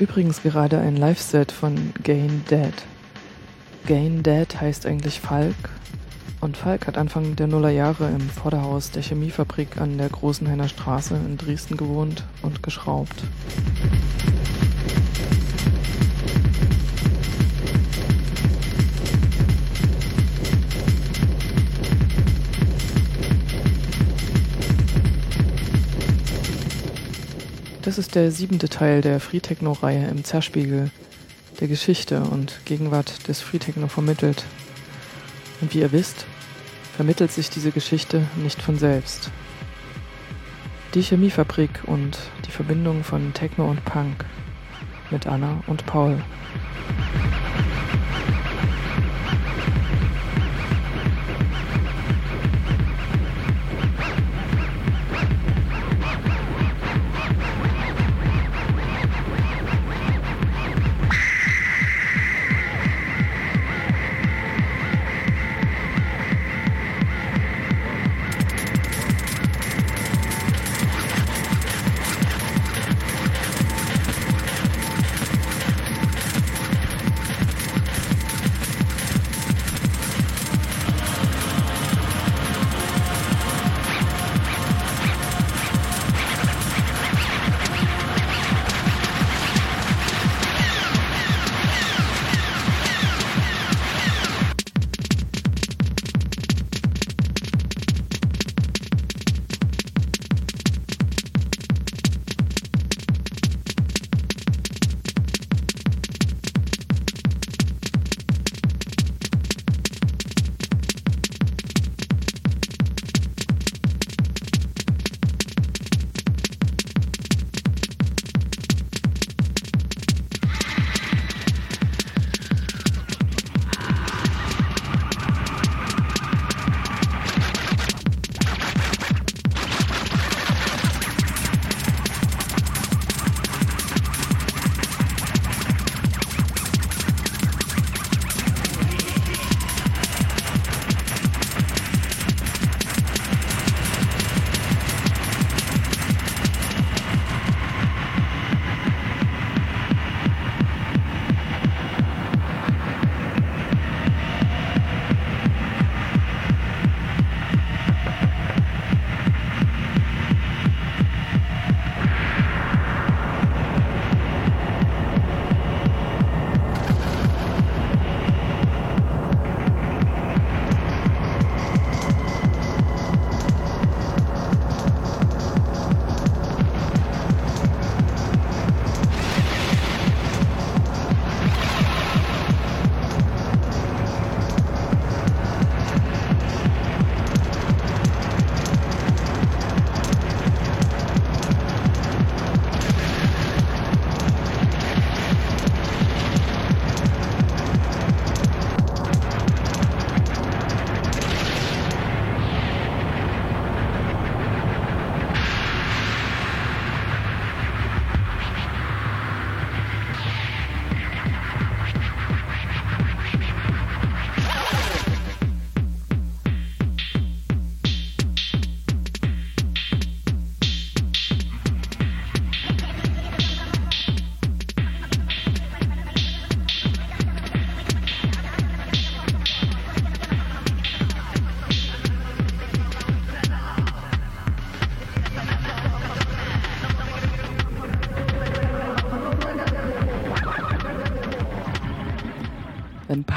Übrigens 0.00 0.42
gerade 0.42 0.78
ein 0.78 0.96
Live-Set 0.96 1.52
von 1.52 1.92
Gain 2.02 2.44
Dead. 2.50 2.72
Gain 3.86 4.22
Dead 4.22 4.60
heißt 4.60 4.86
eigentlich 4.86 5.20
Falk 5.20 5.54
und 6.40 6.56
Falk 6.56 6.86
hat 6.86 6.96
Anfang 6.96 7.34
der 7.36 7.46
Nullerjahre 7.46 8.08
im 8.08 8.20
Vorderhaus 8.20 8.90
der 8.90 9.02
Chemiefabrik 9.02 9.80
an 9.80 9.98
der 9.98 10.08
Großenhainer 10.08 10.68
Straße 10.68 11.14
in 11.14 11.36
Dresden 11.36 11.76
gewohnt 11.76 12.24
und 12.42 12.62
geschraubt. 12.62 13.24
Das 27.88 27.96
ist 27.96 28.16
der 28.16 28.30
siebente 28.30 28.68
Teil 28.68 29.00
der 29.00 29.18
Free 29.18 29.40
Techno-Reihe 29.40 30.08
im 30.08 30.22
Zerspiegel, 30.22 30.90
der 31.58 31.68
Geschichte 31.68 32.20
und 32.20 32.60
Gegenwart 32.66 33.26
des 33.28 33.40
Free 33.40 33.56
Techno 33.56 33.88
vermittelt. 33.88 34.44
Und 35.62 35.72
wie 35.72 35.78
ihr 35.78 35.90
wisst, 35.90 36.26
vermittelt 36.94 37.32
sich 37.32 37.48
diese 37.48 37.70
Geschichte 37.70 38.26
nicht 38.42 38.60
von 38.60 38.76
selbst. 38.76 39.30
Die 40.92 41.00
Chemiefabrik 41.00 41.70
und 41.86 42.18
die 42.46 42.50
Verbindung 42.50 43.04
von 43.04 43.32
Techno 43.32 43.70
und 43.70 43.82
Punk 43.86 44.26
mit 45.10 45.26
Anna 45.26 45.64
und 45.66 45.86
Paul. 45.86 46.22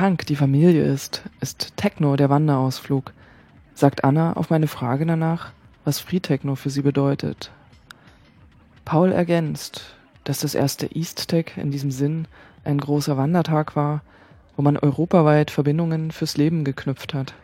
Punk 0.02 0.26
die 0.26 0.36
Familie 0.36 0.84
ist, 0.84 1.22
ist 1.42 1.78
Techno 1.78 2.16
der 2.16 2.32
Wanderausflug, 2.32 3.14
sagt 3.76 4.04
Anna 4.04 4.34
auf 4.34 4.50
meine 4.50 4.66
Frage 4.66 5.06
danach, 5.06 5.52
was 5.86 6.00
Free 6.00 6.20
Techno 6.20 6.56
für 6.56 6.72
sie 6.72 6.82
bedeutet. 6.82 7.52
Paul 8.84 9.12
ergänzt, 9.12 9.94
dass 10.24 10.40
das 10.40 10.56
erste 10.56 10.88
East 10.88 11.28
Tech 11.28 11.52
in 11.56 11.70
diesem 11.70 11.92
Sinn 11.92 12.26
ein 12.64 12.80
großer 12.80 13.16
Wandertag 13.16 13.76
war, 13.76 14.02
wo 14.56 14.64
man 14.64 14.76
europaweit 14.76 15.52
Verbindungen 15.52 16.10
fürs 16.10 16.36
Leben 16.36 16.64
geknüpft 16.64 17.14
hat. 17.14 17.36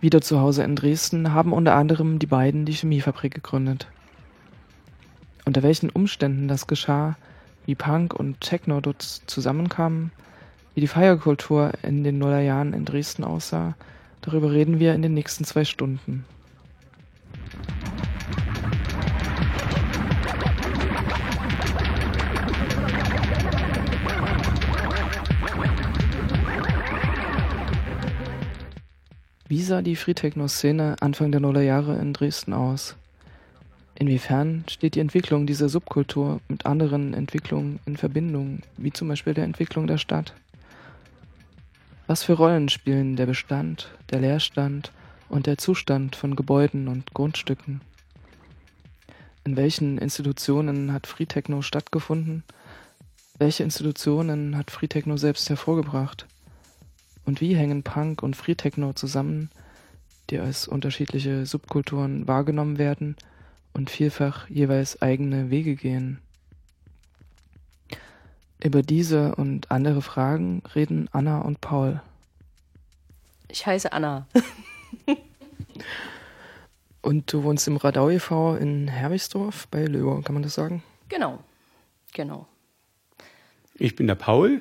Wieder 0.00 0.22
zu 0.22 0.40
Hause 0.40 0.62
in 0.62 0.74
Dresden 0.74 1.34
haben 1.34 1.52
unter 1.52 1.74
anderem 1.74 2.18
die 2.18 2.24
beiden 2.24 2.64
die 2.64 2.72
Chemiefabrik 2.72 3.34
gegründet. 3.34 3.88
Unter 5.44 5.62
welchen 5.62 5.90
Umständen 5.90 6.48
das 6.48 6.66
geschah, 6.66 7.18
wie 7.66 7.74
Punk 7.74 8.14
und 8.14 8.40
Techno 8.40 8.80
dort 8.80 9.02
zusammenkamen, 9.02 10.12
wie 10.78 10.80
die 10.80 10.86
Feierkultur 10.86 11.72
in 11.82 12.04
den 12.04 12.18
Nullerjahren 12.18 12.72
in 12.72 12.84
Dresden 12.84 13.24
aussah, 13.24 13.74
darüber 14.20 14.52
reden 14.52 14.78
wir 14.78 14.94
in 14.94 15.02
den 15.02 15.12
nächsten 15.12 15.42
zwei 15.42 15.64
Stunden. 15.64 16.24
Wie 29.48 29.60
sah 29.60 29.82
die 29.82 29.96
Freetechno-Szene 29.96 30.94
Anfang 31.00 31.32
der 31.32 31.40
Nullerjahre 31.40 31.96
in 31.96 32.12
Dresden 32.12 32.52
aus? 32.52 32.94
Inwiefern 33.96 34.62
steht 34.68 34.94
die 34.94 35.00
Entwicklung 35.00 35.44
dieser 35.48 35.68
Subkultur 35.68 36.38
mit 36.46 36.66
anderen 36.66 37.14
Entwicklungen 37.14 37.80
in 37.84 37.96
Verbindung, 37.96 38.60
wie 38.76 38.92
zum 38.92 39.08
Beispiel 39.08 39.34
der 39.34 39.42
Entwicklung 39.42 39.88
der 39.88 39.98
Stadt? 39.98 40.34
Was 42.08 42.22
für 42.22 42.32
Rollen 42.32 42.70
spielen 42.70 43.16
der 43.16 43.26
Bestand, 43.26 43.90
der 44.10 44.20
Leerstand 44.20 44.92
und 45.28 45.44
der 45.44 45.58
Zustand 45.58 46.16
von 46.16 46.36
Gebäuden 46.36 46.88
und 46.88 47.12
Grundstücken? 47.12 47.82
In 49.44 49.58
welchen 49.58 49.98
Institutionen 49.98 50.94
hat 50.94 51.06
Freetechno 51.06 51.60
stattgefunden? 51.60 52.44
Welche 53.38 53.62
Institutionen 53.62 54.56
hat 54.56 54.70
Freetechno 54.70 55.18
selbst 55.18 55.50
hervorgebracht? 55.50 56.26
Und 57.26 57.42
wie 57.42 57.54
hängen 57.54 57.82
Punk 57.82 58.22
und 58.22 58.36
Free 58.36 58.54
Techno 58.54 58.94
zusammen, 58.94 59.50
die 60.30 60.38
als 60.38 60.66
unterschiedliche 60.66 61.44
Subkulturen 61.44 62.26
wahrgenommen 62.26 62.78
werden 62.78 63.16
und 63.74 63.90
vielfach 63.90 64.48
jeweils 64.48 65.02
eigene 65.02 65.50
Wege 65.50 65.76
gehen? 65.76 66.20
Über 68.62 68.82
diese 68.82 69.36
und 69.36 69.70
andere 69.70 70.02
Fragen 70.02 70.62
reden 70.74 71.08
Anna 71.12 71.40
und 71.40 71.60
Paul. 71.60 72.00
Ich 73.48 73.66
heiße 73.66 73.92
Anna. 73.92 74.26
und 77.02 77.32
du 77.32 77.44
wohnst 77.44 77.68
im 77.68 77.76
Radau 77.76 78.10
e.V. 78.10 78.56
in 78.56 78.88
Herwigsdorf 78.88 79.68
bei 79.68 79.84
Löber, 79.84 80.22
kann 80.22 80.34
man 80.34 80.42
das 80.42 80.54
sagen? 80.54 80.82
Genau, 81.08 81.38
genau. 82.12 82.46
Ich 83.74 83.94
bin 83.94 84.08
der 84.08 84.16
Paul 84.16 84.60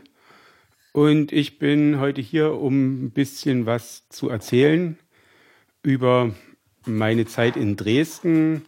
und 0.94 1.32
ich 1.32 1.58
bin 1.58 2.00
heute 2.00 2.22
hier, 2.22 2.54
um 2.54 3.06
ein 3.06 3.12
bisschen 3.12 3.66
was 3.66 4.08
zu 4.10 4.30
erzählen 4.30 4.98
über 5.82 6.34
meine 6.86 7.26
Zeit 7.26 7.58
in 7.58 7.76
Dresden, 7.76 8.66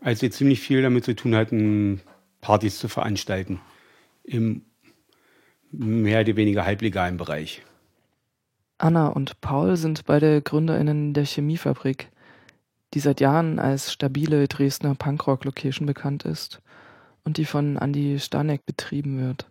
als 0.00 0.22
wir 0.22 0.30
ziemlich 0.30 0.60
viel 0.60 0.82
damit 0.82 1.04
zu 1.04 1.14
tun 1.14 1.34
hatten, 1.34 2.00
Partys 2.40 2.78
zu 2.78 2.88
veranstalten. 2.88 3.60
Im 4.24 4.62
mehr 5.72 6.20
oder 6.20 6.36
weniger 6.36 6.64
halblegalen 6.64 7.16
Bereich. 7.16 7.62
Anna 8.78 9.08
und 9.08 9.40
Paul 9.40 9.76
sind 9.76 10.04
beide 10.04 10.42
GründerInnen 10.42 11.14
der 11.14 11.24
Chemiefabrik, 11.24 12.10
die 12.94 13.00
seit 13.00 13.20
Jahren 13.20 13.58
als 13.58 13.92
stabile 13.92 14.48
Dresdner 14.48 14.94
Punkrock-Location 14.94 15.86
bekannt 15.86 16.24
ist 16.24 16.60
und 17.24 17.36
die 17.36 17.44
von 17.44 17.76
Andy 17.76 18.18
Stanek 18.18 18.66
betrieben 18.66 19.18
wird. 19.18 19.46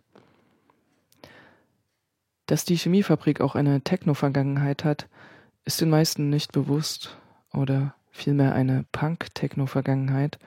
Dass 2.46 2.64
die 2.64 2.76
Chemiefabrik 2.76 3.40
auch 3.40 3.54
eine 3.54 3.80
Techno-Vergangenheit 3.80 4.84
hat, 4.84 5.08
ist 5.64 5.80
den 5.80 5.90
meisten 5.90 6.28
nicht 6.28 6.52
bewusst 6.52 7.16
oder 7.52 7.94
vielmehr 8.10 8.54
eine 8.54 8.84
Punk-Techno-Vergangenheit. 8.92 10.38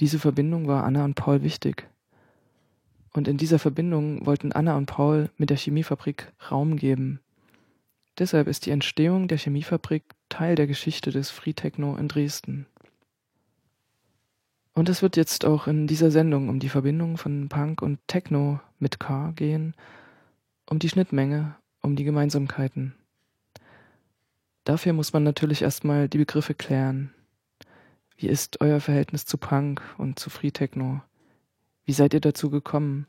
Diese 0.00 0.18
Verbindung 0.18 0.68
war 0.68 0.84
Anna 0.84 1.04
und 1.04 1.14
Paul 1.14 1.42
wichtig. 1.42 1.88
Und 3.18 3.26
in 3.26 3.36
dieser 3.36 3.58
Verbindung 3.58 4.24
wollten 4.26 4.52
Anna 4.52 4.76
und 4.76 4.86
Paul 4.86 5.28
mit 5.38 5.50
der 5.50 5.56
Chemiefabrik 5.56 6.32
Raum 6.52 6.76
geben. 6.76 7.18
Deshalb 8.16 8.46
ist 8.46 8.64
die 8.64 8.70
Entstehung 8.70 9.26
der 9.26 9.38
Chemiefabrik 9.38 10.04
Teil 10.28 10.54
der 10.54 10.68
Geschichte 10.68 11.10
des 11.10 11.28
Free 11.28 11.52
Techno 11.52 11.96
in 11.96 12.06
Dresden. 12.06 12.66
Und 14.72 14.88
es 14.88 15.02
wird 15.02 15.16
jetzt 15.16 15.44
auch 15.44 15.66
in 15.66 15.88
dieser 15.88 16.12
Sendung 16.12 16.48
um 16.48 16.60
die 16.60 16.68
Verbindung 16.68 17.16
von 17.16 17.48
Punk 17.48 17.82
und 17.82 17.98
Techno 18.06 18.60
mit 18.78 19.00
K 19.00 19.32
gehen 19.32 19.74
um 20.70 20.78
die 20.78 20.88
Schnittmenge, 20.88 21.56
um 21.82 21.96
die 21.96 22.04
Gemeinsamkeiten. 22.04 22.94
Dafür 24.62 24.92
muss 24.92 25.12
man 25.12 25.24
natürlich 25.24 25.62
erstmal 25.62 26.08
die 26.08 26.18
Begriffe 26.18 26.54
klären. 26.54 27.12
Wie 28.16 28.28
ist 28.28 28.60
euer 28.60 28.78
Verhältnis 28.78 29.24
zu 29.24 29.38
Punk 29.38 29.82
und 29.98 30.20
zu 30.20 30.30
Free 30.30 30.52
Techno? 30.52 31.00
Wie 31.88 31.94
seid 31.94 32.12
ihr 32.12 32.20
dazu 32.20 32.50
gekommen? 32.50 33.06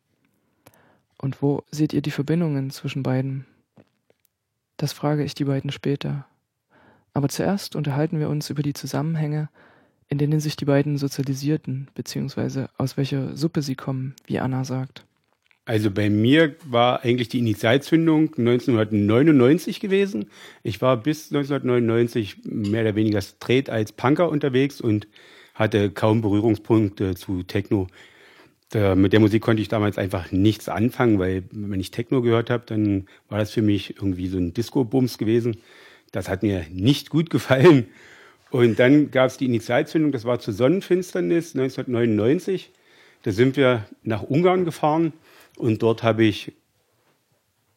Und 1.17 1.41
wo 1.41 1.63
seht 1.69 1.91
ihr 1.91 2.01
die 2.01 2.11
Verbindungen 2.11 2.69
zwischen 2.69 3.03
beiden? 3.03 3.45
Das 4.77 4.93
frage 4.93 5.25
ich 5.25 5.35
die 5.35 5.43
beiden 5.43 5.69
später. 5.69 6.25
Aber 7.13 7.27
zuerst 7.27 7.75
unterhalten 7.75 8.21
wir 8.21 8.29
uns 8.29 8.49
über 8.49 8.63
die 8.63 8.71
Zusammenhänge, 8.71 9.49
in 10.07 10.17
denen 10.17 10.39
sich 10.39 10.55
die 10.55 10.63
beiden 10.63 10.97
sozialisierten, 10.97 11.89
beziehungsweise 11.93 12.69
aus 12.77 12.95
welcher 12.95 13.35
Suppe 13.35 13.63
sie 13.63 13.75
kommen, 13.75 14.15
wie 14.27 14.39
Anna 14.39 14.63
sagt. 14.63 15.03
Also 15.65 15.91
bei 15.91 16.09
mir 16.09 16.55
war 16.63 17.03
eigentlich 17.03 17.27
die 17.27 17.39
Initialzündung 17.39 18.33
1999 18.37 19.81
gewesen. 19.81 20.29
Ich 20.63 20.81
war 20.81 20.95
bis 20.95 21.33
1999 21.33 22.45
mehr 22.45 22.83
oder 22.83 22.95
weniger 22.95 23.19
straight 23.19 23.69
als 23.69 23.91
Punker 23.91 24.29
unterwegs 24.29 24.79
und 24.79 25.05
hatte 25.53 25.91
kaum 25.91 26.21
Berührungspunkte 26.21 27.15
zu 27.15 27.43
Techno. 27.43 27.89
Da, 28.69 28.93
mit 28.95 29.13
der 29.13 29.19
Musik 29.19 29.41
konnte 29.41 29.61
ich 29.61 29.67
damals 29.67 29.97
einfach 29.97 30.31
nichts 30.31 30.69
anfangen, 30.69 31.17
weil 31.17 31.43
wenn 31.51 31.79
ich 31.79 31.89
Techno 31.89 32.21
gehört 32.21 32.51
habe, 32.51 32.63
dann 32.67 33.07
war 33.27 33.39
das 33.39 33.51
für 33.51 33.63
mich 33.63 33.95
irgendwie 33.97 34.27
so 34.27 34.37
ein 34.37 34.53
Disco-Bums 34.53 35.17
gewesen. 35.17 35.57
Das 36.11 36.29
hat 36.29 36.43
mir 36.43 36.65
nicht 36.71 37.09
gut 37.09 37.29
gefallen. 37.29 37.87
Und 38.51 38.79
dann 38.79 39.11
gab 39.11 39.27
es 39.27 39.37
die 39.37 39.45
Initialzündung, 39.45 40.11
das 40.11 40.25
war 40.25 40.39
zur 40.39 40.53
Sonnenfinsternis 40.53 41.55
1999. 41.55 42.71
Da 43.23 43.31
sind 43.31 43.57
wir 43.57 43.85
nach 44.03 44.23
Ungarn 44.23 44.65
gefahren 44.65 45.13
und 45.57 45.81
dort 45.81 46.03
habe 46.03 46.23
ich 46.23 46.53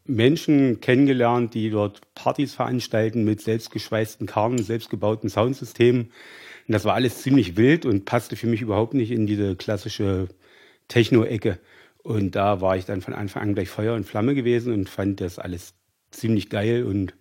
Menschen 0.05 0.81
kennengelernt, 0.81 1.55
die 1.55 1.71
dort 1.71 2.01
Partys 2.15 2.55
veranstalten 2.55 3.25
mit 3.25 3.41
selbstgeschweißten 3.41 4.27
Karren, 4.27 4.59
selbstgebauten 4.63 5.31
Soundsystemen. 5.31 6.03
Und 6.69 6.73
das 6.73 6.85
war 6.85 6.95
alles 6.95 7.23
ziemlich 7.23 7.57
wild 7.57 7.87
und 7.87 8.05
passte 8.05 8.37
für 8.37 8.47
mich 8.47 8.63
überhaupt 8.63 8.95
nicht 8.95 9.11
in 9.11 9.27
diese 9.27 9.57
klassische 9.57 10.29
Techno-Ecke. 10.93 11.59
Und 12.03 12.33
da 12.33 12.61
war 12.61 12.77
ich 12.77 12.85
dann 12.85 13.01
von 13.01 13.15
Anfang 13.15 13.43
an 13.43 13.55
gleich 13.55 13.69
Feuer 13.69 13.95
und 13.95 14.05
Flamme 14.05 14.35
gewesen 14.35 14.73
und 14.73 14.89
fand 14.89 15.21
das 15.21 15.39
alles 15.39 15.75
ziemlich 16.11 16.51
geil. 16.51 16.85
Und 16.85 17.15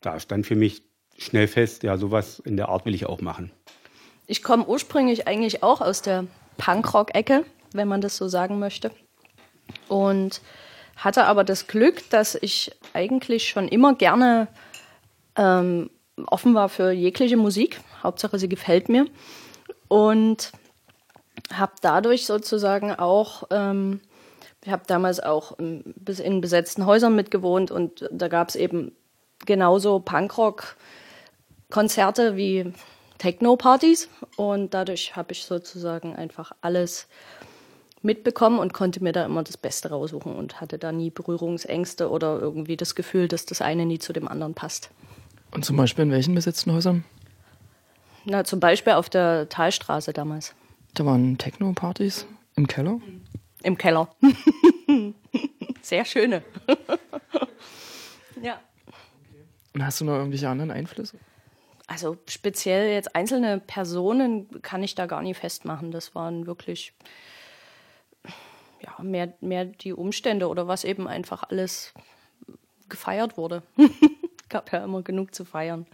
da 0.00 0.18
stand 0.18 0.46
für 0.46 0.56
mich 0.56 0.82
schnell 1.16 1.48
fest, 1.48 1.82
ja, 1.82 1.96
sowas 1.96 2.40
in 2.40 2.56
der 2.56 2.68
Art 2.68 2.86
will 2.86 2.94
ich 2.94 3.06
auch 3.06 3.20
machen. 3.20 3.50
Ich 4.26 4.42
komme 4.42 4.66
ursprünglich 4.66 5.28
eigentlich 5.28 5.62
auch 5.62 5.80
aus 5.80 6.02
der 6.02 6.26
Punkrock-Ecke, 6.56 7.44
wenn 7.72 7.88
man 7.88 8.00
das 8.00 8.16
so 8.16 8.28
sagen 8.28 8.58
möchte. 8.58 8.90
Und 9.88 10.40
hatte 10.96 11.24
aber 11.24 11.44
das 11.44 11.66
Glück, 11.66 12.08
dass 12.10 12.34
ich 12.34 12.72
eigentlich 12.92 13.48
schon 13.48 13.68
immer 13.68 13.94
gerne 13.94 14.48
ähm, 15.36 15.90
offen 16.26 16.54
war 16.54 16.68
für 16.68 16.90
jegliche 16.90 17.36
Musik. 17.36 17.80
Hauptsache, 18.02 18.38
sie 18.38 18.48
gefällt 18.48 18.88
mir. 18.88 19.06
Und 19.88 20.52
habe 21.52 21.72
dadurch 21.80 22.26
sozusagen 22.26 22.94
auch, 22.94 23.44
ähm, 23.50 24.00
ich 24.64 24.72
habe 24.72 24.82
damals 24.86 25.20
auch 25.20 25.56
bis 25.58 26.20
in 26.20 26.40
besetzten 26.40 26.86
Häusern 26.86 27.14
mitgewohnt 27.14 27.70
und 27.70 28.08
da 28.10 28.28
gab 28.28 28.48
es 28.48 28.56
eben 28.56 28.92
genauso 29.46 30.00
Punkrock-Konzerte 30.00 32.36
wie 32.36 32.72
Techno-Partys. 33.18 34.08
Und 34.36 34.74
dadurch 34.74 35.16
habe 35.16 35.32
ich 35.32 35.44
sozusagen 35.44 36.16
einfach 36.16 36.52
alles 36.60 37.06
mitbekommen 38.02 38.58
und 38.58 38.72
konnte 38.72 39.02
mir 39.02 39.12
da 39.12 39.24
immer 39.24 39.42
das 39.42 39.56
Beste 39.56 39.90
raussuchen 39.90 40.34
und 40.34 40.60
hatte 40.60 40.78
da 40.78 40.92
nie 40.92 41.10
Berührungsängste 41.10 42.10
oder 42.10 42.38
irgendwie 42.40 42.76
das 42.76 42.94
Gefühl, 42.94 43.26
dass 43.26 43.44
das 43.44 43.60
eine 43.60 43.86
nie 43.86 43.98
zu 43.98 44.12
dem 44.12 44.28
anderen 44.28 44.54
passt. 44.54 44.90
Und 45.50 45.64
zum 45.64 45.76
Beispiel 45.76 46.04
in 46.04 46.12
welchen 46.12 46.34
besetzten 46.34 46.72
Häusern? 46.72 47.04
Na, 48.24 48.44
zum 48.44 48.60
Beispiel 48.60 48.92
auf 48.92 49.08
der 49.08 49.48
Talstraße 49.48 50.12
damals. 50.12 50.54
Da 50.98 51.06
waren 51.06 51.38
Techno-Partys 51.38 52.26
im 52.56 52.66
Keller? 52.66 53.00
Im 53.62 53.78
Keller. 53.78 54.08
sehr 55.80 56.04
schöne. 56.04 56.42
ja. 58.42 58.58
Und 59.74 59.86
hast 59.86 60.00
du 60.00 60.04
noch 60.04 60.16
irgendwelche 60.16 60.48
anderen 60.48 60.72
Einflüsse? 60.72 61.16
Also 61.86 62.16
speziell 62.26 62.92
jetzt 62.92 63.14
einzelne 63.14 63.60
Personen 63.60 64.60
kann 64.62 64.82
ich 64.82 64.96
da 64.96 65.06
gar 65.06 65.22
nicht 65.22 65.38
festmachen. 65.38 65.92
Das 65.92 66.16
waren 66.16 66.48
wirklich 66.48 66.92
ja, 68.80 69.00
mehr, 69.00 69.32
mehr 69.40 69.66
die 69.66 69.92
Umstände 69.92 70.48
oder 70.48 70.66
was 70.66 70.82
eben 70.82 71.06
einfach 71.06 71.44
alles 71.44 71.94
gefeiert 72.88 73.36
wurde. 73.36 73.62
Gab 74.48 74.72
ja 74.72 74.82
immer 74.82 75.02
genug 75.02 75.32
zu 75.32 75.44
feiern. 75.44 75.86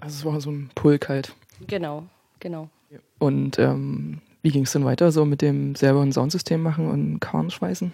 Also 0.00 0.18
es 0.18 0.24
war 0.34 0.38
so 0.42 0.50
ein 0.50 0.70
Pulk 0.74 1.08
halt. 1.08 1.34
Genau, 1.66 2.04
genau. 2.40 2.68
Und 3.18 3.58
ähm, 3.58 4.20
wie 4.44 4.50
ging 4.50 4.64
es 4.64 4.72
dann 4.72 4.84
weiter, 4.84 5.10
so 5.10 5.24
mit 5.24 5.40
dem 5.40 5.74
selber 5.74 6.02
ein 6.02 6.12
Soundsystem 6.12 6.62
machen 6.62 6.86
und 6.86 7.18
Karren 7.18 7.50
schweißen? 7.50 7.92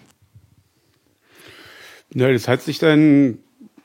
Na, 2.13 2.29
das 2.29 2.49
hat 2.49 2.61
sich 2.61 2.77
dann 2.77 3.37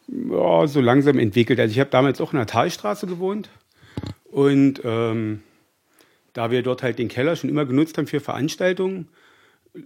ja, 0.09 0.67
so 0.67 0.81
langsam 0.81 1.21
entwickelt. 1.21 1.61
Also 1.61 1.71
ich 1.71 1.79
habe 1.79 1.91
damals 1.91 2.21
auch 2.21 2.33
in 2.33 2.39
der 2.39 2.49
Talstraße 2.49 3.07
gewohnt 3.07 3.51
und 4.25 4.81
ähm, 4.83 5.43
da 6.33 6.51
wir 6.51 6.65
dort 6.65 6.83
halt 6.83 6.99
den 6.99 7.07
Keller 7.07 7.37
schon 7.37 7.51
immer 7.51 7.67
genutzt 7.67 7.99
haben 7.99 8.09
für 8.09 8.19
Veranstaltungen, 8.19 9.11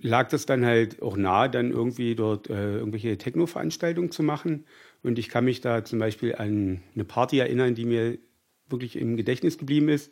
lag 0.00 0.30
das 0.30 0.46
dann 0.46 0.64
halt 0.64 1.02
auch 1.02 1.18
nahe, 1.18 1.50
dann 1.50 1.72
irgendwie 1.72 2.14
dort 2.14 2.49
äh, 2.49 2.78
irgendwelche 2.78 3.18
Techno-Veranstaltungen 3.18 4.10
zu 4.10 4.22
machen. 4.22 4.64
Und 5.02 5.18
ich 5.18 5.28
kann 5.28 5.44
mich 5.44 5.60
da 5.60 5.84
zum 5.84 5.99
Beispiel 5.99 6.34
an 6.37 6.80
eine 6.94 7.04
Party 7.04 7.40
erinnern, 7.40 7.75
die 7.75 7.84
mir 7.84 8.16
wirklich 8.70 8.96
im 8.96 9.18
Gedächtnis 9.18 9.58
geblieben 9.58 9.90
ist, 9.90 10.10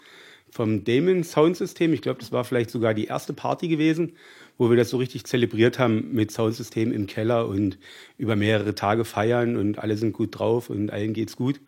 vom 0.51 0.85
Damon 0.85 1.25
Soundsystem. 1.25 1.93
Ich 1.93 2.03
glaube, 2.03 2.21
das 2.21 2.33
war 2.33 2.45
vielleicht 2.45 2.71
sogar 2.71 2.95
die 2.95 3.07
erste 3.07 3.33
Party 3.33 3.69
gewesen, 3.69 4.15
wo 4.57 4.71
wir 4.71 4.77
das 4.77 4.91
so 4.91 4.97
richtig 4.97 5.25
zelebriert 5.25 5.79
haben 5.79 6.13
mit 6.13 6.31
Soundsystem 6.31 6.93
im 6.93 7.07
Keller 7.07 7.47
und 7.47 7.79
über 8.17 8.37
mehrere 8.37 8.75
Tage 8.75 9.05
feiern 9.05 9.57
und 9.57 9.79
alle 9.79 9.97
sind 9.97 10.13
gut 10.13 10.39
drauf 10.39 10.71
und 10.71 10.91
allen 10.91 11.13
geht's 11.13 11.37
gut. 11.37 11.61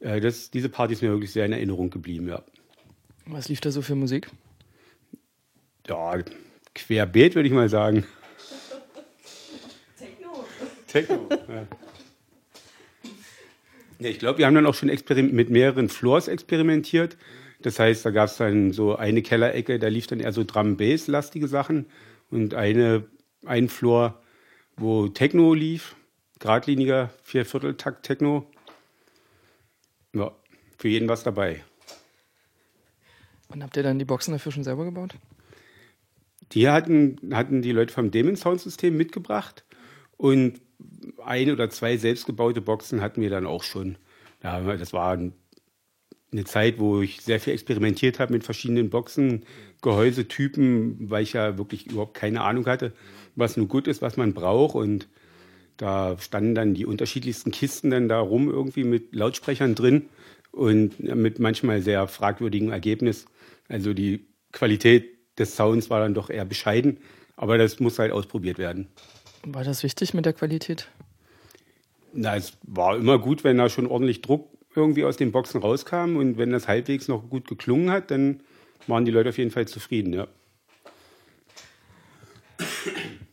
Äh, 0.00 0.20
das, 0.20 0.50
diese 0.50 0.68
Party 0.68 0.94
ist 0.94 1.02
mir 1.02 1.10
wirklich 1.10 1.32
sehr 1.32 1.46
in 1.46 1.52
Erinnerung 1.52 1.90
geblieben, 1.90 2.28
ja. 2.28 2.42
Was 3.26 3.48
lief 3.48 3.60
da 3.60 3.70
so 3.70 3.80
für 3.80 3.94
Musik? 3.94 4.28
Ja, 5.86 6.18
querbeet, 6.74 7.34
würde 7.34 7.48
ich 7.48 7.54
mal 7.54 7.68
sagen. 7.68 8.04
Techno. 9.98 10.44
Techno, 10.86 11.28
ja. 11.30 11.66
ja 14.00 14.08
ich 14.08 14.18
glaube, 14.18 14.38
wir 14.38 14.46
haben 14.46 14.54
dann 14.54 14.66
auch 14.66 14.74
schon 14.74 14.90
mit 14.90 15.50
mehreren 15.50 15.88
Floors 15.88 16.28
experimentiert. 16.28 17.16
Das 17.64 17.78
heißt, 17.78 18.04
da 18.04 18.10
gab 18.10 18.28
es 18.28 18.36
dann 18.36 18.72
so 18.72 18.94
eine 18.94 19.22
Kellerecke, 19.22 19.78
da 19.78 19.88
lief 19.88 20.06
dann 20.06 20.20
eher 20.20 20.32
so 20.32 20.44
Drum-Bass-lastige 20.44 21.48
Sachen 21.48 21.86
und 22.30 22.52
eine, 22.52 23.04
ein 23.46 23.70
Floor, 23.70 24.22
wo 24.76 25.08
Techno 25.08 25.54
lief, 25.54 25.96
geradliniger 26.40 27.08
Viervierteltakt-Techno. 27.22 28.46
Ja, 30.12 30.32
für 30.76 30.88
jeden 30.88 31.08
was 31.08 31.22
dabei. 31.22 31.64
Und 33.48 33.62
habt 33.62 33.78
ihr 33.78 33.82
dann 33.82 33.98
die 33.98 34.04
Boxen 34.04 34.32
dafür 34.32 34.52
schon 34.52 34.64
selber 34.64 34.84
gebaut? 34.84 35.14
Die 36.52 36.68
hatten, 36.68 37.16
hatten 37.32 37.62
die 37.62 37.72
Leute 37.72 37.94
vom 37.94 38.10
Demon 38.10 38.36
Sound 38.36 38.60
System 38.60 38.94
mitgebracht 38.94 39.64
und 40.18 40.60
ein 41.24 41.50
oder 41.50 41.70
zwei 41.70 41.96
selbstgebaute 41.96 42.60
Boxen 42.60 43.00
hatten 43.00 43.22
wir 43.22 43.30
dann 43.30 43.46
auch 43.46 43.62
schon. 43.62 43.96
Ja, 44.42 44.60
das 44.76 44.92
war 44.92 45.16
eine 46.34 46.44
Zeit, 46.44 46.78
wo 46.78 47.00
ich 47.00 47.20
sehr 47.20 47.40
viel 47.40 47.52
experimentiert 47.52 48.18
habe 48.18 48.32
mit 48.32 48.44
verschiedenen 48.44 48.90
Boxen, 48.90 49.44
Gehäusetypen, 49.82 51.10
weil 51.10 51.22
ich 51.22 51.34
ja 51.34 51.58
wirklich 51.58 51.86
überhaupt 51.86 52.14
keine 52.14 52.42
Ahnung 52.42 52.66
hatte, 52.66 52.92
was 53.36 53.56
nun 53.56 53.68
gut 53.68 53.86
ist, 53.86 54.02
was 54.02 54.16
man 54.16 54.34
braucht. 54.34 54.74
Und 54.74 55.08
da 55.76 56.16
standen 56.18 56.54
dann 56.54 56.74
die 56.74 56.86
unterschiedlichsten 56.86 57.50
Kisten 57.50 57.90
dann 57.90 58.08
da 58.08 58.18
rum 58.18 58.50
irgendwie 58.50 58.84
mit 58.84 59.14
Lautsprechern 59.14 59.74
drin 59.74 60.06
und 60.50 61.00
mit 61.00 61.38
manchmal 61.38 61.82
sehr 61.82 62.06
fragwürdigem 62.08 62.70
Ergebnis. 62.70 63.26
Also 63.68 63.94
die 63.94 64.26
Qualität 64.52 65.14
des 65.38 65.56
Sounds 65.56 65.90
war 65.90 66.00
dann 66.00 66.14
doch 66.14 66.30
eher 66.30 66.44
bescheiden, 66.44 66.98
aber 67.36 67.58
das 67.58 67.80
muss 67.80 67.98
halt 67.98 68.12
ausprobiert 68.12 68.58
werden. 68.58 68.88
War 69.44 69.64
das 69.64 69.82
wichtig 69.82 70.14
mit 70.14 70.26
der 70.26 70.32
Qualität? 70.32 70.88
Na, 72.12 72.36
es 72.36 72.56
war 72.62 72.96
immer 72.96 73.18
gut, 73.18 73.42
wenn 73.44 73.58
da 73.58 73.68
schon 73.68 73.86
ordentlich 73.86 74.22
Druck 74.22 74.48
irgendwie 74.76 75.04
aus 75.04 75.16
den 75.16 75.32
Boxen 75.32 75.60
rauskam 75.60 76.16
und 76.16 76.38
wenn 76.38 76.50
das 76.50 76.68
halbwegs 76.68 77.08
noch 77.08 77.28
gut 77.28 77.48
geklungen 77.48 77.90
hat, 77.90 78.10
dann 78.10 78.40
waren 78.86 79.04
die 79.04 79.10
Leute 79.10 79.30
auf 79.30 79.38
jeden 79.38 79.50
Fall 79.50 79.66
zufrieden, 79.66 80.12
ja. 80.12 80.28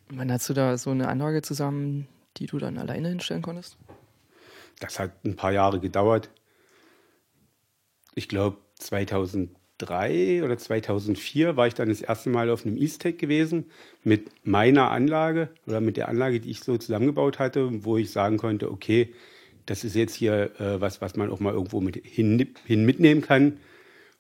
Wann 0.09 0.31
hast 0.31 0.49
du 0.49 0.53
da 0.53 0.77
so 0.77 0.91
eine 0.91 1.07
Anlage 1.07 1.41
zusammen, 1.41 2.07
die 2.37 2.45
du 2.45 2.57
dann 2.57 2.77
alleine 2.77 3.09
hinstellen 3.09 3.41
konntest? 3.41 3.77
Das 4.79 4.99
hat 4.99 5.23
ein 5.23 5.35
paar 5.35 5.51
Jahre 5.51 5.79
gedauert. 5.79 6.29
Ich 8.15 8.27
glaube 8.27 8.57
2003 8.79 10.43
oder 10.43 10.57
2004 10.57 11.55
war 11.55 11.67
ich 11.67 11.75
dann 11.75 11.89
das 11.89 12.01
erste 12.01 12.29
Mal 12.29 12.49
auf 12.49 12.65
einem 12.65 12.77
Eastech 12.77 13.17
gewesen 13.17 13.65
mit 14.03 14.29
meiner 14.45 14.91
Anlage 14.91 15.49
oder 15.65 15.81
mit 15.81 15.97
der 15.97 16.09
Anlage, 16.09 16.39
die 16.39 16.51
ich 16.51 16.61
so 16.61 16.77
zusammengebaut 16.77 17.39
hatte, 17.39 17.85
wo 17.85 17.97
ich 17.97 18.11
sagen 18.11 18.37
konnte, 18.37 18.71
okay, 18.71 19.13
das 19.71 19.85
ist 19.85 19.95
jetzt 19.95 20.15
hier 20.15 20.59
äh, 20.59 20.81
was, 20.81 20.99
was 20.99 21.15
man 21.15 21.31
auch 21.31 21.39
mal 21.39 21.53
irgendwo 21.53 21.79
mit 21.79 21.95
hin, 21.95 22.53
hin, 22.65 22.85
mitnehmen 22.85 23.21
kann 23.21 23.57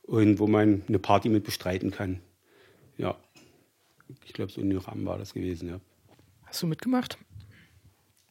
und 0.03 0.39
wo 0.39 0.47
man 0.47 0.83
eine 0.87 0.97
Party 0.97 1.27
mit 1.27 1.43
bestreiten 1.43 1.91
kann. 1.91 2.21
Ja, 2.97 3.17
ich 4.23 4.31
glaube, 4.31 4.49
so 4.49 4.61
in 4.61 4.75
Rahmen 4.77 5.05
war 5.05 5.17
das 5.17 5.33
gewesen, 5.33 5.67
ja. 5.67 5.81
Hast 6.45 6.61
du 6.63 6.67
mitgemacht? 6.67 7.17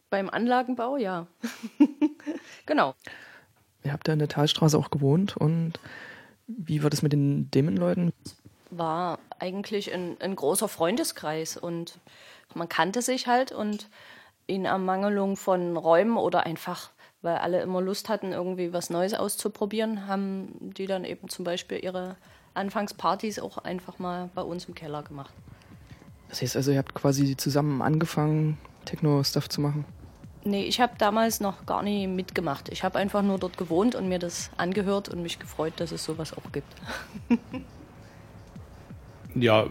Beim 0.09 0.31
Anlagenbau, 0.31 0.97
ja. 0.97 1.27
genau. 2.67 2.95
Ihr 3.85 3.93
habt 3.93 4.09
ja 4.09 4.15
in 4.15 4.19
der 4.19 4.29
Talstraße 4.29 4.79
auch 4.79 4.91
gewohnt 4.91 5.37
und 5.37 5.75
wie 6.47 6.83
war 6.83 6.89
das 6.89 7.03
mit 7.03 7.13
den 7.13 7.51
Dämonleuten? 7.51 8.15
War 8.71 9.19
eigentlich 9.39 9.93
ein, 9.93 10.17
ein 10.21 10.37
großer 10.37 10.69
Freundeskreis 10.69 11.59
und 11.59 11.99
man 12.55 12.71
kannte 12.71 13.03
sich 13.03 13.27
halt 13.27 13.53
und 13.53 13.91
in 14.47 14.65
Ermangelung 14.65 15.37
von 15.37 15.77
Räumen 15.77 16.17
oder 16.17 16.47
einfach 16.47 16.91
weil 17.23 17.37
alle 17.37 17.61
immer 17.61 17.81
Lust 17.81 18.09
hatten, 18.09 18.33
irgendwie 18.33 18.73
was 18.73 18.91
Neues 18.91 19.15
auszuprobieren, 19.15 20.07
haben 20.07 20.49
die 20.61 20.87
dann 20.87 21.05
eben 21.05 21.29
zum 21.29 21.45
Beispiel 21.45 21.79
ihre 21.83 22.17
Anfangspartys 22.55 23.39
auch 23.39 23.59
einfach 23.59 23.99
mal 23.99 24.31
bei 24.35 24.43
uns 24.43 24.65
im 24.65 24.75
Keller 24.75 25.03
gemacht. 25.03 25.33
Das 26.29 26.43
heißt 26.43 26.57
also, 26.57 26.71
ihr 26.71 26.79
habt 26.79 26.95
quasi 26.95 27.37
zusammen 27.37 27.83
angefangen, 27.83 28.59
Techno-Stuff 28.85 29.49
zu 29.49 29.61
machen? 29.61 29.85
Nee, 30.45 30.65
ich 30.65 30.81
habe 30.81 30.95
damals 30.97 31.41
noch 31.41 31.67
gar 31.67 31.83
nie 31.83 32.07
mitgemacht. 32.07 32.71
Ich 32.71 32.83
habe 32.83 32.99
einfach 32.99 33.23
nur 33.23 33.39
dort 33.39 33.59
gewohnt 33.59 33.95
und 33.95 34.09
mir 34.09 34.19
das 34.19 34.51
angehört 34.57 35.11
und 35.11 35.23
mich 35.23 35.39
gefreut, 35.39 35.75
dass 35.77 35.93
es 35.93 36.03
sowas 36.03 36.33
auch 36.33 36.51
gibt. 36.53 36.73
ja, 39.35 39.67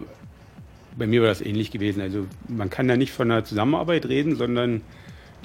bei 0.96 1.08
mir 1.08 1.22
war 1.22 1.30
das 1.30 1.42
ähnlich 1.42 1.72
gewesen. 1.72 2.02
Also 2.02 2.28
man 2.48 2.70
kann 2.70 2.88
da 2.88 2.98
nicht 2.98 3.12
von 3.12 3.32
einer 3.32 3.44
Zusammenarbeit 3.44 4.06
reden, 4.06 4.36
sondern 4.36 4.82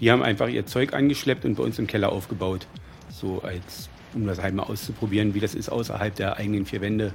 die 0.01 0.11
haben 0.11 0.23
einfach 0.23 0.49
ihr 0.49 0.67
Zeug 0.67 0.93
angeschleppt 0.95 1.45
und 1.45 1.57
bei 1.57 1.63
uns 1.63 1.79
im 1.79 1.87
Keller 1.87 2.11
aufgebaut. 2.11 2.67
So 3.11 3.43
als, 3.43 3.89
um 4.15 4.27
das 4.27 4.43
halt 4.43 4.55
mal 4.55 4.65
auszuprobieren, 4.65 5.35
wie 5.35 5.41
das 5.41 5.55
ist, 5.55 5.69
außerhalb 5.69 6.15
der 6.15 6.37
eigenen 6.37 6.67
vier 6.67 6.81
Wände 6.81 7.13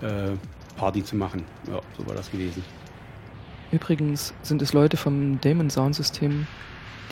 äh, 0.00 0.30
Party 0.76 1.04
zu 1.04 1.16
machen. 1.16 1.44
Ja, 1.66 1.80
so 1.96 2.06
war 2.06 2.14
das 2.14 2.30
gewesen. 2.30 2.62
Übrigens 3.70 4.32
sind 4.42 4.62
es 4.62 4.72
Leute 4.72 4.96
vom 4.96 5.40
Damon 5.42 5.68
Sound 5.68 5.94
System, 5.94 6.46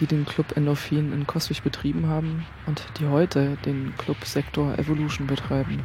die 0.01 0.07
den 0.07 0.25
Club 0.25 0.57
Endorphin 0.57 1.13
in 1.13 1.27
Koswig 1.27 1.63
betrieben 1.63 2.07
haben 2.07 2.47
und 2.67 2.83
die 2.99 3.07
heute 3.07 3.59
den 3.67 3.95
Club 3.99 4.17
Sektor 4.25 4.79
Evolution 4.79 5.27
betreiben. 5.27 5.83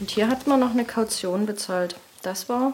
Und 0.00 0.10
hier 0.10 0.28
hat 0.28 0.46
man 0.46 0.60
noch 0.60 0.70
eine 0.70 0.84
Kaution 0.84 1.46
bezahlt. 1.46 1.96
Das 2.22 2.48
war, 2.48 2.72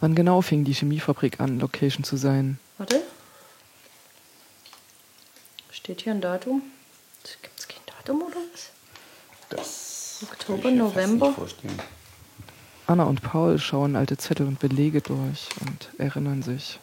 Wann 0.00 0.14
genau 0.14 0.40
fing 0.40 0.64
die 0.64 0.72
Chemiefabrik 0.72 1.40
an, 1.40 1.60
Location 1.60 2.04
zu 2.04 2.16
sein? 2.16 2.58
warte. 2.78 3.02
Steht 5.70 6.02
hier 6.02 6.12
ein 6.12 6.20
Datum? 6.20 6.62
Gibt 7.42 7.58
es 7.58 7.68
kein 7.68 7.80
Datum 7.86 8.22
oder 8.22 8.36
was? 8.52 8.70
Das 9.50 10.20
Oktober, 10.22 10.62
kann 10.62 10.72
ich 10.72 10.78
mir 10.78 10.84
fast 10.84 10.96
November? 10.96 11.26
nicht 11.28 11.36
vorstellen. 11.38 11.78
Anna 12.86 13.04
und 13.04 13.22
Paul 13.22 13.58
schauen 13.58 13.94
alte 13.96 14.16
Zettel 14.16 14.46
und 14.46 14.58
Belege 14.58 15.00
durch 15.00 15.48
und 15.60 15.88
erinnern 15.98 16.42
sich. 16.42 16.78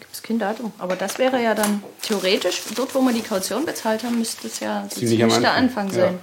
Gibt 0.00 0.14
es 0.14 0.22
kein 0.22 0.38
Datum. 0.38 0.72
Aber 0.78 0.96
das 0.96 1.18
wäre 1.18 1.42
ja 1.42 1.54
dann 1.54 1.82
theoretisch, 2.00 2.62
dort 2.74 2.94
wo 2.94 3.00
wir 3.02 3.12
die 3.12 3.22
Kaution 3.22 3.64
bezahlt 3.66 4.02
haben, 4.04 4.18
müsste 4.18 4.46
es 4.46 4.60
ja 4.60 4.86
Ziemlich 4.88 5.18
der 5.18 5.52
Anfang, 5.54 5.86
Anfang 5.88 5.98
ja. 5.98 6.14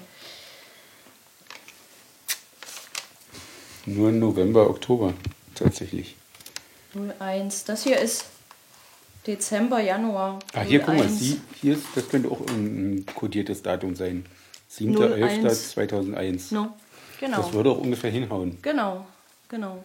Nur 3.90 4.12
November, 4.12 4.70
Oktober 4.70 5.14
tatsächlich. 5.56 6.16
01. 7.20 7.66
Das 7.66 7.84
hier 7.84 8.00
ist 8.00 8.26
Dezember, 9.26 9.80
Januar. 9.80 10.40
Ah, 10.54 10.62
hier, 10.62 10.80
guck 10.80 10.96
mal, 10.96 11.04
01. 11.04 11.20
Sie, 11.20 11.42
hier 11.60 11.74
ist, 11.74 11.86
das 11.96 12.08
könnte 12.08 12.30
auch 12.30 12.42
ein, 12.48 13.04
kodiertes 13.16 13.64
Datum 13.64 13.96
sein. 13.96 14.26
01. 14.80 14.96
7.11.2001. 14.96 16.54
No. 16.54 16.76
Genau. 17.20 17.38
Das 17.38 17.52
würde 17.54 17.72
auch 17.72 17.80
ungefähr 17.80 18.12
hinhauen. 18.12 18.60
Genau, 18.62 19.06
genau. 19.50 19.84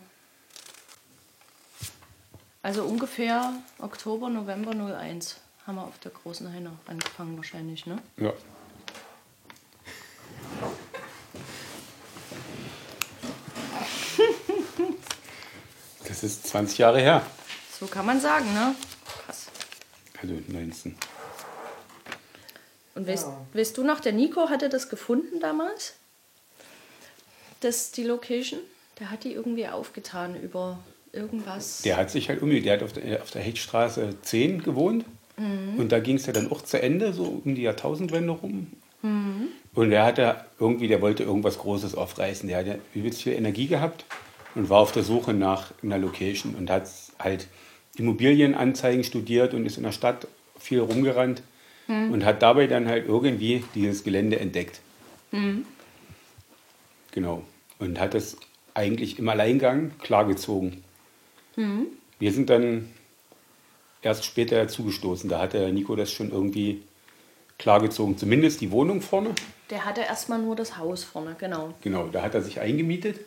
Also 2.62 2.84
ungefähr 2.84 3.54
Oktober, 3.78 4.28
November 4.28 4.72
01 4.72 5.40
haben 5.66 5.76
wir 5.76 5.84
auf 5.84 5.98
der 6.00 6.12
großen 6.12 6.52
Heine 6.52 6.72
angefangen 6.86 7.36
wahrscheinlich, 7.36 7.86
ne? 7.86 7.98
Ja. 8.18 8.32
Ist 16.24 16.46
20 16.48 16.78
Jahre 16.78 17.00
her. 17.00 17.22
So 17.78 17.86
kann 17.86 18.06
man 18.06 18.20
sagen, 18.20 18.52
ne? 18.54 18.74
Krass. 19.24 19.46
Also 20.20 20.34
19. 20.48 20.94
Und 22.94 23.08
weißt, 23.08 23.26
weißt 23.52 23.76
du 23.76 23.84
noch, 23.84 24.00
der 24.00 24.12
Nico 24.12 24.48
hatte 24.48 24.68
das 24.68 24.88
gefunden 24.88 25.40
damals? 25.40 25.94
Das, 27.60 27.90
die 27.90 28.04
Location? 28.04 28.60
Der 29.00 29.10
hat 29.10 29.24
die 29.24 29.32
irgendwie 29.32 29.66
aufgetan 29.66 30.40
über 30.40 30.78
irgendwas. 31.12 31.82
Der 31.82 31.96
hat 31.96 32.10
sich 32.10 32.28
halt 32.28 32.40
irgendwie, 32.40 32.60
der 32.60 32.74
hat 32.74 32.82
auf 32.82 32.92
der, 32.92 33.22
auf 33.22 33.30
der 33.30 33.42
Hechtstraße 33.42 34.16
10 34.22 34.62
gewohnt. 34.62 35.04
Und 35.36 35.88
da 35.88 35.98
ging 35.98 36.14
es 36.14 36.26
ja 36.26 36.32
dann 36.32 36.52
auch 36.52 36.62
zu 36.62 36.80
Ende, 36.80 37.12
so 37.12 37.42
um 37.44 37.56
die 37.56 37.62
Jahrtausendwende 37.62 38.30
rum. 38.30 38.68
Und 39.02 39.90
der 39.90 40.04
hatte 40.04 40.44
irgendwie, 40.60 40.86
der 40.86 41.02
wollte 41.02 41.24
irgendwas 41.24 41.58
Großes 41.58 41.96
aufreißen. 41.96 42.48
Der 42.48 42.58
hatte 42.58 42.78
übelst 42.94 43.22
viel 43.22 43.32
Energie 43.32 43.66
gehabt 43.66 44.04
und 44.54 44.68
war 44.68 44.78
auf 44.78 44.92
der 44.92 45.02
Suche 45.02 45.32
nach 45.32 45.72
einer 45.82 45.98
Location 45.98 46.54
und 46.54 46.70
hat 46.70 46.88
halt 47.18 47.48
Immobilienanzeigen 47.96 49.04
studiert 49.04 49.54
und 49.54 49.66
ist 49.66 49.76
in 49.76 49.82
der 49.84 49.92
Stadt 49.92 50.26
viel 50.58 50.80
rumgerannt 50.80 51.42
und 51.86 52.24
hat 52.24 52.42
dabei 52.42 52.66
dann 52.66 52.88
halt 52.88 53.06
irgendwie 53.06 53.62
dieses 53.74 54.04
Gelände 54.04 54.40
entdeckt. 54.40 54.80
Genau. 57.12 57.42
Und 57.78 58.00
hat 58.00 58.14
es 58.14 58.36
eigentlich 58.72 59.18
im 59.18 59.28
Alleingang 59.28 59.92
klargezogen. 59.98 60.82
Wir 62.18 62.32
sind 62.32 62.50
dann 62.50 62.88
erst 64.02 64.24
später 64.24 64.56
dazugestoßen. 64.56 65.28
Da 65.28 65.40
hat 65.40 65.52
der 65.52 65.70
Nico 65.72 65.94
das 65.94 66.10
schon 66.10 66.30
irgendwie 66.30 66.82
klargezogen. 67.58 68.18
Zumindest 68.18 68.60
die 68.60 68.70
Wohnung 68.70 69.00
vorne. 69.00 69.30
Der 69.70 69.84
hatte 69.84 70.00
erstmal 70.00 70.40
nur 70.40 70.56
das 70.56 70.76
Haus 70.78 71.04
vorne, 71.04 71.36
genau. 71.38 71.74
Genau, 71.82 72.08
da 72.08 72.22
hat 72.22 72.34
er 72.34 72.42
sich 72.42 72.60
eingemietet 72.60 73.20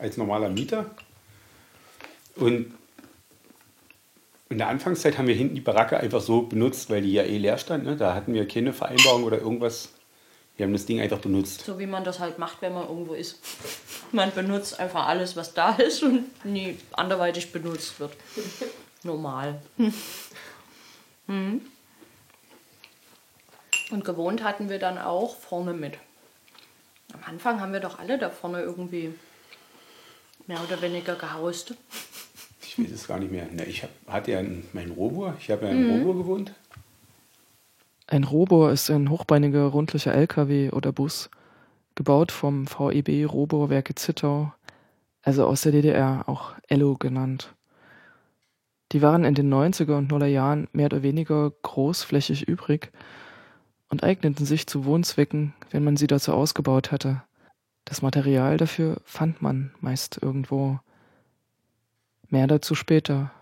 als 0.00 0.16
normaler 0.16 0.48
Mieter. 0.48 0.86
Und 2.36 2.74
in 4.48 4.58
der 4.58 4.68
Anfangszeit 4.68 5.16
haben 5.16 5.28
wir 5.28 5.34
hinten 5.34 5.54
die 5.54 5.60
Baracke 5.60 5.98
einfach 5.98 6.20
so 6.20 6.42
benutzt, 6.42 6.90
weil 6.90 7.02
die 7.02 7.12
ja 7.12 7.22
eh 7.22 7.38
leer 7.38 7.58
stand. 7.58 7.84
Ne? 7.84 7.96
Da 7.96 8.14
hatten 8.14 8.34
wir 8.34 8.48
keine 8.48 8.72
Vereinbarung 8.72 9.24
oder 9.24 9.38
irgendwas. 9.38 9.90
Wir 10.56 10.66
haben 10.66 10.72
das 10.72 10.86
Ding 10.86 11.00
einfach 11.00 11.20
benutzt. 11.20 11.64
So 11.64 11.78
wie 11.78 11.86
man 11.86 12.04
das 12.04 12.18
halt 12.18 12.38
macht, 12.38 12.60
wenn 12.60 12.74
man 12.74 12.88
irgendwo 12.88 13.14
ist. 13.14 13.38
Man 14.12 14.32
benutzt 14.34 14.80
einfach 14.80 15.06
alles, 15.06 15.36
was 15.36 15.54
da 15.54 15.72
ist 15.76 16.02
und 16.02 16.44
nie 16.44 16.76
anderweitig 16.90 17.52
benutzt 17.52 18.00
wird. 18.00 18.12
Normal. 19.02 19.60
Hm. 21.26 21.60
Und 23.92 24.04
gewohnt 24.04 24.42
hatten 24.42 24.68
wir 24.68 24.80
dann 24.80 24.98
auch 24.98 25.36
vorne 25.36 25.74
mit. 25.74 25.96
Am 27.12 27.20
Anfang 27.24 27.60
haben 27.60 27.72
wir 27.72 27.78
doch 27.78 28.00
alle 28.00 28.18
da 28.18 28.30
vorne 28.30 28.62
irgendwie 28.62 29.14
mehr 30.50 30.60
oder 30.64 30.82
weniger 30.82 31.14
gehaust. 31.14 31.74
Ich 32.60 32.76
weiß 32.76 32.90
es 32.90 33.06
gar 33.06 33.20
nicht 33.20 33.30
mehr. 33.30 33.46
Na, 33.52 33.64
ich 33.64 33.84
hab, 33.84 33.90
hatte 34.08 34.32
ja 34.32 34.40
einen, 34.40 34.66
meinen 34.72 34.90
Robur. 34.90 35.36
Ich 35.38 35.48
habe 35.48 35.66
ja 35.66 35.70
in 35.70 35.90
Robur 35.90 36.16
gewohnt. 36.16 36.52
Ein 38.08 38.24
Robor 38.24 38.72
ist 38.72 38.90
ein 38.90 39.10
hochbeiniger 39.10 39.66
rundlicher 39.66 40.12
LKW 40.12 40.70
oder 40.70 40.90
Bus, 40.90 41.30
gebaut 41.94 42.32
vom 42.32 42.66
VEB 42.66 43.30
Roborwerke 43.30 43.94
Zittau, 43.94 44.52
also 45.22 45.46
aus 45.46 45.62
der 45.62 45.70
DDR, 45.70 46.24
auch 46.26 46.54
Ello 46.66 46.96
genannt. 46.96 47.54
Die 48.90 49.02
waren 49.02 49.22
in 49.22 49.36
den 49.36 49.54
90er 49.54 49.96
und 49.96 50.10
0er 50.10 50.26
Jahren 50.26 50.66
mehr 50.72 50.86
oder 50.86 51.04
weniger 51.04 51.52
großflächig 51.62 52.48
übrig 52.48 52.90
und 53.88 54.02
eigneten 54.02 54.44
sich 54.44 54.66
zu 54.66 54.84
Wohnzwecken, 54.84 55.54
wenn 55.70 55.84
man 55.84 55.96
sie 55.96 56.08
dazu 56.08 56.32
ausgebaut 56.32 56.90
hatte. 56.90 57.22
Das 57.84 58.02
Material 58.02 58.56
dafür 58.56 58.98
fand 59.04 59.42
man 59.42 59.72
meist 59.80 60.18
irgendwo. 60.22 60.78
Mehr 62.28 62.46
dazu 62.46 62.74
später. 62.74 63.32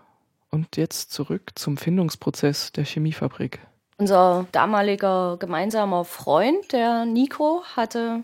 Und 0.49 0.77
jetzt 0.77 1.11
zurück 1.11 1.51
zum 1.55 1.77
Findungsprozess 1.77 2.71
der 2.71 2.85
Chemiefabrik. 2.85 3.59
Unser 3.97 4.47
damaliger 4.51 5.37
gemeinsamer 5.37 6.05
Freund, 6.05 6.71
der 6.71 7.05
Nico, 7.05 7.63
hatte, 7.75 8.23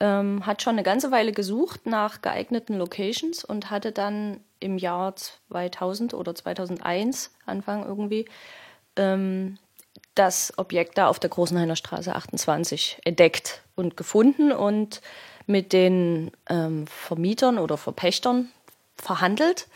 ähm, 0.00 0.44
hat 0.46 0.62
schon 0.62 0.72
eine 0.72 0.82
ganze 0.82 1.10
Weile 1.10 1.32
gesucht 1.32 1.86
nach 1.86 2.22
geeigneten 2.22 2.76
Locations 2.76 3.44
und 3.44 3.70
hatte 3.70 3.92
dann 3.92 4.40
im 4.60 4.78
Jahr 4.78 5.14
2000 5.16 6.14
oder 6.14 6.34
2001, 6.34 7.32
Anfang 7.46 7.84
irgendwie, 7.84 8.24
ähm, 8.96 9.58
das 10.14 10.54
Objekt 10.56 10.96
da 10.98 11.08
auf 11.08 11.18
der 11.18 11.30
Großenhainer 11.30 11.76
Straße 11.76 12.14
28 12.14 13.00
entdeckt 13.04 13.62
und 13.74 13.96
gefunden 13.96 14.52
und 14.52 15.00
mit 15.46 15.72
den 15.72 16.30
ähm, 16.48 16.86
Vermietern 16.86 17.58
oder 17.58 17.76
Verpächtern 17.76 18.50
verhandelt 18.96 19.68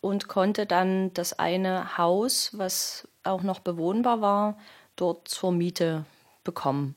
und 0.00 0.28
konnte 0.28 0.66
dann 0.66 1.12
das 1.14 1.38
eine 1.38 1.98
Haus, 1.98 2.50
was 2.54 3.06
auch 3.24 3.42
noch 3.42 3.60
bewohnbar 3.60 4.20
war, 4.20 4.58
dort 4.96 5.28
zur 5.28 5.52
Miete 5.52 6.04
bekommen. 6.44 6.94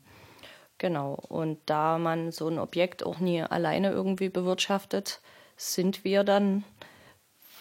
Genau. 0.77 1.17
Und 1.29 1.59
da 1.65 1.97
man 1.97 2.31
so 2.31 2.47
ein 2.47 2.59
Objekt 2.59 3.05
auch 3.05 3.19
nie 3.19 3.41
alleine 3.41 3.91
irgendwie 3.91 4.29
bewirtschaftet, 4.29 5.21
sind 5.57 6.03
wir 6.03 6.23
dann, 6.23 6.63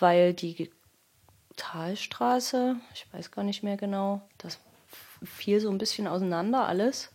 weil 0.01 0.35
die 0.35 0.71
Talstraße, 1.57 2.77
ich 2.95 3.07
weiß 3.13 3.31
gar 3.31 3.45
nicht 3.45 3.63
mehr 3.63 3.77
genau, 3.77 4.21
das 4.39 4.59
fiel 5.23 5.61
so 5.61 5.71
ein 5.71 5.79
bisschen 5.79 6.07
auseinander 6.07 6.67
alles, 6.67 7.13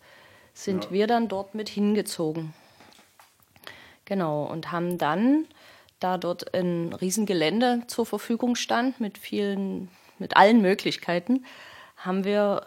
sind 0.54 0.86
Ja. 0.86 0.92
wir 0.92 1.08
dann 1.08 1.28
dort 1.28 1.56
mit 1.56 1.68
hingezogen. 1.70 2.54
Genau, 4.10 4.44
und 4.44 4.72
haben 4.72 4.98
dann, 4.98 5.46
da 6.00 6.18
dort 6.18 6.56
ein 6.56 6.94
Riesengelände 6.94 7.84
zur 7.86 8.08
Verfügung 8.08 8.56
stand 8.56 9.00
mit 9.00 9.20
vielen, 9.20 9.88
mit 10.18 10.36
allen 10.36 10.64
Möglichkeiten, 10.64 11.46
haben 11.96 12.24
wir 12.24 12.66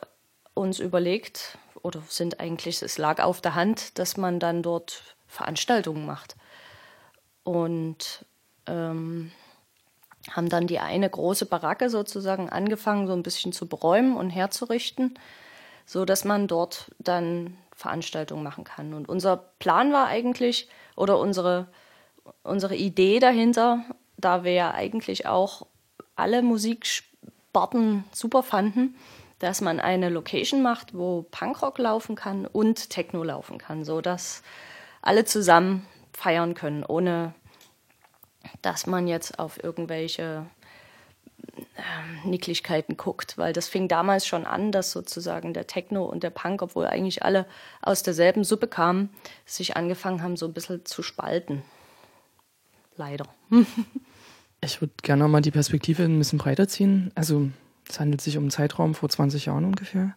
uns 0.55 0.79
überlegt, 0.79 1.59
oder 1.83 2.01
sind 2.09 2.39
eigentlich, 2.39 2.81
es 2.81 2.97
lag 2.97 3.21
auf 3.21 3.41
der 3.41 3.57
Hand, 3.57 3.99
dass 3.99 4.17
man 4.17 4.39
dann 4.39 4.63
dort 4.63 5.17
Veranstaltungen 5.27 6.07
macht. 6.07 6.37
Und 7.43 8.25
ähm, 8.67 9.33
haben 10.31 10.49
dann 10.49 10.69
die 10.69 10.79
eine 10.79 11.11
große 11.11 11.47
Baracke 11.47 11.91
sozusagen 11.91 12.51
angefangen, 12.51 13.09
so 13.09 13.15
ein 13.15 13.25
bisschen 13.25 13.53
zu 13.53 13.67
beräumen 13.67 14.17
und 14.17 14.31
herzurichten, 14.31 15.19
so 15.87 16.05
dass 16.05 16.25
man 16.25 16.47
dort 16.47 16.93
dann 17.01 17.57
Veranstaltungen 17.75 18.45
machen 18.45 18.63
kann. 18.63 18.95
Und 18.95 19.09
unser 19.09 19.37
Plan 19.37 19.93
war 19.93 20.07
eigentlich, 20.07 20.69
oder 20.97 21.19
unsere, 21.19 21.69
unsere 22.43 22.77
Idee 22.77 23.19
dahinter, 23.19 23.85
da 24.17 24.45
wir 24.45 24.53
ja 24.53 24.73
eigentlich 24.73 25.27
auch 25.27 25.67
alle 26.17 26.43
Musiksparten 26.43 28.05
super 28.13 28.43
fanden, 28.43 28.97
dass 29.39 29.61
man 29.61 29.81
eine 29.81 30.09
Location 30.09 30.63
macht, 30.63 30.97
wo 30.97 31.23
Punkrock 31.31 31.79
laufen 31.79 32.15
kann 32.15 32.47
und 32.47 32.91
Techno 32.91 33.25
laufen 33.25 33.59
kann, 33.59 33.85
so 33.85 34.01
dass 34.01 34.43
alle 35.01 35.25
zusammen 35.25 35.87
feiern 36.13 36.55
können, 36.55 36.85
ohne 36.85 37.35
dass 38.61 38.87
man 38.87 39.09
jetzt 39.09 39.39
auf 39.39 39.63
irgendwelche 39.63 40.47
Nicklichkeiten 42.25 42.97
guckt, 42.97 43.37
weil 43.39 43.53
das 43.53 43.69
fing 43.69 43.89
damals 43.89 44.27
schon 44.27 44.47
an, 44.47 44.73
dass 44.73 44.93
sozusagen 44.93 45.55
der 45.55 45.67
Techno 45.67 46.05
und 46.05 46.23
der 46.23 46.31
Punk, 46.31 46.63
obwohl 46.63 46.87
eigentlich 46.87 47.23
alle 47.23 47.47
aus 47.81 48.03
derselben 48.03 48.45
Suppe 48.45 48.69
kamen, 48.69 49.11
sich 49.45 49.77
angefangen 49.77 50.23
haben, 50.23 50.37
so 50.37 50.47
ein 50.47 50.53
bisschen 50.53 50.85
zu 50.85 51.03
spalten. 51.03 51.63
Leider. 52.97 53.27
ich 54.61 54.81
würde 54.81 54.93
gerne 55.03 55.29
mal 55.29 55.41
die 55.41 55.51
Perspektive 55.51 56.05
ein 56.05 56.19
bisschen 56.19 56.39
breiter 56.39 56.69
ziehen. 56.69 57.11
Also 57.15 57.51
es 57.89 58.01
handelt 58.01 58.21
sich 58.21 58.37
um 58.37 58.45
einen 58.45 58.51
Zeitraum 58.51 58.95
vor 58.95 59.09
20 59.09 59.47
Jahren 59.47 59.65
ungefähr. 59.65 60.15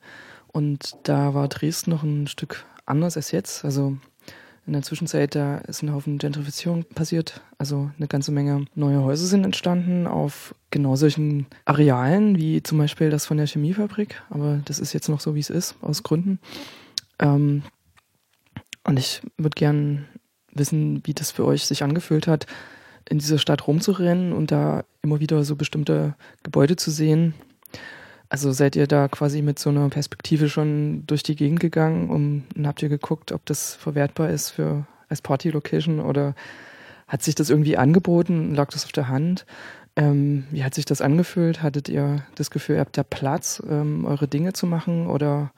Und 0.48 0.96
da 1.04 1.34
war 1.34 1.48
Dresden 1.48 1.92
noch 1.92 2.04
ein 2.04 2.28
Stück 2.28 2.66
anders 2.86 3.18
als 3.18 3.32
jetzt. 3.32 3.66
Also 3.66 3.98
in 4.68 4.74
der 4.74 4.82
Zwischenzeit, 4.82 5.36
da 5.36 5.58
ist 5.60 5.84
ein 5.84 5.94
Haufen 5.94 6.18
Gentrifizierung 6.18 6.86
passiert. 6.86 7.42
Also 7.58 7.92
eine 7.98 8.08
ganze 8.08 8.32
Menge 8.32 8.66
neue 8.74 9.04
Häuser 9.04 9.26
sind 9.26 9.44
entstanden 9.44 10.08
auf 10.08 10.56
genau 10.72 10.96
solchen 10.96 11.46
Arealen, 11.66 12.38
wie 12.38 12.64
zum 12.64 12.78
Beispiel 12.78 13.10
das 13.10 13.26
von 13.26 13.38
der 13.38 13.48
Chemiefabrik. 13.48 14.22
Aber 14.30 14.62
das 14.66 14.80
ist 14.80 14.94
jetzt 14.94 15.10
noch 15.10 15.20
so, 15.20 15.36
wie 15.36 15.40
es 15.40 15.50
ist, 15.50 15.76
aus 15.82 16.04
Gründen. 16.04 16.40
Ähm, 17.20 17.64
und 18.84 18.98
ich 18.98 19.22
würde 19.38 19.56
gern 19.56 20.06
wissen, 20.52 21.02
wie 21.06 21.14
das 21.14 21.32
für 21.32 21.46
euch 21.46 21.66
sich 21.66 21.84
angefühlt 21.84 22.28
hat, 22.28 22.48
in 23.08 23.20
dieser 23.20 23.38
Stadt 23.38 23.68
rumzurennen 23.68 24.34
und 24.34 24.52
da 24.52 24.84
immer 25.04 25.20
wieder 25.20 25.44
so 25.44 25.56
bestimmte 25.56 26.16
Gebäude 26.44 26.76
zu 26.76 26.90
sehen. 26.90 27.36
Also 28.30 28.52
seid 28.52 28.76
ihr 28.76 28.88
da 28.88 29.08
quasi 29.08 29.42
mit 29.42 29.60
so 29.60 29.70
einer 29.70 29.88
Perspektive 29.90 30.50
schon 30.50 31.06
durch 31.06 31.24
die 31.24 31.36
Gegend 31.36 31.60
gegangen 31.60 32.10
um, 32.10 32.44
und 32.56 32.68
habt 32.68 32.82
ihr 32.82 32.90
geguckt, 32.90 33.32
ob 33.32 33.46
das 33.46 33.76
verwertbar 33.76 34.30
ist 34.30 34.50
für 34.50 34.86
als 35.10 35.22
Party-Location 35.22 36.00
oder 36.00 36.34
hat 37.08 37.22
sich 37.22 37.36
das 37.36 37.50
irgendwie 37.50 37.78
angeboten? 37.78 38.56
Lag 38.56 38.70
das 38.70 38.86
auf 38.86 38.92
der 38.92 39.08
Hand? 39.08 39.46
Ähm, 39.96 40.46
wie 40.52 40.64
hat 40.64 40.74
sich 40.74 40.86
das 40.86 41.02
angefühlt? 41.02 41.62
Hattet 41.62 41.88
ihr 41.88 42.24
das 42.36 42.50
Gefühl, 42.50 42.76
ihr 42.76 42.82
habt 42.82 42.98
da 42.98 43.04
Platz, 43.04 43.62
ähm, 43.70 44.06
eure 44.06 44.28
Dinge 44.28 44.54
zu 44.54 44.66
machen 44.66 45.08
oder 45.08 45.52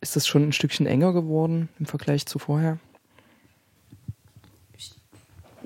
ist 0.00 0.16
das 0.16 0.26
schon 0.26 0.48
ein 0.48 0.52
Stückchen 0.52 0.86
enger 0.86 1.12
geworden 1.12 1.68
im 1.78 1.86
Vergleich 1.86 2.26
zu 2.26 2.38
vorher? 2.38 2.78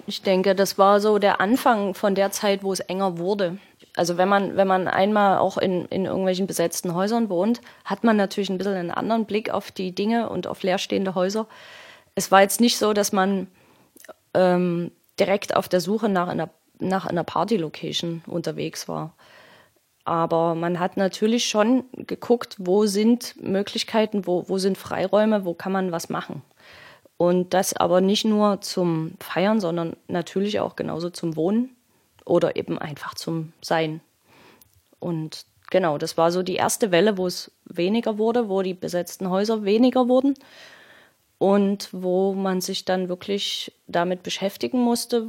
Ich 0.06 0.22
denke, 0.22 0.54
das 0.54 0.78
war 0.78 1.00
so 1.00 1.18
der 1.18 1.40
Anfang 1.40 1.94
von 1.94 2.14
der 2.14 2.30
Zeit, 2.30 2.62
wo 2.62 2.72
es 2.72 2.80
enger 2.80 3.18
wurde. 3.18 3.58
Also 3.98 4.16
wenn 4.16 4.28
man, 4.28 4.56
wenn 4.56 4.68
man 4.68 4.86
einmal 4.86 5.38
auch 5.38 5.58
in, 5.58 5.86
in 5.86 6.04
irgendwelchen 6.04 6.46
besetzten 6.46 6.94
Häusern 6.94 7.28
wohnt, 7.28 7.60
hat 7.84 8.04
man 8.04 8.16
natürlich 8.16 8.48
ein 8.48 8.56
bisschen 8.56 8.74
einen 8.74 8.92
anderen 8.92 9.24
Blick 9.24 9.50
auf 9.50 9.72
die 9.72 9.92
Dinge 9.92 10.28
und 10.30 10.46
auf 10.46 10.62
leerstehende 10.62 11.16
Häuser. 11.16 11.48
Es 12.14 12.30
war 12.30 12.42
jetzt 12.42 12.60
nicht 12.60 12.78
so, 12.78 12.92
dass 12.92 13.10
man 13.10 13.48
ähm, 14.34 14.92
direkt 15.18 15.56
auf 15.56 15.68
der 15.68 15.80
Suche 15.80 16.08
nach 16.08 16.28
einer, 16.28 16.48
nach 16.78 17.06
einer 17.06 17.24
Party-Location 17.24 18.22
unterwegs 18.28 18.86
war. 18.86 19.14
Aber 20.04 20.54
man 20.54 20.78
hat 20.78 20.96
natürlich 20.96 21.46
schon 21.46 21.82
geguckt, 21.92 22.54
wo 22.60 22.86
sind 22.86 23.34
Möglichkeiten, 23.42 24.28
wo, 24.28 24.48
wo 24.48 24.58
sind 24.58 24.78
Freiräume, 24.78 25.44
wo 25.44 25.54
kann 25.54 25.72
man 25.72 25.90
was 25.90 26.08
machen. 26.08 26.42
Und 27.16 27.52
das 27.52 27.76
aber 27.76 28.00
nicht 28.00 28.24
nur 28.24 28.60
zum 28.60 29.14
Feiern, 29.18 29.58
sondern 29.58 29.96
natürlich 30.06 30.60
auch 30.60 30.76
genauso 30.76 31.10
zum 31.10 31.34
Wohnen 31.34 31.74
oder 32.28 32.56
eben 32.56 32.78
einfach 32.78 33.14
zum 33.14 33.52
Sein. 33.60 34.00
Und 35.00 35.46
genau, 35.70 35.98
das 35.98 36.16
war 36.16 36.30
so 36.30 36.42
die 36.42 36.56
erste 36.56 36.90
Welle, 36.90 37.16
wo 37.16 37.26
es 37.26 37.50
weniger 37.64 38.18
wurde, 38.18 38.48
wo 38.48 38.62
die 38.62 38.74
besetzten 38.74 39.30
Häuser 39.30 39.64
weniger 39.64 40.08
wurden 40.08 40.34
und 41.38 41.88
wo 41.92 42.34
man 42.34 42.60
sich 42.60 42.84
dann 42.84 43.08
wirklich 43.08 43.72
damit 43.86 44.22
beschäftigen 44.22 44.80
musste, 44.80 45.28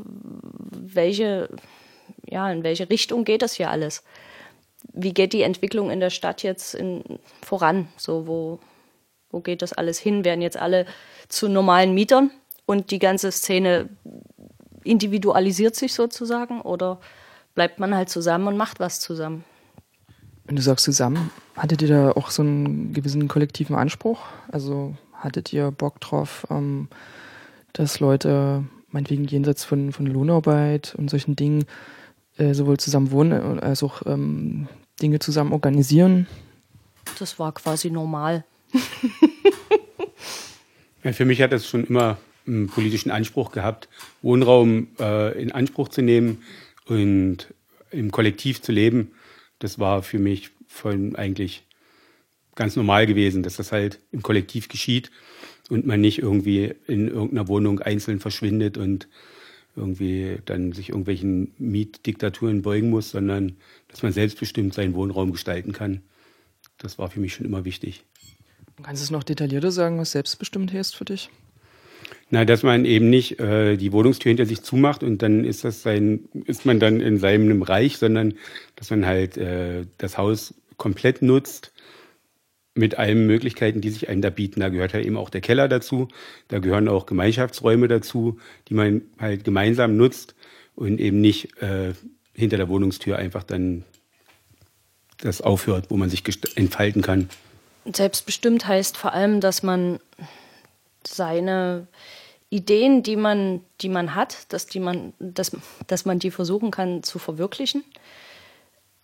welche, 0.71 1.49
ja, 2.25 2.51
in 2.51 2.63
welche 2.63 2.89
Richtung 2.89 3.23
geht 3.23 3.41
das 3.41 3.53
hier 3.53 3.69
alles? 3.69 4.03
Wie 4.91 5.13
geht 5.13 5.33
die 5.33 5.43
Entwicklung 5.43 5.91
in 5.91 5.99
der 5.99 6.09
Stadt 6.09 6.41
jetzt 6.43 6.73
in, 6.73 7.03
voran? 7.41 7.87
So, 7.97 8.27
wo, 8.27 8.59
wo 9.29 9.39
geht 9.41 9.61
das 9.61 9.73
alles 9.73 9.99
hin? 9.99 10.25
Werden 10.25 10.41
jetzt 10.41 10.57
alle 10.57 10.85
zu 11.27 11.47
normalen 11.47 11.93
Mietern 11.93 12.31
und 12.65 12.91
die 12.91 12.99
ganze 12.99 13.31
Szene 13.31 13.89
individualisiert 14.83 15.75
sich 15.75 15.93
sozusagen 15.93 16.61
oder 16.61 16.99
bleibt 17.55 17.79
man 17.79 17.93
halt 17.95 18.09
zusammen 18.09 18.47
und 18.47 18.57
macht 18.57 18.79
was 18.79 18.99
zusammen? 18.99 19.43
Wenn 20.45 20.55
du 20.55 20.61
sagst 20.61 20.85
zusammen, 20.85 21.29
hattet 21.55 21.81
ihr 21.81 21.89
da 21.89 22.11
auch 22.11 22.31
so 22.31 22.41
einen 22.41 22.93
gewissen 22.93 23.27
kollektiven 23.27 23.75
Anspruch? 23.75 24.21
Also 24.51 24.95
hattet 25.13 25.53
ihr 25.53 25.71
Bock 25.71 25.99
drauf, 25.99 26.47
ähm, 26.49 26.87
dass 27.73 27.99
Leute 27.99 28.63
meinetwegen 28.89 29.25
jenseits 29.25 29.63
von, 29.63 29.91
von 29.91 30.07
Lohnarbeit 30.07 30.95
und 30.97 31.09
solchen 31.09 31.35
Dingen 31.35 31.65
äh, 32.37 32.53
sowohl 32.53 32.77
zusammen 32.77 33.11
wohnen 33.11 33.59
als 33.59 33.83
auch 33.83 34.01
ähm, 34.05 34.67
Dinge 35.01 35.19
zusammen 35.19 35.53
organisieren? 35.53 36.27
Das 37.19 37.37
war 37.37 37.51
quasi 37.53 37.91
normal. 37.91 38.43
Ja, 41.03 41.13
für 41.13 41.25
mich 41.25 41.41
hat 41.41 41.51
das 41.51 41.67
schon 41.67 41.85
immer 41.85 42.17
einen 42.47 42.67
politischen 42.67 43.11
Anspruch 43.11 43.51
gehabt, 43.51 43.89
Wohnraum 44.21 44.87
äh, 44.99 45.41
in 45.41 45.51
Anspruch 45.51 45.89
zu 45.89 46.01
nehmen 46.01 46.43
und 46.85 47.53
im 47.91 48.11
Kollektiv 48.11 48.61
zu 48.61 48.71
leben. 48.71 49.11
Das 49.59 49.79
war 49.79 50.03
für 50.03 50.19
mich 50.19 50.51
von 50.67 51.15
eigentlich 51.15 51.63
ganz 52.55 52.75
normal 52.75 53.07
gewesen, 53.07 53.43
dass 53.43 53.55
das 53.55 53.71
halt 53.71 53.99
im 54.11 54.21
Kollektiv 54.21 54.67
geschieht 54.67 55.11
und 55.69 55.85
man 55.85 56.01
nicht 56.01 56.19
irgendwie 56.19 56.73
in 56.87 57.07
irgendeiner 57.07 57.47
Wohnung 57.47 57.79
einzeln 57.79 58.19
verschwindet 58.19 58.77
und 58.77 59.07
irgendwie 59.75 60.39
dann 60.45 60.73
sich 60.73 60.89
irgendwelchen 60.89 61.53
Mietdiktaturen 61.57 62.61
beugen 62.61 62.89
muss, 62.89 63.11
sondern 63.11 63.55
dass 63.87 64.03
man 64.03 64.11
selbstbestimmt 64.11 64.73
seinen 64.73 64.93
Wohnraum 64.93 65.31
gestalten 65.31 65.71
kann. 65.71 66.01
Das 66.77 66.97
war 66.97 67.09
für 67.09 67.19
mich 67.19 67.33
schon 67.33 67.45
immer 67.45 67.65
wichtig. 67.65 68.03
Kannst 68.81 69.01
du 69.01 69.05
es 69.05 69.11
noch 69.11 69.23
detaillierter 69.23 69.71
sagen, 69.71 69.99
was 69.99 70.11
selbstbestimmt 70.11 70.73
heißt 70.73 70.95
für 70.95 71.05
dich? 71.05 71.29
Na, 72.31 72.45
dass 72.45 72.61
man 72.61 72.85
eben 72.85 73.09
nicht 73.09 73.39
äh, 73.39 73.75
die 73.75 73.91
Wohnungstür 73.91 74.29
hinter 74.29 74.45
sich 74.45 74.61
zumacht 74.61 75.01
und 75.01 75.21
dann 75.23 75.43
ist 75.43 75.63
das 75.63 75.81
sein, 75.81 76.29
ist 76.45 76.65
man 76.65 76.79
dann 76.79 77.01
in 77.01 77.17
seinem 77.17 77.63
Reich, 77.63 77.97
sondern 77.97 78.35
dass 78.75 78.91
man 78.91 79.05
halt 79.05 79.37
äh, 79.37 79.85
das 79.97 80.17
Haus 80.17 80.53
komplett 80.77 81.23
nutzt 81.23 81.71
mit 82.75 82.99
allen 82.99 83.25
Möglichkeiten, 83.25 83.81
die 83.81 83.89
sich 83.89 84.09
einem 84.09 84.21
da 84.21 84.29
bieten. 84.29 84.59
Da 84.59 84.69
gehört 84.69 84.93
halt 84.93 85.05
eben 85.05 85.17
auch 85.17 85.31
der 85.31 85.41
Keller 85.41 85.67
dazu, 85.67 86.07
da 86.49 86.59
gehören 86.59 86.87
auch 86.87 87.07
Gemeinschaftsräume 87.07 87.87
dazu, 87.87 88.39
die 88.67 88.75
man 88.75 89.01
halt 89.19 89.43
gemeinsam 89.43 89.97
nutzt 89.97 90.35
und 90.75 90.99
eben 90.99 91.19
nicht 91.21 91.61
äh, 91.61 91.93
hinter 92.33 92.57
der 92.57 92.69
Wohnungstür 92.69 93.17
einfach 93.17 93.43
dann 93.43 93.83
das 95.17 95.41
aufhört, 95.41 95.85
wo 95.89 95.97
man 95.97 96.09
sich 96.09 96.23
entfalten 96.55 97.01
kann. 97.01 97.29
Selbstbestimmt 97.85 98.67
heißt 98.67 98.97
vor 98.97 99.13
allem, 99.13 99.41
dass 99.41 99.63
man 99.63 99.99
seine 101.05 101.87
Ideen, 102.49 103.03
die 103.03 103.15
man, 103.15 103.61
die 103.81 103.89
man 103.89 104.15
hat, 104.15 104.51
dass, 104.51 104.65
die 104.65 104.79
man, 104.79 105.13
dass, 105.19 105.55
dass 105.87 106.05
man 106.05 106.19
die 106.19 106.31
versuchen 106.31 106.71
kann 106.71 107.03
zu 107.03 107.19
verwirklichen. 107.19 107.83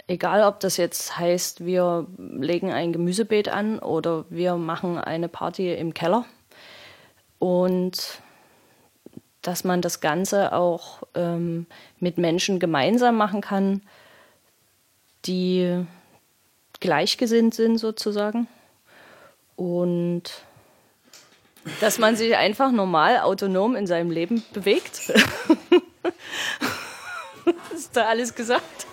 Egal, 0.08 0.44
ob 0.44 0.60
das 0.60 0.78
jetzt 0.78 1.18
heißt, 1.18 1.66
wir 1.66 2.08
legen 2.18 2.72
ein 2.72 2.94
Gemüsebeet 2.94 3.50
an 3.50 3.80
oder 3.80 4.26
wir 4.30 4.56
machen 4.56 4.98
eine 4.98 5.28
Party 5.30 5.74
im 5.74 5.94
Keller. 5.94 6.26
Und 7.40 8.20
dass 9.42 9.64
man 9.64 9.82
das 9.82 10.02
Ganze 10.02 10.54
auch 10.54 11.04
ähm, 11.14 11.68
mit 12.00 12.18
Menschen 12.18 12.60
gemeinsam 12.60 13.16
machen 13.16 13.42
kann, 13.42 13.82
die 15.26 15.86
gleichgesinnt 16.80 17.54
sind 17.54 17.78
sozusagen. 17.78 18.48
Und 19.56 20.44
dass 21.80 22.00
man 22.00 22.16
sich 22.16 22.36
einfach 22.36 22.72
normal, 22.72 23.20
autonom 23.20 23.76
in 23.76 23.88
seinem 23.88 24.12
Leben 24.12 24.44
bewegt. 24.54 25.12
Ist 27.74 27.96
da 27.96 28.06
alles 28.06 28.34
gesagt? 28.34 28.88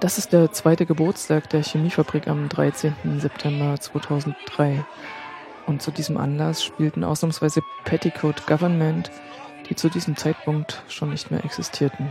Das 0.00 0.16
ist 0.16 0.32
der 0.32 0.52
zweite 0.52 0.86
Geburtstag 0.86 1.50
der 1.50 1.62
Chemiefabrik 1.62 2.28
am 2.28 2.48
13. 2.48 2.94
September 3.18 3.78
2003. 3.78 4.84
Und 5.68 5.82
zu 5.82 5.90
diesem 5.90 6.16
Anlass 6.16 6.64
spielten 6.64 7.04
ausnahmsweise 7.04 7.60
Petticoat 7.84 8.46
Government, 8.46 9.10
die 9.68 9.76
zu 9.76 9.90
diesem 9.90 10.16
Zeitpunkt 10.16 10.82
schon 10.88 11.10
nicht 11.10 11.30
mehr 11.30 11.44
existierten. 11.44 12.10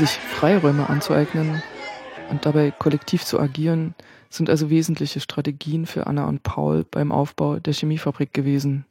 Sich 0.00 0.12
Freiräume 0.12 0.88
anzueignen 0.88 1.62
und 2.30 2.46
dabei 2.46 2.70
kollektiv 2.70 3.22
zu 3.22 3.38
agieren, 3.38 3.94
sind 4.30 4.48
also 4.48 4.70
wesentliche 4.70 5.20
Strategien 5.20 5.84
für 5.84 6.06
Anna 6.06 6.24
und 6.24 6.42
Paul 6.42 6.86
beim 6.90 7.12
Aufbau 7.12 7.58
der 7.58 7.74
Chemiefabrik 7.74 8.32
gewesen. 8.32 8.86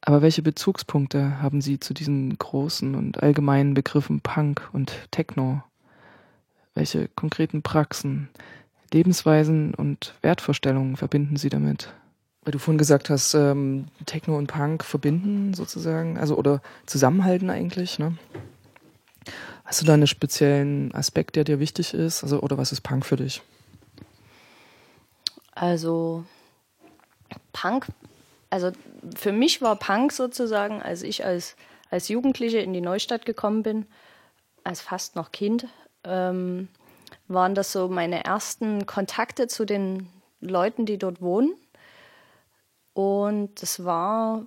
Aber 0.00 0.22
welche 0.22 0.40
Bezugspunkte 0.40 1.42
haben 1.42 1.60
Sie 1.60 1.80
zu 1.80 1.92
diesen 1.92 2.34
großen 2.38 2.94
und 2.94 3.22
allgemeinen 3.22 3.74
Begriffen 3.74 4.22
Punk 4.22 4.70
und 4.72 4.90
Techno? 5.10 5.62
Welche 6.72 7.08
konkreten 7.08 7.60
Praxen, 7.60 8.30
Lebensweisen 8.90 9.74
und 9.74 10.14
Wertvorstellungen 10.22 10.96
verbinden 10.96 11.36
Sie 11.36 11.50
damit? 11.50 11.92
Weil 12.42 12.52
du 12.52 12.58
vorhin 12.58 12.78
gesagt 12.78 13.10
hast, 13.10 13.34
ähm, 13.34 13.88
Techno 14.06 14.38
und 14.38 14.46
Punk 14.46 14.82
verbinden 14.82 15.52
sozusagen, 15.52 16.16
also 16.16 16.38
oder 16.38 16.62
zusammenhalten 16.86 17.50
eigentlich, 17.50 17.98
ne? 17.98 18.16
Hast 19.64 19.80
du 19.80 19.86
da 19.86 19.94
einen 19.94 20.06
speziellen 20.06 20.94
Aspekt, 20.94 21.36
der 21.36 21.44
dir 21.44 21.58
wichtig 21.58 21.94
ist? 21.94 22.22
Also, 22.22 22.40
oder 22.40 22.58
was 22.58 22.72
ist 22.72 22.82
Punk 22.82 23.06
für 23.06 23.16
dich? 23.16 23.42
Also 25.54 26.24
Punk, 27.52 27.86
also 28.50 28.72
für 29.16 29.32
mich 29.32 29.62
war 29.62 29.76
Punk 29.76 30.12
sozusagen, 30.12 30.82
als 30.82 31.02
ich 31.02 31.24
als, 31.24 31.56
als 31.90 32.08
Jugendliche 32.08 32.58
in 32.58 32.72
die 32.72 32.80
Neustadt 32.80 33.24
gekommen 33.24 33.62
bin, 33.62 33.86
als 34.64 34.80
fast 34.80 35.16
noch 35.16 35.32
Kind, 35.32 35.66
ähm, 36.04 36.68
waren 37.28 37.54
das 37.54 37.72
so 37.72 37.88
meine 37.88 38.24
ersten 38.24 38.86
Kontakte 38.86 39.46
zu 39.46 39.64
den 39.64 40.08
Leuten, 40.40 40.86
die 40.86 40.98
dort 40.98 41.22
wohnen. 41.22 41.54
Und 42.92 43.62
das 43.62 43.84
war, 43.84 44.46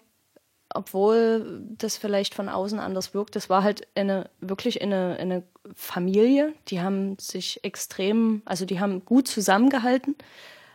obwohl 0.77 1.61
das 1.77 1.97
vielleicht 1.97 2.33
von 2.33 2.49
außen 2.49 2.79
anders 2.79 3.13
wirkt, 3.13 3.35
das 3.35 3.49
war 3.49 3.63
halt 3.63 3.87
eine, 3.95 4.29
wirklich 4.39 4.81
eine, 4.81 5.17
eine 5.19 5.43
Familie. 5.75 6.53
Die 6.69 6.81
haben 6.81 7.17
sich 7.19 7.63
extrem, 7.63 8.41
also 8.45 8.65
die 8.65 8.79
haben 8.79 9.03
gut 9.03 9.27
zusammengehalten 9.27 10.15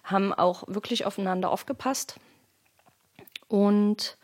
haben 0.05 0.33
auch 0.33 0.65
wirklich 0.67 1.07
aufeinander 1.07 1.51
aufgepasst. 1.51 2.17
Und 3.49 4.17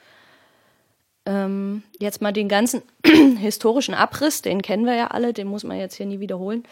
ähm, 1.26 1.82
jetzt 1.98 2.22
mal 2.22 2.32
den 2.32 2.48
ganzen 2.48 2.82
historischen 3.38 3.94
Abriss, 3.94 4.42
den 4.42 4.62
kennen 4.62 4.86
wir 4.86 4.94
ja 4.94 5.08
alle, 5.08 5.32
den 5.32 5.46
muss 5.46 5.64
man 5.64 5.78
jetzt 5.78 5.94
hier 5.94 6.06
nie 6.06 6.20
wiederholen, 6.20 6.64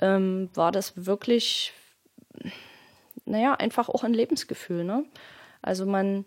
ähm, 0.00 0.50
war 0.54 0.72
das 0.72 1.06
wirklich, 1.06 1.72
naja, 3.24 3.54
einfach 3.54 3.88
auch 3.88 4.04
ein 4.04 4.14
Lebensgefühl. 4.14 4.84
Ne? 4.84 5.04
Also 5.62 5.86
man, 5.86 6.24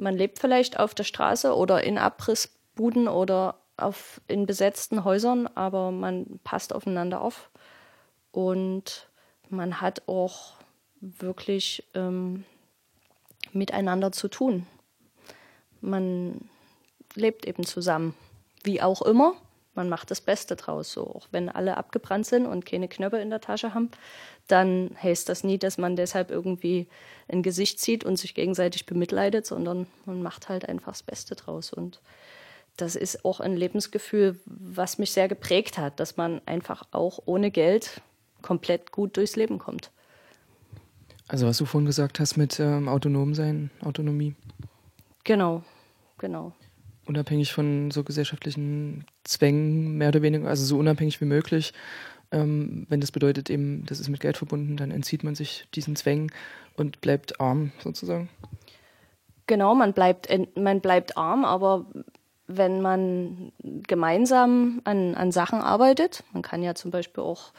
man 0.00 0.16
lebt 0.16 0.38
vielleicht 0.38 0.78
auf 0.78 0.94
der 0.94 1.04
Straße 1.04 1.54
oder 1.54 1.84
in 1.84 1.98
Abrissbuden 1.98 3.06
oder 3.06 3.56
auf, 3.76 4.20
in 4.28 4.46
besetzten 4.46 5.04
Häusern, 5.04 5.46
aber 5.46 5.90
man 5.90 6.40
passt 6.42 6.74
aufeinander 6.74 7.20
auf 7.20 7.50
und 8.32 9.08
man 9.48 9.80
hat 9.80 10.08
auch 10.08 10.54
wirklich 11.00 11.84
ähm, 11.94 12.44
miteinander 13.52 14.12
zu 14.12 14.28
tun. 14.28 14.66
Man 15.80 16.48
lebt 17.14 17.46
eben 17.46 17.64
zusammen, 17.64 18.14
wie 18.62 18.82
auch 18.82 19.02
immer. 19.02 19.34
Man 19.80 19.88
macht 19.88 20.10
das 20.10 20.20
Beste 20.20 20.56
draus. 20.56 20.92
So, 20.92 21.06
auch 21.06 21.26
wenn 21.30 21.48
alle 21.48 21.78
abgebrannt 21.78 22.26
sind 22.26 22.44
und 22.44 22.66
keine 22.66 22.86
Knöpfe 22.86 23.16
in 23.16 23.30
der 23.30 23.40
Tasche 23.40 23.72
haben, 23.72 23.88
dann 24.46 24.90
heißt 25.02 25.26
das 25.26 25.42
nie, 25.42 25.56
dass 25.56 25.78
man 25.78 25.96
deshalb 25.96 26.30
irgendwie 26.30 26.86
ein 27.28 27.42
Gesicht 27.42 27.80
zieht 27.80 28.04
und 28.04 28.18
sich 28.18 28.34
gegenseitig 28.34 28.84
bemitleidet, 28.84 29.46
sondern 29.46 29.86
man 30.04 30.22
macht 30.22 30.50
halt 30.50 30.68
einfach 30.68 30.92
das 30.92 31.02
Beste 31.02 31.34
draus. 31.34 31.72
Und 31.72 32.02
das 32.76 32.94
ist 32.94 33.24
auch 33.24 33.40
ein 33.40 33.56
Lebensgefühl, 33.56 34.38
was 34.44 34.98
mich 34.98 35.12
sehr 35.12 35.28
geprägt 35.28 35.78
hat, 35.78 35.98
dass 35.98 36.18
man 36.18 36.42
einfach 36.44 36.82
auch 36.90 37.20
ohne 37.24 37.50
Geld 37.50 38.02
komplett 38.42 38.92
gut 38.92 39.16
durchs 39.16 39.34
Leben 39.34 39.58
kommt. 39.58 39.90
Also 41.26 41.46
was 41.46 41.56
du 41.56 41.64
vorhin 41.64 41.86
gesagt 41.86 42.20
hast 42.20 42.36
mit 42.36 42.60
ähm, 42.60 42.86
autonom 42.86 43.34
sein, 43.34 43.70
Autonomie. 43.82 44.34
Genau, 45.24 45.62
genau. 46.18 46.52
Unabhängig 47.10 47.52
von 47.52 47.90
so 47.90 48.04
gesellschaftlichen 48.04 49.04
Zwängen, 49.24 49.98
mehr 49.98 50.10
oder 50.10 50.22
weniger, 50.22 50.48
also 50.48 50.64
so 50.64 50.78
unabhängig 50.78 51.20
wie 51.20 51.24
möglich. 51.24 51.72
Ähm, 52.30 52.86
wenn 52.88 53.00
das 53.00 53.10
bedeutet 53.10 53.50
eben, 53.50 53.84
das 53.86 53.98
ist 53.98 54.08
mit 54.08 54.20
Geld 54.20 54.36
verbunden, 54.36 54.76
dann 54.76 54.92
entzieht 54.92 55.24
man 55.24 55.34
sich 55.34 55.66
diesen 55.74 55.96
Zwängen 55.96 56.30
und 56.76 57.00
bleibt 57.00 57.40
arm 57.40 57.72
sozusagen. 57.82 58.28
Genau, 59.48 59.74
man 59.74 59.92
bleibt, 59.92 60.28
man 60.56 60.80
bleibt 60.80 61.16
arm, 61.16 61.44
aber 61.44 61.86
wenn 62.46 62.80
man 62.80 63.50
gemeinsam 63.58 64.80
an, 64.84 65.16
an 65.16 65.32
Sachen 65.32 65.60
arbeitet, 65.60 66.22
man 66.32 66.42
kann 66.42 66.62
ja 66.62 66.76
zum 66.76 66.92
Beispiel 66.92 67.24
auch 67.24 67.50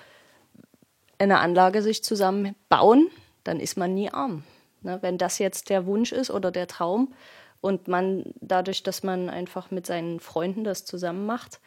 eine 1.17 1.39
Anlage 1.39 1.81
sich 1.81 2.05
zusammen 2.05 2.55
bauen, 2.69 3.09
dann 3.43 3.59
ist 3.59 3.75
man 3.75 3.93
nie 3.93 4.09
arm. 4.09 4.43
Ne? 4.81 4.99
Wenn 5.01 5.17
das 5.17 5.39
jetzt 5.39 5.69
der 5.69 5.85
Wunsch 5.85 6.13
ist 6.13 6.31
oder 6.31 6.51
der 6.51 6.67
Traum 6.67 7.13
und 7.61 7.87
man 7.87 8.33
dadurch, 8.41 8.83
dass 8.83 9.03
man 9.03 9.29
einfach 9.29 9.71
mit 9.71 9.85
seinen 9.85 10.19
Freunden 10.19 10.63
das 10.63 10.85
zusammen 10.85 11.25
macht, 11.25 11.59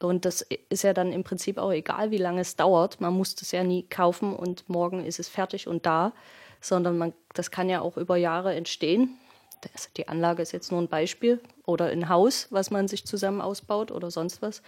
und 0.00 0.24
das 0.24 0.42
ist 0.68 0.84
ja 0.84 0.92
dann 0.92 1.12
im 1.12 1.24
Prinzip 1.24 1.58
auch 1.58 1.72
egal, 1.72 2.10
wie 2.10 2.18
lange 2.18 2.40
es 2.40 2.54
dauert. 2.54 3.00
Man 3.00 3.14
muss 3.14 3.34
das 3.34 3.50
ja 3.50 3.64
nie 3.64 3.82
kaufen 3.82 4.34
und 4.34 4.68
morgen 4.68 5.04
ist 5.04 5.18
es 5.18 5.28
fertig 5.28 5.66
und 5.66 5.86
da, 5.86 6.12
sondern 6.60 6.98
man, 6.98 7.12
das 7.34 7.50
kann 7.50 7.68
ja 7.68 7.80
auch 7.80 7.96
über 7.96 8.16
Jahre 8.16 8.54
entstehen. 8.54 9.16
Das, 9.60 9.92
die 9.96 10.06
Anlage 10.06 10.40
ist 10.40 10.52
jetzt 10.52 10.70
nur 10.70 10.80
ein 10.80 10.88
Beispiel 10.88 11.40
oder 11.66 11.86
ein 11.86 12.08
Haus, 12.08 12.46
was 12.50 12.70
man 12.70 12.86
sich 12.86 13.06
zusammen 13.06 13.40
ausbaut 13.40 13.90
oder 13.90 14.12
sonst 14.12 14.40
was. 14.40 14.62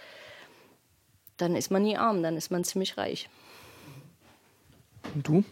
Dann 1.37 1.55
ist 1.55 1.71
man 1.71 1.83
nie 1.83 1.95
arm, 1.95 2.23
dann 2.23 2.35
ist 2.35 2.51
man 2.51 2.65
ziemlich 2.65 2.97
reich. 2.97 3.29
Und 5.15 5.25
du? 5.25 5.43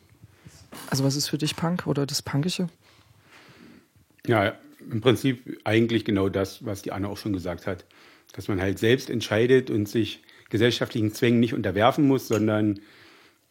Also 0.89 1.06
was 1.06 1.15
ist 1.15 1.30
für 1.30 1.38
dich 1.38 1.56
Punk 1.56 1.88
oder 1.88 2.06
das 2.06 2.22
Punkische? 2.22 2.67
Ja, 4.28 4.56
im 4.79 5.01
Prinzip 5.01 5.59
eigentlich 5.63 6.05
genau 6.05 6.29
das, 6.29 6.65
was 6.65 6.81
die 6.81 6.91
Anna 6.91 7.07
auch 7.07 7.17
schon 7.17 7.33
gesagt 7.33 7.67
hat. 7.67 7.85
Dass 8.33 8.47
man 8.47 8.61
halt 8.61 8.79
selbst 8.79 9.09
entscheidet 9.09 9.69
und 9.69 9.87
sich 9.89 10.21
gesellschaftlichen 10.49 11.13
Zwängen 11.13 11.39
nicht 11.39 11.53
unterwerfen 11.53 12.05
muss, 12.05 12.27
sondern 12.27 12.79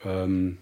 ähm, 0.04 0.58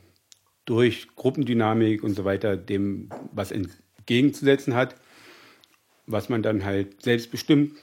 durch 0.64 1.09
Gruppendynamik 1.16 2.02
und 2.02 2.14
so 2.14 2.24
weiter 2.24 2.57
dem 2.57 3.11
was 3.33 3.52
entgegenzusetzen 3.52 4.74
hat, 4.74 4.96
was 6.07 6.29
man 6.29 6.42
dann 6.42 6.64
halt 6.64 7.02
selbst 7.02 7.31
bestimmt. 7.31 7.76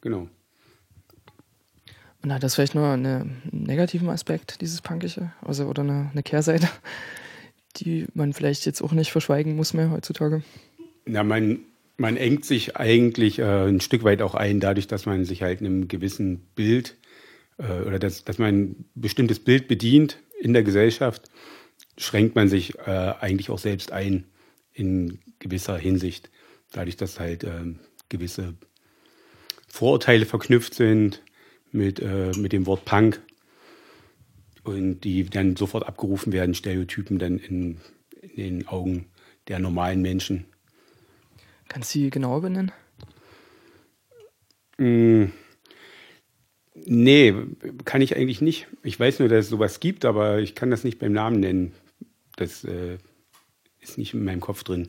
Genau. 0.00 0.28
Und 2.22 2.32
hat 2.32 2.42
das 2.42 2.54
vielleicht 2.54 2.74
nur 2.74 2.86
einen 2.86 3.42
negativen 3.50 4.08
Aspekt, 4.08 4.60
dieses 4.60 4.82
Punkische? 4.82 5.32
Also, 5.40 5.66
oder 5.66 5.82
eine, 5.82 6.10
eine 6.12 6.22
Kehrseite? 6.22 6.68
die 7.76 8.06
man 8.14 8.32
vielleicht 8.32 8.66
jetzt 8.66 8.82
auch 8.82 8.92
nicht 8.92 9.10
verschweigen 9.10 9.56
muss 9.56 9.74
mehr 9.74 9.90
heutzutage? 9.90 10.42
Na, 11.06 11.22
man, 11.22 11.60
man 12.00 12.16
engt 12.16 12.46
sich 12.46 12.76
eigentlich 12.78 13.38
äh, 13.40 13.68
ein 13.68 13.82
Stück 13.82 14.04
weit 14.04 14.22
auch 14.22 14.34
ein, 14.34 14.58
dadurch, 14.58 14.86
dass 14.86 15.04
man 15.04 15.26
sich 15.26 15.42
halt 15.42 15.60
einem 15.60 15.86
gewissen 15.86 16.40
Bild 16.54 16.96
äh, 17.58 17.82
oder 17.82 17.98
dass, 17.98 18.24
dass 18.24 18.38
man 18.38 18.54
ein 18.54 18.84
bestimmtes 18.94 19.38
Bild 19.38 19.68
bedient 19.68 20.18
in 20.40 20.54
der 20.54 20.62
Gesellschaft, 20.62 21.30
schränkt 21.98 22.34
man 22.34 22.48
sich 22.48 22.78
äh, 22.78 23.14
eigentlich 23.20 23.50
auch 23.50 23.58
selbst 23.58 23.92
ein 23.92 24.24
in 24.72 25.18
gewisser 25.40 25.76
Hinsicht. 25.76 26.30
Dadurch, 26.72 26.96
dass 26.96 27.20
halt 27.20 27.44
äh, 27.44 27.74
gewisse 28.08 28.54
Vorurteile 29.68 30.24
verknüpft 30.24 30.72
sind 30.72 31.22
mit, 31.70 32.00
äh, 32.00 32.32
mit 32.34 32.52
dem 32.54 32.64
Wort 32.64 32.86
Punk 32.86 33.20
und 34.64 35.00
die 35.00 35.24
dann 35.24 35.54
sofort 35.54 35.86
abgerufen 35.86 36.32
werden, 36.32 36.54
Stereotypen 36.54 37.18
dann 37.18 37.38
in, 37.38 37.76
in 38.22 38.36
den 38.36 38.68
Augen 38.68 39.10
der 39.48 39.58
normalen 39.58 40.00
Menschen. 40.00 40.46
Kannst 41.70 41.94
du 41.94 42.00
die 42.00 42.10
genauer 42.10 42.40
benennen? 42.40 42.72
Mm, 44.76 45.26
nee, 46.74 47.32
kann 47.84 48.02
ich 48.02 48.16
eigentlich 48.16 48.40
nicht. 48.40 48.66
Ich 48.82 48.98
weiß 48.98 49.20
nur, 49.20 49.28
dass 49.28 49.44
es 49.44 49.50
sowas 49.50 49.78
gibt, 49.78 50.04
aber 50.04 50.40
ich 50.40 50.56
kann 50.56 50.72
das 50.72 50.82
nicht 50.82 50.98
beim 50.98 51.12
Namen 51.12 51.38
nennen. 51.38 51.72
Das 52.34 52.64
äh, 52.64 52.98
ist 53.78 53.98
nicht 53.98 54.14
in 54.14 54.24
meinem 54.24 54.40
Kopf 54.40 54.64
drin. 54.64 54.88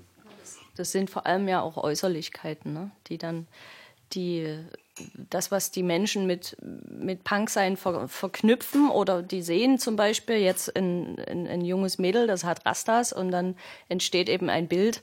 Das 0.76 0.92
sind 0.92 1.12
vor 1.12 1.28
allem 1.28 1.48
ja 1.48 1.62
auch 1.62 1.78
Äußerlichkeiten, 1.78 2.74
ne? 2.74 2.90
die 3.08 3.20
dann 3.20 3.48
die 4.14 4.58
das, 5.30 5.52
was 5.52 5.70
die 5.70 5.84
Menschen 5.84 6.26
mit, 6.26 6.58
mit 6.62 7.24
Punksein 7.24 7.78
ver, 7.78 8.08
verknüpfen 8.08 8.90
oder 8.90 9.22
die 9.22 9.44
sehen 9.44 9.78
zum 9.78 9.96
Beispiel 9.96 10.38
jetzt 10.38 10.76
ein, 10.76 11.20
ein, 11.20 11.48
ein, 11.48 11.62
junges 11.62 11.98
Mädel, 12.00 12.28
das 12.28 12.44
hat 12.44 12.66
Rastas 12.66 13.14
und 13.14 13.32
dann 13.32 13.56
entsteht 13.88 14.30
eben 14.30 14.50
ein 14.50 14.68
Bild 14.68 15.02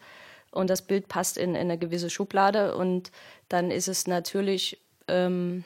und 0.50 0.70
das 0.70 0.82
Bild 0.82 1.08
passt 1.08 1.36
in, 1.36 1.50
in 1.50 1.62
eine 1.62 1.78
gewisse 1.78 2.10
Schublade. 2.10 2.76
Und 2.76 3.10
dann 3.48 3.70
ist 3.70 3.88
es 3.88 4.06
natürlich 4.06 4.80
ähm, 5.06 5.64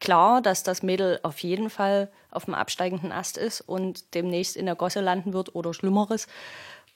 klar, 0.00 0.42
dass 0.42 0.62
das 0.62 0.82
Mädel 0.82 1.20
auf 1.22 1.38
jeden 1.40 1.70
Fall 1.70 2.10
auf 2.30 2.46
dem 2.46 2.54
absteigenden 2.54 3.12
Ast 3.12 3.38
ist 3.38 3.60
und 3.60 4.14
demnächst 4.14 4.56
in 4.56 4.66
der 4.66 4.74
Gosse 4.74 5.00
landen 5.00 5.32
wird 5.32 5.54
oder 5.54 5.74
Schlimmeres. 5.74 6.26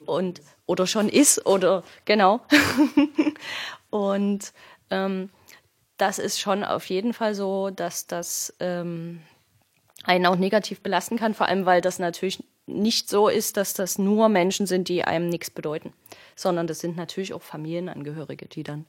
Und 0.04 0.42
oder 0.66 0.86
schon 0.86 1.08
ist 1.08 1.46
oder 1.46 1.82
genau. 2.04 2.40
Und 3.90 4.52
ähm, 4.90 5.30
das 5.96 6.18
ist 6.18 6.38
schon 6.38 6.64
auf 6.64 6.84
jeden 6.86 7.14
Fall 7.14 7.34
so, 7.34 7.70
dass 7.70 8.06
das 8.06 8.54
ähm, 8.60 9.22
einen 10.04 10.26
auch 10.26 10.36
negativ 10.36 10.82
belasten 10.82 11.16
kann, 11.16 11.32
vor 11.32 11.46
allem 11.46 11.64
weil 11.64 11.80
das 11.80 11.98
natürlich 11.98 12.42
nicht 12.66 13.08
so 13.08 13.28
ist, 13.28 13.56
dass 13.56 13.74
das 13.74 13.98
nur 13.98 14.28
Menschen 14.28 14.66
sind, 14.66 14.88
die 14.88 15.04
einem 15.04 15.28
nichts 15.28 15.50
bedeuten, 15.50 15.92
sondern 16.34 16.66
das 16.66 16.80
sind 16.80 16.96
natürlich 16.96 17.32
auch 17.32 17.42
Familienangehörige, 17.42 18.46
die 18.46 18.64
dann 18.64 18.86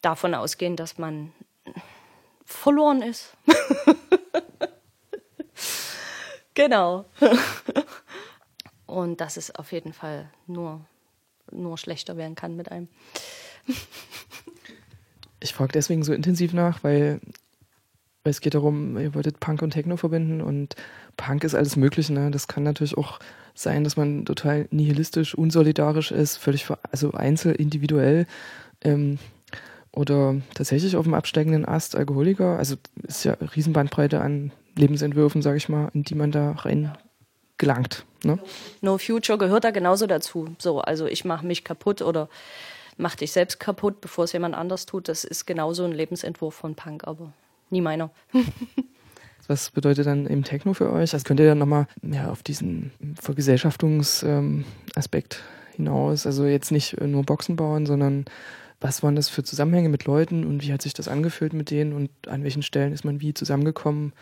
davon 0.00 0.34
ausgehen, 0.34 0.76
dass 0.76 0.98
man 0.98 1.32
verloren 2.44 3.02
ist. 3.02 3.36
genau. 6.54 7.06
Und 8.86 9.20
dass 9.20 9.36
es 9.36 9.54
auf 9.54 9.72
jeden 9.72 9.92
Fall 9.92 10.30
nur, 10.46 10.84
nur 11.50 11.78
schlechter 11.78 12.16
werden 12.16 12.34
kann 12.34 12.54
mit 12.54 12.70
einem. 12.70 12.88
Ich 15.40 15.52
frage 15.52 15.72
deswegen 15.72 16.04
so 16.04 16.12
intensiv 16.12 16.52
nach, 16.52 16.84
weil 16.84 17.20
es 18.24 18.40
geht 18.40 18.54
darum, 18.54 18.98
ihr 18.98 19.14
wolltet 19.14 19.38
Punk 19.38 19.60
und 19.62 19.70
Techno 19.70 19.96
verbinden 19.96 20.40
und 20.40 20.74
Punk 21.16 21.44
ist 21.44 21.54
alles 21.54 21.76
Mögliche. 21.76 22.12
Ne? 22.12 22.30
Das 22.30 22.48
kann 22.48 22.62
natürlich 22.62 22.96
auch 22.96 23.20
sein, 23.54 23.84
dass 23.84 23.96
man 23.96 24.24
total 24.24 24.66
nihilistisch, 24.70 25.34
unsolidarisch 25.34 26.10
ist, 26.10 26.38
völlig 26.38 26.66
also 26.90 27.12
einzeln, 27.12 27.54
individuell 27.54 28.26
ähm, 28.82 29.18
oder 29.92 30.36
tatsächlich 30.54 30.96
auf 30.96 31.04
dem 31.04 31.14
absteigenden 31.14 31.66
Ast 31.66 31.96
Alkoholiker. 31.96 32.58
Also 32.58 32.76
ist 33.02 33.24
ja 33.24 33.34
eine 33.34 33.54
Riesenbandbreite 33.54 34.20
an 34.20 34.52
Lebensentwürfen, 34.74 35.42
sage 35.42 35.58
ich 35.58 35.68
mal, 35.68 35.90
in 35.92 36.02
die 36.02 36.14
man 36.14 36.32
da 36.32 36.52
rein 36.52 36.96
gelangt. 37.58 38.04
Ne? 38.24 38.38
No 38.80 38.98
Future 38.98 39.38
gehört 39.38 39.64
da 39.64 39.70
genauso 39.70 40.06
dazu. 40.06 40.56
So, 40.58 40.80
also 40.80 41.06
ich 41.06 41.24
mache 41.24 41.46
mich 41.46 41.62
kaputt 41.62 42.02
oder 42.02 42.28
mach 42.96 43.14
dich 43.16 43.32
selbst 43.32 43.60
kaputt, 43.60 44.00
bevor 44.00 44.24
es 44.24 44.32
jemand 44.32 44.54
anders 44.54 44.86
tut. 44.86 45.08
Das 45.08 45.24
ist 45.24 45.46
genauso 45.46 45.84
ein 45.84 45.92
Lebensentwurf 45.92 46.54
von 46.54 46.74
Punk, 46.74 47.06
aber 47.06 47.32
nie 47.70 47.80
meiner. 47.80 48.10
Was 49.46 49.70
bedeutet 49.70 50.06
dann 50.06 50.26
eben 50.26 50.42
Techno 50.42 50.72
für 50.72 50.90
euch? 50.90 51.12
Also 51.12 51.24
könnt 51.24 51.38
ihr 51.38 51.46
dann 51.46 51.58
nochmal 51.58 51.86
ja, 52.02 52.30
auf 52.30 52.42
diesen 52.42 52.92
Vergesellschaftungsaspekt 53.20 54.24
ähm, 55.34 55.76
hinaus, 55.76 56.24
also 56.26 56.46
jetzt 56.46 56.72
nicht 56.72 56.98
nur 57.00 57.24
Boxen 57.24 57.56
bauen, 57.56 57.84
sondern 57.84 58.24
was 58.80 59.02
waren 59.02 59.16
das 59.16 59.28
für 59.28 59.42
Zusammenhänge 59.44 59.88
mit 59.88 60.04
Leuten 60.04 60.44
und 60.46 60.62
wie 60.62 60.72
hat 60.72 60.82
sich 60.82 60.94
das 60.94 61.08
angefühlt 61.08 61.52
mit 61.52 61.70
denen 61.70 61.92
und 61.92 62.10
an 62.26 62.42
welchen 62.42 62.62
Stellen 62.62 62.92
ist 62.92 63.04
man 63.04 63.20
wie 63.20 63.34
zusammengekommen? 63.34 64.12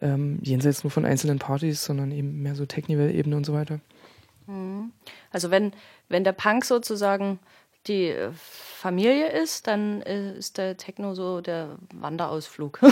Ähm, 0.00 0.38
jenseits 0.42 0.82
nur 0.84 0.90
von 0.90 1.04
einzelnen 1.04 1.38
Partys, 1.38 1.84
sondern 1.84 2.10
eben 2.10 2.42
mehr 2.42 2.54
so 2.54 2.66
Technical-Ebene 2.66 3.36
und 3.36 3.46
so 3.46 3.52
weiter. 3.52 3.78
Mhm. 4.46 4.90
Also 5.30 5.50
wenn, 5.50 5.72
wenn 6.08 6.24
der 6.24 6.32
Punk 6.32 6.64
sozusagen 6.64 7.38
die 7.86 8.08
äh, 8.08 8.30
Familie 8.32 9.28
ist, 9.28 9.66
dann 9.66 10.02
äh, 10.02 10.36
ist 10.36 10.58
der 10.58 10.76
Techno 10.76 11.14
so 11.14 11.40
der 11.40 11.76
Wanderausflug. 11.92 12.80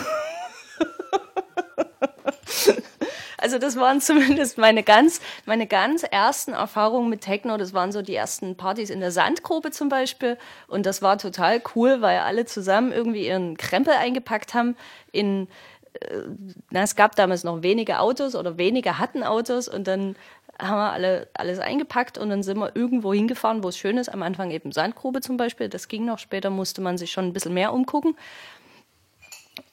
also 3.38 3.58
das 3.58 3.76
waren 3.76 4.00
zumindest 4.00 4.58
meine 4.58 4.82
ganz, 4.82 5.20
meine 5.46 5.66
ganz 5.66 6.02
ersten 6.02 6.52
Erfahrungen 6.52 7.08
mit 7.08 7.20
Techno. 7.22 7.56
Das 7.56 7.72
waren 7.72 7.92
so 7.92 8.02
die 8.02 8.14
ersten 8.14 8.56
Partys 8.56 8.90
in 8.90 9.00
der 9.00 9.12
Sandgrube 9.12 9.70
zum 9.70 9.88
Beispiel. 9.88 10.38
Und 10.66 10.86
das 10.86 11.02
war 11.02 11.18
total 11.18 11.62
cool, 11.74 12.00
weil 12.00 12.18
alle 12.20 12.44
zusammen 12.46 12.92
irgendwie 12.92 13.26
ihren 13.26 13.56
Krempel 13.56 13.94
eingepackt 13.94 14.54
haben 14.54 14.76
in 15.12 15.48
äh, 15.94 16.22
na, 16.70 16.82
es 16.82 16.94
gab 16.94 17.16
damals 17.16 17.44
noch 17.44 17.62
wenige 17.62 17.98
Autos 17.98 18.34
oder 18.34 18.58
wenige 18.58 18.98
hatten 18.98 19.22
Autos 19.22 19.68
und 19.68 19.86
dann 19.86 20.16
haben 20.60 20.78
wir 20.78 20.92
alle, 20.92 21.28
alles 21.34 21.58
eingepackt 21.58 22.18
und 22.18 22.30
dann 22.30 22.42
sind 22.42 22.58
wir 22.58 22.74
irgendwo 22.76 23.12
hingefahren, 23.12 23.62
wo 23.62 23.68
es 23.68 23.78
schön 23.78 23.98
ist. 23.98 24.08
Am 24.08 24.22
Anfang 24.22 24.50
eben 24.50 24.72
Sandgrube 24.72 25.20
zum 25.20 25.36
Beispiel, 25.36 25.68
das 25.68 25.88
ging 25.88 26.04
noch. 26.04 26.18
Später 26.18 26.50
musste 26.50 26.80
man 26.80 26.98
sich 26.98 27.12
schon 27.12 27.26
ein 27.26 27.32
bisschen 27.32 27.54
mehr 27.54 27.72
umgucken. 27.72 28.16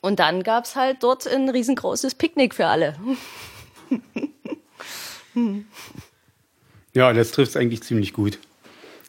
Und 0.02 0.20
dann 0.20 0.44
gab 0.44 0.66
es 0.66 0.76
halt 0.76 0.98
dort 1.02 1.28
ein 1.28 1.50
riesengroßes 1.50 2.16
Picknick 2.16 2.56
für 2.56 2.68
alle. 2.68 2.96
ja, 6.94 7.14
das 7.14 7.32
trifft 7.32 7.52
es 7.52 7.58
eigentlich 7.58 7.84
ziemlich 7.84 8.14
gut. 8.14 8.40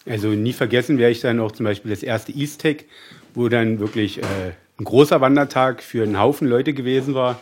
Also 0.06 0.28
nie 0.28 0.52
vergessen 0.52 0.98
werde 0.98 1.12
ich 1.12 1.20
dann 1.20 1.40
auch 1.40 1.52
zum 1.52 1.64
Beispiel 1.64 1.90
das 1.90 2.02
erste 2.02 2.32
East-Tech, 2.32 2.86
wo 3.34 3.48
dann 3.48 3.78
wirklich 3.78 4.22
äh, 4.22 4.52
ein 4.78 4.84
großer 4.84 5.20
Wandertag 5.20 5.82
für 5.82 6.02
einen 6.02 6.18
Haufen 6.18 6.48
Leute 6.48 6.72
gewesen 6.72 7.14
war, 7.14 7.40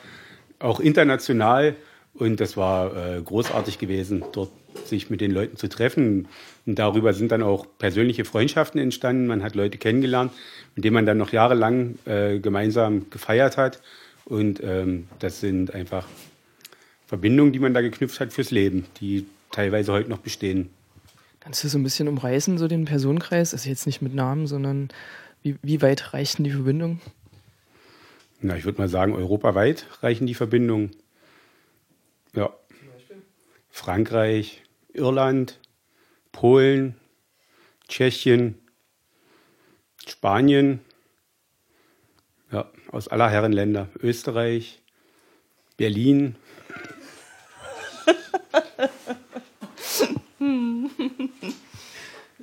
auch 0.59 0.81
international. 0.81 1.77
Und 2.19 2.41
das 2.41 2.57
war 2.57 2.97
äh, 2.97 3.21
großartig 3.21 3.79
gewesen, 3.79 4.25
dort 4.33 4.51
sich 4.85 5.11
mit 5.11 5.21
den 5.21 5.31
Leuten 5.31 5.57
zu 5.57 5.69
treffen. 5.69 6.29
Und 6.65 6.79
darüber 6.79 7.13
sind 7.13 7.33
dann 7.33 7.43
auch 7.43 7.67
persönliche 7.79 8.25
Freundschaften 8.25 8.81
entstanden. 8.81 9.27
Man 9.27 9.43
hat 9.43 9.55
Leute 9.55 9.79
kennengelernt, 9.79 10.33
mit 10.75 10.85
denen 10.85 10.95
man 10.95 11.07
dann 11.07 11.19
noch 11.19 11.33
jahrelang 11.33 11.99
äh, 12.07 12.39
gemeinsam 12.39 13.11
gefeiert 13.11 13.57
hat. 13.57 13.81
Und 14.25 14.63
ähm, 14.63 15.09
das 15.19 15.41
sind 15.41 15.75
einfach 15.75 16.07
Verbindungen, 17.07 17.53
die 17.53 17.59
man 17.59 17.75
da 17.75 17.81
geknüpft 17.81 18.19
hat 18.19 18.33
fürs 18.33 18.51
Leben, 18.51 18.87
die 19.01 19.27
teilweise 19.53 19.93
heute 19.93 20.11
noch 20.11 20.19
bestehen. 20.19 20.71
Kannst 21.41 21.63
du 21.63 21.69
so 21.69 21.79
ein 21.79 21.85
bisschen 21.85 22.09
umreißen, 22.09 22.59
so 22.59 22.67
den 22.67 22.87
Personenkreis? 22.87 23.53
Also 23.53 23.69
jetzt 23.69 23.87
nicht 23.87 24.03
mit 24.03 24.15
Namen, 24.15 24.47
sondern 24.49 24.89
wie, 25.43 25.57
wie 25.63 25.81
weit 25.81 26.13
reichten 26.13 26.43
die 26.43 26.51
Verbindungen? 26.51 27.01
Na, 28.41 28.57
ich 28.57 28.65
würde 28.65 28.79
mal 28.79 28.89
sagen, 28.89 29.15
europaweit 29.15 29.87
reichen 30.03 30.27
die 30.27 30.35
Verbindungen. 30.35 30.91
Ja. 32.37 32.55
Frankreich, 33.71 34.63
Irland, 34.93 35.59
Polen, 36.33 36.95
Tschechien, 37.89 38.59
Spanien, 40.07 40.81
ja, 42.53 42.71
aus 42.93 43.09
aller 43.09 43.31
Herren 43.31 43.53
Länder, 43.53 43.89
Österreich, 44.03 44.83
Berlin. 45.79 46.37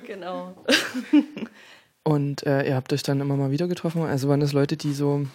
genau. 0.05 0.65
Und 2.03 2.45
äh, 2.47 2.67
ihr 2.67 2.75
habt 2.75 2.91
euch 2.93 3.03
dann 3.03 3.21
immer 3.21 3.37
mal 3.37 3.51
wieder 3.51 3.67
getroffen. 3.67 4.01
Also 4.01 4.27
waren 4.27 4.39
das 4.39 4.53
Leute, 4.53 4.75
die 4.75 4.93
so 4.93 5.27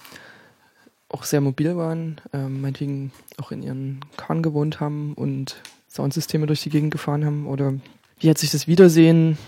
auch 1.08 1.24
sehr 1.24 1.40
mobil 1.40 1.76
waren, 1.76 2.20
ähm, 2.32 2.60
meinetwegen 2.60 3.12
auch 3.38 3.50
in 3.50 3.62
ihren 3.62 4.00
Kahn 4.16 4.42
gewohnt 4.42 4.80
haben 4.80 5.14
und 5.14 5.56
Soundsysteme 5.88 6.46
durch 6.46 6.62
die 6.62 6.70
Gegend 6.70 6.90
gefahren 6.90 7.24
haben? 7.24 7.46
Oder 7.46 7.74
wie 8.20 8.28
hat 8.28 8.38
sich 8.38 8.50
das 8.50 8.66
Wiedersehen 8.66 9.38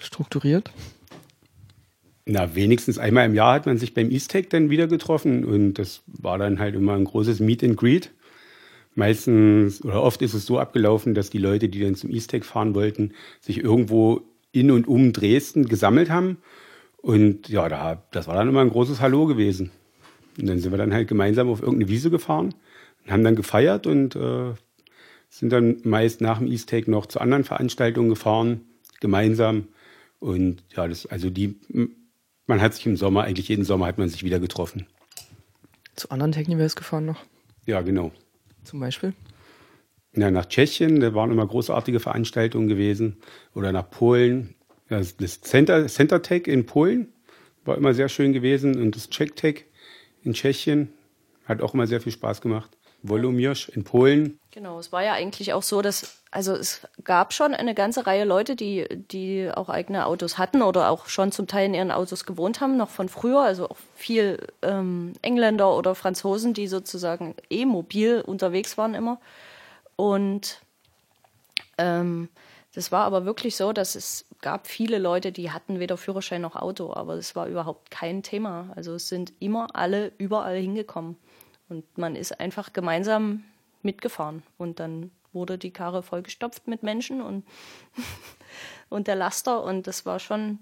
strukturiert? 0.00 0.70
Na, 2.26 2.54
wenigstens 2.54 2.98
einmal 2.98 3.26
im 3.26 3.34
Jahr 3.34 3.54
hat 3.54 3.66
man 3.66 3.78
sich 3.78 3.92
beim 3.92 4.10
Eastec 4.10 4.50
dann 4.50 4.70
wieder 4.70 4.86
getroffen 4.86 5.44
und 5.44 5.74
das 5.74 6.02
war 6.06 6.38
dann 6.38 6.60
halt 6.60 6.74
immer 6.74 6.94
ein 6.94 7.04
großes 7.04 7.40
Meet 7.40 7.64
and 7.64 7.76
Greet. 7.76 8.12
Meistens 8.94 9.84
oder 9.84 10.02
oft 10.02 10.22
ist 10.22 10.34
es 10.34 10.46
so 10.46 10.58
abgelaufen, 10.58 11.14
dass 11.14 11.30
die 11.30 11.38
Leute, 11.38 11.68
die 11.68 11.80
dann 11.80 11.94
zum 11.94 12.10
Eastec 12.10 12.44
fahren 12.44 12.74
wollten, 12.74 13.14
sich 13.40 13.58
irgendwo 13.58 14.22
in 14.52 14.70
und 14.70 14.86
um 14.86 15.12
Dresden 15.12 15.66
gesammelt 15.66 16.10
haben. 16.10 16.38
Und 16.98 17.48
ja, 17.48 17.68
da, 17.68 18.02
das 18.10 18.28
war 18.28 18.34
dann 18.34 18.48
immer 18.48 18.60
ein 18.60 18.70
großes 18.70 19.00
Hallo 19.00 19.26
gewesen. 19.26 19.70
Und 20.38 20.48
dann 20.48 20.58
sind 20.58 20.72
wir 20.72 20.78
dann 20.78 20.94
halt 20.94 21.08
gemeinsam 21.08 21.48
auf 21.48 21.60
irgendeine 21.60 21.88
Wiese 21.88 22.10
gefahren 22.10 22.54
und 23.04 23.10
haben 23.10 23.24
dann 23.24 23.36
gefeiert 23.36 23.86
und 23.86 24.16
äh, 24.16 24.54
sind 25.28 25.50
dann 25.52 25.78
meist 25.84 26.20
nach 26.20 26.38
dem 26.38 26.48
East 26.48 26.72
noch 26.86 27.06
zu 27.06 27.20
anderen 27.20 27.44
Veranstaltungen 27.44 28.08
gefahren, 28.08 28.62
gemeinsam. 29.00 29.68
Und 30.18 30.62
ja, 30.76 30.86
das, 30.86 31.06
also 31.06 31.30
die, 31.30 31.58
man 32.46 32.60
hat 32.60 32.74
sich 32.74 32.86
im 32.86 32.96
Sommer, 32.96 33.22
eigentlich 33.24 33.48
jeden 33.48 33.64
Sommer 33.64 33.86
hat 33.86 33.98
man 33.98 34.08
sich 34.08 34.24
wieder 34.24 34.40
getroffen. 34.40 34.86
Zu 35.94 36.10
anderen 36.10 36.32
Technivals 36.32 36.76
gefahren 36.76 37.06
noch? 37.06 37.22
Ja, 37.66 37.80
genau. 37.82 38.12
Zum 38.64 38.80
Beispiel? 38.80 39.14
Ja, 40.14 40.30
nach 40.30 40.46
Tschechien, 40.46 41.00
da 41.00 41.14
waren 41.14 41.30
immer 41.30 41.46
großartige 41.46 42.00
Veranstaltungen 42.00 42.68
gewesen. 42.68 43.18
Oder 43.54 43.72
nach 43.72 43.88
Polen. 43.88 44.54
Das, 44.88 45.16
Center, 45.42 45.86
Center 45.86 46.20
Tech 46.22 46.46
in 46.46 46.66
Polen 46.66 47.12
war 47.64 47.76
immer 47.76 47.94
sehr 47.94 48.08
schön 48.08 48.32
gewesen. 48.32 48.80
Und 48.80 48.96
das 48.96 49.08
Czech 49.10 49.34
Tech 49.36 49.66
in 50.24 50.34
Tschechien. 50.34 50.92
Hat 51.46 51.62
auch 51.62 51.74
immer 51.74 51.86
sehr 51.86 52.00
viel 52.00 52.12
Spaß 52.12 52.40
gemacht. 52.40 52.70
Wolomirsch 53.02 53.68
in 53.70 53.84
Polen. 53.84 54.38
Genau, 54.50 54.78
es 54.78 54.92
war 54.92 55.02
ja 55.02 55.14
eigentlich 55.14 55.52
auch 55.52 55.62
so, 55.62 55.80
dass, 55.80 56.22
also 56.30 56.54
es 56.54 56.86
gab 57.02 57.32
schon 57.32 57.54
eine 57.54 57.74
ganze 57.74 58.06
Reihe 58.06 58.24
Leute, 58.24 58.56
die, 58.56 58.86
die 58.90 59.50
auch 59.52 59.68
eigene 59.68 60.06
Autos 60.06 60.38
hatten 60.38 60.60
oder 60.62 60.90
auch 60.90 61.06
schon 61.06 61.32
zum 61.32 61.46
Teil 61.46 61.66
in 61.66 61.74
ihren 61.74 61.90
Autos 61.90 62.26
gewohnt 62.26 62.60
haben, 62.60 62.76
noch 62.76 62.90
von 62.90 63.08
früher, 63.08 63.40
also 63.40 63.70
auch 63.70 63.78
viel 63.94 64.38
ähm, 64.62 65.14
Engländer 65.22 65.74
oder 65.76 65.94
Franzosen, 65.94 66.52
die 66.52 66.66
sozusagen 66.66 67.34
eh 67.48 67.64
mobil 67.64 68.22
unterwegs 68.26 68.76
waren 68.76 68.94
immer. 68.94 69.18
Und 69.96 70.60
ähm, 71.78 72.28
das 72.72 72.92
war 72.92 73.04
aber 73.04 73.24
wirklich 73.24 73.56
so, 73.56 73.72
dass 73.72 73.96
es 73.96 74.26
gab 74.40 74.66
viele 74.66 74.98
Leute, 74.98 75.32
die 75.32 75.50
hatten 75.50 75.80
weder 75.80 75.96
Führerschein 75.96 76.42
noch 76.42 76.54
Auto, 76.54 76.92
aber 76.94 77.14
es 77.14 77.34
war 77.34 77.46
überhaupt 77.48 77.90
kein 77.90 78.22
Thema. 78.22 78.70
Also 78.76 78.94
es 78.94 79.08
sind 79.08 79.32
immer 79.40 79.74
alle 79.74 80.12
überall 80.18 80.56
hingekommen. 80.56 81.16
Und 81.68 81.98
man 81.98 82.16
ist 82.16 82.38
einfach 82.38 82.72
gemeinsam 82.72 83.44
mitgefahren. 83.82 84.42
Und 84.56 84.78
dann 84.78 85.10
wurde 85.32 85.58
die 85.58 85.72
Karre 85.72 86.02
vollgestopft 86.02 86.68
mit 86.68 86.82
Menschen 86.82 87.20
und, 87.20 87.44
und 88.88 89.08
der 89.08 89.16
Laster. 89.16 89.62
Und 89.64 89.86
das 89.86 90.06
war 90.06 90.20
schon 90.20 90.60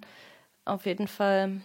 auf 0.65 0.87
jeden 0.87 1.09
Fall 1.09 1.61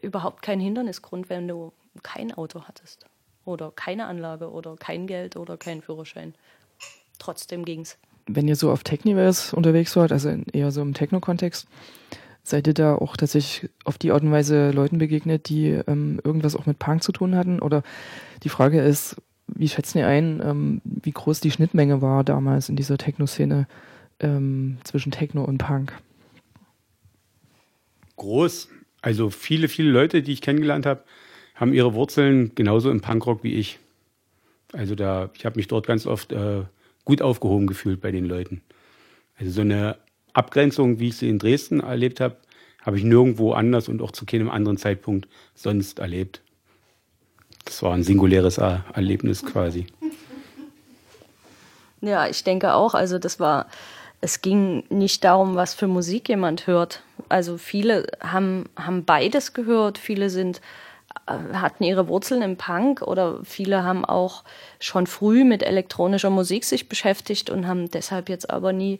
überhaupt 0.00 0.42
kein 0.42 0.58
Hindernisgrund, 0.60 1.28
wenn 1.28 1.46
du 1.46 1.72
kein 2.02 2.32
Auto 2.32 2.62
hattest. 2.62 3.06
oder 3.44 3.72
keine 3.72 4.06
Anlage 4.06 4.50
oder 4.50 4.76
kein 4.76 5.06
Geld 5.06 5.36
oder 5.36 5.56
kein 5.56 5.82
Führerschein. 5.82 6.34
Trotzdem 7.18 7.64
ging's. 7.64 7.98
Wenn 8.26 8.48
ihr 8.48 8.56
so 8.56 8.70
auf 8.70 8.84
Techniverse 8.84 9.54
unterwegs 9.54 9.96
wart, 9.96 10.12
also 10.12 10.30
eher 10.52 10.70
so 10.70 10.80
im 10.80 10.94
Techno-Kontext, 10.94 11.66
seid 12.44 12.66
ihr 12.66 12.74
da 12.74 12.94
auch 12.94 13.16
tatsächlich 13.16 13.70
auf 13.84 13.98
die 13.98 14.12
Art 14.12 14.22
und 14.22 14.32
Weise 14.32 14.70
Leuten 14.70 14.98
begegnet, 14.98 15.48
die 15.48 15.80
ähm, 15.86 16.20
irgendwas 16.24 16.56
auch 16.56 16.66
mit 16.66 16.78
Punk 16.78 17.02
zu 17.02 17.12
tun 17.12 17.36
hatten? 17.36 17.60
Oder 17.60 17.82
die 18.42 18.48
Frage 18.48 18.80
ist, 18.80 19.16
wie 19.46 19.68
schätzen 19.68 19.98
ihr 19.98 20.06
ein, 20.06 20.40
ähm, 20.44 20.80
wie 20.84 21.12
groß 21.12 21.40
die 21.40 21.50
Schnittmenge 21.50 22.02
war 22.02 22.24
damals 22.24 22.68
in 22.68 22.76
dieser 22.76 22.98
Techno-Szene 22.98 23.66
ähm, 24.20 24.78
zwischen 24.84 25.12
Techno 25.12 25.44
und 25.44 25.58
Punk? 25.58 25.92
Groß. 28.16 28.68
Also 29.00 29.30
viele, 29.30 29.68
viele 29.68 29.90
Leute, 29.90 30.22
die 30.22 30.32
ich 30.32 30.42
kennengelernt 30.42 30.86
habe, 30.86 31.02
haben 31.54 31.72
ihre 31.72 31.94
Wurzeln 31.94 32.54
genauso 32.54 32.90
im 32.90 33.00
Punkrock 33.00 33.42
wie 33.42 33.54
ich. 33.54 33.78
Also 34.72 34.94
da, 34.94 35.30
ich 35.34 35.44
habe 35.44 35.56
mich 35.56 35.68
dort 35.68 35.86
ganz 35.86 36.06
oft 36.06 36.32
äh, 36.32 36.62
gut 37.04 37.22
aufgehoben 37.22 37.66
gefühlt 37.66 38.00
bei 38.00 38.10
den 38.10 38.24
Leuten. 38.24 38.62
Also 39.38 39.50
so 39.52 39.60
eine 39.62 39.96
Abgrenzung, 40.32 40.98
wie 40.98 41.08
ich 41.08 41.16
sie 41.16 41.28
in 41.28 41.38
Dresden 41.38 41.80
erlebt 41.80 42.20
habe, 42.20 42.36
habe 42.82 42.98
ich 42.98 43.04
nirgendwo 43.04 43.52
anders 43.52 43.88
und 43.88 44.02
auch 44.02 44.10
zu 44.10 44.26
keinem 44.26 44.50
anderen 44.50 44.76
Zeitpunkt 44.76 45.28
sonst 45.54 45.98
erlebt. 45.98 46.42
Das 47.64 47.82
war 47.82 47.94
ein 47.94 48.02
singuläres 48.02 48.58
Erlebnis 48.58 49.44
quasi. 49.44 49.86
Ja, 52.04 52.26
ich 52.26 52.42
denke 52.42 52.74
auch. 52.74 52.94
Also 52.94 53.20
das 53.20 53.38
war, 53.38 53.68
es 54.20 54.42
ging 54.42 54.82
nicht 54.90 55.22
darum, 55.22 55.54
was 55.54 55.72
für 55.72 55.86
Musik 55.86 56.28
jemand 56.28 56.66
hört. 56.66 57.04
Also 57.28 57.58
viele 57.58 58.08
haben, 58.20 58.64
haben 58.76 59.04
beides 59.04 59.52
gehört. 59.52 59.98
Viele 59.98 60.28
sind 60.28 60.60
hatten 61.26 61.84
ihre 61.84 62.08
Wurzeln 62.08 62.42
im 62.42 62.56
Punk 62.56 63.02
oder 63.02 63.40
viele 63.44 63.84
haben 63.84 64.04
auch 64.04 64.44
schon 64.80 65.06
früh 65.06 65.44
mit 65.44 65.62
elektronischer 65.62 66.30
Musik 66.30 66.64
sich 66.64 66.88
beschäftigt 66.88 67.50
und 67.50 67.66
haben 67.66 67.90
deshalb 67.90 68.28
jetzt 68.28 68.50
aber 68.50 68.72
nie 68.72 68.98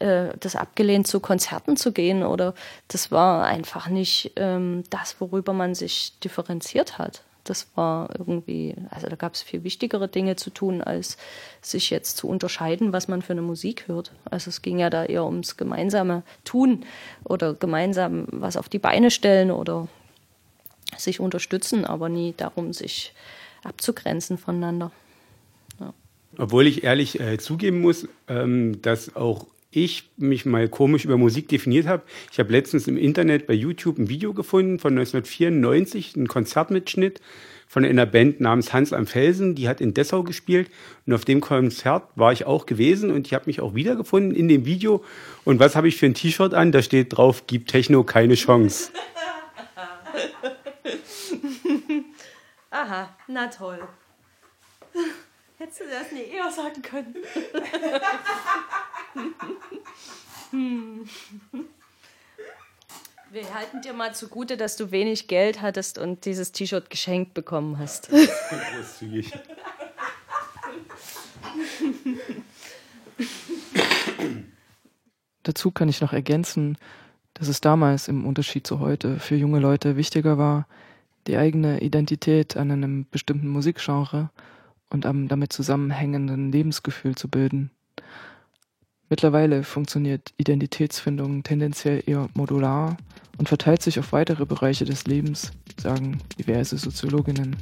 äh, 0.00 0.28
das 0.40 0.56
abgelehnt, 0.56 1.06
zu 1.06 1.20
Konzerten 1.20 1.76
zu 1.76 1.92
gehen 1.92 2.22
oder 2.22 2.54
das 2.88 3.12
war 3.12 3.44
einfach 3.44 3.88
nicht 3.88 4.32
ähm, 4.36 4.82
das, 4.90 5.20
worüber 5.20 5.52
man 5.52 5.74
sich 5.74 6.18
differenziert 6.20 6.98
hat. 6.98 7.22
Das 7.44 7.68
war 7.74 8.10
irgendwie, 8.18 8.76
also 8.90 9.08
da 9.08 9.16
gab 9.16 9.34
es 9.34 9.42
viel 9.42 9.64
wichtigere 9.64 10.08
Dinge 10.08 10.36
zu 10.36 10.50
tun, 10.50 10.82
als 10.82 11.16
sich 11.62 11.90
jetzt 11.90 12.16
zu 12.16 12.28
unterscheiden, 12.28 12.92
was 12.92 13.08
man 13.08 13.22
für 13.22 13.32
eine 13.32 13.42
Musik 13.42 13.88
hört. 13.88 14.12
Also 14.30 14.50
es 14.50 14.62
ging 14.62 14.78
ja 14.78 14.90
da 14.90 15.04
eher 15.04 15.24
ums 15.24 15.56
gemeinsame 15.56 16.22
Tun 16.44 16.84
oder 17.24 17.54
gemeinsam 17.54 18.26
was 18.30 18.56
auf 18.56 18.68
die 18.68 18.78
Beine 18.78 19.10
stellen 19.10 19.50
oder 19.50 19.88
sich 20.96 21.20
unterstützen, 21.20 21.84
aber 21.84 22.08
nie 22.08 22.34
darum, 22.36 22.72
sich 22.72 23.12
abzugrenzen 23.64 24.38
voneinander. 24.38 24.92
Ja. 25.78 25.92
Obwohl 26.38 26.66
ich 26.66 26.84
ehrlich 26.84 27.20
äh, 27.20 27.38
zugeben 27.38 27.80
muss, 27.80 28.08
ähm, 28.28 28.80
dass 28.82 29.16
auch 29.16 29.46
ich 29.72 30.10
mich 30.16 30.46
mal 30.46 30.68
komisch 30.68 31.04
über 31.04 31.16
Musik 31.16 31.48
definiert 31.48 31.86
habe. 31.86 32.02
Ich 32.32 32.38
habe 32.40 32.50
letztens 32.50 32.88
im 32.88 32.96
Internet 32.96 33.46
bei 33.46 33.54
YouTube 33.54 33.98
ein 33.98 34.08
Video 34.08 34.34
gefunden 34.34 34.78
von 34.80 34.92
1994, 34.98 36.16
ein 36.16 36.26
Konzertmitschnitt 36.26 37.20
von 37.68 37.84
einer 37.84 38.04
Band 38.04 38.40
namens 38.40 38.72
Hans 38.72 38.92
am 38.92 39.06
Felsen, 39.06 39.54
die 39.54 39.68
hat 39.68 39.80
in 39.80 39.94
Dessau 39.94 40.24
gespielt 40.24 40.68
und 41.06 41.12
auf 41.12 41.24
dem 41.24 41.40
Konzert 41.40 42.02
war 42.16 42.32
ich 42.32 42.44
auch 42.44 42.66
gewesen 42.66 43.12
und 43.12 43.28
ich 43.28 43.34
habe 43.34 43.44
mich 43.46 43.60
auch 43.60 43.76
wiedergefunden 43.76 44.34
in 44.34 44.48
dem 44.48 44.64
Video. 44.64 45.04
Und 45.44 45.60
was 45.60 45.76
habe 45.76 45.86
ich 45.86 45.96
für 45.96 46.06
ein 46.06 46.14
T-Shirt 46.14 46.52
an? 46.52 46.72
Da 46.72 46.82
steht 46.82 47.16
drauf, 47.16 47.46
gibt 47.46 47.70
Techno 47.70 48.02
keine 48.02 48.34
Chance. 48.34 48.90
Aha, 52.70 53.16
na 53.26 53.46
toll. 53.48 53.86
Hättest 55.58 55.80
du 55.80 55.84
das 55.90 56.12
nicht 56.12 56.32
eher 56.32 56.50
sagen 56.50 56.82
können? 56.82 57.14
hm. 60.50 61.08
Wir 63.32 63.54
halten 63.54 63.80
dir 63.80 63.92
mal 63.92 64.12
zugute, 64.12 64.56
dass 64.56 64.76
du 64.76 64.90
wenig 64.90 65.28
Geld 65.28 65.62
hattest 65.62 65.98
und 65.98 66.24
dieses 66.24 66.50
T-Shirt 66.50 66.90
geschenkt 66.90 67.32
bekommen 67.32 67.78
hast. 67.78 68.10
Großzügig. 68.74 69.32
Dazu 75.44 75.70
kann 75.70 75.88
ich 75.88 76.00
noch 76.00 76.12
ergänzen, 76.12 76.76
dass 77.34 77.46
es 77.46 77.60
damals 77.60 78.08
im 78.08 78.26
Unterschied 78.26 78.66
zu 78.66 78.80
heute 78.80 79.20
für 79.20 79.36
junge 79.36 79.60
Leute 79.60 79.96
wichtiger 79.96 80.36
war, 80.36 80.66
die 81.26 81.36
eigene 81.36 81.80
Identität 81.80 82.56
an 82.56 82.70
einem 82.70 83.06
bestimmten 83.10 83.48
Musikgenre 83.48 84.30
und 84.90 85.06
am 85.06 85.28
damit 85.28 85.52
zusammenhängenden 85.52 86.52
Lebensgefühl 86.52 87.14
zu 87.14 87.28
bilden. 87.28 87.70
Mittlerweile 89.08 89.64
funktioniert 89.64 90.32
Identitätsfindung 90.36 91.42
tendenziell 91.42 92.02
eher 92.06 92.28
modular 92.34 92.96
und 93.38 93.48
verteilt 93.48 93.82
sich 93.82 93.98
auf 93.98 94.12
weitere 94.12 94.46
Bereiche 94.46 94.84
des 94.84 95.06
Lebens, 95.06 95.50
sagen 95.80 96.18
diverse 96.38 96.78
Soziologinnen. 96.78 97.56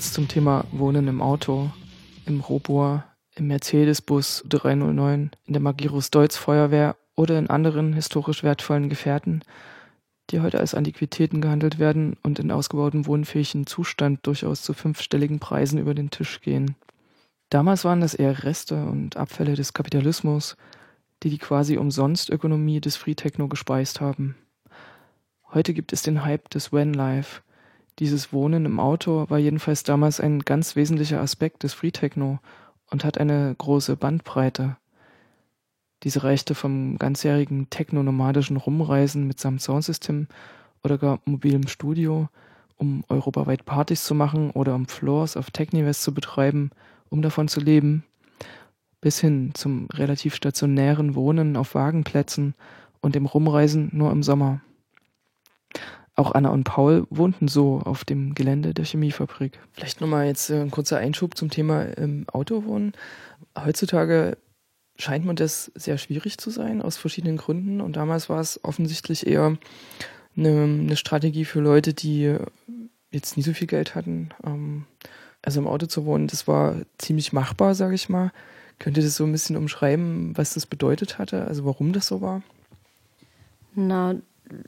Jetzt 0.00 0.14
zum 0.14 0.28
Thema 0.28 0.64
Wohnen 0.72 1.08
im 1.08 1.20
Auto, 1.20 1.70
im 2.24 2.40
Robor, 2.40 3.04
im 3.34 3.48
Mercedes-Bus 3.48 4.44
309, 4.48 5.30
in 5.44 5.52
der 5.52 5.60
Magirus 5.60 6.10
Deutz 6.10 6.38
Feuerwehr 6.38 6.96
oder 7.16 7.38
in 7.38 7.50
anderen 7.50 7.92
historisch 7.92 8.42
wertvollen 8.42 8.88
Gefährten, 8.88 9.42
die 10.30 10.40
heute 10.40 10.58
als 10.58 10.74
Antiquitäten 10.74 11.42
gehandelt 11.42 11.78
werden 11.78 12.16
und 12.22 12.38
in 12.38 12.50
ausgebautem 12.50 13.06
wohnfähigen 13.06 13.66
Zustand 13.66 14.26
durchaus 14.26 14.62
zu 14.62 14.72
fünfstelligen 14.72 15.38
Preisen 15.38 15.78
über 15.78 15.92
den 15.92 16.08
Tisch 16.08 16.40
gehen. 16.40 16.76
Damals 17.50 17.84
waren 17.84 18.00
das 18.00 18.14
eher 18.14 18.42
Reste 18.42 18.86
und 18.86 19.18
Abfälle 19.18 19.52
des 19.52 19.74
Kapitalismus, 19.74 20.56
die 21.22 21.28
die 21.28 21.36
quasi 21.36 21.76
umsonst 21.76 22.30
Ökonomie 22.30 22.80
des 22.80 22.96
Free 22.96 23.16
Techno 23.16 23.48
gespeist 23.48 24.00
haben. 24.00 24.34
Heute 25.52 25.74
gibt 25.74 25.92
es 25.92 26.00
den 26.00 26.24
Hype 26.24 26.48
des 26.48 26.72
Van-Life. 26.72 27.42
Dieses 28.00 28.32
Wohnen 28.32 28.64
im 28.64 28.80
Auto 28.80 29.26
war 29.28 29.38
jedenfalls 29.38 29.82
damals 29.82 30.20
ein 30.20 30.40
ganz 30.40 30.74
wesentlicher 30.74 31.20
Aspekt 31.20 31.62
des 31.62 31.74
Free 31.74 31.90
Techno 31.90 32.38
und 32.90 33.04
hat 33.04 33.18
eine 33.18 33.54
große 33.56 33.94
Bandbreite. 33.96 34.78
Diese 36.02 36.22
reichte 36.22 36.54
vom 36.54 36.96
ganzjährigen 36.96 37.68
technonomadischen 37.68 38.56
Rumreisen 38.56 39.26
mitsamt 39.26 39.60
Soundsystem 39.60 40.28
oder 40.82 40.96
gar 40.96 41.20
mobilem 41.26 41.68
Studio, 41.68 42.30
um 42.78 43.04
europaweit 43.10 43.66
Partys 43.66 44.02
zu 44.04 44.14
machen 44.14 44.50
oder 44.50 44.74
um 44.74 44.88
Floors 44.88 45.36
auf 45.36 45.50
Technivest 45.50 46.02
zu 46.02 46.14
betreiben, 46.14 46.70
um 47.10 47.20
davon 47.20 47.48
zu 47.48 47.60
leben, 47.60 48.04
bis 49.02 49.20
hin 49.20 49.50
zum 49.52 49.88
relativ 49.92 50.34
stationären 50.34 51.14
Wohnen 51.14 51.54
auf 51.54 51.74
Wagenplätzen 51.74 52.54
und 53.02 53.14
dem 53.14 53.26
Rumreisen 53.26 53.90
nur 53.92 54.10
im 54.10 54.22
Sommer. 54.22 54.62
Auch 56.20 56.32
Anna 56.32 56.50
und 56.50 56.64
Paul 56.64 57.06
wohnten 57.08 57.48
so 57.48 57.80
auf 57.82 58.04
dem 58.04 58.34
Gelände 58.34 58.74
der 58.74 58.84
Chemiefabrik. 58.84 59.58
Vielleicht 59.72 60.02
nochmal 60.02 60.26
jetzt 60.26 60.50
äh, 60.50 60.60
ein 60.60 60.70
kurzer 60.70 60.98
Einschub 60.98 61.34
zum 61.34 61.48
Thema 61.48 61.96
ähm, 61.96 62.26
Autowohnen. 62.30 62.92
Heutzutage 63.58 64.36
scheint 64.98 65.24
mir 65.24 65.34
das 65.34 65.72
sehr 65.74 65.96
schwierig 65.96 66.36
zu 66.36 66.50
sein, 66.50 66.82
aus 66.82 66.98
verschiedenen 66.98 67.38
Gründen. 67.38 67.80
Und 67.80 67.96
damals 67.96 68.28
war 68.28 68.38
es 68.38 68.62
offensichtlich 68.62 69.26
eher 69.26 69.56
eine, 70.36 70.64
eine 70.64 70.96
Strategie 70.96 71.46
für 71.46 71.60
Leute, 71.60 71.94
die 71.94 72.36
jetzt 73.10 73.38
nie 73.38 73.42
so 73.42 73.54
viel 73.54 73.66
Geld 73.66 73.94
hatten. 73.94 74.28
Ähm, 74.44 74.84
also 75.40 75.58
im 75.58 75.66
Auto 75.66 75.86
zu 75.86 76.04
wohnen, 76.04 76.26
das 76.26 76.46
war 76.46 76.76
ziemlich 76.98 77.32
machbar, 77.32 77.74
sage 77.74 77.94
ich 77.94 78.10
mal. 78.10 78.30
Könnt 78.78 78.98
ihr 78.98 79.02
das 79.02 79.16
so 79.16 79.24
ein 79.24 79.32
bisschen 79.32 79.56
umschreiben, 79.56 80.36
was 80.36 80.52
das 80.52 80.66
bedeutet 80.66 81.16
hatte, 81.16 81.46
also 81.46 81.64
warum 81.64 81.94
das 81.94 82.08
so 82.08 82.20
war? 82.20 82.42
Na, 83.74 84.16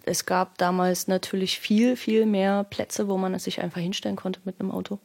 es 0.05 0.26
gab 0.26 0.59
damals 0.59 1.09
natürlich 1.09 1.59
viel, 1.59 1.97
viel 1.97 2.26
mehr 2.26 2.64
Plätze, 2.64 3.09
wo 3.09 3.16
man 3.16 3.35
es 3.35 3.45
sich 3.45 3.61
einfach 3.61 3.80
hinstellen 3.80 4.16
konnte 4.16 4.41
mit 4.45 4.61
einem 4.61 4.70
Auto. 4.70 4.99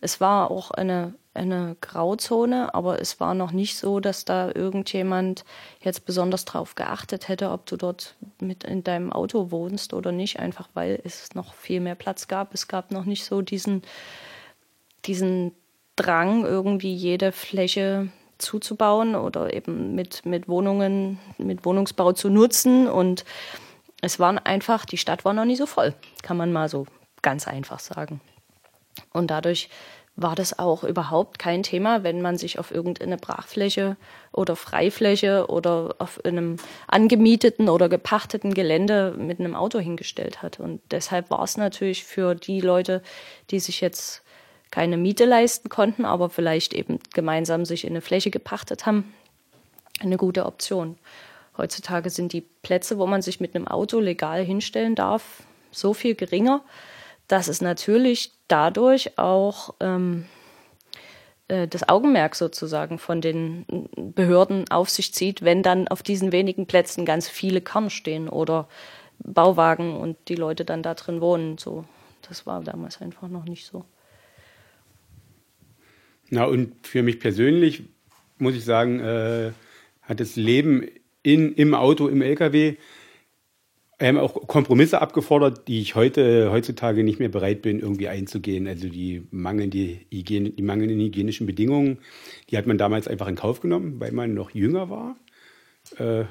Es 0.00 0.20
war 0.20 0.50
auch 0.50 0.70
eine, 0.70 1.14
eine 1.34 1.76
Grauzone, 1.80 2.74
aber 2.74 3.00
es 3.00 3.20
war 3.20 3.34
noch 3.34 3.52
nicht 3.52 3.76
so, 3.76 4.00
dass 4.00 4.24
da 4.24 4.50
irgendjemand 4.52 5.44
jetzt 5.80 6.06
besonders 6.06 6.44
drauf 6.44 6.74
geachtet 6.74 7.28
hätte, 7.28 7.50
ob 7.50 7.66
du 7.66 7.76
dort 7.76 8.16
mit 8.40 8.64
in 8.64 8.82
deinem 8.82 9.12
Auto 9.12 9.50
wohnst 9.50 9.94
oder 9.94 10.12
nicht, 10.12 10.40
einfach 10.40 10.68
weil 10.74 11.00
es 11.04 11.34
noch 11.34 11.54
viel 11.54 11.80
mehr 11.80 11.94
Platz 11.94 12.28
gab. 12.28 12.52
Es 12.54 12.68
gab 12.68 12.90
noch 12.90 13.04
nicht 13.04 13.24
so 13.24 13.42
diesen, 13.42 13.82
diesen 15.04 15.52
Drang, 15.96 16.44
irgendwie 16.44 16.94
jede 16.94 17.32
Fläche 17.32 18.08
zuzubauen 18.38 19.14
oder 19.14 19.52
eben 19.54 19.94
mit, 19.94 20.26
mit 20.26 20.48
Wohnungen, 20.48 21.18
mit 21.38 21.64
Wohnungsbau 21.64 22.12
zu 22.12 22.28
nutzen 22.28 22.88
und 22.88 23.24
es 24.02 24.18
war 24.18 24.46
einfach, 24.46 24.84
die 24.84 24.98
Stadt 24.98 25.24
war 25.24 25.32
noch 25.32 25.46
nie 25.46 25.56
so 25.56 25.64
voll, 25.64 25.94
kann 26.22 26.36
man 26.36 26.52
mal 26.52 26.68
so 26.68 26.86
ganz 27.22 27.48
einfach 27.48 27.78
sagen. 27.78 28.20
Und 29.12 29.30
dadurch 29.30 29.70
war 30.16 30.34
das 30.34 30.58
auch 30.58 30.84
überhaupt 30.84 31.38
kein 31.38 31.62
Thema, 31.62 32.02
wenn 32.02 32.20
man 32.20 32.36
sich 32.36 32.58
auf 32.58 32.70
irgendeine 32.70 33.16
Brachfläche 33.16 33.96
oder 34.30 34.56
Freifläche 34.56 35.46
oder 35.48 35.94
auf 35.98 36.22
einem 36.24 36.56
angemieteten 36.86 37.70
oder 37.70 37.88
gepachteten 37.88 38.52
Gelände 38.52 39.14
mit 39.16 39.40
einem 39.40 39.54
Auto 39.54 39.78
hingestellt 39.78 40.42
hat. 40.42 40.60
Und 40.60 40.82
deshalb 40.90 41.30
war 41.30 41.42
es 41.44 41.56
natürlich 41.56 42.04
für 42.04 42.34
die 42.34 42.60
Leute, 42.60 43.02
die 43.50 43.60
sich 43.60 43.80
jetzt 43.80 44.22
keine 44.70 44.98
Miete 44.98 45.24
leisten 45.24 45.68
konnten, 45.70 46.04
aber 46.04 46.28
vielleicht 46.28 46.74
eben 46.74 46.98
gemeinsam 47.14 47.64
sich 47.64 47.84
in 47.84 47.90
eine 47.90 48.00
Fläche 48.02 48.30
gepachtet 48.30 48.84
haben, 48.84 49.14
eine 50.00 50.18
gute 50.18 50.44
Option. 50.44 50.98
Heutzutage 51.62 52.10
sind 52.10 52.32
die 52.32 52.40
Plätze, 52.40 52.98
wo 52.98 53.06
man 53.06 53.22
sich 53.22 53.38
mit 53.38 53.54
einem 53.54 53.68
Auto 53.68 54.00
legal 54.00 54.44
hinstellen 54.44 54.96
darf, 54.96 55.44
so 55.70 55.94
viel 55.94 56.16
geringer, 56.16 56.64
dass 57.28 57.46
es 57.46 57.60
natürlich 57.60 58.32
dadurch 58.48 59.16
auch 59.16 59.72
ähm, 59.78 60.26
äh, 61.46 61.68
das 61.68 61.88
Augenmerk 61.88 62.34
sozusagen 62.34 62.98
von 62.98 63.20
den 63.20 63.64
Behörden 63.94 64.68
auf 64.72 64.90
sich 64.90 65.14
zieht, 65.14 65.42
wenn 65.42 65.62
dann 65.62 65.86
auf 65.86 66.02
diesen 66.02 66.32
wenigen 66.32 66.66
Plätzen 66.66 67.04
ganz 67.04 67.28
viele 67.28 67.60
Kern 67.60 67.90
stehen 67.90 68.28
oder 68.28 68.68
Bauwagen 69.20 69.94
und 69.94 70.16
die 70.26 70.34
Leute 70.34 70.64
dann 70.64 70.82
da 70.82 70.94
drin 70.94 71.20
wohnen. 71.20 71.58
So, 71.58 71.84
das 72.28 72.44
war 72.44 72.60
damals 72.64 73.00
einfach 73.00 73.28
noch 73.28 73.44
nicht 73.44 73.66
so. 73.66 73.84
Na 76.28 76.44
und 76.44 76.84
für 76.84 77.04
mich 77.04 77.20
persönlich 77.20 77.84
muss 78.38 78.56
ich 78.56 78.64
sagen, 78.64 78.98
äh, 78.98 79.52
hat 80.02 80.18
das 80.18 80.34
Leben 80.34 80.88
in, 81.22 81.54
im 81.54 81.74
Auto, 81.74 82.08
im 82.08 82.22
LKW. 82.22 82.76
Wir 83.98 84.08
haben 84.08 84.18
auch 84.18 84.48
Kompromisse 84.48 85.00
abgefordert, 85.00 85.68
die 85.68 85.80
ich 85.80 85.94
heute, 85.94 86.50
heutzutage 86.50 87.04
nicht 87.04 87.20
mehr 87.20 87.28
bereit 87.28 87.62
bin, 87.62 87.78
irgendwie 87.78 88.08
einzugehen. 88.08 88.66
Also 88.66 88.88
die 88.88 89.22
mangelnde 89.30 90.00
Hygiene, 90.10 90.50
die 90.50 90.62
mangelnden 90.62 90.98
hygienischen 90.98 91.46
Bedingungen, 91.46 91.98
die 92.50 92.58
hat 92.58 92.66
man 92.66 92.78
damals 92.78 93.06
einfach 93.06 93.28
in 93.28 93.36
Kauf 93.36 93.60
genommen, 93.60 94.00
weil 94.00 94.10
man 94.10 94.34
noch 94.34 94.50
jünger 94.50 94.90
war. 94.90 95.16
Äh, 95.98 96.24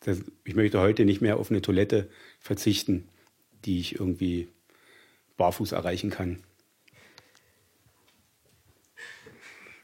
das, 0.00 0.22
ich 0.44 0.54
möchte 0.54 0.80
heute 0.80 1.06
nicht 1.06 1.22
mehr 1.22 1.38
auf 1.38 1.50
eine 1.50 1.62
Toilette 1.62 2.10
verzichten, 2.38 3.08
die 3.64 3.80
ich 3.80 3.98
irgendwie 3.98 4.48
barfuß 5.38 5.72
erreichen 5.72 6.10
kann. 6.10 6.40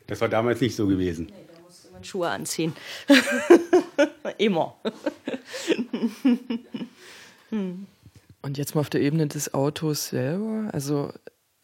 Das 0.06 0.20
war 0.20 0.28
damals 0.28 0.60
nicht 0.60 0.76
so 0.76 0.86
gewesen. 0.86 1.32
Schuhe 2.04 2.28
anziehen. 2.28 2.74
Immer. 4.38 4.76
Und 7.50 8.58
jetzt 8.58 8.74
mal 8.74 8.80
auf 8.80 8.90
der 8.90 9.00
Ebene 9.02 9.26
des 9.26 9.54
Autos 9.54 10.08
selber. 10.08 10.70
Also, 10.72 11.12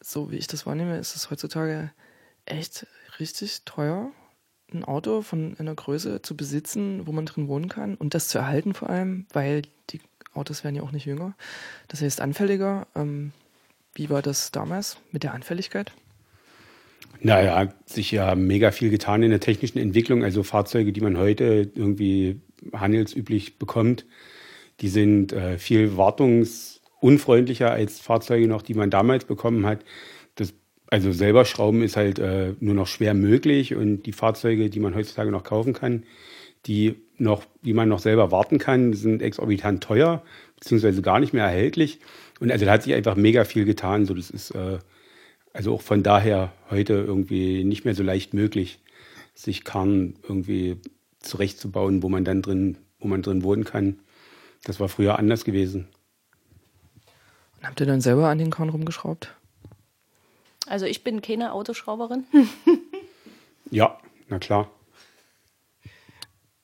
so 0.01 0.31
wie 0.31 0.37
ich 0.37 0.47
das 0.47 0.65
wahrnehme, 0.65 0.97
ist 0.97 1.15
es 1.15 1.31
heutzutage 1.31 1.91
echt 2.45 2.87
richtig 3.19 3.63
teuer, 3.65 4.11
ein 4.73 4.83
Auto 4.83 5.21
von 5.21 5.55
einer 5.59 5.75
Größe 5.75 6.21
zu 6.21 6.35
besitzen, 6.35 7.07
wo 7.07 7.11
man 7.11 7.25
drin 7.25 7.47
wohnen 7.47 7.69
kann 7.69 7.95
und 7.95 8.13
das 8.13 8.27
zu 8.27 8.37
erhalten 8.37 8.73
vor 8.73 8.89
allem, 8.89 9.25
weil 9.31 9.63
die 9.89 10.01
Autos 10.33 10.63
werden 10.63 10.75
ja 10.75 10.83
auch 10.83 10.91
nicht 10.91 11.05
jünger. 11.05 11.35
Das 11.87 12.01
heißt 12.01 12.21
anfälliger. 12.21 12.87
Ähm, 12.95 13.31
wie 13.93 14.09
war 14.09 14.21
das 14.21 14.51
damals 14.51 14.97
mit 15.11 15.23
der 15.23 15.33
Anfälligkeit? 15.33 15.91
Naja, 17.21 17.73
sich 17.85 18.11
ja 18.11 18.35
mega 18.35 18.71
viel 18.71 18.89
getan 18.89 19.23
in 19.23 19.29
der 19.29 19.39
technischen 19.39 19.79
Entwicklung. 19.79 20.23
Also 20.23 20.43
Fahrzeuge, 20.43 20.91
die 20.91 21.01
man 21.01 21.17
heute 21.17 21.71
irgendwie 21.73 22.41
handelsüblich 22.73 23.57
bekommt, 23.57 24.05
die 24.81 24.89
sind 24.89 25.33
äh, 25.33 25.57
viel 25.57 25.97
wartungsunfreundlicher 25.97 27.71
als 27.71 27.99
Fahrzeuge 27.99 28.47
noch, 28.47 28.61
die 28.61 28.73
man 28.73 28.89
damals 28.89 29.25
bekommen 29.25 29.65
hat. 29.65 29.83
Das, 30.35 30.53
also 30.87 31.11
selber 31.11 31.45
Schrauben 31.45 31.81
ist 31.81 31.97
halt 31.97 32.19
äh, 32.19 32.53
nur 32.59 32.75
noch 32.75 32.87
schwer 32.87 33.13
möglich 33.13 33.75
und 33.75 34.03
die 34.03 34.13
Fahrzeuge, 34.13 34.69
die 34.69 34.79
man 34.79 34.95
heutzutage 34.95 35.31
noch 35.31 35.43
kaufen 35.43 35.73
kann, 35.73 36.03
die 36.65 36.95
noch, 37.17 37.43
die 37.63 37.73
man 37.73 37.89
noch 37.89 37.99
selber 37.99 38.31
warten 38.31 38.59
kann, 38.59 38.93
sind 38.93 39.21
exorbitant 39.21 39.83
teuer, 39.83 40.21
beziehungsweise 40.55 41.01
gar 41.01 41.19
nicht 41.19 41.33
mehr 41.33 41.45
erhältlich. 41.45 41.99
Und 42.39 42.51
also 42.51 42.65
da 42.65 42.73
hat 42.73 42.83
sich 42.83 42.93
einfach 42.93 43.15
mega 43.15 43.45
viel 43.45 43.65
getan. 43.65 44.05
So, 44.05 44.13
das 44.13 44.29
ist 44.29 44.51
äh, 44.51 44.77
also 45.57 45.73
auch 45.73 45.81
von 45.81 46.03
daher 46.03 46.53
heute 46.69 46.93
irgendwie 46.93 47.63
nicht 47.63 47.83
mehr 47.83 47.95
so 47.95 48.03
leicht 48.03 48.35
möglich, 48.35 48.77
sich 49.33 49.63
Karren 49.63 50.19
irgendwie 50.21 50.79
zurechtzubauen, 51.19 52.03
wo 52.03 52.09
man 52.09 52.23
dann 52.23 52.43
drin, 52.43 52.77
wo 52.99 53.07
man 53.07 53.23
drin 53.23 53.41
wohnen 53.41 53.63
kann. 53.63 53.97
Das 54.65 54.79
war 54.79 54.87
früher 54.87 55.17
anders 55.17 55.45
gewesen. 55.45 55.87
Und 57.57 57.65
habt 57.65 57.79
ihr 57.79 57.87
dann 57.87 58.01
selber 58.01 58.29
an 58.29 58.37
den 58.37 58.51
Karren 58.51 58.69
rumgeschraubt? 58.69 59.33
Also 60.67 60.85
ich 60.85 61.03
bin 61.03 61.23
keine 61.23 61.53
Autoschrauberin. 61.53 62.25
ja, 63.71 63.97
na 64.29 64.37
klar. 64.37 64.69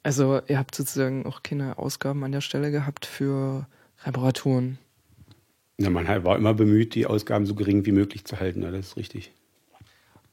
Also 0.04 0.39
ihr 0.48 0.60
habt 0.60 0.76
sozusagen 0.76 1.26
auch 1.26 1.41
keine 1.41 1.80
Ausgaben 1.80 2.24
an 2.24 2.32
der 2.32 2.41
Stelle 2.41 2.70
gehabt 2.70 3.08
für 3.08 3.66
Reparaturen. 4.04 4.78
Ja, 5.78 5.89
man 5.89 6.07
war 6.24 6.38
immer 6.38 6.53
bemüht, 6.53 6.95
die 6.95 7.05
Ausgaben 7.05 7.45
so 7.45 7.55
gering 7.55 7.86
wie 7.86 7.91
möglich 7.91 8.26
zu 8.26 8.39
halten, 8.39 8.61
ja, 8.61 8.71
das 8.71 8.88
ist 8.88 8.97
richtig. 8.97 9.32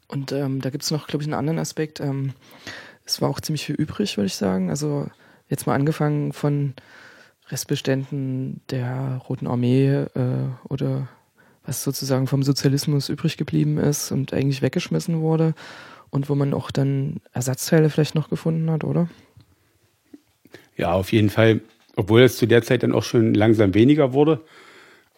Und 0.07 0.33
ähm, 0.33 0.61
da 0.61 0.71
gibt 0.71 0.83
es 0.83 0.91
noch, 0.91 1.07
glaube 1.07 1.23
ich, 1.23 1.29
einen 1.29 1.39
anderen 1.39 1.59
Aspekt. 1.59 2.01
Ähm, 2.01 2.33
es 3.05 3.23
war 3.23 3.29
auch 3.29 3.41
ziemlich 3.41 3.65
viel 3.65 3.77
übrig, 3.77 4.17
würde 4.17 4.27
ich 4.27 4.35
sagen. 4.35 4.69
Also 4.69 5.09
jetzt 5.49 5.67
mal 5.67 5.75
angefangen 5.75 6.33
von 6.33 6.75
Restbeständen 7.49 8.61
der 8.71 9.23
Roten 9.29 9.47
Armee 9.47 9.89
äh, 9.89 10.49
oder 10.69 11.09
was 11.65 11.85
sozusagen 11.85 12.27
vom 12.27 12.43
Sozialismus 12.43 13.09
übrig 13.09 13.37
geblieben 13.37 13.79
ist 13.79 14.11
und 14.13 14.33
eigentlich 14.33 14.63
weggeschmissen 14.63 15.21
wurde 15.21 15.55
und 16.11 16.29
wo 16.29 16.35
man 16.35 16.55
auch 16.55 16.71
dann 16.71 17.21
Ersatzteile 17.33 17.91
vielleicht 17.91 18.15
noch 18.15 18.31
gefunden 18.31 18.71
hat, 18.71 18.85
oder? 18.85 19.09
Ja, 20.77 20.93
auf 20.93 21.13
jeden 21.13 21.31
Fall, 21.31 21.61
obwohl 21.97 22.23
es 22.23 22.37
zu 22.37 22.47
der 22.47 22.63
Zeit 22.63 22.83
dann 22.83 22.93
auch 22.93 23.05
schon 23.05 23.35
langsam 23.35 23.75
weniger 23.75 24.13
wurde. 24.13 24.41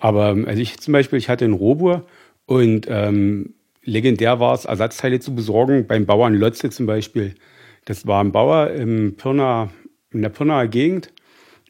Aber 0.02 0.36
also 0.46 0.60
ich 0.60 0.80
zum 0.80 0.90
Beispiel, 0.90 1.16
ich 1.20 1.28
hatte 1.28 1.44
einen 1.44 1.54
Robur 1.54 2.04
und 2.44 2.88
ähm, 2.90 3.54
legendär 3.84 4.40
war 4.40 4.52
es, 4.52 4.64
Ersatzteile 4.64 5.20
zu 5.20 5.32
besorgen 5.32 5.86
beim 5.86 6.06
Bauern 6.06 6.34
Lotze 6.34 6.70
zum 6.70 6.86
Beispiel. 6.86 7.36
Das 7.84 8.04
war 8.04 8.20
ein 8.22 8.32
Bauer 8.32 8.70
im 8.70 9.14
Pirna, 9.16 9.70
in 10.10 10.22
der 10.22 10.30
Pirnaer 10.30 10.66
Gegend 10.66 11.12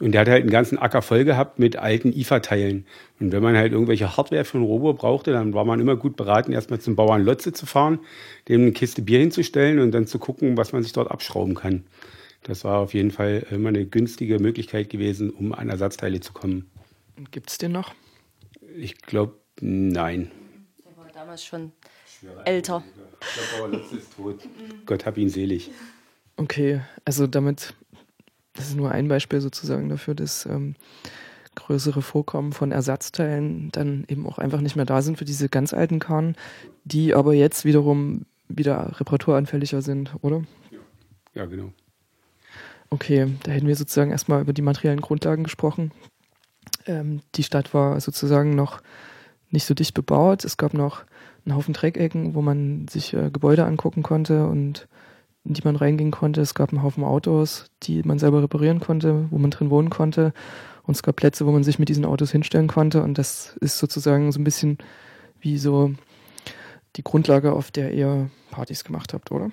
und 0.01 0.12
der 0.12 0.22
hat 0.22 0.28
halt 0.28 0.41
einen 0.45 0.51
ganzen 0.51 0.78
Acker 0.78 1.03
voll 1.03 1.26
gehabt 1.26 1.59
mit 1.59 1.76
alten 1.76 2.11
IFA-Teilen. 2.11 2.87
Und 3.20 3.33
wenn 3.33 3.43
man 3.43 3.55
halt 3.55 3.72
irgendwelche 3.72 4.16
Hardware 4.16 4.47
für 4.47 4.57
einen 4.57 4.66
Robo 4.66 4.95
brauchte, 4.95 5.33
dann 5.33 5.53
war 5.53 5.66
man 5.66 5.78
immer 5.78 5.97
gut 5.97 6.16
beraten, 6.16 6.53
erstmal 6.53 6.80
zum 6.80 6.97
Bauern 6.97 7.22
Lotze 7.22 7.53
zu 7.53 7.66
fahren, 7.66 7.99
dem 8.49 8.62
eine 8.62 8.72
Kiste 8.72 9.03
Bier 9.03 9.18
hinzustellen 9.18 9.78
und 9.78 9.91
dann 9.91 10.07
zu 10.07 10.18
gucken, 10.18 10.57
was 10.57 10.72
man 10.72 10.83
sich 10.83 10.95
dort 10.95 11.11
abschrauben 11.11 11.55
kann. 11.55 11.85
Das 12.45 12.64
war 12.64 12.78
auf 12.78 12.95
jeden 12.95 13.11
Fall 13.11 13.47
immer 13.51 13.68
eine 13.68 13.85
günstige 13.85 14.39
Möglichkeit 14.39 14.89
gewesen, 14.89 15.28
um 15.28 15.53
an 15.53 15.68
Ersatzteile 15.68 16.20
zu 16.20 16.33
kommen. 16.33 16.70
Gibt 17.30 17.51
es 17.51 17.59
den 17.59 17.72
noch? 17.72 17.93
Ich 18.77 19.01
glaube, 19.03 19.37
nein. 19.61 20.31
Der 20.85 20.97
war 20.97 21.11
damals 21.12 21.45
schon 21.45 21.73
älter. 22.45 22.83
Ich 23.20 23.51
glaube, 23.59 23.77
Lotze 23.77 23.97
ist 23.97 24.16
tot. 24.16 24.41
Gott 24.87 25.07
hab 25.07 25.16
ihn 25.16 25.29
selig. 25.29 25.70
Okay, 26.37 26.81
also 27.05 27.27
damit, 27.27 27.75
das 28.55 28.68
ist 28.68 28.77
nur 28.77 28.91
ein 28.91 29.09
Beispiel 29.09 29.41
sozusagen 29.41 29.89
dafür, 29.89 30.14
dass 30.14 30.47
ähm, 30.47 30.75
größere 31.55 32.03
Vorkommen 32.03 32.53
von 32.53 32.73
Ersatzteilen 32.73 33.70
dann 33.73 34.05
eben 34.09 34.27
auch 34.27 34.39
einfach 34.39 34.61
nicht 34.61 34.77
mehr 34.77 34.87
da 34.87 35.03
sind 35.03 35.18
für 35.18 35.25
diese 35.25 35.49
ganz 35.49 35.75
alten 35.75 35.99
Karren, 35.99 36.37
die 36.85 37.14
aber 37.14 37.35
jetzt 37.35 37.64
wiederum 37.64 38.25
wieder 38.49 38.99
reparaturanfälliger 38.99 39.83
sind, 39.83 40.14
oder? 40.23 40.43
Ja, 41.35 41.47
genau. 41.47 41.73
Okay, 42.91 43.27
da 43.45 43.53
hätten 43.53 43.66
wir 43.66 43.77
sozusagen 43.77 44.11
erstmal 44.11 44.43
über 44.43 44.53
die 44.53 44.62
materiellen 44.62 45.01
Grundlagen 45.01 45.45
gesprochen. 45.45 45.93
Ähm, 46.87 47.20
die 47.35 47.43
Stadt 47.43 47.74
war 47.74 48.01
sozusagen 48.01 48.55
noch 48.55 48.83
nicht 49.51 49.66
so 49.66 49.74
dicht 49.74 49.95
bebaut. 49.95 50.45
Es 50.45 50.57
gab 50.57 50.74
noch 50.74 51.05
einen 51.45 51.57
Haufen 51.57 51.74
Dreckecken, 51.74 52.35
wo 52.35 52.43
man 52.43 52.87
sich 52.89 53.14
äh, 53.14 53.30
Gebäude 53.30 53.64
angucken 53.64 54.03
konnte 54.03 54.47
und 54.47 54.89
in 55.45 55.55
die 55.55 55.62
man 55.64 55.76
reingehen 55.76 56.11
konnte. 56.11 56.41
Es 56.41 56.55
gab 56.55 56.70
einen 56.70 56.83
Haufen 56.83 57.05
Autos, 57.05 57.70
die 57.83 58.03
man 58.05 58.18
selber 58.18 58.43
reparieren 58.43 58.80
konnte, 58.80 59.26
wo 59.30 59.39
man 59.39 59.51
drin 59.51 59.70
wohnen 59.70 59.91
konnte. 59.91 60.33
Und 60.85 60.95
es 60.97 61.03
gab 61.03 61.16
Plätze, 61.16 61.47
wo 61.47 61.53
man 61.53 61.64
sich 61.64 61.78
mit 61.78 61.89
diesen 61.89 62.05
Autos 62.05 62.33
hinstellen 62.33 62.68
konnte. 62.68 63.03
Und 63.03 63.18
das 63.18 63.57
ist 63.61 63.78
sozusagen 63.78 64.33
so 64.33 64.41
ein 64.41 64.45
bisschen 64.45 64.78
wie 65.41 65.59
so 65.59 65.93
die 66.97 67.03
Grundlage, 67.03 67.53
auf 67.53 67.70
der 67.70 67.93
ihr 67.93 68.30
Partys 68.51 68.85
gemacht 68.85 69.14
habt, 69.14 69.33
oder? 69.33 69.51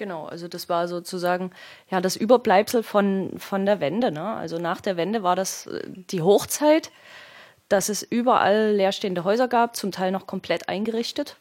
Genau, 0.00 0.24
also 0.24 0.48
das 0.48 0.70
war 0.70 0.88
sozusagen 0.88 1.50
ja 1.90 2.00
das 2.00 2.16
Überbleibsel 2.16 2.82
von, 2.82 3.32
von 3.36 3.66
der 3.66 3.80
Wende. 3.80 4.10
Ne? 4.10 4.24
Also 4.24 4.56
nach 4.56 4.80
der 4.80 4.96
Wende 4.96 5.22
war 5.22 5.36
das 5.36 5.66
äh, 5.66 5.82
die 5.86 6.22
Hochzeit, 6.22 6.90
dass 7.68 7.90
es 7.90 8.02
überall 8.02 8.72
leerstehende 8.72 9.24
Häuser 9.24 9.46
gab, 9.46 9.76
zum 9.76 9.92
Teil 9.92 10.10
noch 10.10 10.26
komplett 10.26 10.70
eingerichtet 10.70 11.36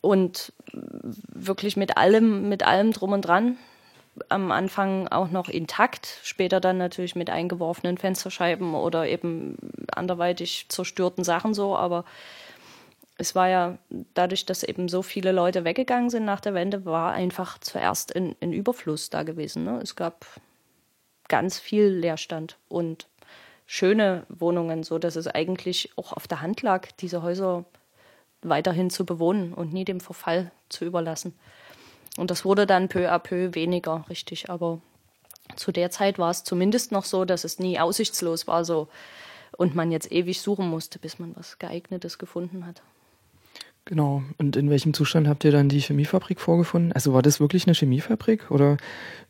und 0.00 0.52
wirklich 0.72 1.76
mit 1.76 1.96
allem, 1.96 2.48
mit 2.48 2.62
allem 2.62 2.92
drum 2.92 3.12
und 3.12 3.22
dran. 3.22 3.56
Am 4.28 4.52
Anfang 4.52 5.08
auch 5.08 5.32
noch 5.32 5.48
intakt, 5.48 6.20
später 6.22 6.60
dann 6.60 6.78
natürlich 6.78 7.16
mit 7.16 7.30
eingeworfenen 7.30 7.98
Fensterscheiben 7.98 8.76
oder 8.76 9.08
eben 9.08 9.56
anderweitig 9.90 10.66
zerstörten 10.68 11.24
Sachen 11.24 11.52
so, 11.52 11.76
aber 11.76 12.04
es 13.18 13.34
war 13.34 13.48
ja 13.48 13.78
dadurch, 14.14 14.44
dass 14.44 14.62
eben 14.62 14.88
so 14.88 15.02
viele 15.02 15.32
Leute 15.32 15.64
weggegangen 15.64 16.10
sind 16.10 16.24
nach 16.24 16.40
der 16.40 16.54
Wende, 16.54 16.84
war 16.84 17.12
einfach 17.12 17.58
zuerst 17.58 18.14
ein, 18.14 18.36
ein 18.40 18.52
Überfluss 18.52 19.08
da 19.10 19.22
gewesen. 19.22 19.64
Ne? 19.64 19.80
Es 19.82 19.96
gab 19.96 20.26
ganz 21.28 21.58
viel 21.58 21.86
Leerstand 21.86 22.58
und 22.68 23.08
schöne 23.66 24.26
Wohnungen, 24.28 24.82
so 24.82 24.98
dass 24.98 25.16
es 25.16 25.26
eigentlich 25.26 25.90
auch 25.96 26.12
auf 26.12 26.28
der 26.28 26.42
Hand 26.42 26.62
lag, 26.62 26.88
diese 27.00 27.22
Häuser 27.22 27.64
weiterhin 28.42 28.90
zu 28.90 29.06
bewohnen 29.06 29.54
und 29.54 29.72
nie 29.72 29.84
dem 29.84 30.00
Verfall 30.00 30.52
zu 30.68 30.84
überlassen. 30.84 31.34
Und 32.16 32.30
das 32.30 32.44
wurde 32.44 32.66
dann 32.66 32.88
peu 32.88 33.10
à 33.10 33.18
peu 33.18 33.54
weniger, 33.54 34.04
richtig. 34.08 34.50
Aber 34.50 34.80
zu 35.56 35.72
der 35.72 35.90
Zeit 35.90 36.18
war 36.18 36.30
es 36.30 36.44
zumindest 36.44 36.92
noch 36.92 37.04
so, 37.04 37.24
dass 37.24 37.44
es 37.44 37.58
nie 37.58 37.80
aussichtslos 37.80 38.46
war 38.46 38.64
so 38.64 38.88
und 39.56 39.74
man 39.74 39.90
jetzt 39.90 40.12
ewig 40.12 40.40
suchen 40.40 40.68
musste, 40.68 40.98
bis 40.98 41.18
man 41.18 41.34
was 41.34 41.58
geeignetes 41.58 42.18
gefunden 42.18 42.66
hat. 42.66 42.82
Genau. 43.86 44.22
Und 44.36 44.56
in 44.56 44.68
welchem 44.68 44.92
Zustand 44.94 45.28
habt 45.28 45.44
ihr 45.44 45.52
dann 45.52 45.68
die 45.68 45.80
Chemiefabrik 45.80 46.40
vorgefunden? 46.40 46.92
Also 46.92 47.14
war 47.14 47.22
das 47.22 47.40
wirklich 47.40 47.66
eine 47.66 47.74
Chemiefabrik? 47.74 48.50
Oder 48.50 48.76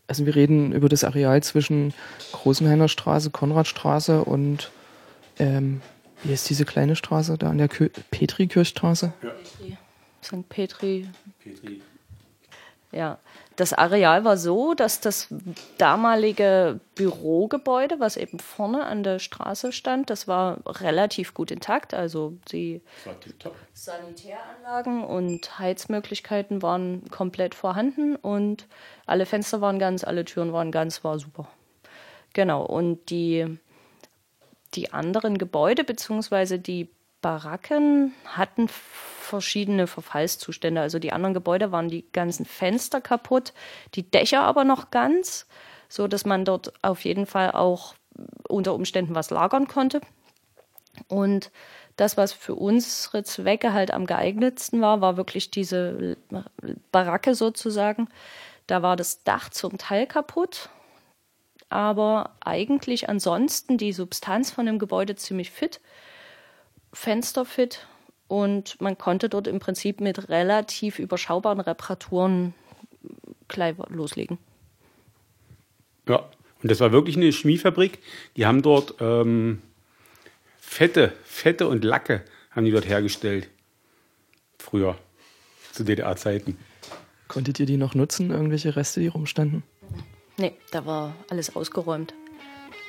also 0.09 0.27
wir 0.27 0.35
reden 0.35 0.73
über 0.73 0.89
das 0.89 1.05
Areal 1.05 1.43
zwischen 1.43 1.93
Großenhainer 2.33 2.89
Straße, 2.89 3.31
Konradstraße 3.31 4.25
und 4.25 4.71
ähm, 5.39 5.83
wie 6.25 6.33
ist 6.33 6.49
diese 6.49 6.65
kleine 6.65 6.97
Straße 6.97 7.37
da 7.37 7.51
an 7.51 7.59
der 7.59 7.69
Petri-Kirchstraße? 7.69 9.13
Ja. 9.23 9.33
St. 10.23 10.49
Petri. 10.49 11.07
Petri. 11.43 11.83
Ja, 12.93 13.19
das 13.57 13.73
Areal 13.73 14.25
war 14.25 14.37
so, 14.37 14.75
dass 14.75 15.01
das 15.01 15.29
damalige 15.77 16.79
Bürogebäude, 16.95 17.99
was 17.99 18.17
eben 18.17 18.39
vorne 18.39 18.85
an 18.85 19.03
der 19.03 19.19
Straße 19.19 19.73
stand, 19.73 20.09
das 20.09 20.29
war 20.29 20.59
relativ 20.67 21.35
gut 21.35 21.51
intakt. 21.51 21.93
Also 21.93 22.35
die 22.53 22.81
Sanitäranlagen 23.73 25.05
und 25.05 25.59
Heizmöglichkeiten 25.59 26.63
waren 26.63 27.09
komplett 27.11 27.55
vorhanden 27.55 28.17
und 28.17 28.67
alle 29.05 29.27
Fenster 29.27 29.61
waren 29.61 29.79
ganz, 29.79 30.05
alle 30.05 30.25
Türen 30.25 30.53
waren 30.53 30.71
ganz, 30.71 31.03
war 31.03 31.19
super. 31.19 31.49
Genau, 32.35 32.65
und 32.65 33.11
die 33.11 33.59
die 34.75 34.93
anderen 34.93 35.39
Gebäude 35.39 35.85
bzw. 35.85 36.59
die 36.59 36.89
Baracken 37.23 38.13
hatten 38.27 38.69
verschiedene 39.27 39.87
Verfallszustände. 39.87 40.81
Also 40.81 40.99
die 40.99 41.13
anderen 41.13 41.35
Gebäude 41.35 41.73
waren 41.73 41.89
die 41.89 42.11
ganzen 42.13 42.47
Fenster 42.47 43.01
kaputt, 43.01 43.53
die 43.95 44.11
Dächer 44.11 44.43
aber 44.43 44.65
noch 44.65 44.91
ganz, 44.91 45.47
so 45.89 46.09
dass 46.09 46.25
man 46.25 46.45
dort 46.45 46.73
auf 46.83 47.05
jeden 47.05 47.27
Fall 47.27 47.53
auch 47.53 47.95
unter 48.49 48.75
Umständen 48.75 49.15
was 49.15 49.31
lagern 49.31 49.69
konnte. 49.69 50.01
Und 51.09 51.51
das, 51.97 52.17
was 52.17 52.33
für 52.33 52.55
unsere 52.55 53.25
Zwecke 53.25 53.73
halt 53.73 53.91
am 53.91 54.07
geeignetsten 54.07 54.81
war, 54.81 55.01
war 55.01 55.17
wirklich 55.17 55.51
diese 55.51 56.17
Baracke 56.93 57.35
sozusagen. 57.35 58.09
Da 58.67 58.83
war 58.83 58.97
das 58.97 59.23
Dach 59.25 59.51
zum 59.51 59.79
Teil 59.79 60.07
kaputt 60.07 60.71
aber 61.69 62.31
eigentlich 62.41 63.09
ansonsten 63.09 63.79
die 63.79 63.93
Substanz 63.93 64.51
von 64.51 64.67
dem 64.67 64.79
Gebäude 64.79 65.17
ziemlich 65.17 65.51
fit, 65.51 65.81
Fenster 66.93 67.45
fit 67.45 67.87
und 68.29 68.81
man 68.81 68.99
konnte 68.99 69.29
dort 69.29 69.47
im 69.47 69.61
Prinzip 69.61 70.01
mit 70.01 70.29
relativ 70.29 70.99
überschaubaren 70.99 71.61
Reparaturen 71.61 72.55
gleich 73.49 73.77
loslegen. 73.89 74.39
Ja, 76.09 76.29
und 76.63 76.71
das 76.71 76.81
war 76.81 76.93
wirklich 76.93 77.17
eine 77.17 77.31
Chemiefabrik. 77.31 78.01
Die 78.37 78.47
haben 78.47 78.63
dort 78.63 78.95
ähm, 79.01 79.63
Fette, 80.59 81.13
Fette 81.25 81.69
und 81.69 81.85
Lacke 81.85 82.25
haben 82.51 82.65
die 82.65 82.73
dort 82.73 82.89
hergestellt. 82.89 83.49
Früher, 84.59 84.97
zu 85.73 85.85
DDR-Zeiten. 85.85 86.57
Konntet 87.29 87.61
ihr 87.61 87.67
die 87.67 87.77
noch 87.77 87.95
nutzen, 87.95 88.31
irgendwelche 88.31 88.75
Reste, 88.77 89.01
die 89.01 89.09
rumstanden? 89.09 89.63
Nee, 90.39 90.53
da 90.71 90.87
war 90.87 91.15
alles 91.29 91.55
ausgeräumt. 91.55 92.15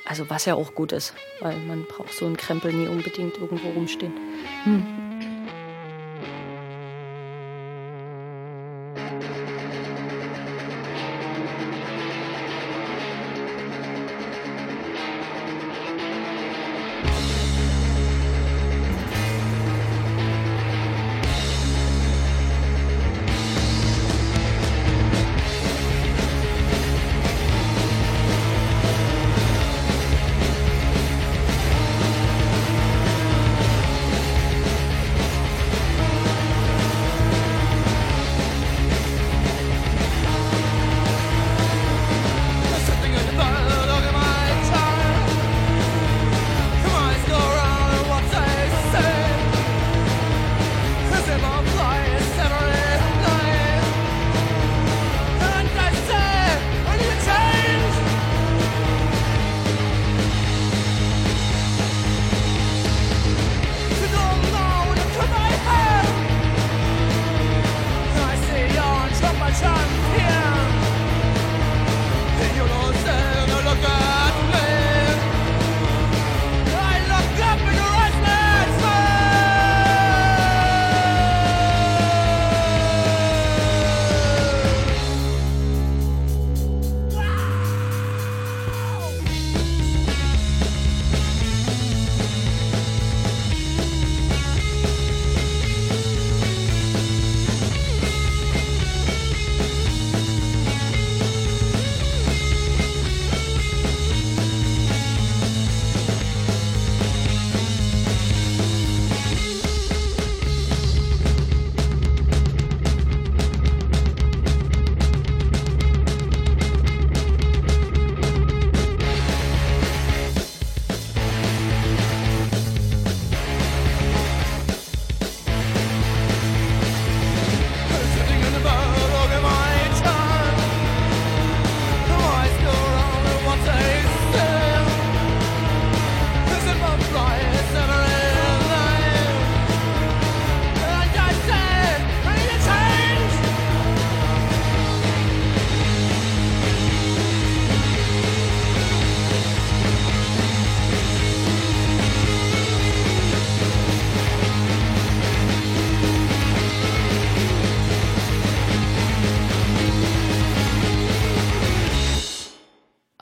Also 0.06 0.28
was 0.30 0.44
ja 0.46 0.54
auch 0.54 0.74
gut 0.74 0.92
ist, 0.92 1.12
weil 1.40 1.58
man 1.58 1.84
braucht 1.84 2.14
so 2.14 2.24
einen 2.24 2.36
Krempel 2.36 2.72
nie 2.72 2.88
unbedingt 2.88 3.36
irgendwo 3.36 3.68
rumstehen. 3.70 4.12
Hm. 4.64 5.07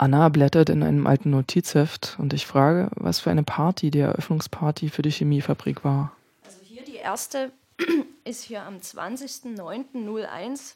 Anna 0.06 0.28
blättert 0.28 0.68
in 0.68 0.84
einem 0.84 1.04
alten 1.08 1.30
Notizheft 1.30 2.14
und 2.20 2.32
ich 2.32 2.46
frage, 2.46 2.90
was 2.94 3.18
für 3.18 3.32
eine 3.32 3.42
Party 3.42 3.90
die 3.90 3.98
Eröffnungsparty 3.98 4.88
für 4.88 5.02
die 5.02 5.10
Chemiefabrik 5.10 5.82
war. 5.82 6.12
Also 6.44 6.60
hier 6.62 6.84
die 6.84 6.94
erste 6.94 7.50
ist 8.24 8.44
hier 8.44 8.62
am 8.62 8.76
20.09.01 8.76 10.74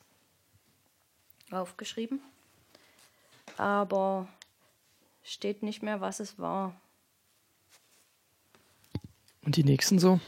aufgeschrieben. 1.53 2.19
Aber 3.57 4.27
steht 5.23 5.63
nicht 5.63 5.85
mehr, 5.85 6.01
was 6.01 6.19
es 6.19 6.41
war. 6.41 6.75
Und 9.45 9.55
die 9.55 9.63
nächsten 9.63 10.01
so? 10.01 10.19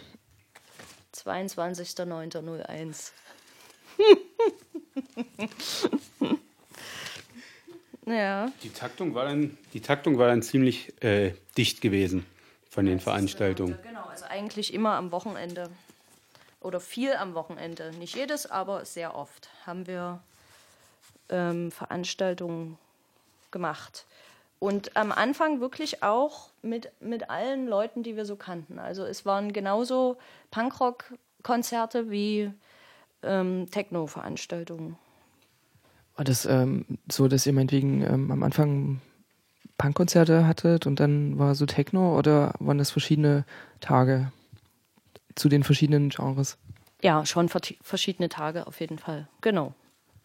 22.09.01. 1.13 3.11
ja. 8.07 8.51
Die 8.63 8.71
Taktung 8.71 9.15
war 9.15 9.25
dann, 9.25 9.57
die 9.73 9.81
Taktung 9.81 10.19
war 10.19 10.29
dann 10.29 10.43
ziemlich 10.43 10.93
äh, 11.03 11.33
dicht 11.57 11.81
gewesen 11.81 12.27
von 12.69 12.87
den 12.87 13.01
Veranstaltungen. 13.01 13.79
Genau, 13.83 14.05
also 14.05 14.25
eigentlich 14.27 14.73
immer 14.73 14.95
am 14.95 15.13
Wochenende. 15.13 15.71
Oder 16.61 16.81
viel 16.81 17.15
am 17.15 17.35
Wochenende. 17.35 17.93
Nicht 17.99 18.17
jedes, 18.17 18.51
aber 18.51 18.85
sehr 18.85 19.17
oft 19.17 19.51
haben 19.67 19.87
wir 19.87 20.21
ähm, 21.29 21.71
Veranstaltungen 21.73 22.79
gemacht. 23.51 24.07
Und 24.59 24.97
am 24.97 25.11
Anfang 25.11 25.61
wirklich 25.61 26.05
auch 26.05 26.51
mit, 26.63 26.93
mit 27.01 27.31
allen 27.31 27.67
Leuten, 27.67 28.05
die 28.05 28.17
wir 28.17 28.25
so 28.25 28.37
kannten. 28.37 28.79
Also 28.79 29.05
es 29.05 29.27
waren 29.27 29.53
genauso 29.53 30.19
Punkrock-Konzerte 30.53 32.11
wie 32.11 32.53
ähm, 33.25 33.69
Techno-Veranstaltungen. 33.73 34.97
War 36.23 36.25
das 36.25 36.47
ähm, 36.47 36.85
so, 37.11 37.27
dass 37.27 37.45
ihr 37.47 37.53
meinetwegen 37.53 38.01
ähm, 38.03 38.31
am 38.31 38.45
Anfang 38.45 39.01
Punkkonzerte 39.77 40.47
hattet 40.47 40.87
und 40.87 41.01
dann 41.01 41.37
war 41.37 41.57
so 41.57 41.67
Techno 41.67 42.17
oder 42.17 42.55
waren 42.61 42.79
das 42.79 42.93
verschiedene 42.93 43.45
Tage 43.81 44.31
zu 45.35 45.49
den 45.49 45.65
verschiedenen 45.65 46.11
Genres? 46.11 46.59
Ja, 47.03 47.27
schon 47.27 47.49
verschiedene 47.49 48.29
Tage 48.29 48.69
auf 48.69 48.79
jeden 48.79 49.01
Fall. 49.01 49.27
Genau. 49.41 49.75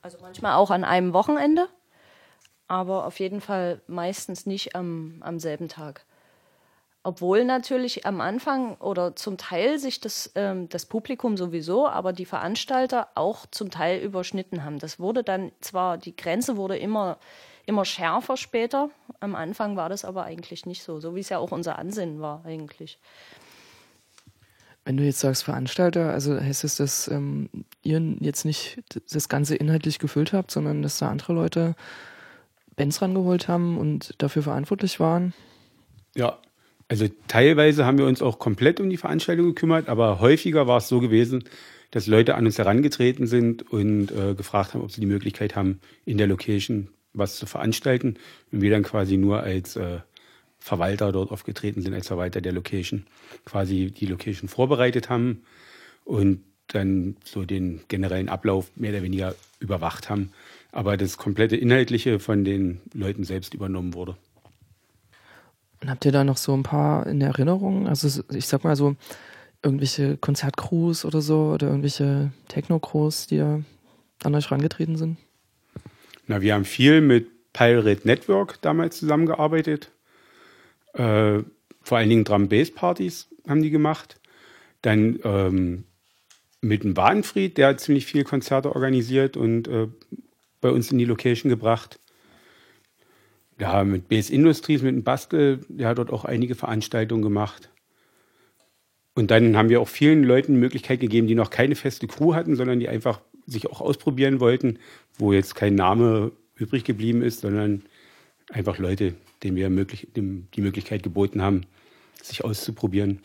Also 0.03 0.19
manchmal 0.21 0.53
auch 0.53 0.69
an 0.69 0.83
einem 0.83 1.13
Wochenende, 1.13 1.67
aber 2.67 3.07
auf 3.07 3.19
jeden 3.19 3.41
Fall 3.41 3.81
meistens 3.87 4.45
nicht 4.45 4.75
am, 4.75 5.15
am 5.21 5.39
selben 5.39 5.67
Tag. 5.67 6.05
Obwohl 7.03 7.45
natürlich 7.45 8.05
am 8.05 8.19
Anfang 8.19 8.75
oder 8.75 9.15
zum 9.15 9.37
Teil 9.37 9.79
sich 9.79 10.01
das, 10.01 10.31
ähm, 10.35 10.67
das 10.69 10.85
Publikum 10.85 11.37
sowieso, 11.37 11.87
aber 11.87 12.11
die 12.11 12.25
Veranstalter 12.25 13.07
auch 13.15 13.45
zum 13.49 13.71
Teil 13.71 14.01
überschnitten 14.01 14.65
haben. 14.65 14.79
Das 14.79 14.99
wurde 14.99 15.23
dann 15.23 15.51
zwar, 15.61 15.97
die 15.97 16.15
Grenze 16.15 16.57
wurde 16.57 16.77
immer, 16.77 17.17
immer 17.65 17.85
schärfer 17.85 18.35
später. 18.35 18.89
Am 19.21 19.35
Anfang 19.35 19.77
war 19.77 19.87
das 19.87 20.03
aber 20.03 20.23
eigentlich 20.23 20.65
nicht 20.65 20.83
so, 20.83 20.99
so 20.99 21.15
wie 21.15 21.21
es 21.21 21.29
ja 21.29 21.37
auch 21.37 21.51
unser 21.51 21.79
Ansinnen 21.79 22.19
war 22.19 22.43
eigentlich. 22.45 22.99
Wenn 24.83 24.97
du 24.97 25.03
jetzt 25.03 25.19
sagst 25.19 25.43
Veranstalter, 25.43 26.11
also 26.11 26.39
heißt 26.39 26.63
es, 26.63 26.77
dass 26.77 27.07
ähm, 27.09 27.49
ihr 27.83 28.01
jetzt 28.19 28.45
nicht 28.45 28.81
das 29.11 29.29
Ganze 29.29 29.55
inhaltlich 29.55 29.99
gefüllt 29.99 30.33
habt, 30.33 30.51
sondern 30.51 30.81
dass 30.81 30.99
da 30.99 31.09
andere 31.09 31.33
Leute 31.33 31.75
Bands 32.77 33.01
rangeholt 33.01 33.47
haben 33.47 33.77
und 33.77 34.13
dafür 34.21 34.43
verantwortlich 34.43 34.99
waren? 34.99 35.33
Ja, 36.15 36.39
also 36.87 37.07
teilweise 37.27 37.85
haben 37.85 37.97
wir 37.97 38.05
uns 38.05 38.21
auch 38.21 38.39
komplett 38.39 38.79
um 38.79 38.89
die 38.89 38.97
Veranstaltung 38.97 39.47
gekümmert, 39.47 39.89
aber 39.89 40.19
häufiger 40.19 40.67
war 40.67 40.77
es 40.77 40.87
so 40.87 40.99
gewesen, 40.99 41.43
dass 41.91 42.07
Leute 42.07 42.35
an 42.35 42.45
uns 42.45 42.57
herangetreten 42.57 43.27
sind 43.27 43.69
und 43.71 44.11
äh, 44.11 44.35
gefragt 44.35 44.73
haben, 44.73 44.81
ob 44.81 44.91
sie 44.91 45.01
die 45.01 45.07
Möglichkeit 45.07 45.55
haben, 45.55 45.79
in 46.05 46.17
der 46.17 46.27
Location 46.27 46.89
was 47.13 47.37
zu 47.37 47.45
veranstalten. 47.45 48.15
Und 48.51 48.61
wir 48.61 48.71
dann 48.71 48.83
quasi 48.83 49.17
nur 49.17 49.41
als 49.41 49.75
äh, 49.75 49.99
Verwalter 50.59 51.11
dort 51.11 51.31
aufgetreten 51.31 51.81
sind, 51.81 51.93
als 51.93 52.07
Verwalter 52.07 52.41
der 52.41 52.51
Location, 52.51 53.05
quasi 53.45 53.91
die 53.91 54.05
Location 54.05 54.49
vorbereitet 54.49 55.09
haben 55.09 55.43
und 56.03 56.43
dann 56.67 57.15
so 57.23 57.45
den 57.45 57.81
generellen 57.87 58.27
Ablauf 58.27 58.69
mehr 58.75 58.91
oder 58.91 59.03
weniger 59.03 59.35
überwacht 59.59 60.09
haben. 60.09 60.31
Aber 60.71 60.97
das 60.97 61.17
komplette 61.17 61.55
Inhaltliche 61.55 62.19
von 62.19 62.43
den 62.43 62.81
Leuten 62.93 63.23
selbst 63.23 63.53
übernommen 63.53 63.93
wurde. 63.93 64.17
Und 65.81 65.89
habt 65.89 66.05
ihr 66.05 66.11
da 66.11 66.23
noch 66.23 66.37
so 66.37 66.53
ein 66.53 66.63
paar 66.63 67.05
in 67.07 67.21
Erinnerung? 67.21 67.87
Also 67.87 68.23
ich 68.31 68.47
sag 68.47 68.63
mal 68.63 68.75
so 68.75 68.95
irgendwelche 69.63 70.17
Konzertcrews 70.17 71.05
oder 71.05 71.21
so 71.21 71.51
oder 71.53 71.67
irgendwelche 71.67 72.31
Techno-Crews, 72.47 73.27
die 73.27 73.41
an 73.41 73.65
euch 74.35 74.51
rangetreten 74.51 74.97
sind? 74.97 75.17
Na, 76.27 76.41
wir 76.41 76.53
haben 76.53 76.65
viel 76.65 77.01
mit 77.01 77.53
Pirate 77.53 78.07
Network 78.07 78.61
damals 78.61 78.99
zusammengearbeitet. 78.99 79.91
Äh, 80.93 81.39
vor 81.81 81.97
allen 81.97 82.09
Dingen 82.09 82.23
Drum-Bass-Partys 82.23 83.27
haben 83.47 83.61
die 83.61 83.69
gemacht. 83.69 84.19
Dann 84.81 85.19
ähm, 85.23 85.83
mit 86.61 86.83
dem 86.83 86.97
Wadenfried, 86.97 87.57
der 87.57 87.69
hat 87.69 87.79
ziemlich 87.79 88.05
viele 88.05 88.23
Konzerte 88.23 88.75
organisiert 88.75 89.37
und 89.37 89.67
äh, 89.67 89.87
bei 90.59 90.69
uns 90.69 90.91
in 90.91 90.97
die 90.97 91.05
Location 91.05 91.49
gebracht. 91.49 91.99
Ja, 93.59 93.83
mit 93.83 94.07
BS 94.07 94.29
Industries, 94.29 94.83
mit 94.83 94.95
dem 94.95 95.03
Bastel, 95.03 95.61
der 95.67 95.89
hat 95.89 95.97
dort 95.97 96.11
auch 96.11 96.25
einige 96.25 96.55
Veranstaltungen 96.55 97.23
gemacht. 97.23 97.69
Und 99.15 99.31
dann 99.31 99.57
haben 99.57 99.69
wir 99.69 99.81
auch 99.81 99.87
vielen 99.87 100.23
Leuten 100.23 100.53
die 100.53 100.59
Möglichkeit 100.59 100.99
gegeben, 100.99 101.25
die 101.25 101.33
noch 101.33 101.49
keine 101.49 101.75
feste 101.75 102.05
Crew 102.05 102.35
hatten, 102.35 102.55
sondern 102.55 102.79
die 102.79 102.87
einfach 102.87 103.21
sich 103.47 103.67
auch 103.67 103.81
ausprobieren 103.81 104.39
wollten, 104.39 104.77
wo 105.17 105.33
jetzt 105.33 105.55
kein 105.55 105.73
Name 105.73 106.31
übrig 106.55 106.83
geblieben 106.83 107.23
ist, 107.23 107.41
sondern 107.41 107.83
einfach 108.51 108.77
Leute, 108.77 109.15
denen 109.41 109.55
wir 109.55 109.69
möglich, 109.71 110.07
dem 110.15 110.47
die 110.53 110.61
Möglichkeit 110.61 111.01
geboten 111.01 111.41
haben, 111.41 111.61
sich 112.21 112.43
auszuprobieren. 112.43 113.21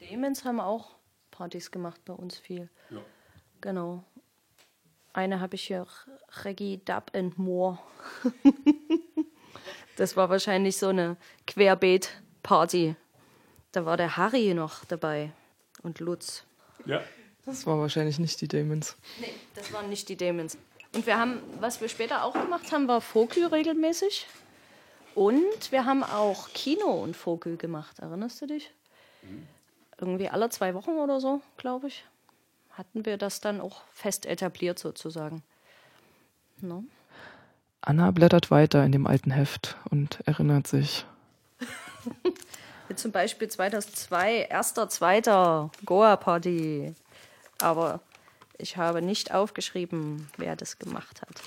Die 0.00 0.06
Demons 0.06 0.44
haben 0.44 0.60
auch 0.60 0.94
Partys 1.32 1.70
gemacht 1.70 2.00
bei 2.04 2.12
uns 2.12 2.38
viel. 2.38 2.68
Ja. 2.90 2.98
Genau. 3.60 4.04
Eine 5.18 5.40
habe 5.40 5.56
ich 5.56 5.66
hier, 5.66 5.84
Reggae 6.44 6.78
Dub 6.84 7.10
and 7.12 7.36
More. 7.38 7.78
Das 9.96 10.16
war 10.16 10.30
wahrscheinlich 10.30 10.76
so 10.76 10.90
eine 10.90 11.16
Querbeet-Party. 11.48 12.94
Da 13.72 13.84
war 13.84 13.96
der 13.96 14.16
Harry 14.16 14.54
noch 14.54 14.84
dabei 14.84 15.32
und 15.82 15.98
Lutz. 15.98 16.44
Ja. 16.86 17.02
Das 17.44 17.66
war 17.66 17.80
wahrscheinlich 17.80 18.20
nicht 18.20 18.40
die 18.40 18.46
Demons. 18.46 18.96
Nee, 19.20 19.34
das 19.56 19.72
waren 19.72 19.88
nicht 19.88 20.08
die 20.08 20.14
Demons. 20.14 20.56
Und 20.94 21.04
wir 21.04 21.18
haben, 21.18 21.40
was 21.58 21.80
wir 21.80 21.88
später 21.88 22.22
auch 22.22 22.34
gemacht 22.34 22.70
haben, 22.70 22.86
war 22.86 23.00
Vogel 23.00 23.46
regelmäßig. 23.46 24.28
Und 25.16 25.72
wir 25.72 25.84
haben 25.84 26.04
auch 26.04 26.50
Kino 26.50 27.02
und 27.02 27.16
Vogel 27.16 27.56
gemacht. 27.56 27.98
Erinnerst 27.98 28.40
du 28.40 28.46
dich? 28.46 28.70
Mhm. 29.22 29.48
Irgendwie 30.00 30.28
alle 30.28 30.48
zwei 30.50 30.74
Wochen 30.74 30.92
oder 30.92 31.18
so, 31.18 31.42
glaube 31.56 31.88
ich, 31.88 32.04
hatten 32.78 33.04
wir 33.04 33.18
das 33.18 33.40
dann 33.40 33.60
auch 33.60 33.82
fest 33.92 34.24
etabliert 34.24 34.78
sozusagen. 34.78 35.42
No? 36.60 36.84
Anna 37.80 38.12
blättert 38.12 38.50
weiter 38.50 38.84
in 38.84 38.92
dem 38.92 39.06
alten 39.06 39.32
Heft 39.32 39.76
und 39.90 40.20
erinnert 40.26 40.66
sich. 40.68 41.04
Zum 42.94 43.12
Beispiel 43.12 43.48
2002, 43.48 44.42
erster, 44.42 44.88
zweiter 44.88 45.70
Goa-Party. 45.84 46.94
Aber 47.60 48.00
ich 48.56 48.76
habe 48.76 49.02
nicht 49.02 49.34
aufgeschrieben, 49.34 50.28
wer 50.36 50.56
das 50.56 50.78
gemacht 50.78 51.20
hat. 51.20 51.42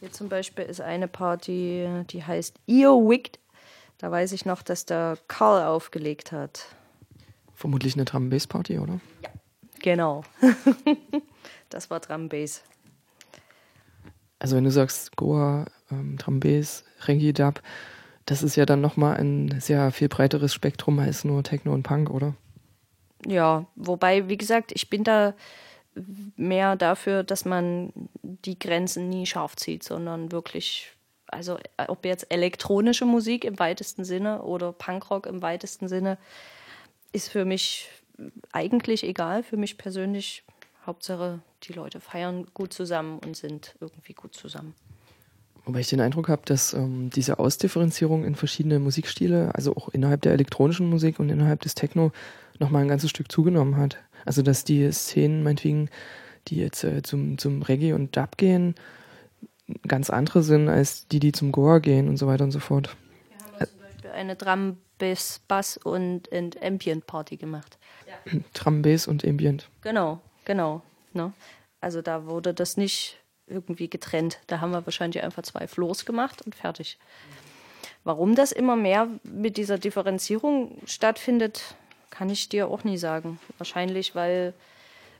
Hier 0.00 0.12
zum 0.12 0.28
Beispiel 0.28 0.64
ist 0.64 0.80
eine 0.80 1.08
Party, 1.08 2.04
die 2.10 2.24
heißt 2.24 2.56
Earwigged. 2.66 3.38
Da 3.98 4.10
weiß 4.10 4.32
ich 4.32 4.46
noch, 4.46 4.62
dass 4.62 4.86
der 4.86 5.18
Karl 5.26 5.66
aufgelegt 5.66 6.32
hat. 6.32 6.66
Vermutlich 7.54 7.94
eine 7.94 8.04
Drum 8.04 8.30
Bass 8.30 8.46
Party, 8.46 8.78
oder? 8.78 9.00
Ja, 9.22 9.30
genau. 9.82 10.24
Das 11.70 11.90
war 11.90 12.00
Drum 12.00 12.30
Bass. 12.30 12.62
Also 14.38 14.56
wenn 14.56 14.64
du 14.64 14.70
sagst 14.70 15.16
Goa, 15.16 15.66
ähm, 15.90 16.16
Drum 16.16 16.40
Bass, 16.40 16.84
Reggae 17.06 17.32
Dub, 17.32 17.60
das 18.24 18.42
ist 18.42 18.56
ja 18.56 18.66
dann 18.66 18.80
nochmal 18.80 19.16
ein 19.16 19.60
sehr 19.60 19.90
viel 19.90 20.08
breiteres 20.08 20.54
Spektrum 20.54 20.98
als 20.98 21.24
nur 21.24 21.42
Techno 21.42 21.72
und 21.74 21.82
Punk, 21.82 22.10
oder? 22.10 22.34
Ja, 23.26 23.66
wobei, 23.74 24.28
wie 24.28 24.36
gesagt, 24.36 24.72
ich 24.74 24.88
bin 24.90 25.04
da 25.04 25.34
mehr 26.36 26.76
dafür, 26.76 27.24
dass 27.24 27.44
man 27.44 27.92
die 28.22 28.58
Grenzen 28.58 29.08
nie 29.08 29.26
scharf 29.26 29.56
zieht, 29.56 29.82
sondern 29.82 30.30
wirklich, 30.30 30.92
also 31.28 31.58
ob 31.88 32.04
jetzt 32.04 32.26
elektronische 32.30 33.04
Musik 33.04 33.44
im 33.44 33.58
weitesten 33.58 34.04
Sinne 34.04 34.42
oder 34.42 34.72
Punkrock 34.72 35.26
im 35.26 35.42
weitesten 35.42 35.88
Sinne, 35.88 36.18
ist 37.12 37.28
für 37.28 37.44
mich 37.44 37.88
eigentlich 38.52 39.04
egal. 39.04 39.42
Für 39.42 39.56
mich 39.56 39.78
persönlich 39.78 40.44
Hauptsache, 40.86 41.40
die 41.64 41.72
Leute 41.72 42.00
feiern 42.00 42.46
gut 42.54 42.72
zusammen 42.72 43.18
und 43.24 43.36
sind 43.36 43.74
irgendwie 43.80 44.14
gut 44.14 44.34
zusammen. 44.34 44.74
Wobei 45.64 45.80
ich 45.80 45.88
den 45.88 46.00
Eindruck 46.00 46.30
habe, 46.30 46.42
dass 46.46 46.72
ähm, 46.72 47.10
diese 47.10 47.38
Ausdifferenzierung 47.38 48.24
in 48.24 48.34
verschiedene 48.34 48.78
Musikstile, 48.78 49.54
also 49.54 49.76
auch 49.76 49.90
innerhalb 49.90 50.22
der 50.22 50.32
elektronischen 50.32 50.88
Musik 50.88 51.20
und 51.20 51.28
innerhalb 51.28 51.60
des 51.60 51.74
Techno, 51.74 52.10
nochmal 52.58 52.82
ein 52.82 52.88
ganzes 52.88 53.10
Stück 53.10 53.30
zugenommen 53.30 53.76
hat. 53.76 53.98
Also 54.24 54.40
dass 54.40 54.64
die 54.64 54.90
Szenen, 54.92 55.42
meinetwegen, 55.42 55.90
die 56.48 56.56
jetzt 56.56 56.84
äh, 56.84 57.02
zum, 57.02 57.36
zum 57.36 57.60
Reggae 57.60 57.92
und 57.92 58.16
Dub 58.16 58.38
gehen, 58.38 58.74
ganz 59.86 60.10
andere 60.10 60.42
sind 60.42 60.68
als 60.68 61.08
die, 61.08 61.20
die 61.20 61.32
zum 61.32 61.52
Goa 61.52 61.78
gehen 61.78 62.08
und 62.08 62.16
so 62.16 62.26
weiter 62.26 62.44
und 62.44 62.50
so 62.50 62.60
fort. 62.60 62.96
Wir 63.28 63.38
haben 63.38 63.70
zum 63.70 63.80
Beispiel 63.80 64.10
eine 64.10 64.36
Drum, 64.36 64.76
Bass, 64.98 65.40
Bass 65.48 65.76
und, 65.76 66.28
und 66.28 66.62
Ambient 66.62 67.06
Party 67.06 67.36
gemacht. 67.36 67.78
Ja. 68.06 68.40
Drum, 68.54 68.82
Bass 68.82 69.06
und 69.06 69.24
Ambient. 69.24 69.68
Genau, 69.82 70.20
genau. 70.44 70.82
Ne? 71.12 71.32
Also 71.80 72.02
da 72.02 72.26
wurde 72.26 72.54
das 72.54 72.76
nicht 72.76 73.18
irgendwie 73.46 73.88
getrennt. 73.88 74.38
Da 74.46 74.60
haben 74.60 74.72
wir 74.72 74.84
wahrscheinlich 74.84 75.22
einfach 75.22 75.42
zwei 75.42 75.66
Floors 75.66 76.04
gemacht 76.04 76.42
und 76.42 76.54
fertig. 76.54 76.98
Warum 78.04 78.34
das 78.34 78.52
immer 78.52 78.76
mehr 78.76 79.08
mit 79.22 79.56
dieser 79.56 79.78
Differenzierung 79.78 80.78
stattfindet, 80.86 81.74
kann 82.10 82.30
ich 82.30 82.48
dir 82.48 82.68
auch 82.68 82.84
nie 82.84 82.98
sagen. 82.98 83.38
Wahrscheinlich, 83.58 84.14
weil, 84.14 84.54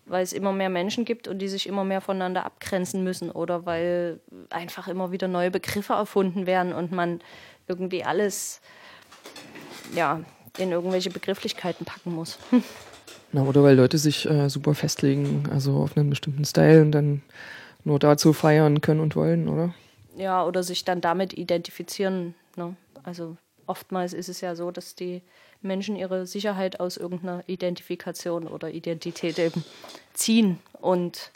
weil 0.08 0.22
es 0.22 0.32
immer 0.32 0.52
mehr 0.52 0.70
Menschen 0.70 1.04
gibt 1.04 1.28
und 1.28 1.38
die 1.38 1.48
sich 1.48 1.66
immer 1.66 1.84
mehr 1.84 2.00
voneinander 2.00 2.44
abgrenzen 2.44 3.04
müssen 3.04 3.30
oder 3.30 3.66
weil 3.66 4.20
einfach 4.50 4.88
immer 4.88 5.12
wieder 5.12 5.28
neue 5.28 5.50
Begriffe 5.50 5.92
erfunden 5.92 6.46
werden 6.46 6.72
und 6.72 6.92
man 6.92 7.20
irgendwie 7.66 8.04
alles 8.04 8.60
ja, 9.94 10.20
in 10.58 10.72
irgendwelche 10.72 11.10
Begrifflichkeiten 11.10 11.84
packen 11.84 12.14
muss. 12.14 12.38
Na, 13.32 13.42
oder 13.42 13.62
weil 13.62 13.76
Leute 13.76 13.98
sich 13.98 14.28
äh, 14.28 14.48
super 14.48 14.74
festlegen, 14.74 15.44
also 15.52 15.76
auf 15.76 15.96
einen 15.96 16.08
bestimmten 16.08 16.44
Style 16.44 16.80
und 16.80 16.92
dann 16.92 17.22
nur 17.84 17.98
dazu 17.98 18.32
feiern 18.32 18.80
können 18.80 19.00
und 19.00 19.16
wollen, 19.16 19.48
oder? 19.48 19.74
Ja, 20.16 20.44
oder 20.44 20.62
sich 20.62 20.84
dann 20.84 21.00
damit 21.00 21.34
identifizieren. 21.34 22.34
Ne? 22.56 22.74
Also 23.02 23.36
oftmals 23.66 24.14
ist 24.14 24.28
es 24.28 24.40
ja 24.40 24.56
so, 24.56 24.70
dass 24.70 24.94
die 24.94 25.22
Menschen 25.60 25.96
ihre 25.96 26.26
Sicherheit 26.26 26.80
aus 26.80 26.96
irgendeiner 26.96 27.42
Identifikation 27.46 28.46
oder 28.46 28.70
Identität 28.70 29.38
eben 29.38 29.64
ziehen. 30.14 30.58
Und 30.80 31.30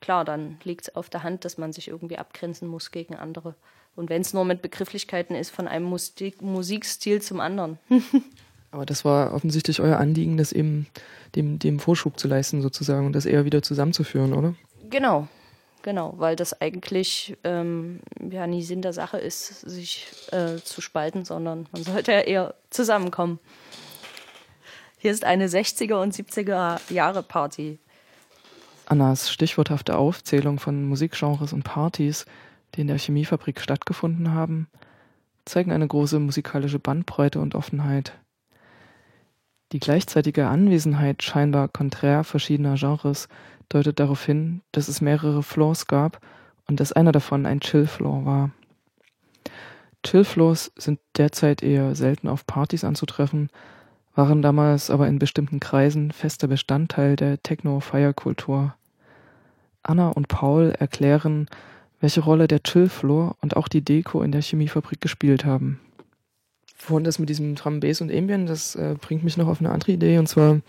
klar, 0.00 0.24
dann 0.24 0.58
liegt 0.64 0.82
es 0.82 0.96
auf 0.96 1.10
der 1.10 1.22
Hand, 1.22 1.44
dass 1.44 1.58
man 1.58 1.72
sich 1.72 1.88
irgendwie 1.88 2.18
abgrenzen 2.18 2.68
muss 2.68 2.90
gegen 2.90 3.14
andere. 3.14 3.54
Und 3.96 4.08
wenn 4.08 4.22
es 4.22 4.32
nur 4.32 4.44
mit 4.44 4.62
Begrifflichkeiten 4.62 5.34
ist, 5.34 5.50
von 5.50 5.68
einem 5.68 5.86
Musik 5.86 6.42
Musikstil 6.42 7.20
zum 7.20 7.40
anderen. 7.40 7.78
Aber 8.70 8.86
das 8.86 9.04
war 9.04 9.34
offensichtlich 9.34 9.80
euer 9.80 9.96
Anliegen, 9.96 10.36
das 10.36 10.52
eben 10.52 10.86
dem, 11.34 11.58
dem 11.58 11.80
Vorschub 11.80 12.18
zu 12.20 12.28
leisten, 12.28 12.62
sozusagen, 12.62 13.06
und 13.06 13.14
das 13.14 13.26
eher 13.26 13.44
wieder 13.44 13.62
zusammenzuführen, 13.62 14.32
oder? 14.32 14.54
Genau, 14.90 15.26
genau, 15.82 16.14
weil 16.16 16.36
das 16.36 16.60
eigentlich 16.60 17.36
ähm, 17.44 18.00
ja 18.30 18.46
nie 18.46 18.62
Sinn 18.62 18.82
der 18.82 18.92
Sache 18.92 19.18
ist, 19.18 19.60
sich 19.60 20.06
äh, 20.32 20.56
zu 20.56 20.80
spalten, 20.80 21.24
sondern 21.24 21.66
man 21.72 21.82
sollte 21.82 22.12
ja 22.12 22.20
eher 22.20 22.54
zusammenkommen. 22.70 23.38
Hier 24.98 25.12
ist 25.12 25.24
eine 25.24 25.48
60er 25.48 26.02
und 26.02 26.14
70er 26.14 26.78
Jahre 26.92 27.22
Party. 27.22 27.78
Annas 28.86 29.30
stichworthafte 29.30 29.96
Aufzählung 29.96 30.58
von 30.58 30.84
Musikgenres 30.84 31.52
und 31.52 31.62
Partys, 31.62 32.26
die 32.74 32.82
in 32.82 32.88
der 32.88 32.98
Chemiefabrik 32.98 33.60
stattgefunden 33.60 34.34
haben, 34.34 34.68
zeigen 35.44 35.72
eine 35.72 35.86
große 35.86 36.18
musikalische 36.18 36.78
Bandbreite 36.78 37.40
und 37.40 37.54
Offenheit. 37.54 38.12
Die 39.72 39.78
gleichzeitige 39.78 40.48
Anwesenheit 40.48 41.22
scheinbar 41.22 41.68
konträr 41.68 42.24
verschiedener 42.24 42.74
Genres 42.74 43.28
deutet 43.70 43.98
darauf 43.98 44.24
hin, 44.24 44.60
dass 44.72 44.88
es 44.88 45.00
mehrere 45.00 45.42
Floors 45.42 45.86
gab 45.86 46.20
und 46.66 46.78
dass 46.80 46.92
einer 46.92 47.12
davon 47.12 47.46
ein 47.46 47.60
Chill-Floor 47.60 48.26
war. 48.26 48.50
Chill-Floors 50.04 50.72
sind 50.76 51.00
derzeit 51.16 51.62
eher 51.62 51.94
selten 51.94 52.28
auf 52.28 52.46
Partys 52.46 52.84
anzutreffen, 52.84 53.48
waren 54.14 54.42
damals 54.42 54.90
aber 54.90 55.08
in 55.08 55.18
bestimmten 55.18 55.60
Kreisen 55.60 56.12
fester 56.12 56.48
Bestandteil 56.48 57.16
der 57.16 57.42
Techno-Feierkultur. 57.42 58.74
Anna 59.82 60.08
und 60.08 60.28
Paul 60.28 60.74
erklären, 60.78 61.48
welche 62.00 62.20
Rolle 62.20 62.48
der 62.48 62.62
Chill-Floor 62.62 63.36
und 63.40 63.56
auch 63.56 63.68
die 63.68 63.82
Deko 63.82 64.22
in 64.22 64.32
der 64.32 64.42
Chemiefabrik 64.42 65.00
gespielt 65.00 65.44
haben 65.46 65.80
vorhin 66.80 67.04
das 67.04 67.18
mit 67.18 67.28
diesem 67.28 67.54
Drum 67.54 67.80
Bass 67.80 68.00
und 68.00 68.12
Ambient, 68.12 68.48
das 68.48 68.74
äh, 68.74 68.96
bringt 69.00 69.22
mich 69.22 69.36
noch 69.36 69.48
auf 69.48 69.60
eine 69.60 69.70
andere 69.70 69.92
Idee. 69.92 70.18
Und 70.18 70.28
zwar 70.28 70.60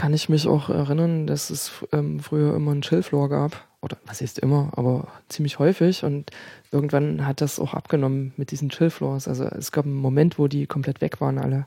kann 0.00 0.14
ich 0.14 0.30
mich 0.30 0.48
auch 0.48 0.70
erinnern, 0.70 1.26
dass 1.26 1.50
es 1.50 1.72
ähm, 1.92 2.20
früher 2.20 2.54
immer 2.56 2.70
einen 2.70 2.80
Chillfloor 2.80 3.28
gab. 3.28 3.68
Oder 3.82 3.98
was 4.06 4.22
heißt 4.22 4.38
immer, 4.38 4.72
aber 4.74 5.08
ziemlich 5.28 5.58
häufig. 5.58 6.04
Und 6.04 6.30
irgendwann 6.72 7.26
hat 7.26 7.42
das 7.42 7.60
auch 7.60 7.74
abgenommen 7.74 8.32
mit 8.38 8.50
diesen 8.50 8.70
Chillfloors. 8.70 9.28
Also 9.28 9.44
es 9.44 9.72
gab 9.72 9.84
einen 9.84 9.96
Moment, 9.96 10.38
wo 10.38 10.48
die 10.48 10.66
komplett 10.66 11.02
weg 11.02 11.20
waren 11.20 11.36
alle. 11.36 11.66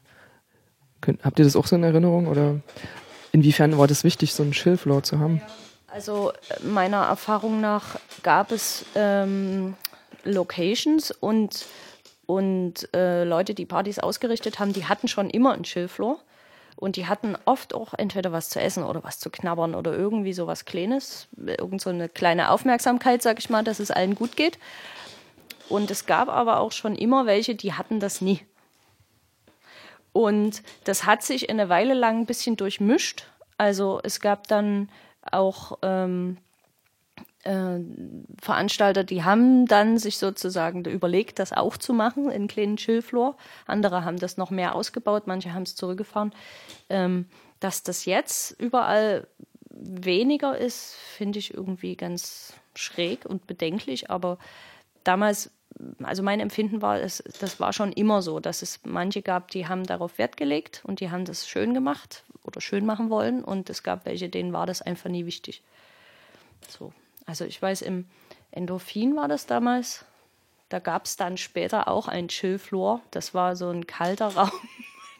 Könnt, 0.99 1.23
habt 1.23 1.37
ihr 1.37 1.45
das 1.45 1.55
auch 1.55 1.67
so 1.67 1.75
in 1.75 1.83
Erinnerung? 1.83 2.25
Oder 2.25 2.59
inwiefern 3.33 3.77
war 3.77 3.85
das 3.85 4.03
wichtig, 4.03 4.33
so 4.33 4.41
einen 4.41 4.53
Chillfloor 4.53 5.03
zu 5.03 5.19
haben? 5.19 5.39
Also 5.85 6.33
meiner 6.63 7.03
Erfahrung 7.03 7.61
nach 7.61 7.99
gab 8.23 8.51
es 8.51 8.83
ähm, 8.95 9.75
Locations 10.23 11.11
und 11.11 11.67
und 12.25 12.91
äh, 12.95 13.25
Leute, 13.25 13.53
die 13.53 13.67
Partys 13.67 13.99
ausgerichtet 13.99 14.57
haben, 14.57 14.73
die 14.73 14.85
hatten 14.85 15.07
schon 15.07 15.29
immer 15.29 15.53
einen 15.53 15.65
Chillfloor. 15.65 16.19
Und 16.83 16.97
die 16.97 17.07
hatten 17.07 17.37
oft 17.45 17.73
auch 17.73 17.93
entweder 17.93 18.33
was 18.33 18.49
zu 18.49 18.59
essen 18.59 18.83
oder 18.83 19.05
was 19.05 19.17
zu 19.17 19.29
knabbern 19.29 19.73
oder 19.73 19.93
irgendwie 19.93 20.33
so 20.33 20.47
was 20.47 20.65
Kleines. 20.65 21.29
Irgend 21.37 21.79
so 21.79 21.89
eine 21.89 22.09
kleine 22.09 22.51
Aufmerksamkeit, 22.51 23.21
sag 23.21 23.39
ich 23.39 23.49
mal, 23.49 23.63
dass 23.63 23.79
es 23.79 23.89
allen 23.89 24.15
gut 24.15 24.35
geht. 24.35 24.59
Und 25.69 25.89
es 25.91 26.05
gab 26.05 26.27
aber 26.27 26.59
auch 26.59 26.73
schon 26.73 26.97
immer 26.97 27.25
welche, 27.25 27.55
die 27.55 27.71
hatten 27.71 28.01
das 28.01 28.19
nie. 28.19 28.41
Und 30.11 30.61
das 30.83 31.05
hat 31.05 31.23
sich 31.23 31.49
eine 31.49 31.69
Weile 31.69 31.93
lang 31.93 32.19
ein 32.19 32.25
bisschen 32.25 32.57
durchmischt. 32.57 33.27
Also 33.57 34.01
es 34.03 34.19
gab 34.19 34.49
dann 34.49 34.89
auch 35.31 35.77
ähm, 35.83 36.37
äh, 37.43 37.79
Veranstalter, 38.41 39.03
die 39.03 39.23
haben 39.23 39.65
dann 39.65 39.97
sich 39.97 40.17
sozusagen 40.17 40.85
überlegt, 40.85 41.39
das 41.39 41.53
auch 41.53 41.77
zu 41.77 41.93
machen, 41.93 42.31
in 42.31 42.47
kleinen 42.47 42.77
Chillfloor. 42.77 43.35
Andere 43.65 44.05
haben 44.05 44.17
das 44.17 44.37
noch 44.37 44.49
mehr 44.49 44.75
ausgebaut, 44.75 45.23
manche 45.27 45.53
haben 45.53 45.63
es 45.63 45.75
zurückgefahren. 45.75 46.33
Ähm, 46.89 47.25
dass 47.59 47.83
das 47.83 48.05
jetzt 48.05 48.51
überall 48.59 49.27
weniger 49.69 50.57
ist, 50.57 50.95
finde 50.95 51.39
ich 51.39 51.53
irgendwie 51.53 51.95
ganz 51.95 52.53
schräg 52.75 53.25
und 53.25 53.47
bedenklich. 53.47 54.09
Aber 54.09 54.37
damals, 55.03 55.51
also 56.01 56.23
mein 56.23 56.39
Empfinden 56.39 56.81
war, 56.81 56.99
es, 56.99 57.23
das 57.39 57.59
war 57.59 57.73
schon 57.73 57.91
immer 57.91 58.21
so, 58.21 58.39
dass 58.39 58.61
es 58.61 58.79
manche 58.83 59.21
gab, 59.21 59.51
die 59.51 59.67
haben 59.67 59.85
darauf 59.85 60.17
Wert 60.17 60.37
gelegt 60.37 60.81
und 60.85 60.99
die 60.99 61.09
haben 61.09 61.25
das 61.25 61.47
schön 61.47 61.73
gemacht 61.73 62.23
oder 62.43 62.61
schön 62.61 62.85
machen 62.85 63.09
wollen. 63.09 63.43
Und 63.43 63.69
es 63.69 63.83
gab 63.83 64.05
welche, 64.05 64.29
denen 64.29 64.53
war 64.53 64.65
das 64.65 64.81
einfach 64.81 65.09
nie 65.09 65.25
wichtig. 65.25 65.63
So. 66.67 66.93
Also 67.25 67.45
ich 67.45 67.61
weiß, 67.61 67.81
im 67.81 68.05
Endorphin 68.51 69.15
war 69.15 69.27
das 69.27 69.45
damals. 69.45 70.05
Da 70.69 70.79
gab 70.79 71.05
es 71.05 71.15
dann 71.15 71.37
später 71.37 71.87
auch 71.87 72.07
ein 72.07 72.27
Chillfloor. 72.27 73.01
Das 73.11 73.33
war 73.33 73.55
so 73.55 73.69
ein 73.69 73.87
kalter 73.87 74.27
Raum 74.35 74.51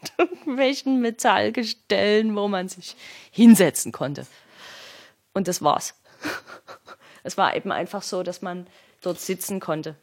mit 0.02 0.12
irgendwelchen 0.18 1.00
Metallgestellen, 1.00 2.34
wo 2.36 2.48
man 2.48 2.68
sich 2.68 2.96
hinsetzen 3.30 3.92
konnte. 3.92 4.26
Und 5.32 5.48
das 5.48 5.62
war's. 5.62 5.94
Es 7.26 7.38
war 7.38 7.56
eben 7.56 7.72
einfach 7.72 8.02
so, 8.02 8.22
dass 8.22 8.42
man 8.42 8.66
dort 9.00 9.18
sitzen 9.18 9.58
konnte 9.58 9.96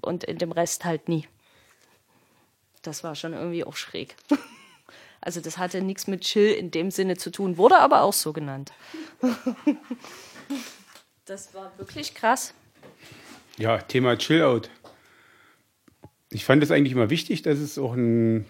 und 0.00 0.22
in 0.22 0.38
dem 0.38 0.52
Rest 0.52 0.84
halt 0.84 1.08
nie. 1.08 1.26
Das 2.82 3.02
war 3.02 3.16
schon 3.16 3.32
irgendwie 3.32 3.64
auch 3.64 3.76
schräg. 3.76 4.14
Also 5.22 5.40
das 5.40 5.58
hatte 5.58 5.82
nichts 5.82 6.06
mit 6.06 6.20
Chill 6.20 6.52
in 6.52 6.70
dem 6.70 6.92
Sinne 6.92 7.16
zu 7.16 7.32
tun, 7.32 7.56
wurde 7.56 7.78
aber 7.80 8.02
auch 8.02 8.12
so 8.12 8.32
genannt. 8.32 8.72
Das 11.26 11.54
war 11.54 11.76
wirklich 11.76 12.14
krass. 12.14 12.54
Ja, 13.58 13.78
Thema 13.78 14.16
Chillout. 14.16 14.68
Ich 16.30 16.44
fand 16.44 16.62
es 16.62 16.70
eigentlich 16.70 16.92
immer 16.92 17.10
wichtig, 17.10 17.42
dass 17.42 17.58
es 17.58 17.78
auch 17.78 17.94
einen 17.94 18.46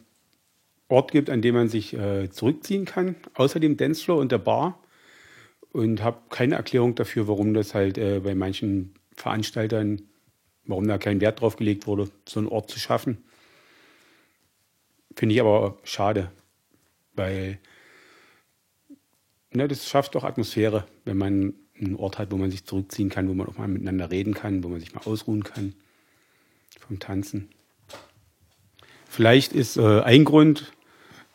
Ort 0.88 1.10
gibt, 1.10 1.30
an 1.30 1.40
dem 1.40 1.54
man 1.54 1.68
sich 1.70 1.94
äh, 1.94 2.28
zurückziehen 2.30 2.84
kann, 2.84 3.16
außer 3.32 3.60
dem 3.60 3.78
Dancefloor 3.78 4.18
und 4.18 4.30
der 4.30 4.38
Bar. 4.38 4.78
Und 5.72 6.02
habe 6.02 6.20
keine 6.28 6.56
Erklärung 6.56 6.94
dafür, 6.94 7.28
warum 7.28 7.54
das 7.54 7.74
halt 7.74 7.96
äh, 7.96 8.20
bei 8.20 8.34
manchen 8.34 8.94
Veranstaltern, 9.14 10.02
warum 10.64 10.86
da 10.86 10.98
kein 10.98 11.22
Wert 11.22 11.40
drauf 11.40 11.56
gelegt 11.56 11.86
wurde, 11.86 12.10
so 12.28 12.40
einen 12.40 12.48
Ort 12.48 12.70
zu 12.70 12.78
schaffen. 12.78 13.24
Finde 15.14 15.34
ich 15.34 15.40
aber 15.40 15.78
schade, 15.82 16.30
weil 17.14 17.58
ne, 19.50 19.66
das 19.66 19.88
schafft 19.88 20.14
doch 20.14 20.24
Atmosphäre, 20.24 20.86
wenn 21.06 21.16
man 21.16 21.54
einen 21.80 21.96
Ort 21.96 22.18
hat, 22.18 22.30
wo 22.32 22.36
man 22.36 22.50
sich 22.50 22.64
zurückziehen 22.64 23.10
kann, 23.10 23.28
wo 23.28 23.34
man 23.34 23.46
auch 23.46 23.58
mal 23.58 23.68
miteinander 23.68 24.10
reden 24.10 24.34
kann, 24.34 24.64
wo 24.64 24.68
man 24.68 24.80
sich 24.80 24.94
mal 24.94 25.02
ausruhen 25.04 25.44
kann 25.44 25.74
vom 26.80 26.98
Tanzen. 26.98 27.48
Vielleicht 29.08 29.52
ist 29.52 29.76
äh, 29.76 30.00
ein 30.00 30.24
Grund 30.24 30.72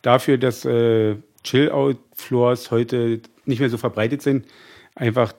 dafür, 0.02 0.38
dass 0.38 0.66
äh, 0.66 1.16
Chill-Out-Floors 1.44 2.72
heute 2.72 3.22
nicht 3.46 3.60
mehr 3.60 3.70
so 3.70 3.78
verbreitet 3.78 4.22
sind, 4.22 4.46
einfach 4.96 5.34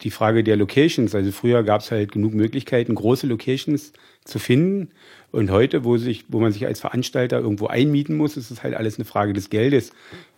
die 0.00 0.10
Frage 0.10 0.44
der 0.44 0.56
Locations. 0.56 1.14
Also 1.14 1.32
früher 1.32 1.62
gab 1.62 1.80
es 1.80 1.90
halt 1.90 2.12
genug 2.12 2.34
Möglichkeiten, 2.34 2.94
große 2.94 3.26
Locations 3.26 3.92
zu 4.24 4.38
finden. 4.38 4.90
Und 5.30 5.50
heute, 5.50 5.84
wo, 5.84 5.96
sich, 5.96 6.24
wo 6.28 6.40
man 6.40 6.52
sich 6.52 6.66
als 6.66 6.80
Veranstalter 6.80 7.38
irgendwo 7.38 7.66
einmieten 7.66 8.16
muss, 8.16 8.36
ist 8.36 8.50
es 8.50 8.62
halt 8.62 8.74
alles 8.74 8.96
eine 8.96 9.04
Frage 9.04 9.32
des 9.32 9.50
Geldes. 9.50 9.90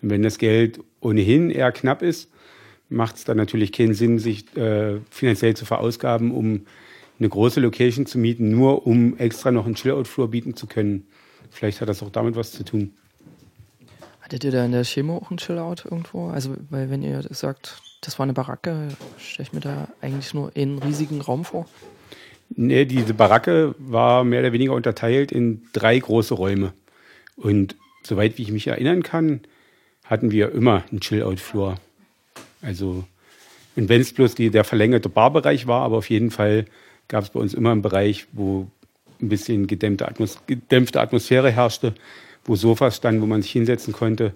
Und 0.03 0.11
wenn 0.11 0.23
das 0.23 0.39
Geld 0.39 0.81
ohnehin 1.01 1.51
eher 1.51 1.73
knapp 1.73 2.03
ist, 2.03 2.31
macht 2.89 3.17
es 3.17 3.25
dann 3.25 3.37
natürlich 3.37 3.73
keinen 3.73 3.95
Sinn, 3.95 4.19
sich 4.19 4.57
äh, 4.57 5.01
finanziell 5.11 5.57
zu 5.57 5.65
verausgaben, 5.65 6.33
um 6.33 6.67
eine 7.19 7.29
große 7.29 7.61
Location 7.61 8.07
zu 8.07 8.19
mieten, 8.19 8.51
nur 8.51 8.87
um 8.87 9.17
extra 9.19 9.51
noch 9.51 9.67
einen 9.67 9.75
Chillout-Flur 9.75 10.31
bieten 10.31 10.55
zu 10.55 10.67
können. 10.67 11.07
Vielleicht 11.51 11.81
hat 11.81 11.89
das 11.89 12.03
auch 12.03 12.11
damit 12.11 12.37
was 12.37 12.53
zu 12.53 12.65
tun. 12.65 12.93
Hattet 14.21 14.45
ihr 14.45 14.51
da 14.51 14.65
in 14.65 14.73
der 14.73 14.85
Chemo 14.85 15.19
auch 15.19 15.31
einen 15.31 15.39
Chillout 15.39 15.85
irgendwo? 15.85 16.29
Also, 16.29 16.55
weil 16.69 16.91
wenn 16.91 17.03
ihr 17.03 17.23
sagt, 17.31 17.81
das 18.01 18.19
war 18.19 18.25
eine 18.25 18.33
Baracke, 18.33 18.89
stelle 19.19 19.47
ich 19.49 19.53
mir 19.53 19.61
da 19.61 19.89
eigentlich 20.01 20.35
nur 20.35 20.51
einen 20.55 20.79
riesigen 20.79 21.21
Raum 21.21 21.45
vor. 21.45 21.67
Nee, 22.51 22.85
diese 22.85 23.15
Baracke 23.15 23.75
war 23.79 24.25
mehr 24.25 24.41
oder 24.41 24.53
weniger 24.53 24.73
unterteilt 24.75 25.33
in 25.33 25.63
drei 25.73 25.99
große 25.99 26.35
Räume. 26.35 26.73
Und 27.37 27.77
soweit 28.03 28.39
wie 28.39 28.43
ich 28.43 28.53
mich 28.53 28.67
erinnern 28.67 29.03
kann, 29.03 29.41
hatten 30.05 30.31
wir 30.31 30.53
immer 30.53 30.85
einen 30.91 31.01
Chill-Out-Flur. 31.01 31.77
Also, 32.63 33.05
und 33.77 33.89
wenn 33.89 34.01
es 34.01 34.13
bloß 34.13 34.35
die, 34.35 34.51
der 34.51 34.65
verlängerte 34.65 35.09
Barbereich 35.09 35.67
war, 35.67 35.83
aber 35.83 35.99
auf 35.99 36.11
jeden 36.11 36.31
Fall 36.31 36.67
gab 37.09 37.25
es 37.25 37.31
bei 37.31 37.41
uns 37.41 37.55
immer 37.55 37.73
einen 37.73 37.83
Bereich, 37.83 38.27
wo 38.33 38.69
ein 39.21 39.29
bisschen 39.29 39.67
gedämpfte, 39.67 40.09
Atmos 40.09 40.41
gedämpfte 40.47 41.01
Atmosphäre 41.01 41.51
herrschte, 41.51 41.95
wo 42.45 42.57
Sofas 42.57 42.97
standen, 42.97 43.23
wo 43.23 43.27
man 43.27 43.43
sich 43.43 43.53
hinsetzen 43.53 43.93
konnte. 43.93 44.33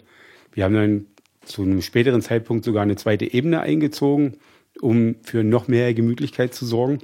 Wir 0.52 0.64
haben 0.64 0.74
dann 0.74 1.06
zu 1.44 1.62
einem 1.62 1.82
späteren 1.82 2.22
Zeitpunkt 2.22 2.64
sogar 2.64 2.82
eine 2.82 2.97
zweite 2.97 3.32
Ebene 3.32 3.60
eingezogen, 3.60 4.36
um 4.80 5.16
für 5.22 5.42
noch 5.42 5.68
mehr 5.68 5.92
Gemütlichkeit 5.94 6.55
zu 6.55 6.64
sorgen. 6.64 7.01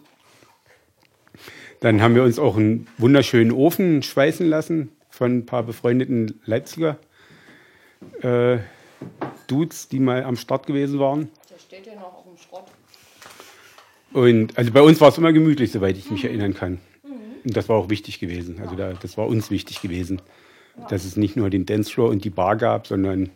Dann 1.80 2.00
haben 2.00 2.14
wir 2.14 2.22
uns 2.22 2.38
auch 2.38 2.56
einen 2.56 2.86
wunderschönen 2.98 3.52
Ofen 3.52 4.02
schweißen 4.02 4.48
lassen 4.48 4.90
von 5.10 5.38
ein 5.38 5.46
paar 5.46 5.62
befreundeten 5.62 6.40
Leipziger 6.44 6.98
äh, 8.22 8.58
Dudes, 9.46 9.88
die 9.88 10.00
mal 10.00 10.24
am 10.24 10.36
Start 10.36 10.66
gewesen 10.66 10.98
waren. 10.98 11.30
Der 11.50 11.58
steht 11.58 11.86
ja 11.86 11.94
noch 11.94 12.14
auf 12.14 12.24
dem 12.24 12.36
Schrott. 12.36 12.66
Und 14.12 14.56
also 14.56 14.72
bei 14.72 14.80
uns 14.80 15.00
war 15.00 15.08
es 15.08 15.18
immer 15.18 15.32
gemütlich, 15.32 15.72
soweit 15.72 15.96
ich 15.96 16.10
mich 16.10 16.22
mhm. 16.22 16.28
erinnern 16.28 16.54
kann. 16.54 16.72
Mhm. 17.04 17.10
Und 17.44 17.56
das 17.56 17.68
war 17.68 17.76
auch 17.76 17.90
wichtig 17.90 18.18
gewesen. 18.18 18.60
Also 18.60 18.74
da, 18.74 18.92
das 18.92 19.16
war 19.16 19.26
uns 19.26 19.50
wichtig 19.50 19.80
gewesen, 19.82 20.22
ja. 20.78 20.86
dass 20.88 21.04
es 21.04 21.16
nicht 21.16 21.36
nur 21.36 21.50
den 21.50 21.66
Dancefloor 21.66 22.10
und 22.10 22.24
die 22.24 22.30
Bar 22.30 22.56
gab, 22.56 22.86
sondern 22.86 23.30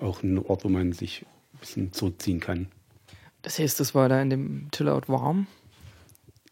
auch 0.00 0.22
einen 0.22 0.38
Ort, 0.38 0.64
wo 0.64 0.68
man 0.68 0.92
sich 0.92 1.24
ein 1.54 1.58
bisschen 1.60 1.92
zurückziehen 1.92 2.40
kann. 2.40 2.68
Das 3.42 3.58
heißt, 3.58 3.80
das 3.80 3.94
war 3.94 4.08
da 4.08 4.20
in 4.20 4.30
dem 4.30 4.68
Chillout 4.72 5.02
warm? 5.06 5.46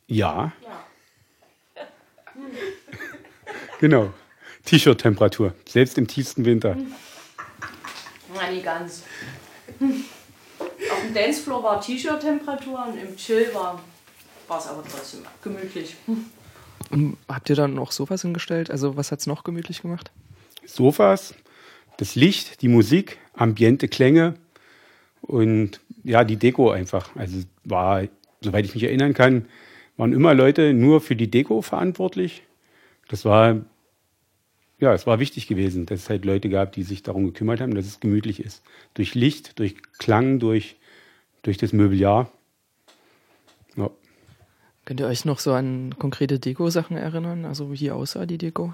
Ja. 0.06 0.52
ja. 1.76 1.86
genau. 3.80 4.12
T-Shirt-Temperatur, 4.64 5.54
selbst 5.66 5.98
im 5.98 6.06
tiefsten 6.06 6.44
Winter. 6.44 6.76
Na, 8.38 8.50
nicht 8.50 8.64
ganz. 8.64 9.02
Auf 9.80 11.02
dem 11.02 11.14
Dancefloor 11.14 11.62
war 11.62 11.80
T-Shirt-Temperatur 11.80 12.86
und 12.86 12.98
im 12.98 13.16
Chill 13.16 13.48
war 13.52 13.80
es 14.58 14.66
aber 14.66 14.82
trotzdem 14.88 15.20
gemütlich. 15.42 15.96
Und 16.90 17.16
habt 17.28 17.50
ihr 17.50 17.56
dann 17.56 17.74
noch 17.74 17.92
Sofas 17.92 18.22
hingestellt? 18.22 18.70
Also 18.70 18.96
was 18.96 19.12
hat 19.12 19.20
es 19.20 19.26
noch 19.26 19.44
gemütlich 19.44 19.82
gemacht? 19.82 20.10
Sofas, 20.64 21.34
das 21.96 22.14
Licht, 22.14 22.62
die 22.62 22.68
Musik, 22.68 23.18
ambiente 23.34 23.88
Klänge 23.88 24.34
und 25.22 25.80
ja, 26.04 26.24
die 26.24 26.36
Deko 26.36 26.70
einfach. 26.70 27.14
Also 27.16 27.38
war, 27.64 28.04
soweit 28.40 28.64
ich 28.64 28.74
mich 28.74 28.84
erinnern 28.84 29.14
kann, 29.14 29.46
waren 29.96 30.12
immer 30.12 30.32
Leute 30.34 30.72
nur 30.72 31.00
für 31.00 31.16
die 31.16 31.30
Deko 31.30 31.60
verantwortlich. 31.60 32.42
Das 33.08 33.24
war 33.24 33.56
ja, 34.80 34.94
es 34.94 35.06
war 35.06 35.18
wichtig 35.18 35.48
gewesen, 35.48 35.86
dass 35.86 36.00
es 36.00 36.10
halt 36.10 36.24
Leute 36.24 36.48
gab, 36.48 36.72
die 36.72 36.84
sich 36.84 37.02
darum 37.02 37.24
gekümmert 37.24 37.60
haben, 37.60 37.74
dass 37.74 37.86
es 37.86 38.00
gemütlich 38.00 38.40
ist. 38.40 38.62
Durch 38.94 39.14
Licht, 39.14 39.58
durch 39.58 39.76
Klang, 39.98 40.38
durch, 40.38 40.76
durch 41.42 41.56
das 41.56 41.72
Möbeljahr. 41.72 42.30
Ja. 43.76 43.90
Könnt 44.84 45.00
ihr 45.00 45.06
euch 45.06 45.24
noch 45.24 45.40
so 45.40 45.52
an 45.52 45.96
konkrete 45.98 46.38
Deko-Sachen 46.38 46.96
erinnern? 46.96 47.44
Also 47.44 47.72
wie 47.72 47.90
aussah 47.90 48.24
die 48.24 48.38
Deko? 48.38 48.72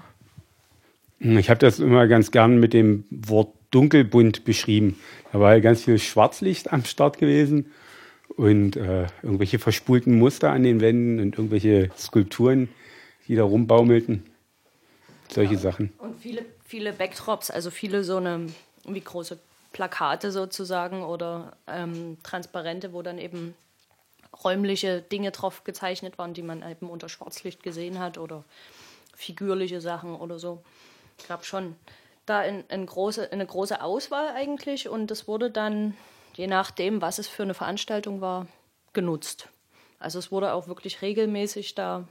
Ich 1.19 1.49
habe 1.49 1.59
das 1.59 1.79
immer 1.79 2.07
ganz 2.07 2.29
gern 2.29 2.59
mit 2.59 2.73
dem 2.73 3.05
Wort 3.09 3.55
dunkelbunt 3.71 4.45
beschrieben. 4.45 4.97
Da 5.31 5.39
war 5.39 5.59
ganz 5.59 5.83
viel 5.83 5.97
Schwarzlicht 5.97 6.71
am 6.71 6.85
Start 6.85 7.17
gewesen 7.17 7.71
und 8.35 8.75
äh, 8.75 9.07
irgendwelche 9.23 9.57
verspulten 9.57 10.19
Muster 10.19 10.51
an 10.51 10.63
den 10.63 10.81
Wänden 10.81 11.19
und 11.19 11.37
irgendwelche 11.37 11.89
Skulpturen, 11.97 12.69
die 13.27 13.35
da 13.35 13.43
rumbaumelten. 13.43 14.23
Solche 15.29 15.53
ja, 15.53 15.59
Sachen. 15.59 15.93
Und 15.97 16.19
viele, 16.19 16.45
viele 16.65 16.93
Backdrops, 16.93 17.49
also 17.49 17.71
viele 17.71 18.03
so 18.03 18.17
eine, 18.17 18.47
wie 18.85 19.01
große 19.01 19.39
Plakate 19.71 20.31
sozusagen 20.31 21.03
oder 21.03 21.57
ähm, 21.67 22.17
Transparente, 22.23 22.93
wo 22.93 23.01
dann 23.01 23.17
eben 23.17 23.55
räumliche 24.43 25.01
Dinge 25.01 25.31
drauf 25.31 25.63
gezeichnet 25.63 26.17
waren, 26.17 26.33
die 26.33 26.41
man 26.41 26.63
eben 26.69 26.89
unter 26.89 27.09
Schwarzlicht 27.09 27.63
gesehen 27.63 27.99
hat 27.99 28.17
oder 28.17 28.43
figürliche 29.15 29.81
Sachen 29.81 30.15
oder 30.15 30.39
so. 30.39 30.63
Ich 31.17 31.25
glaube 31.25 31.45
schon 31.45 31.75
da 32.25 32.43
in, 32.43 32.63
in 32.69 32.85
große, 32.85 33.31
eine 33.31 33.45
große 33.45 33.81
Auswahl 33.81 34.29
eigentlich 34.29 34.89
und 34.89 35.11
das 35.11 35.27
wurde 35.27 35.51
dann, 35.51 35.95
je 36.35 36.47
nachdem, 36.47 37.01
was 37.01 37.19
es 37.19 37.27
für 37.27 37.43
eine 37.43 37.53
Veranstaltung 37.53 38.21
war, 38.21 38.47
genutzt. 38.93 39.49
Also 39.99 40.19
es 40.19 40.31
wurde 40.31 40.53
auch 40.53 40.67
wirklich 40.67 41.01
regelmäßig 41.01 41.75
da 41.75 42.07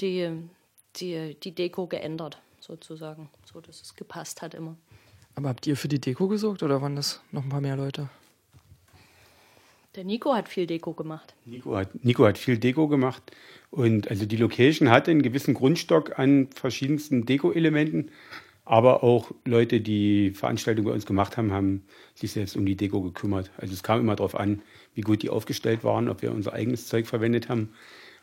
die, 0.00 0.30
die, 1.00 1.36
die 1.42 1.54
Deko 1.54 1.86
geändert, 1.86 2.40
sozusagen, 2.60 3.28
so 3.44 3.60
dass 3.60 3.80
es 3.80 3.94
gepasst 3.94 4.42
hat 4.42 4.54
immer. 4.54 4.76
Aber 5.34 5.50
habt 5.50 5.66
ihr 5.66 5.76
für 5.76 5.88
die 5.88 6.00
Deko 6.00 6.28
gesorgt 6.28 6.62
oder 6.62 6.80
waren 6.80 6.96
das 6.96 7.20
noch 7.30 7.44
ein 7.44 7.50
paar 7.50 7.60
mehr 7.60 7.76
Leute? 7.76 8.08
Der 9.96 10.04
Nico 10.04 10.34
hat 10.34 10.48
viel 10.48 10.66
Deko 10.66 10.92
gemacht. 10.92 11.34
Nico 11.46 11.74
hat, 11.74 12.04
Nico 12.04 12.26
hat 12.26 12.36
viel 12.36 12.58
Deko 12.58 12.86
gemacht. 12.86 13.22
Und 13.70 14.10
also 14.10 14.26
die 14.26 14.36
Location 14.36 14.90
hatte 14.90 15.10
einen 15.10 15.22
gewissen 15.22 15.54
Grundstock 15.54 16.18
an 16.18 16.48
verschiedensten 16.54 17.24
Deko-Elementen. 17.24 18.10
Aber 18.66 19.02
auch 19.02 19.30
Leute, 19.44 19.80
die 19.80 20.32
Veranstaltungen 20.32 20.88
bei 20.88 20.92
uns 20.92 21.06
gemacht 21.06 21.36
haben, 21.36 21.52
haben 21.52 21.84
sich 22.14 22.32
selbst 22.32 22.56
um 22.56 22.66
die 22.66 22.76
Deko 22.76 23.00
gekümmert. 23.00 23.50
Also 23.56 23.72
es 23.72 23.82
kam 23.82 24.00
immer 24.00 24.16
darauf 24.16 24.34
an, 24.34 24.60
wie 24.94 25.00
gut 25.00 25.22
die 25.22 25.30
aufgestellt 25.30 25.82
waren, 25.82 26.08
ob 26.08 26.20
wir 26.20 26.32
unser 26.32 26.52
eigenes 26.52 26.88
Zeug 26.88 27.06
verwendet 27.06 27.48
haben 27.48 27.70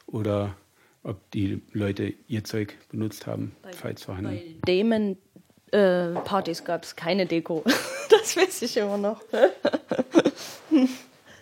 oder 0.05 0.55
ob 1.03 1.29
die 1.31 1.61
Leute 1.71 2.13
ihr 2.27 2.43
Zeug 2.43 2.77
benutzt 2.89 3.27
haben, 3.27 3.55
bei, 3.61 3.73
falls 3.73 4.03
vorhanden. 4.03 4.59
Bei 4.61 4.73
Damon-Partys 4.73 6.61
äh, 6.61 6.63
gab 6.63 6.83
es 6.83 6.95
keine 6.95 7.25
Deko. 7.25 7.63
das 8.09 8.37
weiß 8.37 8.61
ich 8.63 8.77
immer 8.77 8.97
noch. 8.97 9.21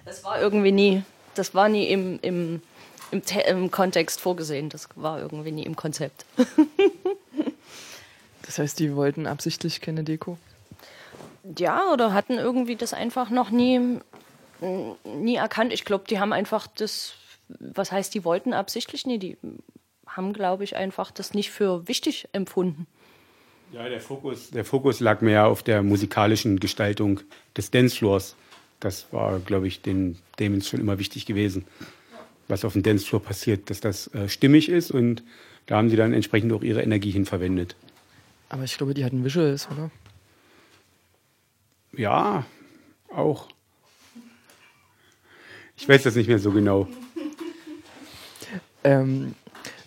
das 0.05 0.23
war 0.23 0.41
irgendwie 0.41 0.71
nie, 0.71 1.03
das 1.35 1.53
war 1.53 1.69
nie 1.69 1.87
im, 1.89 2.19
im, 2.21 2.61
im, 3.11 3.21
im 3.47 3.71
Kontext 3.71 4.19
vorgesehen. 4.19 4.69
Das 4.69 4.89
war 4.95 5.19
irgendwie 5.19 5.51
nie 5.51 5.63
im 5.63 5.75
Konzept. 5.75 6.25
das 8.41 8.57
heißt, 8.57 8.79
die 8.79 8.95
wollten 8.95 9.27
absichtlich 9.27 9.81
keine 9.81 10.03
Deko? 10.03 10.37
Ja, 11.57 11.91
oder 11.91 12.13
hatten 12.13 12.33
irgendwie 12.33 12.75
das 12.75 12.93
einfach 12.93 13.29
noch 13.29 13.51
nie, 13.51 13.99
nie 15.03 15.35
erkannt. 15.35 15.73
Ich 15.73 15.85
glaube, 15.85 16.05
die 16.07 16.19
haben 16.19 16.33
einfach 16.33 16.67
das 16.67 17.13
was 17.59 17.91
heißt, 17.91 18.13
die 18.13 18.23
wollten 18.23 18.53
absichtlich 18.53 19.05
nie, 19.05 19.19
die 19.19 19.37
haben, 20.07 20.33
glaube 20.33 20.63
ich, 20.63 20.75
einfach 20.75 21.11
das 21.11 21.33
nicht 21.33 21.51
für 21.51 21.87
wichtig 21.87 22.27
empfunden. 22.33 22.87
Ja, 23.71 23.87
der 23.87 24.01
Fokus, 24.01 24.51
der 24.51 24.65
Fokus 24.65 24.99
lag 24.99 25.21
mehr 25.21 25.47
auf 25.47 25.63
der 25.63 25.81
musikalischen 25.81 26.59
Gestaltung 26.59 27.21
des 27.55 27.71
Dancefloors. 27.71 28.35
Das 28.81 29.13
war, 29.13 29.39
glaube 29.39 29.67
ich, 29.67 29.81
den 29.81 30.17
Damons 30.37 30.67
schon 30.67 30.81
immer 30.81 30.99
wichtig 30.99 31.25
gewesen, 31.25 31.65
was 32.47 32.65
auf 32.65 32.73
dem 32.73 32.83
Dancefloor 32.83 33.21
passiert, 33.21 33.69
dass 33.69 33.79
das 33.79 34.07
äh, 34.13 34.27
stimmig 34.27 34.67
ist 34.67 34.91
und 34.91 35.23
da 35.67 35.77
haben 35.77 35.89
sie 35.89 35.95
dann 35.95 36.11
entsprechend 36.11 36.51
auch 36.51 36.63
ihre 36.63 36.81
Energie 36.81 37.11
hin 37.11 37.25
verwendet. 37.25 37.75
Aber 38.49 38.63
ich 38.63 38.77
glaube, 38.77 38.93
die 38.93 39.05
hatten 39.05 39.23
Visuals, 39.23 39.69
oder? 39.71 39.89
Ja, 41.93 42.45
auch. 43.13 43.47
Ich 45.77 45.87
weiß 45.87 46.03
das 46.03 46.15
nicht 46.15 46.27
mehr 46.27 46.39
so 46.39 46.51
genau. 46.51 46.87
Ähm, 48.83 49.35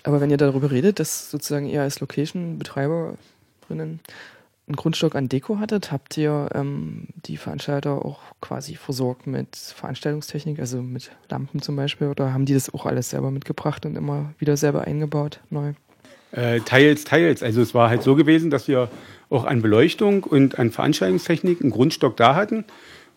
aber 0.02 0.20
wenn 0.20 0.30
ihr 0.30 0.36
darüber 0.36 0.70
redet, 0.70 1.00
dass 1.00 1.30
sozusagen 1.30 1.66
ihr 1.66 1.82
als 1.82 2.00
Location-Betreiberinnen 2.00 3.18
einen 4.66 4.76
Grundstock 4.76 5.14
an 5.14 5.28
Deko 5.28 5.58
hattet, 5.58 5.92
habt 5.92 6.16
ihr 6.16 6.48
ähm, 6.54 7.08
die 7.26 7.36
Veranstalter 7.36 8.04
auch 8.04 8.20
quasi 8.40 8.76
versorgt 8.76 9.26
mit 9.26 9.56
Veranstaltungstechnik, 9.56 10.58
also 10.58 10.80
mit 10.82 11.10
Lampen 11.28 11.60
zum 11.60 11.76
Beispiel, 11.76 12.08
oder 12.08 12.32
haben 12.32 12.46
die 12.46 12.54
das 12.54 12.72
auch 12.72 12.86
alles 12.86 13.10
selber 13.10 13.30
mitgebracht 13.30 13.84
und 13.84 13.96
immer 13.96 14.32
wieder 14.38 14.56
selber 14.56 14.82
eingebaut, 14.82 15.40
neu? 15.50 15.72
Äh, 16.32 16.60
teils, 16.60 17.04
teils. 17.04 17.42
Also 17.42 17.60
es 17.62 17.74
war 17.74 17.90
halt 17.90 18.02
so 18.02 18.14
gewesen, 18.14 18.50
dass 18.50 18.66
wir 18.66 18.90
auch 19.30 19.44
an 19.44 19.62
Beleuchtung 19.62 20.24
und 20.24 20.58
an 20.58 20.70
Veranstaltungstechnik 20.70 21.60
einen 21.60 21.70
Grundstock 21.70 22.16
da 22.16 22.34
hatten. 22.34 22.64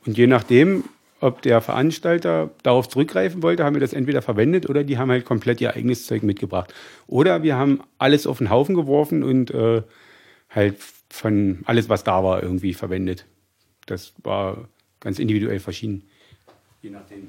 Und 0.05 0.17
je 0.17 0.27
nachdem, 0.27 0.83
ob 1.19 1.41
der 1.41 1.61
Veranstalter 1.61 2.51
darauf 2.63 2.87
zurückgreifen 2.87 3.41
wollte, 3.41 3.63
haben 3.63 3.75
wir 3.75 3.79
das 3.81 3.93
entweder 3.93 4.21
verwendet 4.21 4.69
oder 4.69 4.83
die 4.83 4.97
haben 4.97 5.09
halt 5.09 5.25
komplett 5.25 5.61
ihr 5.61 5.73
eigenes 5.75 6.05
Zeug 6.05 6.23
mitgebracht. 6.23 6.73
Oder 7.07 7.43
wir 7.43 7.55
haben 7.55 7.81
alles 7.97 8.27
auf 8.27 8.37
den 8.37 8.49
Haufen 8.49 8.75
geworfen 8.75 9.23
und 9.23 9.51
äh, 9.51 9.81
halt 10.49 10.77
von 11.09 11.59
alles, 11.65 11.89
was 11.89 12.03
da 12.03 12.23
war, 12.23 12.43
irgendwie 12.43 12.73
verwendet. 12.73 13.25
Das 13.85 14.13
war 14.23 14.67
ganz 14.99 15.19
individuell 15.19 15.59
verschieden. 15.59 16.03
je 16.81 16.89
nachdem. 16.89 17.27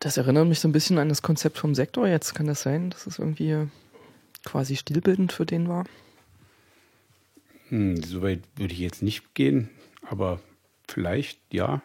Das 0.00 0.16
erinnert 0.16 0.48
mich 0.48 0.58
so 0.58 0.66
ein 0.66 0.72
bisschen 0.72 0.98
an 0.98 1.08
das 1.08 1.22
Konzept 1.22 1.58
vom 1.58 1.76
Sektor 1.76 2.08
jetzt. 2.08 2.34
Kann 2.34 2.46
das 2.46 2.62
sein, 2.62 2.90
dass 2.90 3.06
es 3.06 3.20
irgendwie 3.20 3.68
quasi 4.44 4.74
stilbildend 4.74 5.32
für 5.32 5.46
den 5.46 5.68
war? 5.68 5.84
Hm, 7.68 8.02
Soweit 8.02 8.40
würde 8.56 8.74
ich 8.74 8.80
jetzt 8.80 9.02
nicht 9.02 9.34
gehen, 9.34 9.70
aber 10.08 10.40
vielleicht 10.88 11.38
ja. 11.52 11.82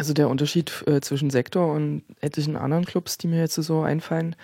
Also 0.00 0.14
der 0.14 0.30
Unterschied 0.30 0.82
äh, 0.86 1.02
zwischen 1.02 1.28
Sektor 1.28 1.74
und 1.74 2.04
etlichen 2.22 2.56
anderen 2.56 2.86
Clubs, 2.86 3.18
die 3.18 3.26
mir 3.26 3.40
jetzt 3.40 3.56
so 3.56 3.82
einfallen, 3.82 4.34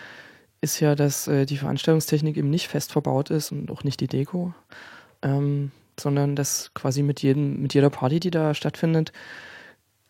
ist 0.60 0.80
ja, 0.80 0.94
dass 0.94 1.28
äh, 1.28 1.46
die 1.46 1.56
Veranstaltungstechnik 1.56 2.36
eben 2.36 2.50
nicht 2.50 2.68
fest 2.68 2.92
verbaut 2.92 3.30
ist 3.30 3.52
und 3.52 3.70
auch 3.70 3.82
nicht 3.82 4.00
die 4.00 4.06
Deko, 4.06 4.52
ähm, 5.22 5.70
sondern 5.98 6.36
dass 6.36 6.72
quasi 6.74 7.02
mit 7.02 7.22
jedem, 7.22 7.62
mit 7.62 7.72
jeder 7.72 7.88
Party, 7.88 8.20
die 8.20 8.30
da 8.30 8.52
stattfindet, 8.52 9.12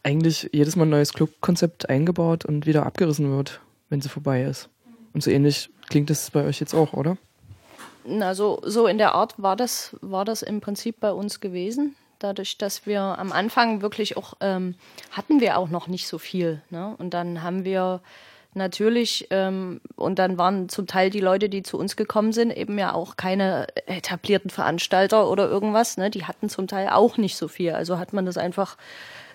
eigentlich 0.02 0.50
jedes 0.52 0.74
Mal 0.74 0.86
ein 0.86 0.90
neues 0.90 1.12
Clubkonzept 1.12 1.88
eingebaut 1.88 2.44
und 2.44 2.66
wieder 2.66 2.84
abgerissen 2.84 3.30
wird, 3.30 3.60
wenn 3.88 4.00
sie 4.00 4.08
vorbei 4.08 4.42
ist. 4.42 4.68
Und 5.12 5.22
so 5.22 5.30
ähnlich 5.30 5.70
klingt 5.88 6.10
das 6.10 6.28
bei 6.32 6.44
euch 6.44 6.58
jetzt 6.58 6.74
auch, 6.74 6.92
oder? 6.92 7.18
Na, 8.04 8.34
so, 8.34 8.60
so 8.64 8.88
in 8.88 8.98
der 8.98 9.14
Art 9.14 9.40
war 9.40 9.54
das, 9.54 9.94
war 10.00 10.24
das 10.24 10.42
im 10.42 10.60
Prinzip 10.60 10.98
bei 10.98 11.12
uns 11.12 11.38
gewesen. 11.38 11.94
Dadurch, 12.18 12.58
dass 12.58 12.86
wir 12.86 13.00
am 13.00 13.32
Anfang 13.32 13.82
wirklich 13.82 14.16
auch, 14.16 14.34
ähm, 14.40 14.74
hatten 15.10 15.40
wir 15.40 15.58
auch 15.58 15.68
noch 15.68 15.86
nicht 15.86 16.06
so 16.06 16.18
viel. 16.18 16.62
Ne? 16.70 16.94
Und 16.98 17.14
dann 17.14 17.42
haben 17.42 17.64
wir 17.64 18.00
natürlich, 18.54 19.26
ähm, 19.30 19.80
und 19.96 20.18
dann 20.18 20.38
waren 20.38 20.68
zum 20.68 20.86
Teil 20.86 21.10
die 21.10 21.20
Leute, 21.20 21.48
die 21.48 21.62
zu 21.62 21.78
uns 21.78 21.94
gekommen 21.94 22.32
sind, 22.32 22.50
eben 22.50 22.78
ja 22.78 22.94
auch 22.94 23.16
keine 23.16 23.66
etablierten 23.86 24.50
Veranstalter 24.50 25.28
oder 25.30 25.48
irgendwas. 25.48 25.98
Ne? 25.98 26.10
Die 26.10 26.24
hatten 26.24 26.48
zum 26.48 26.66
Teil 26.66 26.88
auch 26.88 27.18
nicht 27.18 27.36
so 27.36 27.48
viel. 27.48 27.72
Also 27.72 27.98
hat 27.98 28.12
man 28.12 28.24
das 28.26 28.38
einfach 28.38 28.76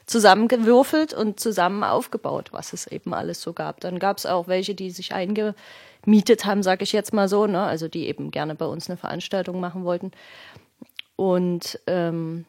zusammengewürfelt 0.07 1.13
und 1.13 1.39
zusammen 1.39 1.83
aufgebaut, 1.83 2.49
was 2.51 2.73
es 2.73 2.87
eben 2.87 3.13
alles 3.13 3.41
so 3.41 3.53
gab. 3.53 3.79
Dann 3.79 3.99
gab 3.99 4.17
es 4.17 4.25
auch 4.25 4.47
welche, 4.47 4.75
die 4.75 4.89
sich 4.89 5.13
eingemietet 5.13 6.45
haben, 6.45 6.63
sage 6.63 6.83
ich 6.83 6.91
jetzt 6.91 7.13
mal 7.13 7.27
so, 7.27 7.45
ne? 7.45 7.61
also 7.61 7.87
die 7.87 8.07
eben 8.07 8.31
gerne 8.31 8.55
bei 8.55 8.65
uns 8.65 8.89
eine 8.89 8.97
Veranstaltung 8.97 9.59
machen 9.59 9.85
wollten. 9.85 10.11
Und 11.15 11.79
ähm, 11.85 12.45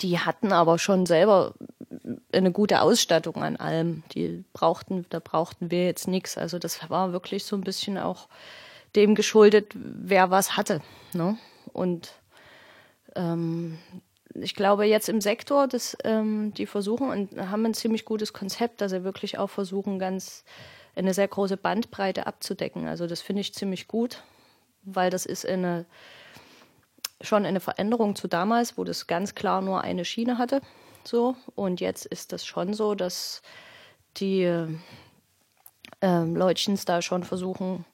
die 0.00 0.18
hatten 0.18 0.52
aber 0.52 0.78
schon 0.78 1.06
selber 1.06 1.54
eine 2.32 2.52
gute 2.52 2.82
Ausstattung 2.82 3.36
an 3.42 3.56
allem. 3.56 4.02
Die 4.14 4.44
brauchten, 4.52 5.06
da 5.10 5.18
brauchten 5.18 5.70
wir 5.70 5.86
jetzt 5.86 6.08
nichts. 6.08 6.36
Also 6.38 6.58
das 6.58 6.88
war 6.90 7.12
wirklich 7.12 7.44
so 7.44 7.56
ein 7.56 7.62
bisschen 7.62 7.98
auch 7.98 8.28
dem 8.96 9.14
geschuldet, 9.14 9.72
wer 9.74 10.30
was 10.30 10.56
hatte. 10.56 10.82
Ne? 11.12 11.36
Und 11.72 12.12
ähm, 13.16 13.78
ich 14.34 14.54
glaube, 14.54 14.84
jetzt 14.86 15.08
im 15.08 15.20
Sektor, 15.20 15.68
dass 15.68 15.96
ähm, 16.04 16.52
die 16.54 16.66
versuchen 16.66 17.10
und 17.10 17.50
haben 17.50 17.66
ein 17.66 17.74
ziemlich 17.74 18.04
gutes 18.04 18.32
Konzept, 18.32 18.80
dass 18.80 18.92
sie 18.92 19.04
wirklich 19.04 19.38
auch 19.38 19.50
versuchen, 19.50 19.98
ganz 19.98 20.44
eine 20.94 21.14
sehr 21.14 21.28
große 21.28 21.56
Bandbreite 21.56 22.26
abzudecken. 22.26 22.86
Also 22.86 23.06
das 23.06 23.20
finde 23.20 23.40
ich 23.40 23.54
ziemlich 23.54 23.88
gut, 23.88 24.22
weil 24.82 25.10
das 25.10 25.26
ist 25.26 25.46
eine 25.46 25.86
schon 27.22 27.46
eine 27.46 27.60
Veränderung 27.60 28.14
zu 28.16 28.28
damals, 28.28 28.76
wo 28.76 28.84
das 28.84 29.06
ganz 29.06 29.34
klar 29.34 29.62
nur 29.62 29.82
eine 29.82 30.04
Schiene 30.04 30.38
hatte. 30.38 30.60
So. 31.04 31.36
Und 31.54 31.80
jetzt 31.80 32.06
ist 32.06 32.32
das 32.32 32.44
schon 32.44 32.74
so, 32.74 32.94
dass 32.94 33.42
die 34.16 34.42
äh, 34.42 36.24
Leutchens 36.24 36.84
da 36.84 37.02
schon 37.02 37.24
versuchen, 37.24 37.84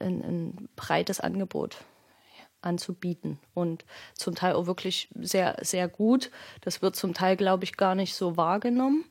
ein, 0.00 0.68
breites 0.76 1.20
Angebot 1.20 1.78
anzubieten 2.60 3.38
und 3.54 3.84
zum 4.14 4.34
Teil 4.34 4.54
auch 4.54 4.66
wirklich 4.66 5.08
sehr, 5.14 5.56
sehr 5.60 5.88
gut. 5.88 6.30
Das 6.60 6.82
wird 6.82 6.96
zum 6.96 7.14
Teil, 7.14 7.36
glaube 7.36 7.64
ich, 7.64 7.76
gar 7.76 7.94
nicht 7.94 8.14
so 8.14 8.36
wahrgenommen, 8.36 9.04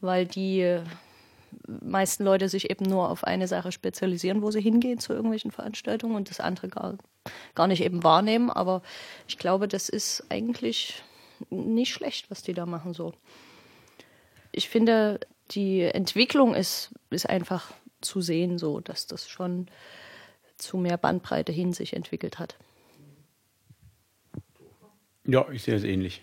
weil 0.00 0.26
die 0.26 0.80
meisten 1.66 2.24
Leute 2.24 2.48
sich 2.48 2.70
eben 2.70 2.84
nur 2.84 3.10
auf 3.10 3.24
eine 3.24 3.48
Sache 3.48 3.72
spezialisieren, 3.72 4.42
wo 4.42 4.50
sie 4.50 4.60
hingehen 4.60 4.98
zu 4.98 5.12
irgendwelchen 5.12 5.50
Veranstaltungen 5.50 6.16
und 6.16 6.30
das 6.30 6.40
andere 6.40 6.68
gar, 6.68 6.98
gar 7.54 7.66
nicht 7.66 7.82
eben 7.82 8.02
wahrnehmen. 8.04 8.50
Aber 8.50 8.82
ich 9.26 9.38
glaube, 9.38 9.68
das 9.68 9.88
ist 9.88 10.24
eigentlich 10.28 11.02
nicht 11.50 11.92
schlecht, 11.92 12.30
was 12.30 12.42
die 12.42 12.54
da 12.54 12.66
machen 12.66 12.94
so. 12.94 13.14
Ich 14.52 14.68
finde, 14.68 15.20
die 15.50 15.82
Entwicklung 15.82 16.54
ist, 16.54 16.94
ist 17.10 17.28
einfach 17.28 17.72
zu 18.00 18.20
sehen, 18.20 18.58
so 18.58 18.80
dass 18.80 19.06
das 19.06 19.28
schon 19.28 19.68
zu 20.56 20.76
mehr 20.76 20.96
Bandbreite 20.96 21.52
hin 21.52 21.72
sich 21.72 21.94
entwickelt 21.94 22.38
hat. 22.38 22.56
Ja, 25.24 25.48
ich 25.50 25.62
sehe 25.62 25.74
es 25.74 25.84
ähnlich. 25.84 26.22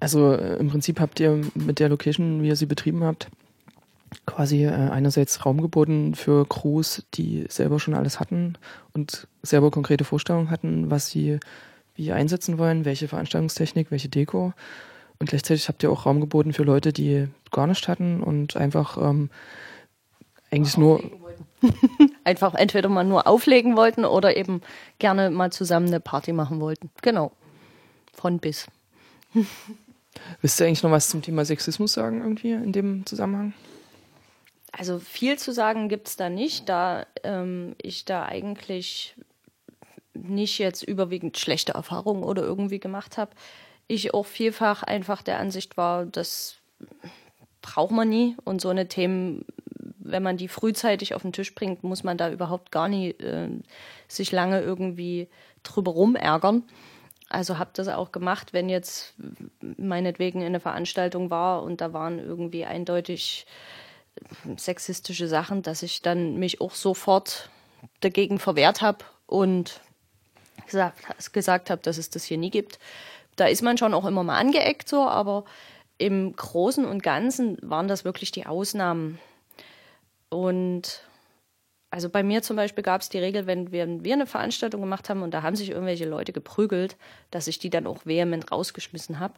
Also 0.00 0.32
äh, 0.32 0.56
im 0.56 0.68
Prinzip 0.68 1.00
habt 1.00 1.20
ihr 1.20 1.40
mit 1.54 1.78
der 1.78 1.88
Location, 1.88 2.42
wie 2.42 2.48
ihr 2.48 2.56
sie 2.56 2.66
betrieben 2.66 3.02
habt, 3.04 3.28
quasi 4.26 4.64
äh, 4.64 4.70
einerseits 4.70 5.44
Raum 5.44 5.60
geboten 5.60 6.14
für 6.14 6.46
Crews, 6.46 7.04
die 7.14 7.46
selber 7.48 7.80
schon 7.80 7.94
alles 7.94 8.20
hatten 8.20 8.58
und 8.92 9.26
selber 9.42 9.70
konkrete 9.70 10.04
Vorstellungen 10.04 10.50
hatten, 10.50 10.90
was 10.90 11.08
sie 11.08 11.38
wie 11.94 12.12
einsetzen 12.12 12.58
wollen, 12.58 12.84
welche 12.84 13.08
Veranstaltungstechnik, 13.08 13.90
welche 13.90 14.08
Deko. 14.08 14.52
Und 15.18 15.30
gleichzeitig 15.30 15.68
habt 15.68 15.82
ihr 15.82 15.90
auch 15.90 16.04
Raum 16.04 16.20
geboten 16.20 16.52
für 16.52 16.62
Leute, 16.62 16.92
die 16.92 17.28
gar 17.50 17.66
nicht 17.66 17.88
hatten 17.88 18.22
und 18.22 18.56
einfach 18.56 18.98
ähm, 18.98 19.30
eigentlich 20.50 20.76
nur 20.76 21.02
einfach 22.24 22.54
entweder 22.54 22.90
mal 22.90 23.04
nur 23.04 23.26
auflegen 23.26 23.76
wollten 23.76 24.04
oder 24.04 24.36
eben 24.36 24.60
gerne 24.98 25.30
mal 25.30 25.50
zusammen 25.50 25.86
eine 25.86 26.00
Party 26.00 26.32
machen 26.32 26.60
wollten. 26.60 26.90
Genau. 27.00 27.32
Von 28.12 28.38
bis. 28.38 28.66
Willst 30.40 30.60
du 30.60 30.64
eigentlich 30.64 30.82
noch 30.82 30.90
was 30.90 31.08
zum 31.08 31.22
Thema 31.22 31.44
Sexismus 31.44 31.92
sagen, 31.92 32.20
irgendwie 32.20 32.52
in 32.52 32.72
dem 32.72 33.06
Zusammenhang? 33.06 33.52
Also 34.72 34.98
viel 34.98 35.38
zu 35.38 35.52
sagen 35.52 35.88
gibt 35.88 36.08
es 36.08 36.16
da 36.16 36.28
nicht, 36.28 36.68
da 36.68 37.06
ähm, 37.22 37.74
ich 37.80 38.04
da 38.04 38.24
eigentlich 38.24 39.14
nicht 40.12 40.58
jetzt 40.58 40.82
überwiegend 40.82 41.38
schlechte 41.38 41.72
Erfahrungen 41.72 42.22
oder 42.22 42.42
irgendwie 42.42 42.80
gemacht 42.80 43.16
habe. 43.16 43.32
Ich 43.88 44.12
auch 44.12 44.26
vielfach 44.26 44.82
einfach 44.82 45.22
der 45.22 45.38
Ansicht 45.38 45.76
war, 45.76 46.04
das 46.04 46.56
braucht 47.62 47.92
man 47.92 48.08
nie 48.08 48.36
und 48.44 48.60
so 48.60 48.68
eine 48.68 48.88
Themen 48.88 49.44
wenn 50.10 50.22
man 50.22 50.36
die 50.36 50.48
frühzeitig 50.48 51.14
auf 51.14 51.22
den 51.22 51.32
Tisch 51.32 51.54
bringt, 51.54 51.84
muss 51.84 52.04
man 52.04 52.16
da 52.16 52.30
überhaupt 52.30 52.70
gar 52.70 52.88
nicht 52.88 53.20
äh, 53.20 53.48
sich 54.08 54.32
lange 54.32 54.60
irgendwie 54.60 55.28
drüber 55.62 55.92
rumärgern. 55.92 56.62
Also 57.36 57.58
habe 57.58 57.68
das 57.74 57.88
auch 57.88 58.12
gemacht, 58.12 58.54
wenn 58.54 58.70
jetzt 58.70 59.12
meinetwegen 59.60 60.42
eine 60.42 60.58
Veranstaltung 60.58 61.28
war 61.28 61.62
und 61.62 61.82
da 61.82 61.92
waren 61.92 62.18
irgendwie 62.18 62.64
eindeutig 62.64 63.46
sexistische 64.56 65.28
Sachen, 65.28 65.60
dass 65.60 65.82
ich 65.82 66.00
dann 66.00 66.38
mich 66.38 66.62
auch 66.62 66.74
sofort 66.74 67.50
dagegen 68.00 68.38
verwehrt 68.38 68.80
habe 68.80 69.04
und 69.26 69.82
gesagt, 70.66 71.34
gesagt 71.34 71.68
habe, 71.68 71.82
dass 71.82 71.98
es 71.98 72.08
das 72.08 72.24
hier 72.24 72.38
nie 72.38 72.48
gibt. 72.48 72.78
Da 73.36 73.44
ist 73.44 73.60
man 73.60 73.76
schon 73.76 73.92
auch 73.92 74.06
immer 74.06 74.24
mal 74.24 74.38
angeeckt 74.38 74.88
so, 74.88 75.06
aber 75.06 75.44
im 75.98 76.34
Großen 76.34 76.86
und 76.86 77.02
Ganzen 77.02 77.58
waren 77.60 77.86
das 77.86 78.06
wirklich 78.06 78.32
die 78.32 78.46
Ausnahmen. 78.46 79.18
Und 80.30 81.02
also 81.96 82.10
bei 82.10 82.22
mir 82.22 82.42
zum 82.42 82.56
Beispiel 82.56 82.84
gab 82.84 83.00
es 83.00 83.08
die 83.08 83.16
Regel, 83.16 83.46
wenn 83.46 83.72
wir, 83.72 83.86
wenn 83.86 84.04
wir 84.04 84.12
eine 84.12 84.26
Veranstaltung 84.26 84.82
gemacht 84.82 85.08
haben 85.08 85.22
und 85.22 85.32
da 85.32 85.42
haben 85.42 85.56
sich 85.56 85.70
irgendwelche 85.70 86.04
Leute 86.04 86.34
geprügelt, 86.34 86.98
dass 87.30 87.46
ich 87.46 87.58
die 87.58 87.70
dann 87.70 87.86
auch 87.86 88.04
vehement 88.04 88.52
rausgeschmissen 88.52 89.18
habe. 89.18 89.32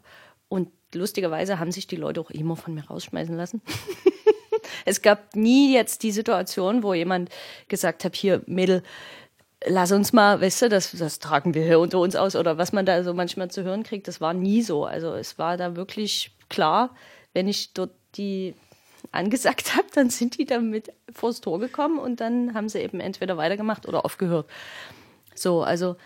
Und 0.49 0.69
lustigerweise 0.93 1.61
haben 1.61 1.71
sich 1.71 1.87
die 1.87 1.95
Leute 1.95 2.21
auch 2.21 2.33
immer 2.33 2.57
von 2.57 2.75
mir 2.75 2.85
rausschmeißen 2.85 3.37
lassen. 3.37 3.63
es 4.85 5.03
gab 5.03 5.37
nie 5.37 5.73
jetzt 5.73 6.03
die 6.03 6.11
Situation, 6.11 6.83
wo 6.83 6.95
jemand 6.95 7.31
gesagt 7.69 8.05
hat, 8.05 8.17
hier 8.17 8.43
Mädel, 8.47 8.83
lass 9.65 9.93
uns 9.93 10.13
mal, 10.13 10.41
weißt 10.41 10.63
du, 10.63 10.69
das, 10.69 10.91
das 10.91 11.21
tragen 11.21 11.55
wir 11.55 11.63
hier 11.63 11.79
unter 11.79 12.01
uns 12.01 12.17
aus 12.17 12.35
oder 12.35 12.59
was 12.59 12.73
man 12.73 12.85
da 12.85 13.05
so 13.05 13.15
manchmal 13.15 13.53
zu 13.53 13.63
hören 13.63 13.85
kriegt, 13.85 14.09
das 14.09 14.21
war 14.21 14.35
nie 14.35 14.63
so. 14.63 14.85
Also 14.85 15.13
es 15.15 15.39
war 15.39 15.57
da 15.57 15.77
wirklich 15.77 16.33
klar, 16.49 16.93
wenn 17.35 17.47
ich 17.47 17.73
dort 17.73 17.93
die 18.17 18.57
angesagt 19.13 19.75
habe, 19.77 19.89
dann 19.95 20.11
sind 20.11 20.39
die 20.39 20.45
damit 20.45 20.93
vors 21.13 21.41
Tor 21.41 21.59
gekommen 21.59 21.99
und 21.99 22.21
dann 22.21 22.55
haben 22.55 22.69
sie 22.69 22.81
eben 22.81 23.01
entweder 23.01 23.37
weitergemacht 23.37 23.87
oder 23.87 24.05
aufgehört. 24.05 24.49
So, 25.35 25.63
also 25.63 25.97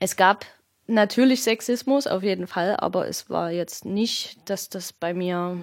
es 0.00 0.16
gab 0.16 0.44
natürlich 0.86 1.42
Sexismus 1.42 2.06
auf 2.06 2.22
jeden 2.22 2.46
Fall, 2.46 2.76
aber 2.76 3.06
es 3.06 3.30
war 3.30 3.50
jetzt 3.50 3.84
nicht, 3.84 4.38
dass 4.50 4.68
das 4.68 4.92
bei 4.92 5.14
mir, 5.14 5.58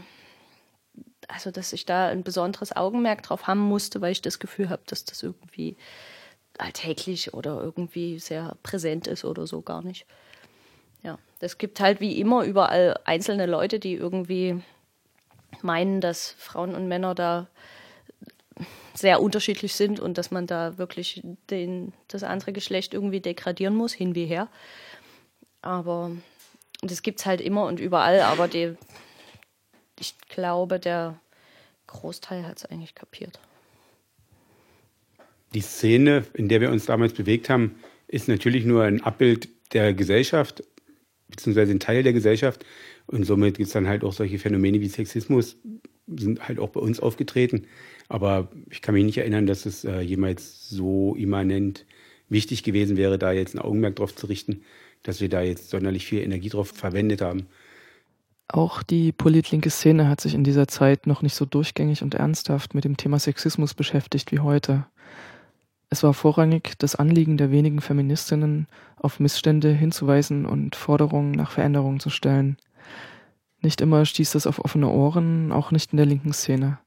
also 1.27 1.51
dass 1.51 1.73
ich 1.73 1.85
da 1.85 2.07
ein 2.07 2.23
besonderes 2.23 2.75
Augenmerk 2.75 3.23
drauf 3.23 3.47
haben 3.47 3.59
musste, 3.59 4.01
weil 4.01 4.11
ich 4.11 4.21
das 4.21 4.39
Gefühl 4.39 4.69
habe, 4.69 4.83
dass 4.85 5.03
das 5.03 5.23
irgendwie 5.23 5.77
alltäglich 6.57 7.33
oder 7.33 7.61
irgendwie 7.61 8.19
sehr 8.19 8.55
präsent 8.63 9.07
ist 9.07 9.25
oder 9.25 9.45
so 9.47 9.61
gar 9.61 9.81
nicht. 9.81 10.05
Ja, 11.03 11.19
es 11.39 11.57
gibt 11.57 11.79
halt 11.79 11.99
wie 11.99 12.19
immer 12.19 12.43
überall 12.43 12.99
einzelne 13.03 13.45
Leute, 13.45 13.79
die 13.79 13.93
irgendwie 13.93 14.61
meinen, 15.61 16.01
dass 16.01 16.35
Frauen 16.37 16.75
und 16.75 16.87
Männer 16.87 17.15
da 17.15 17.47
sehr 18.93 19.21
unterschiedlich 19.21 19.75
sind 19.75 19.99
und 19.99 20.17
dass 20.17 20.31
man 20.31 20.47
da 20.47 20.77
wirklich 20.77 21.21
den, 21.49 21.93
das 22.07 22.23
andere 22.23 22.53
Geschlecht 22.53 22.93
irgendwie 22.93 23.19
degradieren 23.19 23.75
muss, 23.75 23.93
hin 23.93 24.15
wie 24.15 24.25
her. 24.25 24.47
Aber 25.61 26.11
das 26.81 27.01
gibt 27.01 27.19
es 27.19 27.25
halt 27.25 27.41
immer 27.41 27.65
und 27.65 27.79
überall, 27.79 28.21
aber 28.21 28.47
die, 28.47 28.75
ich 29.99 30.15
glaube, 30.29 30.79
der 30.79 31.19
Großteil 31.87 32.45
hat 32.45 32.57
es 32.57 32.65
eigentlich 32.65 32.95
kapiert. 32.95 33.39
Die 35.53 35.61
Szene, 35.61 36.25
in 36.33 36.49
der 36.49 36.61
wir 36.61 36.71
uns 36.71 36.85
damals 36.85 37.13
bewegt 37.13 37.49
haben, 37.49 37.79
ist 38.07 38.27
natürlich 38.27 38.65
nur 38.65 38.83
ein 38.83 39.01
Abbild 39.01 39.49
der 39.73 39.93
Gesellschaft, 39.93 40.63
beziehungsweise 41.27 41.71
ein 41.71 41.79
Teil 41.79 42.03
der 42.03 42.13
Gesellschaft. 42.13 42.65
Und 43.07 43.25
somit 43.25 43.57
gibt 43.57 43.67
es 43.67 43.73
dann 43.73 43.87
halt 43.87 44.03
auch 44.03 44.13
solche 44.13 44.39
Phänomene 44.39 44.81
wie 44.81 44.87
Sexismus, 44.87 45.57
sind 46.07 46.47
halt 46.47 46.59
auch 46.59 46.69
bei 46.69 46.79
uns 46.79 46.99
aufgetreten. 46.99 47.67
Aber 48.07 48.49
ich 48.69 48.81
kann 48.81 48.93
mich 48.93 49.05
nicht 49.05 49.17
erinnern, 49.17 49.47
dass 49.47 49.65
es 49.65 49.83
äh, 49.83 49.99
jemals 50.01 50.69
so 50.69 51.15
immanent 51.15 51.85
wichtig 52.29 52.63
gewesen 52.63 52.97
wäre, 52.97 53.17
da 53.17 53.31
jetzt 53.31 53.55
ein 53.55 53.59
Augenmerk 53.59 53.95
drauf 53.95 54.15
zu 54.15 54.27
richten, 54.27 54.61
dass 55.03 55.21
wir 55.21 55.29
da 55.29 55.41
jetzt 55.41 55.69
sonderlich 55.69 56.05
viel 56.05 56.21
Energie 56.21 56.49
drauf 56.49 56.69
verwendet 56.69 57.21
haben. 57.21 57.47
Auch 58.47 58.83
die 58.83 59.11
politlinke 59.11 59.71
Szene 59.71 60.07
hat 60.07 60.21
sich 60.21 60.35
in 60.35 60.43
dieser 60.43 60.67
Zeit 60.67 61.07
noch 61.07 61.23
nicht 61.23 61.33
so 61.33 61.45
durchgängig 61.45 62.03
und 62.03 62.13
ernsthaft 62.13 62.75
mit 62.75 62.83
dem 62.83 62.95
Thema 62.95 63.17
Sexismus 63.17 63.73
beschäftigt 63.73 64.31
wie 64.31 64.39
heute. 64.39 64.85
Es 65.89 66.03
war 66.03 66.13
vorrangig 66.13 66.73
das 66.79 66.95
Anliegen 66.95 67.37
der 67.37 67.51
wenigen 67.51 67.81
Feministinnen, 67.81 68.67
auf 68.97 69.19
Missstände 69.19 69.71
hinzuweisen 69.71 70.45
und 70.45 70.75
Forderungen 70.75 71.31
nach 71.31 71.51
Veränderungen 71.51 71.99
zu 71.99 72.09
stellen. 72.09 72.57
Nicht 73.61 73.81
immer 73.81 74.05
stieß 74.05 74.31
das 74.31 74.47
auf 74.47 74.63
offene 74.63 74.89
Ohren, 74.89 75.51
auch 75.51 75.71
nicht 75.71 75.93
in 75.93 75.97
der 75.97 76.05
linken 76.05 76.33
Szene. 76.33 76.79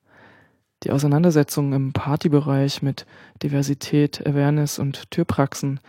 Die 0.84 0.92
Auseinandersetzung 0.92 1.72
im 1.72 1.92
Partybereich 1.92 2.82
mit 2.82 3.06
Diversität, 3.42 4.24
Awareness 4.26 4.78
und 4.78 5.10
Türpraxen 5.10 5.80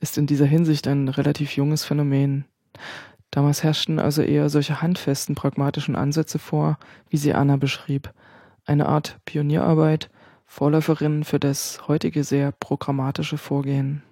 ist 0.00 0.18
in 0.18 0.26
dieser 0.26 0.44
Hinsicht 0.44 0.86
ein 0.86 1.08
relativ 1.08 1.56
junges 1.56 1.84
Phänomen. 1.84 2.44
Damals 3.30 3.62
herrschten 3.62 3.98
also 3.98 4.22
eher 4.22 4.50
solche 4.50 4.82
handfesten, 4.82 5.34
pragmatischen 5.34 5.96
Ansätze 5.96 6.38
vor, 6.38 6.78
wie 7.08 7.16
sie 7.16 7.32
Anna 7.32 7.56
beschrieb. 7.56 8.12
Eine 8.66 8.86
Art 8.86 9.18
Pionierarbeit, 9.24 10.10
Vorläuferin 10.46 11.24
für 11.24 11.40
das 11.40 11.88
heutige 11.88 12.24
sehr 12.24 12.52
programmatische 12.52 13.38
Vorgehen. 13.38 14.02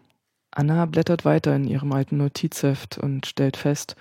Anna 0.51 0.87
blättert 0.87 1.25
weiter 1.25 1.55
in 1.57 1.67
ihrem 1.67 1.93
alten 1.93 2.19
Notizheft 2.19 2.99
und 2.99 3.27
stellt 3.27 3.57
fest, 3.57 3.97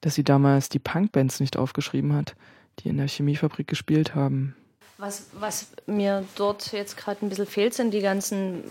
dass 0.00 0.14
sie 0.14 0.24
damals 0.24 0.68
die 0.68 0.78
Punkbands 0.78 1.40
nicht 1.40 1.56
aufgeschrieben 1.56 2.14
hat, 2.14 2.36
die 2.80 2.88
in 2.88 2.98
der 2.98 3.08
Chemiefabrik 3.08 3.66
gespielt 3.66 4.14
haben. 4.14 4.54
Was, 4.98 5.26
was 5.32 5.68
mir 5.86 6.24
dort 6.36 6.72
jetzt 6.72 6.96
gerade 6.96 7.24
ein 7.24 7.28
bisschen 7.28 7.46
fehlt, 7.46 7.74
sind 7.74 7.92
die 7.92 8.00
ganzen 8.00 8.64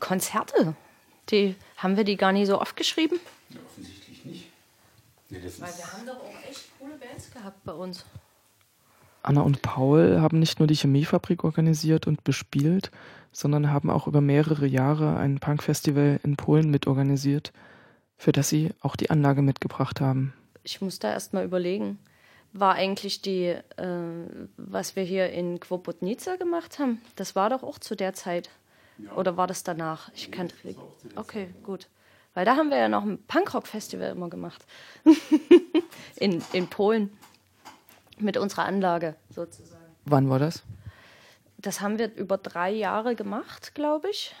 Konzerte. 0.00 0.74
Die, 1.30 1.54
haben 1.76 1.96
wir 1.96 2.04
die 2.04 2.16
gar 2.16 2.32
nicht 2.32 2.48
so 2.48 2.60
oft 2.60 2.76
geschrieben? 2.76 3.18
Ja, 3.50 3.60
offensichtlich 3.64 4.24
nicht. 4.24 4.50
Nee, 5.30 5.38
Weil 5.42 5.76
wir 5.76 5.92
haben 5.92 6.06
doch 6.06 6.20
auch 6.20 6.48
echt 6.48 6.78
coole 6.78 6.96
Bands 6.96 7.30
gehabt 7.32 7.64
bei 7.64 7.72
uns. 7.72 8.04
Anna 9.24 9.42
und 9.42 9.62
Paul 9.62 10.20
haben 10.20 10.38
nicht 10.38 10.58
nur 10.58 10.66
die 10.66 10.74
Chemiefabrik 10.74 11.44
organisiert 11.44 12.06
und 12.06 12.24
bespielt, 12.24 12.90
sondern 13.32 13.70
haben 13.70 13.90
auch 13.90 14.06
über 14.06 14.20
mehrere 14.20 14.66
Jahre 14.66 15.16
ein 15.16 15.40
Punkfestival 15.40 16.20
in 16.22 16.36
Polen 16.36 16.70
mitorganisiert, 16.70 17.52
für 18.16 18.32
das 18.32 18.48
sie 18.48 18.70
auch 18.80 18.96
die 18.96 19.10
Anlage 19.10 19.42
mitgebracht 19.42 20.00
haben. 20.00 20.32
Ich 20.62 20.80
muss 20.80 20.98
da 20.98 21.10
erst 21.10 21.32
mal 21.32 21.44
überlegen 21.44 21.98
war 22.54 22.74
eigentlich 22.76 23.20
die, 23.20 23.46
äh, 23.46 23.62
was 24.56 24.96
wir 24.96 25.02
hier 25.02 25.30
in 25.30 25.60
Kwopotnica 25.60 26.36
gemacht 26.36 26.78
haben, 26.78 27.02
das 27.16 27.34
war 27.34 27.50
doch 27.50 27.62
auch 27.64 27.78
zu 27.78 27.96
der 27.96 28.14
Zeit. 28.14 28.48
Ja. 28.98 29.12
Oder 29.16 29.36
war 29.36 29.48
das 29.48 29.64
danach? 29.64 30.10
Ich 30.14 30.30
kann. 30.30 30.50
Okay, 31.16 31.48
gut. 31.64 31.88
Weil 32.32 32.44
da 32.44 32.56
haben 32.56 32.70
wir 32.70 32.76
ja 32.76 32.88
noch 32.88 33.02
ein 33.02 33.18
Punkrock-Festival 33.26 34.12
immer 34.12 34.30
gemacht. 34.30 34.64
in, 36.16 36.42
in 36.52 36.68
Polen. 36.68 37.10
Mit 38.18 38.36
unserer 38.36 38.64
Anlage 38.64 39.16
sozusagen. 39.30 39.82
Wann 40.04 40.28
war 40.30 40.38
das? 40.38 40.62
Das 41.58 41.80
haben 41.80 41.98
wir 41.98 42.14
über 42.14 42.36
drei 42.38 42.70
Jahre 42.70 43.14
gemacht, 43.14 43.74
glaube 43.74 44.10
ich. 44.10 44.34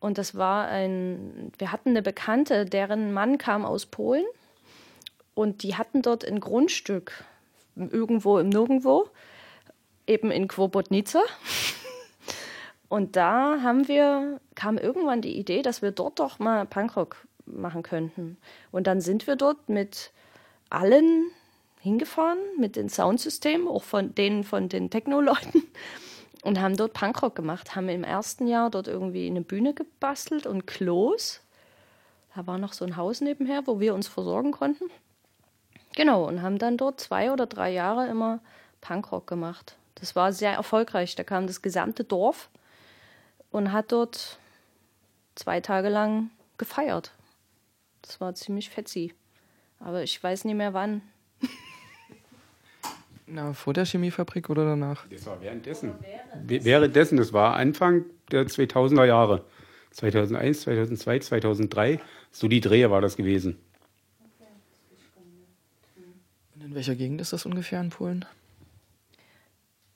Und 0.00 0.18
das 0.18 0.36
war 0.36 0.68
ein. 0.68 1.52
Wir 1.58 1.72
hatten 1.72 1.90
eine 1.90 2.02
Bekannte, 2.02 2.66
deren 2.66 3.12
Mann 3.12 3.38
kam 3.38 3.64
aus 3.64 3.86
Polen 3.86 4.24
und 5.34 5.62
die 5.62 5.76
hatten 5.76 6.02
dort 6.02 6.24
ein 6.24 6.40
Grundstück 6.40 7.24
irgendwo 7.76 8.38
im 8.38 8.48
Nirgendwo, 8.48 9.08
eben 10.06 10.30
in 10.30 10.48
Kwobotnica. 10.48 11.20
Und 12.88 13.16
da 13.16 13.60
haben 13.62 13.86
wir, 13.86 14.40
kam 14.54 14.78
irgendwann 14.78 15.20
die 15.20 15.38
Idee, 15.38 15.60
dass 15.60 15.82
wir 15.82 15.90
dort 15.90 16.18
doch 16.20 16.38
mal 16.38 16.64
Punkrock 16.64 17.26
machen 17.44 17.82
könnten. 17.82 18.38
Und 18.70 18.86
dann 18.86 19.02
sind 19.02 19.26
wir 19.26 19.36
dort 19.36 19.68
mit 19.68 20.10
allen 20.70 21.30
hingefahren, 21.88 22.38
mit 22.58 22.76
den 22.76 22.88
Soundsystemen, 22.88 23.68
auch 23.68 23.82
von 23.82 24.14
denen 24.14 24.44
von 24.44 24.68
den 24.68 24.90
Techno-Leuten 24.90 25.64
und 26.42 26.60
haben 26.60 26.76
dort 26.76 26.92
Punkrock 26.92 27.34
gemacht. 27.34 27.74
Haben 27.74 27.88
im 27.88 28.04
ersten 28.04 28.46
Jahr 28.46 28.70
dort 28.70 28.88
irgendwie 28.88 29.26
eine 29.26 29.42
Bühne 29.42 29.74
gebastelt 29.74 30.46
und 30.46 30.66
Klos. 30.66 31.40
Da 32.34 32.46
war 32.46 32.58
noch 32.58 32.72
so 32.72 32.84
ein 32.84 32.96
Haus 32.96 33.20
nebenher, 33.20 33.66
wo 33.66 33.80
wir 33.80 33.94
uns 33.94 34.06
versorgen 34.06 34.52
konnten. 34.52 34.84
Genau, 35.96 36.28
und 36.28 36.42
haben 36.42 36.58
dann 36.58 36.76
dort 36.76 37.00
zwei 37.00 37.32
oder 37.32 37.46
drei 37.46 37.72
Jahre 37.72 38.06
immer 38.06 38.40
Punkrock 38.80 39.26
gemacht. 39.26 39.76
Das 39.96 40.14
war 40.14 40.32
sehr 40.32 40.52
erfolgreich. 40.52 41.16
Da 41.16 41.24
kam 41.24 41.46
das 41.46 41.62
gesamte 41.62 42.04
Dorf 42.04 42.50
und 43.50 43.72
hat 43.72 43.90
dort 43.90 44.38
zwei 45.34 45.60
Tage 45.60 45.88
lang 45.88 46.30
gefeiert. 46.56 47.12
Das 48.02 48.20
war 48.20 48.34
ziemlich 48.34 48.70
fetzi. 48.70 49.14
Aber 49.80 50.02
ich 50.02 50.22
weiß 50.22 50.44
nicht 50.44 50.54
mehr 50.54 50.74
wann. 50.74 51.02
Na, 53.30 53.52
vor 53.52 53.74
der 53.74 53.84
Chemiefabrik 53.84 54.48
oder 54.48 54.64
danach? 54.64 55.06
Das 55.08 55.26
war 55.26 55.40
währenddessen. 55.42 55.92
Währenddessen, 56.46 57.18
das 57.18 57.32
war 57.32 57.56
Anfang 57.56 58.06
der 58.30 58.46
2000er 58.46 59.04
Jahre. 59.04 59.44
2001, 59.90 60.62
2002, 60.62 61.18
2003, 61.20 62.00
so 62.30 62.48
die 62.48 62.60
Drehe 62.60 62.90
war 62.90 63.00
das 63.00 63.16
gewesen. 63.16 63.58
In 66.60 66.74
welcher 66.74 66.94
Gegend 66.94 67.20
ist 67.20 67.32
das 67.32 67.46
ungefähr 67.46 67.80
in 67.80 67.90
Polen? 67.90 68.24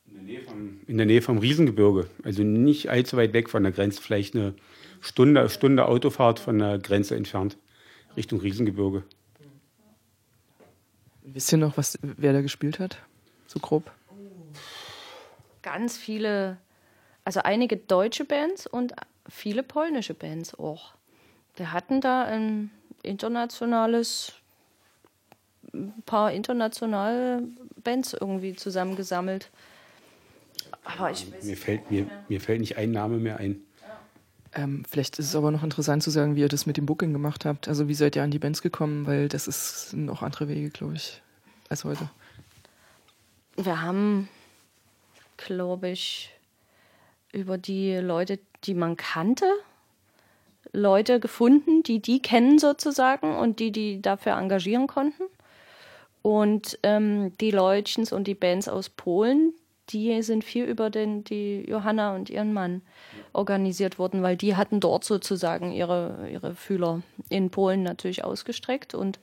In 0.07 0.15
der 0.15 0.23
Nähe 0.23 0.43
vom, 0.43 0.81
in 0.87 0.97
der 0.97 1.07
Nähe 1.07 1.23
vom 1.23 1.39
Riesengebirge. 1.39 2.09
Also 2.23 2.43
nicht 2.43 2.89
allzu 2.89 3.17
weit 3.17 3.33
weg 3.33 3.51
von 3.51 3.63
der 3.63 3.73
Grenze, 3.73 4.01
vielleicht 4.01 4.35
eine 4.35 4.55
Stunde, 5.01 5.49
Stunde 5.49 5.87
Autofahrt 5.87 6.39
von 6.39 6.59
der 6.59 6.79
Grenze 6.79 7.15
entfernt, 7.15 7.59
Richtung 8.17 8.41
Riesengebirge. 8.41 9.05
Wisst 11.23 11.53
ihr 11.53 11.59
noch, 11.59 11.77
was, 11.77 11.99
wer 12.03 12.33
da 12.33 12.41
gespielt 12.41 12.79
hat? 12.79 12.99
So 13.53 13.61
grob? 13.61 13.91
Ganz 15.61 15.99
viele, 15.99 16.57
also 17.25 17.41
einige 17.41 17.77
deutsche 17.77 18.25
Bands 18.25 18.67
und 18.67 18.95
viele 19.29 19.63
polnische 19.63 20.15
Bands 20.15 20.55
auch. 20.59 20.95
Wir 21.57 21.73
hatten 21.73 22.01
da 22.01 22.25
ein 22.25 22.71
internationales 23.03 24.33
ein 25.75 26.03
paar 26.07 26.33
internationale 26.33 27.43
Bands 27.83 28.15
irgendwie 28.15 28.55
zusammengesammelt. 28.55 29.51
Aber 30.85 31.11
ich 31.11 31.27
mir, 31.43 31.57
fällt, 31.57 31.91
mir, 31.91 32.07
mir 32.29 32.41
fällt 32.41 32.61
nicht 32.61 32.77
ein 32.77 32.91
Name 32.91 33.19
mehr 33.19 33.39
ein. 33.39 33.61
Ähm, 34.55 34.85
vielleicht 34.89 35.19
ist 35.19 35.29
es 35.29 35.37
aber 35.37 35.51
noch 35.51 35.63
interessant 35.63 36.03
zu 36.03 36.11
sagen, 36.11 36.37
wie 36.37 36.41
ihr 36.41 36.49
das 36.49 36.67
mit 36.67 36.77
dem 36.77 36.85
Booking 36.85 37.13
gemacht 37.13 37.45
habt. 37.45 37.69
Also 37.69 37.89
wie 37.89 37.95
seid 37.95 38.17
ihr 38.17 38.23
an 38.23 38.31
die 38.31 38.39
Bands 38.39 38.61
gekommen? 38.61 39.07
Weil 39.07 39.29
das 39.29 39.47
ist, 39.47 39.91
sind 39.91 40.11
auch 40.11 40.23
andere 40.23 40.49
Wege, 40.49 40.69
glaube 40.71 40.95
ich, 40.95 41.23
als 41.71 41.85
heute. 41.85 42.11
Wir 43.57 43.83
haben, 43.83 44.29
glaube 45.37 45.91
ich, 45.91 46.31
über 47.33 47.59
die 47.59 47.97
Leute, 47.97 48.39
die 48.65 48.75
man 48.75 48.97
kannte, 48.97 49.47
Leute 50.73 51.21
gefunden, 51.21 51.83
die 51.83 52.01
die 52.01 52.21
kennen 52.23 52.59
sozusagen 52.59 53.37
und 53.37 53.59
die 53.61 53.73
die 53.73 54.01
dafür 54.01 54.33
engagieren 54.33 54.87
konnten. 54.87 55.25
Und 56.23 56.79
ähm, 56.83 57.37
die 57.39 57.51
Leutchens 57.51 58.13
und 58.13 58.27
die 58.27 58.35
Bands 58.35 58.69
aus 58.69 58.89
Polen, 58.89 59.53
die 59.91 60.23
sind 60.23 60.45
viel 60.45 60.65
über 60.65 60.89
den, 60.89 61.25
die 61.25 61.65
Johanna 61.69 62.15
und 62.15 62.31
ihren 62.31 62.53
Mann 62.53 62.83
organisiert 63.33 63.99
worden, 63.99 64.23
weil 64.23 64.37
die 64.37 64.57
hatten 64.57 64.81
dort 64.81 65.05
sozusagen 65.05 65.73
ihre, 65.73 66.29
ihre 66.31 66.55
Fühler 66.55 67.03
in 67.29 67.51
Polen 67.51 67.83
natürlich 67.83 68.25
ausgestreckt. 68.25 68.95
Und 68.95 69.19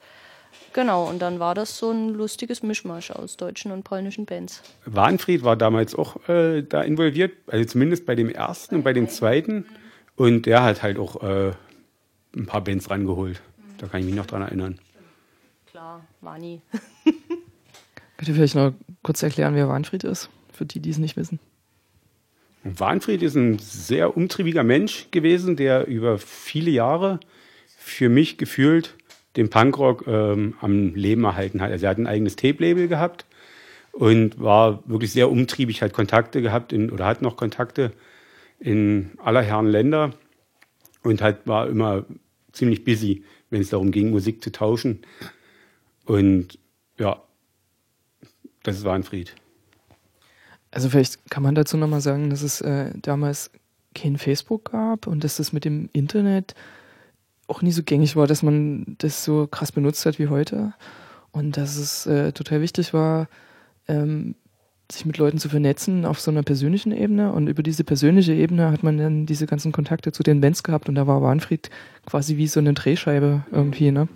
genau, 0.74 1.10
und 1.10 1.20
dann 1.20 1.40
war 1.40 1.56
das 1.56 1.78
so 1.78 1.92
ein 1.92 2.10
lustiges 2.10 2.64
Mischmasch 2.64 3.12
aus 3.12 3.38
deutschen 3.38 3.72
und 3.72 3.84
polnischen 3.84 4.26
Bands. 4.26 4.62
Warnfried 4.86 5.44
war 5.44 5.56
damals 5.56 5.96
auch 5.96 6.28
äh, 6.30 6.62
da 6.62 6.82
involviert, 6.82 7.34
also 7.48 7.66
zumindest 7.66 8.06
bei 8.06 8.16
dem 8.16 8.30
ersten 8.30 8.76
und 8.76 8.84
bei 8.84 8.94
dem 8.94 9.10
zweiten. 9.10 9.66
Und 10.16 10.46
der 10.46 10.64
hat 10.64 10.84
halt 10.84 11.00
auch 11.00 11.24
äh, 11.24 11.52
ein 12.36 12.46
paar 12.46 12.64
Bands 12.64 12.90
rangeholt. 12.90 13.42
Da 13.78 13.88
kann 13.88 14.02
ich 14.02 14.06
mich 14.06 14.16
noch 14.16 14.26
dran 14.26 14.42
erinnern 14.42 14.80
klar, 15.80 16.06
war 16.20 16.38
nie. 16.38 16.62
Könnt 18.18 18.28
ihr 18.28 18.36
vielleicht 18.36 18.56
noch 18.56 18.74
kurz 19.02 19.24
erklären, 19.24 19.56
wer 19.56 19.70
Warnfried 19.70 20.04
ist, 20.04 20.30
für 20.52 20.66
die, 20.66 20.82
die 20.82 20.90
es 20.90 20.98
nicht 20.98 21.16
wissen? 21.16 21.40
Warnfried 22.64 23.22
ist 23.22 23.36
ein 23.36 23.60
sehr 23.60 24.18
umtriebiger 24.18 24.64
Mensch 24.64 25.08
gewesen, 25.12 25.56
der 25.56 25.88
über 25.88 26.18
viele 26.18 26.70
Jahre 26.70 27.22
für 27.78 28.10
mich 28.10 28.38
gefühlt 28.38 28.98
den 29.40 29.50
Punkrock 29.50 30.06
ähm, 30.06 30.56
am 30.60 30.94
Leben 30.96 31.24
erhalten 31.24 31.62
hat. 31.62 31.72
Also 31.72 31.86
er 31.86 31.92
hat 31.92 31.98
ein 31.98 32.08
eigenes 32.08 32.36
Tape-Label 32.36 32.90
gehabt 32.90 33.26
und 33.94 34.40
war 34.40 34.84
wirklich 34.86 35.14
sehr 35.14 35.32
umtriebig, 35.32 35.82
hat 35.82 35.94
Kontakte 35.94 36.42
gehabt 36.42 36.74
in, 36.74 36.92
oder 36.92 37.06
hat 37.06 37.22
noch 37.22 37.38
Kontakte 37.38 37.94
in 38.60 39.12
aller 39.18 39.42
Herren 39.42 39.68
Länder 39.68 40.12
und 41.04 41.22
hat, 41.22 41.48
war 41.48 41.70
immer 41.70 42.06
ziemlich 42.52 42.84
busy, 42.84 43.24
wenn 43.50 43.62
es 43.62 43.70
darum 43.70 43.92
ging, 43.92 44.10
Musik 44.12 44.44
zu 44.44 44.52
tauschen. 44.52 45.00
Und 46.06 46.60
ja, 46.98 47.24
das 48.64 48.78
ist 48.78 48.84
Warnfried. 48.84 49.36
Also 50.72 50.90
vielleicht 50.90 51.32
kann 51.32 51.44
man 51.44 51.56
dazu 51.56 51.78
nochmal 51.78 52.02
sagen, 52.02 52.30
dass 52.30 52.42
es 52.42 52.60
äh, 52.60 52.92
damals 53.02 53.52
kein 53.96 54.18
Facebook 54.18 54.72
gab 54.72 55.08
und 55.08 55.24
dass 55.24 55.38
das 55.38 55.54
mit 55.54 55.64
dem 55.64 55.90
Internet 55.94 56.56
auch 57.50 57.62
nie 57.62 57.72
so 57.72 57.84
gängig 57.84 58.16
war, 58.16 58.28
dass 58.28 58.44
man 58.44 58.96
das 59.00 59.24
so 59.24 59.48
krass 59.48 59.72
benutzt 59.72 60.06
hat 60.06 60.20
wie 60.20 60.28
heute. 60.28 60.74
Und 61.32 61.58
dass 61.58 61.78
es 61.78 62.06
äh, 62.06 62.32
total 62.32 62.62
wichtig 62.62 62.94
war, 62.94 63.28
ähm, 63.88 64.36
sich 64.92 65.06
mit 65.06 65.18
Leuten 65.18 65.38
zu 65.38 65.50
vernetzen 65.50 66.06
auf 66.06 66.20
so 66.20 66.32
einer 66.32 66.44
persönlichen 66.44 66.92
Ebene. 66.92 67.32
Und 67.32 67.48
über 67.48 67.62
diese 67.62 67.84
persönliche 67.84 68.34
Ebene 68.34 68.72
hat 68.72 68.84
man 68.84 68.98
dann 68.98 69.26
diese 69.26 69.46
ganzen 69.46 69.72
Kontakte 69.72 70.12
zu 70.12 70.24
den 70.24 70.42
Bands 70.42 70.64
gehabt. 70.64 70.90
Und 70.90 70.96
da 70.96 71.06
war 71.06 71.22
Warnfried 71.22 71.70
quasi 72.06 72.38
wie 72.38 72.48
so 72.48 72.60
eine 72.60 72.74
Drehscheibe 72.74 73.44
irgendwie, 73.52 73.92
ne? 73.92 74.08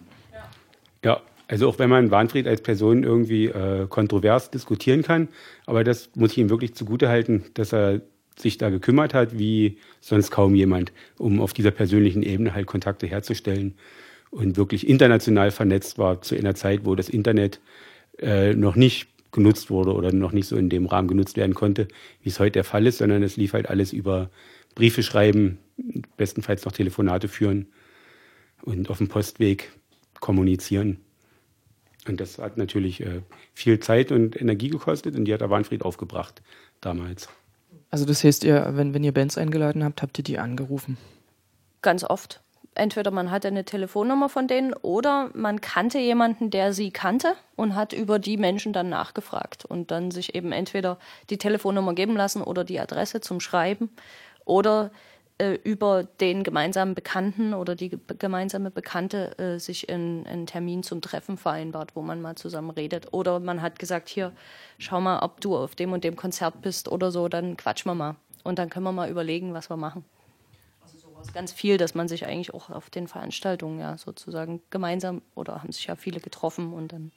Ja, 1.04 1.22
also 1.48 1.70
auch 1.70 1.78
wenn 1.78 1.90
man 1.90 2.10
Warnfried 2.10 2.48
als 2.48 2.62
Person 2.62 3.04
irgendwie 3.04 3.46
äh, 3.46 3.88
kontrovers 3.88 4.50
diskutieren 4.50 5.04
kann, 5.04 5.28
aber 5.66 5.84
das 5.84 6.10
muss 6.16 6.32
ich 6.32 6.38
ihm 6.40 6.50
wirklich 6.50 6.74
zugutehalten, 6.74 7.44
dass 7.54 7.74
er 7.74 8.02
sich 8.38 8.58
da 8.58 8.70
gekümmert 8.70 9.14
hat, 9.14 9.38
wie 9.38 9.78
sonst 10.00 10.32
kaum 10.32 10.56
jemand, 10.56 10.92
um 11.18 11.42
auf 11.42 11.54
dieser 11.54 11.72
persönlichen 11.72 12.24
Ebene 12.24 12.54
halt 12.54 12.68
Kontakte 12.68 13.08
herzustellen 13.08 13.76
und 14.32 14.58
wirklich 14.58 14.88
international 14.88 15.52
vernetzt 15.52 15.98
war 15.98 16.22
zu 16.22 16.36
einer 16.36 16.56
Zeit, 16.56 16.86
wo 16.86 16.96
das 16.96 17.10
Internet 17.10 17.60
äh, 18.20 18.54
noch 18.54 18.76
nicht 18.76 19.08
genutzt 19.32 19.70
wurde 19.70 19.94
oder 19.94 20.12
noch 20.12 20.32
nicht 20.32 20.48
so 20.48 20.56
in 20.56 20.70
dem 20.70 20.86
Rahmen 20.86 21.08
genutzt 21.08 21.38
werden 21.38 21.56
konnte, 21.56 21.88
wie 22.22 22.30
es 22.30 22.40
heute 22.40 22.54
der 22.54 22.64
Fall 22.64 22.88
ist, 22.88 23.00
sondern 23.00 23.24
es 23.24 23.38
lief 23.38 23.54
halt 23.54 23.70
alles 23.70 23.92
über 23.92 24.30
Briefe 24.76 25.04
schreiben, 25.04 25.60
bestenfalls 26.18 26.66
noch 26.66 26.72
Telefonate 26.72 27.28
führen 27.28 27.68
und 28.62 28.90
auf 28.90 29.00
dem 29.00 29.08
Postweg 29.08 29.72
kommunizieren. 30.20 31.00
Und 32.08 32.20
das 32.20 32.38
hat 32.38 32.58
natürlich 32.58 33.02
äh, 33.02 33.22
viel 33.54 33.80
Zeit 33.80 34.12
und 34.12 34.40
Energie 34.40 34.70
gekostet 34.70 35.16
und 35.16 35.26
die 35.26 35.34
hat 35.34 35.42
der 35.42 35.50
Warnfried 35.50 35.84
aufgebracht 35.84 36.42
damals. 36.82 37.30
Also 37.94 38.06
das 38.06 38.24
heißt, 38.24 38.44
ihr, 38.44 38.70
wenn, 38.72 38.96
wenn 38.96 39.04
ihr 39.04 39.14
Bands 39.14 39.38
eingeladen 39.38 39.84
habt, 39.84 40.02
habt 40.02 40.18
ihr 40.18 40.24
die 40.24 40.40
angerufen? 40.40 40.98
Ganz 41.84 42.04
oft. 42.04 42.42
Entweder 42.74 43.12
man 43.12 43.30
hatte 43.30 43.50
eine 43.50 43.66
Telefonnummer 43.66 44.30
von 44.30 44.48
denen 44.48 44.74
oder 44.74 45.30
man 45.36 45.62
kannte 45.62 46.00
jemanden, 46.00 46.50
der 46.50 46.74
sie 46.74 46.90
kannte 46.90 47.36
und 47.56 47.76
hat 47.76 47.94
über 47.94 48.18
die 48.18 48.38
Menschen 48.38 48.74
dann 48.74 48.90
nachgefragt 48.90 49.66
und 49.66 49.92
dann 49.92 50.10
sich 50.10 50.34
eben 50.34 50.52
entweder 50.52 50.98
die 51.30 51.38
Telefonnummer 51.38 51.94
geben 51.94 52.16
lassen 52.16 52.42
oder 52.42 52.64
die 52.64 52.80
Adresse 52.80 53.22
zum 53.22 53.40
Schreiben 53.40 53.92
oder 54.44 54.90
äh, 55.40 55.54
über 55.64 56.04
den 56.04 56.44
gemeinsamen 56.44 56.94
Bekannten 56.94 57.54
oder 57.54 57.76
die 57.76 57.98
gemeinsame 58.20 58.70
Bekannte 58.70 59.38
äh, 59.40 59.60
sich 59.60 59.90
einen 59.90 60.46
Termin 60.46 60.84
zum 60.84 61.02
Treffen 61.02 61.38
vereinbart, 61.38 61.96
wo 61.96 62.02
man 62.02 62.22
mal 62.22 62.36
zusammen 62.36 62.70
redet. 62.70 63.14
Oder 63.14 63.40
man 63.40 63.62
hat 63.62 63.80
gesagt, 63.80 64.10
hier, 64.10 64.32
schau 64.78 65.02
mal, 65.02 65.20
ob 65.20 65.42
du 65.42 65.58
auf 65.58 65.76
dem 65.76 65.92
und 65.92 66.04
dem 66.04 66.16
Konzert 66.16 66.62
bist 66.62 66.88
oder 66.88 67.12
so, 67.12 67.28
dann 67.28 67.58
quatschen 67.58 67.90
wir 67.90 67.96
mal. 67.96 68.16
Und 68.44 68.60
dann 68.60 68.70
können 68.70 68.86
wir 68.86 68.92
mal 68.92 69.10
überlegen, 69.10 69.54
was 69.54 69.70
wir 69.70 69.78
machen. 69.78 70.06
Also 70.84 71.00
sowas 71.00 71.34
ganz 71.34 71.52
viel, 71.52 71.78
dass 71.78 71.96
man 71.96 72.08
sich 72.08 72.28
eigentlich 72.28 72.54
auch 72.54 72.70
auf 72.70 72.90
den 72.90 73.08
Veranstaltungen 73.08 73.80
ja 73.80 73.98
sozusagen 73.98 74.62
gemeinsam 74.70 75.22
oder 75.34 75.64
haben 75.64 75.72
sich 75.72 75.88
ja 75.88 75.96
viele 75.96 76.20
getroffen 76.20 76.74
und 76.74 76.92
dann 76.92 77.12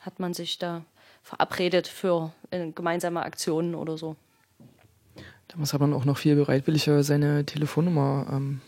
hat 0.00 0.18
man 0.18 0.34
sich 0.34 0.58
da 0.58 0.84
verabredet 1.22 1.86
für 1.86 2.32
äh, 2.50 2.70
gemeinsame 2.70 3.22
Aktionen 3.22 3.74
oder 3.74 3.96
so. 3.98 4.16
Damals 5.48 5.72
hat 5.72 5.80
man 5.80 5.92
auch 5.92 6.04
noch 6.04 6.18
viel 6.18 6.36
bereitwilliger 6.36 7.02
seine 7.02 7.44
Telefonnummer 7.44 8.26
ähm, 8.30 8.60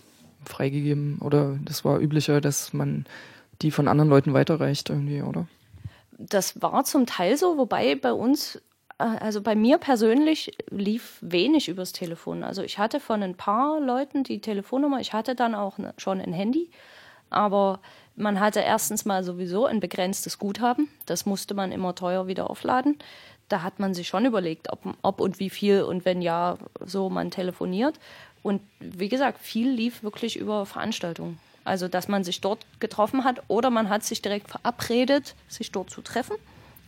freigegeben. 0.45 1.19
Oder 1.21 1.59
das 1.65 1.85
war 1.85 2.01
üblicher, 2.01 2.41
dass 2.41 2.73
man 2.73 3.07
die 3.63 3.71
von 3.71 3.89
anderen 3.89 4.09
Leuten 4.09 4.35
weiterreicht 4.35 4.91
irgendwie, 4.91 5.23
oder? 5.23 5.47
Das 6.19 6.61
war 6.63 6.85
zum 6.85 7.07
Teil 7.07 7.37
so, 7.37 7.59
wobei 7.59 7.95
bei 7.95 8.13
uns, 8.13 8.57
äh, 8.99 9.05
also 9.05 9.41
bei 9.41 9.55
mir 9.55 9.79
persönlich 9.79 10.57
lief 10.71 11.19
wenig 11.21 11.69
übers 11.69 11.93
Telefon. 11.93 12.43
Also 12.43 12.63
ich 12.63 12.79
hatte 12.79 13.01
von 13.01 13.23
ein 13.23 13.35
paar 13.35 13.81
Leuten 13.81 14.25
die 14.25 14.41
Telefonnummer, 14.41 15.01
ich 15.01 15.13
hatte 15.13 15.35
dann 15.35 15.55
auch 15.55 15.79
ne, 15.79 15.95
schon 15.97 16.21
ein 16.21 16.33
Handy, 16.33 16.71
aber 17.31 17.81
man 18.17 18.41
hatte 18.41 18.61
erstens 18.61 19.05
mal 19.05 19.23
sowieso 19.23 19.67
ein 19.67 19.81
begrenztes 19.81 20.39
Guthaben, 20.39 20.89
das 21.07 21.27
musste 21.27 21.55
man 21.55 21.71
immer 21.71 21.95
teuer 21.95 22.27
wieder 22.27 22.51
aufladen 22.51 22.99
da 23.49 23.63
hat 23.63 23.79
man 23.79 23.95
sich 23.95 24.09
schon 24.09 24.27
überlegt, 24.27 24.71
ob, 24.73 24.81
ob 25.03 25.21
und 25.21 25.39
wie 25.39 25.51
viel 25.51 25.83
und 25.83 26.05
wenn 26.05 26.23
ja, 26.23 26.59
so 26.85 27.09
man 27.11 27.31
telefoniert. 27.31 27.99
Und 28.43 28.61
wie 28.81 29.09
gesagt, 29.09 29.39
viel 29.39 29.71
lief 29.71 30.03
wirklich 30.03 30.37
über 30.37 30.67
Veranstaltungen. 30.67 31.39
Also, 31.65 31.89
dass 31.89 32.09
man 32.09 32.25
sich 32.25 32.41
dort 32.41 32.65
getroffen 32.81 33.25
hat 33.25 33.43
oder 33.49 33.71
man 33.71 33.89
hat 33.89 34.05
sich 34.05 34.23
direkt 34.23 34.49
verabredet, 34.49 35.35
sich 35.49 35.71
dort 35.71 35.91
zu 35.91 36.01
treffen. 36.01 36.37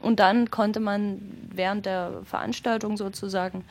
Und 0.01 0.20
dann 0.20 0.51
konnte 0.51 0.81
man 0.81 1.20
während 1.53 1.85
der 1.85 2.23
Veranstaltung 2.24 2.97
sozusagen 2.97 3.65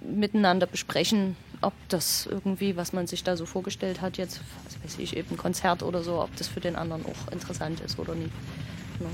miteinander 0.00 0.66
besprechen, 0.66 1.36
ob 1.62 1.72
das 1.88 2.26
irgendwie, 2.26 2.76
was 2.76 2.92
man 2.92 3.06
sich 3.06 3.24
da 3.24 3.36
so 3.36 3.46
vorgestellt 3.46 4.02
hat, 4.02 4.18
jetzt, 4.18 4.40
was 4.64 4.82
weiß 4.84 4.98
ich, 4.98 5.16
eben 5.16 5.38
Konzert 5.38 5.82
oder 5.82 6.02
so, 6.02 6.20
ob 6.20 6.36
das 6.36 6.48
für 6.48 6.60
den 6.60 6.76
anderen 6.76 7.06
auch 7.06 7.32
interessant 7.32 7.80
ist 7.80 7.98
oder 7.98 8.14
nicht. 8.14 8.32
Genau. 8.98 9.10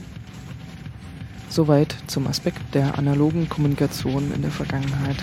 Soweit 1.50 1.96
zum 2.06 2.28
Aspekt 2.28 2.76
der 2.76 2.96
analogen 2.96 3.48
Kommunikation 3.48 4.32
in 4.32 4.42
der 4.42 4.52
Vergangenheit. 4.52 5.16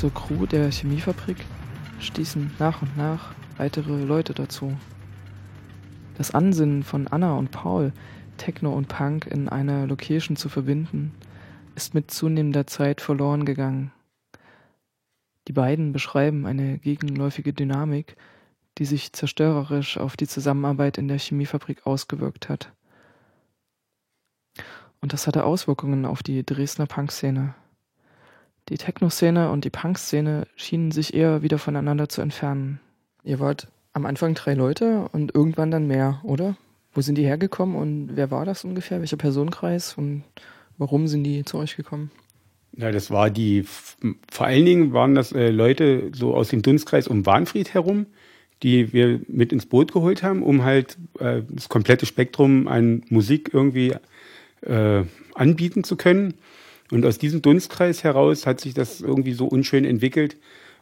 Zur 0.00 0.14
Crew 0.14 0.46
der 0.46 0.70
Chemiefabrik 0.70 1.44
stießen 1.98 2.52
nach 2.58 2.80
und 2.80 2.96
nach 2.96 3.34
weitere 3.58 4.02
Leute 4.02 4.32
dazu. 4.32 4.74
Das 6.16 6.30
Ansinnen 6.30 6.84
von 6.84 7.06
Anna 7.06 7.34
und 7.34 7.50
Paul, 7.50 7.92
Techno 8.38 8.72
und 8.72 8.88
Punk 8.88 9.26
in 9.26 9.50
einer 9.50 9.86
Location 9.86 10.36
zu 10.36 10.48
verbinden, 10.48 11.12
ist 11.74 11.92
mit 11.92 12.10
zunehmender 12.10 12.66
Zeit 12.66 13.02
verloren 13.02 13.44
gegangen. 13.44 13.92
Die 15.48 15.52
beiden 15.52 15.92
beschreiben 15.92 16.46
eine 16.46 16.78
gegenläufige 16.78 17.52
Dynamik, 17.52 18.16
die 18.78 18.86
sich 18.86 19.12
zerstörerisch 19.12 19.98
auf 19.98 20.16
die 20.16 20.26
Zusammenarbeit 20.26 20.96
in 20.96 21.08
der 21.08 21.18
Chemiefabrik 21.18 21.86
ausgewirkt 21.86 22.48
hat. 22.48 22.72
Und 25.02 25.12
das 25.12 25.26
hatte 25.26 25.44
Auswirkungen 25.44 26.06
auf 26.06 26.22
die 26.22 26.42
Dresdner 26.42 26.86
Punkszene. 26.86 27.54
Die 28.68 28.78
Techno-Szene 28.78 29.50
und 29.50 29.64
die 29.64 29.70
Punk-Szene 29.70 30.46
schienen 30.54 30.92
sich 30.92 31.14
eher 31.14 31.42
wieder 31.42 31.58
voneinander 31.58 32.08
zu 32.08 32.20
entfernen. 32.20 32.80
Ihr 33.24 33.40
wart 33.40 33.68
am 33.92 34.06
Anfang 34.06 34.34
drei 34.34 34.54
Leute 34.54 35.08
und 35.12 35.34
irgendwann 35.34 35.70
dann 35.70 35.86
mehr, 35.86 36.20
oder? 36.22 36.56
Wo 36.92 37.00
sind 37.00 37.16
die 37.16 37.24
hergekommen 37.24 37.76
und 37.76 38.10
wer 38.14 38.30
war 38.30 38.44
das 38.44 38.64
ungefähr? 38.64 39.00
Welcher 39.00 39.16
Personenkreis 39.16 39.94
und 39.94 40.22
warum 40.78 41.06
sind 41.08 41.24
die 41.24 41.44
zu 41.44 41.58
euch 41.58 41.76
gekommen? 41.76 42.10
Ja, 42.76 42.92
das 42.92 43.10
war 43.10 43.30
die, 43.30 43.64
vor 44.30 44.46
allen 44.46 44.64
Dingen 44.64 44.92
waren 44.92 45.14
das 45.14 45.32
äh, 45.32 45.50
Leute 45.50 46.10
so 46.14 46.34
aus 46.34 46.48
dem 46.48 46.62
Dunstkreis 46.62 47.08
um 47.08 47.26
Warnfried 47.26 47.74
herum, 47.74 48.06
die 48.62 48.92
wir 48.92 49.20
mit 49.26 49.52
ins 49.52 49.66
Boot 49.66 49.92
geholt 49.92 50.22
haben, 50.22 50.42
um 50.42 50.62
halt 50.62 50.96
äh, 51.18 51.42
das 51.48 51.68
komplette 51.68 52.06
Spektrum 52.06 52.68
an 52.68 53.02
Musik 53.08 53.50
irgendwie 53.52 53.94
äh, 54.62 55.02
anbieten 55.34 55.84
zu 55.84 55.96
können. 55.96 56.34
Und 56.90 57.06
aus 57.06 57.18
diesem 57.18 57.42
Dunstkreis 57.42 58.04
heraus 58.04 58.46
hat 58.46 58.60
sich 58.60 58.74
das 58.74 59.00
irgendwie 59.00 59.32
so 59.32 59.46
unschön 59.46 59.84
entwickelt, 59.84 60.36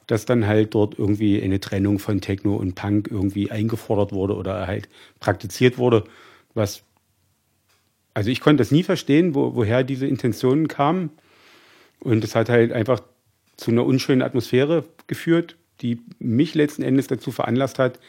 dass 0.07 0.25
dann 0.25 0.47
halt 0.47 0.75
dort 0.75 0.99
irgendwie 0.99 1.43
eine 1.43 1.61
Trennung 1.61 1.99
von 1.99 2.21
Techno 2.21 2.57
und 2.57 2.75
Punk 2.75 3.09
irgendwie 3.11 3.51
eingefordert 3.51 4.13
wurde 4.13 4.37
oder 4.37 4.67
halt 4.67 4.89
praktiziert 5.21 5.77
wurde, 5.77 6.05
was 6.55 6.83
also 8.19 8.31
ich 8.31 8.41
konnte 8.41 8.63
das 8.63 8.73
nie 8.73 8.83
verstehen, 8.83 9.37
wo, 9.37 9.55
woher 9.55 9.85
diese 9.85 10.05
Intentionen 10.05 10.67
kamen. 10.67 11.11
Und 12.01 12.25
es 12.25 12.35
hat 12.35 12.49
halt 12.49 12.73
einfach 12.73 13.01
zu 13.57 13.71
einer 13.71 13.87
unschönen 13.87 14.23
Atmosphäre 14.23 14.83
geführt, 15.07 15.57
die 15.83 16.01
mich 16.19 16.57
letzten 16.57 16.83
Endes 16.83 17.07
dazu 17.07 17.31
veranlasst 17.31 17.79
hat, 17.79 18.01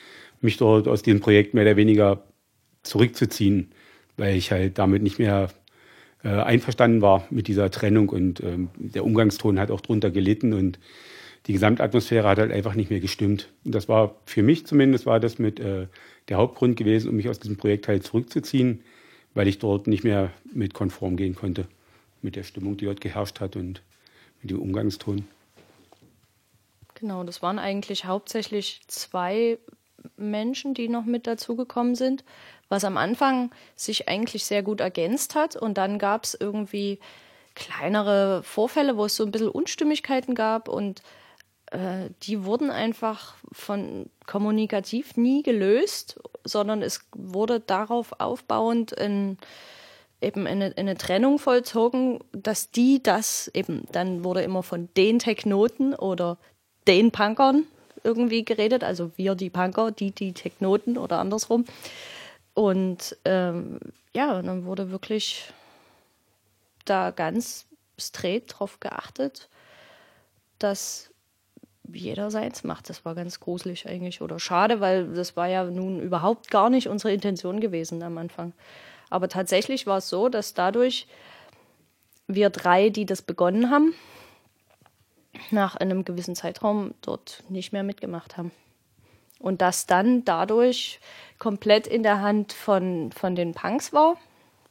mich 0.41 0.57
dort 0.57 0.87
aus 0.87 1.03
diesem 1.03 1.19
Projekt 1.19 1.53
mehr 1.53 1.63
oder 1.63 1.75
weniger 1.75 2.23
zurückzuziehen, 2.81 3.71
weil 4.17 4.35
ich 4.35 4.51
halt 4.51 4.79
damit 4.79 5.03
nicht 5.03 5.19
mehr 5.19 5.49
äh, 6.23 6.29
einverstanden 6.29 7.01
war 7.01 7.25
mit 7.29 7.47
dieser 7.47 7.71
Trennung 7.71 8.09
und 8.09 8.41
ähm, 8.41 8.69
der 8.75 9.05
Umgangston 9.05 9.59
hat 9.59 9.71
auch 9.71 9.81
drunter 9.81 10.11
gelitten 10.11 10.53
und 10.53 10.79
die 11.47 11.53
Gesamtatmosphäre 11.53 12.27
hat 12.27 12.37
halt 12.37 12.51
einfach 12.51 12.75
nicht 12.75 12.89
mehr 12.89 12.99
gestimmt. 12.99 13.49
Und 13.63 13.73
das 13.73 13.87
war 13.87 14.15
für 14.25 14.43
mich 14.43 14.65
zumindest 14.65 15.05
war 15.05 15.19
das 15.19 15.39
mit 15.39 15.59
äh, 15.59 15.87
der 16.27 16.37
Hauptgrund 16.37 16.75
gewesen, 16.75 17.09
um 17.09 17.15
mich 17.15 17.29
aus 17.29 17.39
diesem 17.39 17.57
Projekt 17.57 17.87
halt 17.87 18.03
zurückzuziehen, 18.03 18.83
weil 19.33 19.47
ich 19.47 19.59
dort 19.59 19.87
nicht 19.87 20.03
mehr 20.03 20.31
mit 20.53 20.73
konform 20.73 21.15
gehen 21.15 21.35
konnte 21.35 21.67
mit 22.21 22.35
der 22.35 22.43
Stimmung, 22.43 22.75
die 22.77 22.85
dort 22.85 23.01
geherrscht 23.01 23.39
hat 23.39 23.55
und 23.55 23.81
mit 24.41 24.51
dem 24.51 24.59
Umgangston. 24.59 25.25
Genau, 26.95 27.23
das 27.23 27.41
waren 27.41 27.59
eigentlich 27.59 28.05
hauptsächlich 28.05 28.81
zwei 28.87 29.57
Menschen, 30.17 30.73
die 30.73 30.89
noch 30.89 31.05
mit 31.05 31.27
dazugekommen 31.27 31.95
sind, 31.95 32.23
was 32.69 32.83
am 32.83 32.97
Anfang 32.97 33.51
sich 33.75 34.07
eigentlich 34.07 34.45
sehr 34.45 34.63
gut 34.63 34.79
ergänzt 34.79 35.35
hat. 35.35 35.55
Und 35.55 35.77
dann 35.77 35.99
gab 35.99 36.23
es 36.23 36.37
irgendwie 36.39 36.99
kleinere 37.55 38.41
Vorfälle, 38.43 38.95
wo 38.95 39.05
es 39.05 39.15
so 39.15 39.25
ein 39.25 39.31
bisschen 39.31 39.49
Unstimmigkeiten 39.49 40.35
gab 40.35 40.69
und 40.69 41.01
äh, 41.71 42.09
die 42.23 42.45
wurden 42.45 42.71
einfach 42.71 43.35
von 43.51 44.09
kommunikativ 44.25 45.17
nie 45.17 45.43
gelöst, 45.43 46.19
sondern 46.43 46.81
es 46.81 47.01
wurde 47.13 47.59
darauf 47.59 48.13
aufbauend 48.19 48.91
in, 48.93 49.37
eben 50.21 50.47
eine, 50.47 50.73
eine 50.77 50.97
Trennung 50.97 51.39
vollzogen, 51.39 52.19
dass 52.31 52.71
die 52.71 53.01
das 53.03 53.49
eben, 53.53 53.83
dann 53.91 54.23
wurde 54.23 54.41
immer 54.41 54.63
von 54.63 54.89
den 54.97 55.19
Technoten 55.19 55.93
oder 55.93 56.37
den 56.87 57.11
Punkern 57.11 57.65
irgendwie 58.03 58.45
geredet, 58.45 58.83
also 58.83 59.11
wir 59.17 59.35
die 59.35 59.49
Punker, 59.49 59.91
die 59.91 60.11
die 60.11 60.33
Technoten 60.33 60.97
oder 60.97 61.19
andersrum. 61.19 61.65
Und 62.53 63.17
ähm, 63.25 63.79
ja, 64.13 64.41
dann 64.41 64.65
wurde 64.65 64.91
wirklich 64.91 65.53
da 66.85 67.11
ganz 67.11 67.67
straight 67.97 68.45
drauf 68.47 68.79
geachtet, 68.79 69.49
dass 70.57 71.09
jeder 71.91 72.31
seins 72.31 72.63
macht. 72.63 72.89
Das 72.89 73.05
war 73.05 73.15
ganz 73.15 73.39
gruselig 73.39 73.87
eigentlich 73.87 74.21
oder 74.21 74.39
schade, 74.39 74.79
weil 74.79 75.13
das 75.13 75.35
war 75.35 75.47
ja 75.47 75.63
nun 75.63 75.99
überhaupt 75.99 76.51
gar 76.51 76.69
nicht 76.69 76.87
unsere 76.87 77.13
Intention 77.13 77.59
gewesen 77.59 78.01
am 78.03 78.17
Anfang. 78.17 78.53
Aber 79.09 79.27
tatsächlich 79.27 79.87
war 79.87 79.97
es 79.97 80.09
so, 80.09 80.29
dass 80.29 80.53
dadurch 80.53 81.07
wir 82.27 82.49
drei, 82.49 82.89
die 82.89 83.05
das 83.05 83.21
begonnen 83.21 83.71
haben, 83.71 83.93
nach 85.51 85.75
einem 85.75 86.05
gewissen 86.05 86.35
Zeitraum 86.35 86.93
dort 87.01 87.43
nicht 87.49 87.73
mehr 87.73 87.83
mitgemacht 87.83 88.37
haben. 88.37 88.51
Und 89.39 89.61
das 89.61 89.87
dann 89.87 90.25
dadurch 90.25 90.99
komplett 91.39 91.87
in 91.87 92.03
der 92.03 92.21
Hand 92.21 92.53
von, 92.53 93.11
von 93.11 93.35
den 93.35 93.53
Punks 93.53 93.93
war. 93.93 94.17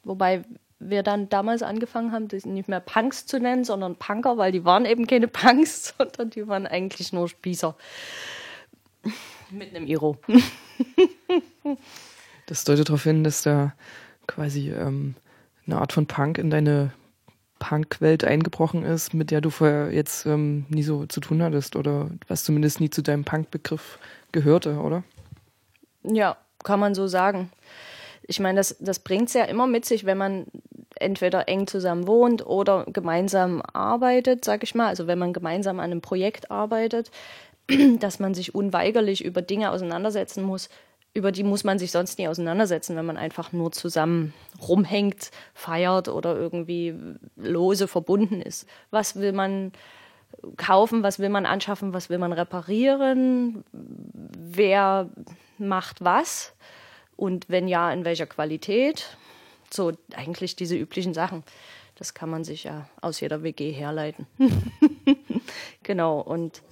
Wobei 0.04 0.44
wir 0.78 1.02
dann 1.02 1.28
damals 1.28 1.62
angefangen 1.62 2.12
haben, 2.12 2.28
die 2.28 2.46
nicht 2.46 2.68
mehr 2.68 2.80
Punks 2.80 3.26
zu 3.26 3.40
nennen, 3.40 3.64
sondern 3.64 3.96
Punker, 3.96 4.36
weil 4.36 4.52
die 4.52 4.64
waren 4.64 4.84
eben 4.84 5.06
keine 5.06 5.28
Punks, 5.28 5.94
sondern 5.98 6.30
die 6.30 6.46
waren 6.46 6.66
eigentlich 6.66 7.12
nur 7.12 7.28
Spießer. 7.28 7.74
Mit 9.50 9.74
einem 9.74 9.86
Iro. 9.86 10.18
das 12.46 12.64
deutet 12.64 12.88
darauf 12.88 13.02
hin, 13.02 13.24
dass 13.24 13.42
da 13.42 13.72
quasi 14.26 14.70
ähm, 14.70 15.14
eine 15.66 15.80
Art 15.80 15.92
von 15.92 16.06
Punk 16.06 16.38
in 16.38 16.50
deine 16.50 16.92
Punk-Welt 17.58 18.24
eingebrochen 18.24 18.84
ist, 18.84 19.14
mit 19.14 19.30
der 19.30 19.40
du 19.40 19.50
vorher 19.50 19.92
jetzt 19.92 20.26
ähm, 20.26 20.66
nie 20.68 20.82
so 20.82 21.06
zu 21.06 21.20
tun 21.20 21.42
hattest 21.42 21.74
oder 21.76 22.10
was 22.28 22.44
zumindest 22.44 22.80
nie 22.80 22.90
zu 22.90 23.02
deinem 23.02 23.24
Punk-Begriff 23.24 23.98
gehörte, 24.32 24.78
oder? 24.78 25.02
Ja, 26.02 26.36
kann 26.64 26.80
man 26.80 26.94
so 26.94 27.06
sagen. 27.06 27.50
Ich 28.22 28.40
meine, 28.40 28.58
das, 28.58 28.76
das 28.78 28.98
bringt 28.98 29.28
es 29.28 29.34
ja 29.34 29.44
immer 29.44 29.66
mit 29.66 29.84
sich, 29.84 30.04
wenn 30.04 30.18
man 30.18 30.46
entweder 30.96 31.48
eng 31.48 31.66
zusammen 31.66 32.06
wohnt 32.06 32.44
oder 32.44 32.84
gemeinsam 32.86 33.62
arbeitet, 33.72 34.44
sag 34.44 34.62
ich 34.62 34.74
mal, 34.74 34.88
also 34.88 35.06
wenn 35.06 35.18
man 35.18 35.32
gemeinsam 35.32 35.78
an 35.78 35.90
einem 35.90 36.00
Projekt 36.00 36.50
arbeitet, 36.50 37.10
dass 38.00 38.18
man 38.18 38.34
sich 38.34 38.54
unweigerlich 38.54 39.24
über 39.24 39.42
Dinge 39.42 39.70
auseinandersetzen 39.70 40.42
muss, 40.42 40.68
über 41.14 41.32
die 41.32 41.42
muss 41.42 41.64
man 41.64 41.78
sich 41.78 41.90
sonst 41.90 42.18
nie 42.18 42.28
auseinandersetzen, 42.28 42.96
wenn 42.96 43.06
man 43.06 43.16
einfach 43.16 43.52
nur 43.52 43.72
zusammen 43.72 44.34
rumhängt, 44.66 45.30
feiert 45.54 46.08
oder 46.08 46.36
irgendwie 46.36 46.94
lose 47.36 47.88
verbunden 47.88 48.40
ist. 48.40 48.66
Was 48.90 49.16
will 49.16 49.32
man 49.32 49.72
kaufen, 50.56 51.02
was 51.02 51.18
will 51.18 51.28
man 51.28 51.46
anschaffen, 51.46 51.92
was 51.92 52.10
will 52.10 52.18
man 52.18 52.32
reparieren, 52.32 53.64
wer 53.72 55.08
macht 55.58 56.04
was 56.04 56.54
und 57.16 57.48
wenn 57.48 57.68
ja, 57.68 57.92
in 57.92 58.04
welcher 58.04 58.26
Qualität. 58.26 59.16
So 59.70 59.92
eigentlich 60.14 60.56
diese 60.56 60.76
üblichen 60.76 61.12
Sachen. 61.12 61.42
Das 61.96 62.14
kann 62.14 62.30
man 62.30 62.44
sich 62.44 62.64
ja 62.64 62.88
aus 63.00 63.20
jeder 63.20 63.42
WG 63.42 63.72
herleiten. 63.72 64.26
genau, 65.82 66.20
und 66.20 66.62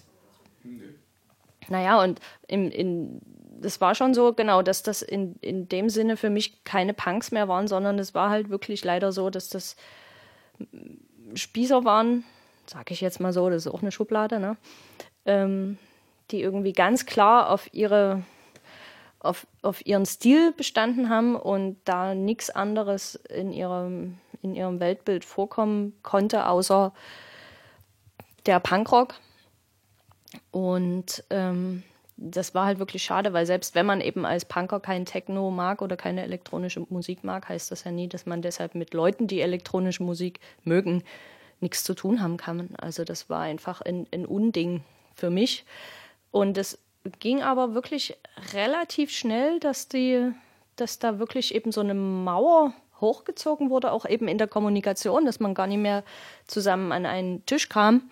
naja, 1.68 2.00
und 2.00 2.20
im, 2.46 2.70
in, 2.70 3.20
das 3.60 3.80
war 3.80 3.94
schon 3.94 4.14
so, 4.14 4.32
genau, 4.32 4.62
dass 4.62 4.84
das 4.84 5.02
in, 5.02 5.34
in 5.40 5.68
dem 5.68 5.88
Sinne 5.90 6.16
für 6.16 6.30
mich 6.30 6.62
keine 6.62 6.94
Punks 6.94 7.32
mehr 7.32 7.48
waren, 7.48 7.66
sondern 7.66 7.98
es 7.98 8.14
war 8.14 8.30
halt 8.30 8.50
wirklich 8.50 8.84
leider 8.84 9.10
so, 9.10 9.28
dass 9.28 9.48
das 9.48 9.76
Spießer 11.34 11.84
waren, 11.84 12.24
sage 12.68 12.92
ich 12.94 13.00
jetzt 13.00 13.20
mal 13.20 13.32
so, 13.32 13.48
das 13.50 13.66
ist 13.66 13.72
auch 13.72 13.82
eine 13.82 13.92
Schublade, 13.92 14.38
ne? 14.38 14.56
Ähm, 15.24 15.78
die 16.30 16.42
irgendwie 16.42 16.72
ganz 16.72 17.06
klar 17.06 17.50
auf 17.50 17.72
ihre 17.72 18.22
auf, 19.26 19.46
auf 19.62 19.84
ihren 19.84 20.06
Stil 20.06 20.52
bestanden 20.52 21.10
haben 21.10 21.36
und 21.36 21.78
da 21.84 22.14
nichts 22.14 22.50
anderes 22.50 23.16
in 23.16 23.52
ihrem, 23.52 24.18
in 24.42 24.54
ihrem 24.54 24.80
Weltbild 24.80 25.24
vorkommen 25.24 25.94
konnte, 26.02 26.46
außer 26.46 26.92
der 28.46 28.60
Punkrock. 28.60 29.14
Und 30.50 31.24
ähm, 31.30 31.82
das 32.16 32.54
war 32.54 32.66
halt 32.66 32.78
wirklich 32.78 33.02
schade, 33.02 33.32
weil 33.32 33.46
selbst 33.46 33.74
wenn 33.74 33.86
man 33.86 34.00
eben 34.00 34.24
als 34.24 34.44
Punker 34.44 34.80
kein 34.80 35.04
Techno 35.04 35.50
mag 35.50 35.82
oder 35.82 35.96
keine 35.96 36.22
elektronische 36.22 36.86
Musik 36.88 37.24
mag, 37.24 37.48
heißt 37.48 37.70
das 37.70 37.84
ja 37.84 37.90
nie, 37.90 38.08
dass 38.08 38.26
man 38.26 38.42
deshalb 38.42 38.74
mit 38.74 38.94
Leuten, 38.94 39.26
die 39.26 39.40
elektronische 39.40 40.02
Musik 40.02 40.40
mögen, 40.64 41.02
nichts 41.60 41.84
zu 41.84 41.94
tun 41.94 42.22
haben 42.22 42.36
kann. 42.36 42.70
Also 42.78 43.04
das 43.04 43.30
war 43.30 43.42
einfach 43.42 43.80
ein, 43.80 44.06
ein 44.12 44.26
Unding 44.26 44.82
für 45.14 45.30
mich. 45.30 45.64
Und 46.30 46.58
es 46.58 46.78
ging 47.18 47.42
aber 47.42 47.74
wirklich 47.74 48.16
relativ 48.52 49.10
schnell, 49.10 49.60
dass 49.60 49.88
die, 49.88 50.32
dass 50.76 50.98
da 50.98 51.18
wirklich 51.18 51.54
eben 51.54 51.72
so 51.72 51.80
eine 51.80 51.94
Mauer 51.94 52.74
hochgezogen 53.00 53.70
wurde, 53.70 53.92
auch 53.92 54.06
eben 54.06 54.28
in 54.28 54.38
der 54.38 54.48
Kommunikation, 54.48 55.26
dass 55.26 55.40
man 55.40 55.54
gar 55.54 55.66
nicht 55.66 55.78
mehr 55.78 56.02
zusammen 56.46 56.92
an 56.92 57.06
einen 57.06 57.44
Tisch 57.46 57.68
kam, 57.68 58.10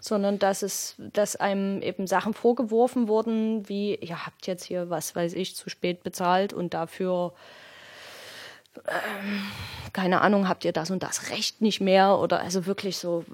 sondern 0.00 0.38
dass 0.38 0.62
es, 0.62 0.96
dass 0.98 1.36
einem 1.36 1.80
eben 1.80 2.06
Sachen 2.06 2.34
vorgeworfen 2.34 3.08
wurden, 3.08 3.68
wie 3.68 3.94
ihr 3.94 4.26
habt 4.26 4.46
jetzt 4.46 4.64
hier, 4.64 4.90
was 4.90 5.14
weiß 5.14 5.34
ich, 5.34 5.56
zu 5.56 5.70
spät 5.70 6.02
bezahlt 6.02 6.52
und 6.52 6.74
dafür 6.74 7.32
ähm, 8.86 9.42
keine 9.92 10.20
Ahnung, 10.20 10.48
habt 10.48 10.64
ihr 10.64 10.72
das 10.72 10.90
und 10.90 11.02
das 11.02 11.30
Recht 11.30 11.60
nicht 11.60 11.80
mehr 11.80 12.18
oder 12.18 12.40
also 12.40 12.66
wirklich 12.66 12.98
so 12.98 13.24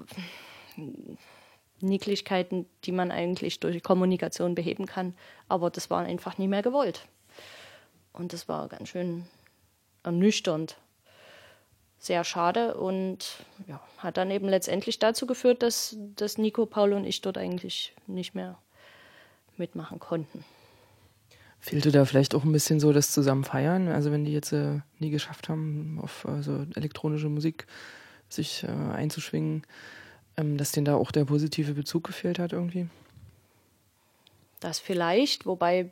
Nicklichkeiten, 1.81 2.65
die 2.83 2.91
man 2.91 3.11
eigentlich 3.11 3.59
durch 3.59 3.81
Kommunikation 3.83 4.55
beheben 4.55 4.85
kann, 4.85 5.13
aber 5.47 5.69
das 5.69 5.89
war 5.89 6.03
einfach 6.03 6.37
nie 6.37 6.47
mehr 6.47 6.61
gewollt. 6.61 7.07
Und 8.11 8.33
das 8.33 8.49
war 8.49 8.67
ganz 8.67 8.89
schön 8.89 9.25
ernüchternd 10.03 10.77
sehr 11.99 12.23
schade 12.23 12.75
und 12.75 13.45
ja, 13.67 13.81
hat 13.97 14.17
dann 14.17 14.31
eben 14.31 14.47
letztendlich 14.47 14.99
dazu 14.99 15.27
geführt, 15.27 15.61
dass, 15.61 15.97
dass 16.15 16.37
Nico, 16.37 16.65
Paul 16.65 16.93
und 16.93 17.05
ich 17.05 17.21
dort 17.21 17.37
eigentlich 17.37 17.93
nicht 18.07 18.33
mehr 18.33 18.57
mitmachen 19.57 19.99
konnten. 19.99 20.45
Fehlte 21.59 21.91
da 21.91 22.05
vielleicht 22.05 22.35
auch 22.35 22.43
ein 22.43 22.51
bisschen 22.51 22.79
so 22.79 22.93
das 22.93 23.11
Zusammenfeiern? 23.11 23.89
Also 23.89 24.11
wenn 24.11 24.23
die 24.23 24.31
jetzt 24.31 24.53
äh, 24.53 24.79
nie 24.99 25.09
geschafft 25.09 25.49
haben, 25.49 25.99
auf 26.01 26.25
also 26.25 26.65
elektronische 26.75 27.29
Musik 27.29 27.67
sich 28.29 28.63
äh, 28.63 28.67
einzuschwingen, 28.67 29.63
ähm, 30.37 30.57
dass 30.57 30.71
denen 30.71 30.85
da 30.85 30.95
auch 30.95 31.11
der 31.11 31.25
positive 31.25 31.73
Bezug 31.73 32.05
gefehlt 32.05 32.39
hat 32.39 32.53
irgendwie? 32.53 32.87
Das 34.61 34.79
vielleicht, 34.79 35.45
wobei 35.45 35.91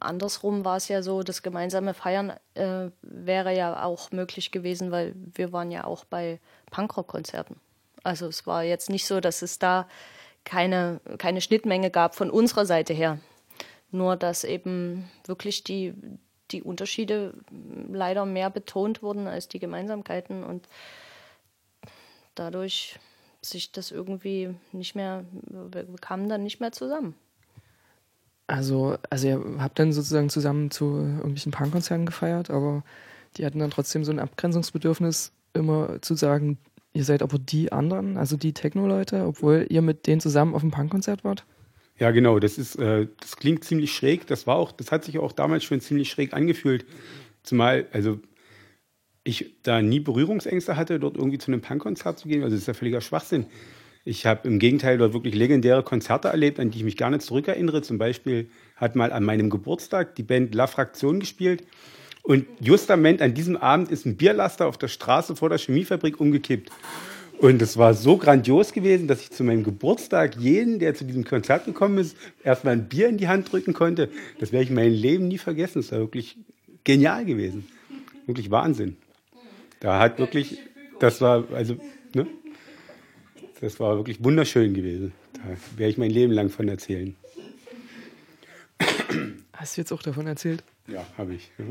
andersrum 0.00 0.64
war 0.64 0.76
es 0.76 0.88
ja 0.88 1.02
so, 1.02 1.22
das 1.22 1.42
gemeinsame 1.42 1.94
Feiern 1.94 2.32
äh, 2.54 2.88
wäre 3.02 3.54
ja 3.54 3.84
auch 3.84 4.10
möglich 4.12 4.50
gewesen, 4.50 4.90
weil 4.90 5.14
wir 5.34 5.52
waren 5.52 5.70
ja 5.70 5.84
auch 5.84 6.04
bei 6.04 6.40
Punkrock-Konzerten. 6.70 7.56
Also 8.02 8.26
es 8.26 8.46
war 8.46 8.64
jetzt 8.64 8.90
nicht 8.90 9.06
so, 9.06 9.20
dass 9.20 9.42
es 9.42 9.58
da 9.58 9.86
keine, 10.44 11.00
keine 11.18 11.40
Schnittmenge 11.40 11.90
gab 11.90 12.14
von 12.14 12.30
unserer 12.30 12.64
Seite 12.64 12.94
her. 12.94 13.18
Nur 13.92 14.16
dass 14.16 14.44
eben 14.44 15.08
wirklich 15.26 15.64
die, 15.64 15.94
die 16.50 16.62
Unterschiede 16.62 17.34
leider 17.90 18.26
mehr 18.26 18.50
betont 18.50 19.02
wurden 19.02 19.26
als 19.26 19.48
die 19.48 19.58
Gemeinsamkeiten 19.58 20.44
und 20.44 20.68
dadurch 22.34 22.98
sich 23.42 23.72
das 23.72 23.90
irgendwie 23.90 24.54
nicht 24.72 24.94
mehr, 24.94 25.24
wir 25.48 25.86
kamen 26.00 26.28
dann 26.28 26.42
nicht 26.42 26.60
mehr 26.60 26.72
zusammen. 26.72 27.14
Also, 28.46 28.96
also 29.10 29.28
ihr 29.28 29.44
habt 29.58 29.78
dann 29.78 29.92
sozusagen 29.92 30.28
zusammen 30.28 30.70
zu 30.70 30.96
irgendwelchen 30.96 31.52
Punkkonzerten 31.52 32.04
gefeiert, 32.04 32.50
aber 32.50 32.82
die 33.36 33.46
hatten 33.46 33.60
dann 33.60 33.70
trotzdem 33.70 34.04
so 34.04 34.10
ein 34.10 34.18
Abgrenzungsbedürfnis, 34.18 35.32
immer 35.52 36.02
zu 36.02 36.14
sagen, 36.14 36.58
ihr 36.92 37.04
seid 37.04 37.22
aber 37.22 37.38
die 37.38 37.70
anderen, 37.70 38.16
also 38.16 38.36
die 38.36 38.52
Techno-Leute, 38.52 39.24
obwohl 39.24 39.66
ihr 39.68 39.82
mit 39.82 40.06
denen 40.06 40.20
zusammen 40.20 40.54
auf 40.54 40.62
dem 40.62 40.72
Punkkonzert 40.72 41.22
wart? 41.22 41.44
Ja, 42.00 42.12
genau, 42.12 42.38
das 42.38 42.56
ist, 42.56 42.76
äh, 42.76 43.08
das 43.20 43.36
klingt 43.36 43.62
ziemlich 43.62 43.92
schräg. 43.92 44.26
Das 44.26 44.46
war 44.46 44.56
auch, 44.56 44.72
das 44.72 44.90
hat 44.90 45.04
sich 45.04 45.18
auch 45.18 45.32
damals 45.32 45.64
schon 45.64 45.82
ziemlich 45.82 46.10
schräg 46.10 46.32
angefühlt. 46.32 46.86
Zumal, 47.42 47.86
also 47.92 48.18
ich 49.22 49.54
da 49.62 49.82
nie 49.82 50.00
Berührungsängste 50.00 50.76
hatte, 50.76 50.98
dort 50.98 51.18
irgendwie 51.18 51.36
zu 51.36 51.52
einem 51.52 51.60
Punkkonzert 51.60 52.18
zu 52.18 52.26
gehen. 52.26 52.42
Also 52.42 52.56
das 52.56 52.62
ist 52.62 52.68
ja 52.68 52.74
völliger 52.74 53.02
Schwachsinn. 53.02 53.46
Ich 54.06 54.24
habe 54.24 54.48
im 54.48 54.58
Gegenteil 54.58 54.96
dort 54.96 55.12
wirklich 55.12 55.34
legendäre 55.34 55.82
Konzerte 55.82 56.28
erlebt, 56.28 56.58
an 56.58 56.70
die 56.70 56.78
ich 56.78 56.84
mich 56.84 56.96
gerne 56.96 57.18
zurückerinnere. 57.18 57.82
Zum 57.82 57.98
Beispiel 57.98 58.48
hat 58.76 58.96
mal 58.96 59.12
an 59.12 59.22
meinem 59.22 59.50
Geburtstag 59.50 60.14
die 60.14 60.22
Band 60.22 60.54
La 60.54 60.66
Fraktion 60.68 61.20
gespielt. 61.20 61.64
Und 62.22 62.46
justament 62.60 63.20
an 63.20 63.34
diesem 63.34 63.58
Abend 63.58 63.90
ist 63.90 64.06
ein 64.06 64.16
Bierlaster 64.16 64.66
auf 64.66 64.78
der 64.78 64.88
Straße 64.88 65.36
vor 65.36 65.50
der 65.50 65.58
Chemiefabrik 65.58 66.18
umgekippt. 66.18 66.70
Und 67.40 67.62
es 67.62 67.78
war 67.78 67.94
so 67.94 68.18
grandios 68.18 68.72
gewesen, 68.72 69.08
dass 69.08 69.22
ich 69.22 69.30
zu 69.30 69.44
meinem 69.44 69.64
Geburtstag 69.64 70.36
jeden, 70.36 70.78
der 70.78 70.94
zu 70.94 71.06
diesem 71.06 71.24
Konzert 71.24 71.64
gekommen 71.64 71.96
ist, 71.96 72.14
erstmal 72.44 72.74
ein 72.74 72.86
Bier 72.86 73.08
in 73.08 73.16
die 73.16 73.28
Hand 73.28 73.50
drücken 73.50 73.72
konnte. 73.72 74.10
Das 74.38 74.52
werde 74.52 74.64
ich 74.64 74.70
mein 74.70 74.92
Leben 74.92 75.28
nie 75.28 75.38
vergessen. 75.38 75.80
Das 75.80 75.90
war 75.90 76.00
wirklich 76.00 76.36
genial 76.84 77.24
gewesen. 77.24 77.66
Wirklich 78.26 78.50
Wahnsinn. 78.50 78.98
Da 79.80 79.98
hat 79.98 80.18
wirklich, 80.18 80.58
das 80.98 81.22
war, 81.22 81.44
also, 81.54 81.76
ne? 82.14 82.26
Das 83.62 83.80
war 83.80 83.96
wirklich 83.96 84.22
wunderschön 84.22 84.74
gewesen. 84.74 85.12
Da 85.32 85.78
werde 85.78 85.90
ich 85.90 85.98
mein 85.98 86.10
Leben 86.10 86.32
lang 86.32 86.50
von 86.50 86.68
erzählen. 86.68 87.16
Hast 89.54 89.76
du 89.76 89.80
jetzt 89.80 89.92
auch 89.92 90.02
davon 90.02 90.26
erzählt? 90.26 90.62
Ja, 90.88 91.06
habe 91.16 91.34
ich. 91.34 91.50
Ja. 91.58 91.64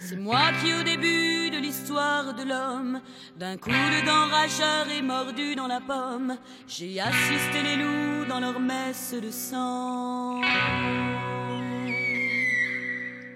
C'est 0.00 0.16
moi 0.16 0.52
qui 0.62 0.72
au 0.72 0.82
début 0.82 1.50
de 1.50 1.58
l'histoire 1.58 2.32
de 2.34 2.44
l'homme, 2.44 3.00
d'un 3.36 3.56
coup 3.56 3.70
de 3.70 4.06
dent 4.06 4.28
rageur 4.28 4.88
et 4.90 5.02
mordu 5.02 5.54
dans 5.56 5.66
la 5.66 5.80
pomme, 5.80 6.36
j'ai 6.66 7.00
assisté 7.00 7.62
les 7.62 7.76
loups 7.76 8.24
dans 8.28 8.40
leur 8.40 8.60
messe 8.60 9.14
de 9.14 9.30
sang. 9.30 10.40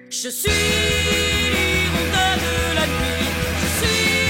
Je 0.08 0.28
suis 0.28 0.50
de 2.10 2.74
la 2.74 2.86
nuit. 2.86 4.21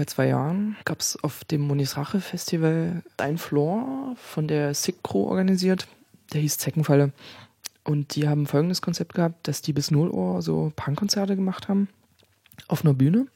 Ungefähr 0.00 0.06
zwei 0.06 0.28
Jahren 0.28 0.76
gab 0.86 1.00
es 1.00 1.22
auf 1.22 1.44
dem 1.44 1.60
Monis 1.60 1.98
Rache 1.98 2.20
Festival 2.20 3.02
ein 3.18 3.36
Floor 3.36 4.14
von 4.16 4.48
der 4.48 4.72
Sick 4.72 5.02
Crew 5.02 5.24
organisiert. 5.24 5.86
Der 6.32 6.40
hieß 6.40 6.56
Zeckenfalle. 6.56 7.12
Und 7.84 8.14
die 8.14 8.26
haben 8.26 8.46
folgendes 8.46 8.80
Konzept 8.80 9.14
gehabt, 9.14 9.46
dass 9.46 9.60
die 9.60 9.74
bis 9.74 9.90
0 9.90 10.08
Uhr 10.08 10.40
so 10.40 10.72
Punkkonzerte 10.74 11.36
gemacht 11.36 11.68
haben 11.68 11.88
auf 12.66 12.82
einer 12.82 12.94
Bühne. 12.94 13.26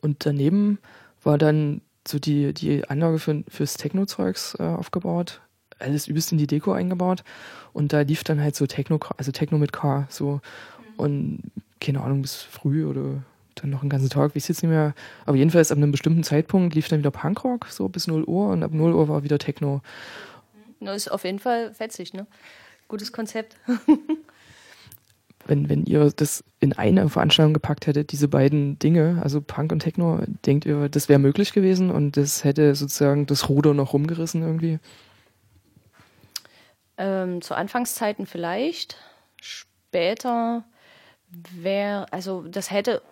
Und 0.00 0.24
daneben 0.24 0.78
war 1.22 1.36
dann 1.36 1.82
so 2.06 2.18
die, 2.18 2.54
die 2.54 2.88
Anlage 2.88 3.18
für, 3.18 3.44
fürs 3.46 3.74
Techno-Zeugs 3.74 4.56
äh, 4.58 4.62
aufgebaut. 4.62 5.42
Alles 5.78 6.08
übelst 6.08 6.32
in 6.32 6.38
die 6.38 6.46
Deko 6.46 6.72
eingebaut. 6.72 7.22
Und 7.74 7.92
da 7.92 8.00
lief 8.00 8.24
dann 8.24 8.40
halt 8.40 8.56
so 8.56 8.66
Techno, 8.66 8.98
also 9.18 9.30
Techno 9.30 9.58
mit 9.58 9.74
K, 9.74 10.06
so. 10.08 10.40
Und 10.96 11.42
keine 11.82 12.00
Ahnung, 12.00 12.22
bis 12.22 12.36
früh 12.36 12.86
oder 12.86 13.22
dann 13.60 13.70
noch 13.70 13.82
einen 13.82 13.90
ganzen 13.90 14.10
Tag, 14.10 14.34
wie 14.34 14.38
ich 14.38 14.48
jetzt 14.48 14.62
nicht 14.62 14.70
mehr. 14.70 14.94
Aber 15.26 15.36
jedenfalls 15.36 15.70
ab 15.70 15.78
einem 15.78 15.92
bestimmten 15.92 16.22
Zeitpunkt 16.22 16.74
lief 16.74 16.88
dann 16.88 16.98
wieder 16.98 17.10
Punkrock, 17.10 17.66
so 17.66 17.88
bis 17.88 18.06
0 18.06 18.24
Uhr. 18.24 18.48
Und 18.48 18.62
ab 18.62 18.72
0 18.72 18.94
Uhr 18.94 19.08
war 19.08 19.22
wieder 19.22 19.38
Techno. 19.38 19.82
Das 20.80 20.96
ist 20.96 21.08
auf 21.08 21.24
jeden 21.24 21.38
Fall 21.38 21.74
fetzig, 21.74 22.14
ne? 22.14 22.26
Gutes 22.88 23.12
Konzept. 23.12 23.56
wenn, 25.48 25.68
wenn 25.68 25.84
ihr 25.84 26.10
das 26.14 26.44
in 26.60 26.72
eine 26.74 27.08
Veranstaltung 27.08 27.54
gepackt 27.54 27.86
hättet, 27.86 28.12
diese 28.12 28.28
beiden 28.28 28.78
Dinge, 28.78 29.20
also 29.22 29.40
Punk 29.40 29.72
und 29.72 29.80
Techno, 29.80 30.20
denkt 30.46 30.66
ihr, 30.66 30.88
das 30.88 31.08
wäre 31.08 31.18
möglich 31.18 31.52
gewesen 31.52 31.90
und 31.90 32.16
das 32.16 32.44
hätte 32.44 32.74
sozusagen 32.74 33.26
das 33.26 33.48
Ruder 33.48 33.74
noch 33.74 33.92
rumgerissen 33.92 34.42
irgendwie? 34.42 34.78
Ähm, 36.96 37.40
zu 37.40 37.54
Anfangszeiten 37.54 38.26
vielleicht. 38.26 38.96
Später 39.40 40.64
wäre, 41.30 42.12
also 42.12 42.42
das 42.42 42.70
hätte 42.70 43.02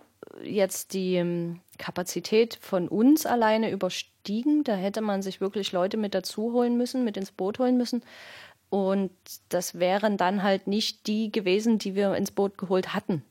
jetzt 0.42 0.92
die 0.94 1.16
ähm, 1.16 1.60
Kapazität 1.78 2.58
von 2.60 2.88
uns 2.88 3.26
alleine 3.26 3.70
überstiegen. 3.70 4.64
Da 4.64 4.74
hätte 4.74 5.00
man 5.00 5.22
sich 5.22 5.40
wirklich 5.40 5.72
Leute 5.72 5.96
mit 5.96 6.14
dazu 6.14 6.52
holen 6.52 6.76
müssen, 6.76 7.04
mit 7.04 7.16
ins 7.16 7.32
Boot 7.32 7.58
holen 7.58 7.76
müssen. 7.76 8.02
Und 8.68 9.10
das 9.48 9.78
wären 9.78 10.16
dann 10.16 10.42
halt 10.42 10.66
nicht 10.66 11.06
die 11.06 11.30
gewesen, 11.30 11.78
die 11.78 11.94
wir 11.94 12.14
ins 12.14 12.32
Boot 12.32 12.58
geholt 12.58 12.94
hatten. 12.94 13.22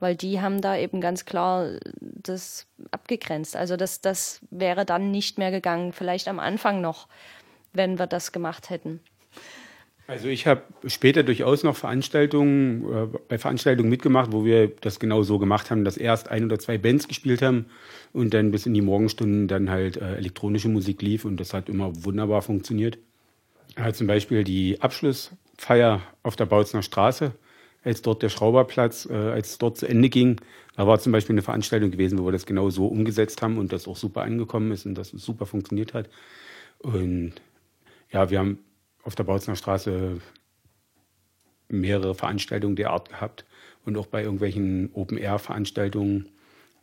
Weil 0.00 0.16
die 0.16 0.40
haben 0.40 0.60
da 0.60 0.76
eben 0.76 1.00
ganz 1.00 1.24
klar 1.24 1.78
das 2.00 2.66
abgegrenzt. 2.90 3.56
Also 3.56 3.76
das, 3.76 4.00
das 4.00 4.40
wäre 4.50 4.84
dann 4.84 5.10
nicht 5.10 5.38
mehr 5.38 5.50
gegangen. 5.50 5.92
Vielleicht 5.92 6.28
am 6.28 6.40
Anfang 6.40 6.80
noch, 6.80 7.06
wenn 7.72 7.98
wir 7.98 8.06
das 8.06 8.32
gemacht 8.32 8.70
hätten. 8.70 9.00
Also 10.06 10.28
ich 10.28 10.46
habe 10.46 10.62
später 10.86 11.22
durchaus 11.22 11.62
noch 11.62 11.76
Veranstaltungen, 11.76 12.84
äh, 12.92 13.18
bei 13.28 13.38
Veranstaltungen 13.38 13.88
mitgemacht, 13.88 14.32
wo 14.32 14.44
wir 14.44 14.68
das 14.68 15.00
genau 15.00 15.22
so 15.22 15.38
gemacht 15.38 15.70
haben, 15.70 15.84
dass 15.84 15.96
erst 15.96 16.28
ein 16.28 16.44
oder 16.44 16.58
zwei 16.58 16.76
Bands 16.76 17.08
gespielt 17.08 17.40
haben 17.40 17.66
und 18.12 18.34
dann 18.34 18.50
bis 18.50 18.66
in 18.66 18.74
die 18.74 18.82
Morgenstunden 18.82 19.48
dann 19.48 19.70
halt 19.70 19.96
äh, 19.96 20.16
elektronische 20.16 20.68
Musik 20.68 21.00
lief 21.00 21.24
und 21.24 21.38
das 21.38 21.54
hat 21.54 21.70
immer 21.70 21.90
wunderbar 22.04 22.42
funktioniert. 22.42 22.98
Ja, 23.78 23.92
zum 23.94 24.06
Beispiel 24.06 24.44
die 24.44 24.80
Abschlussfeier 24.82 26.02
auf 26.22 26.36
der 26.36 26.46
Bautzner 26.46 26.82
Straße, 26.82 27.32
als 27.82 28.02
dort 28.02 28.22
der 28.22 28.28
Schrauberplatz, 28.28 29.08
äh, 29.10 29.14
als 29.14 29.56
dort 29.56 29.78
zu 29.78 29.88
Ende 29.88 30.10
ging. 30.10 30.38
Da 30.76 30.86
war 30.86 30.98
zum 30.98 31.12
Beispiel 31.12 31.34
eine 31.34 31.42
Veranstaltung 31.42 31.90
gewesen, 31.90 32.18
wo 32.18 32.26
wir 32.26 32.32
das 32.32 32.44
genau 32.44 32.68
so 32.68 32.88
umgesetzt 32.88 33.40
haben 33.40 33.56
und 33.56 33.72
das 33.72 33.88
auch 33.88 33.96
super 33.96 34.22
angekommen 34.22 34.70
ist 34.70 34.84
und 34.84 34.96
das 34.96 35.08
super 35.08 35.46
funktioniert 35.46 35.94
hat. 35.94 36.10
Und 36.80 37.32
ja, 38.12 38.28
wir 38.28 38.38
haben 38.38 38.58
auf 39.04 39.14
der 39.14 39.24
Bautzner 39.24 39.56
Straße 39.56 40.20
mehrere 41.68 42.14
Veranstaltungen 42.14 42.76
der 42.76 42.90
Art 42.90 43.08
gehabt 43.08 43.44
und 43.84 43.96
auch 43.96 44.06
bei 44.06 44.22
irgendwelchen 44.22 44.90
Open-Air-Veranstaltungen, 44.94 46.28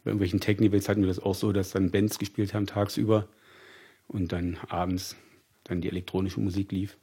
bei 0.04 0.10
irgendwelchen 0.10 0.40
Technivals 0.40 0.90
hatten 0.90 1.02
wir 1.02 1.08
das 1.08 1.20
auch 1.20 1.36
so, 1.36 1.52
dass 1.52 1.72
dann 1.72 1.92
Bands 1.92 2.20
gespielt 2.20 2.54
haben 2.54 2.66
tagsüber 2.66 3.28
und 4.08 4.32
dann 4.32 4.58
abends 4.70 5.16
dann 5.64 5.82
die 5.82 5.90
elektronische 5.90 6.40
Musik 6.40 6.72
lief. 6.72 6.98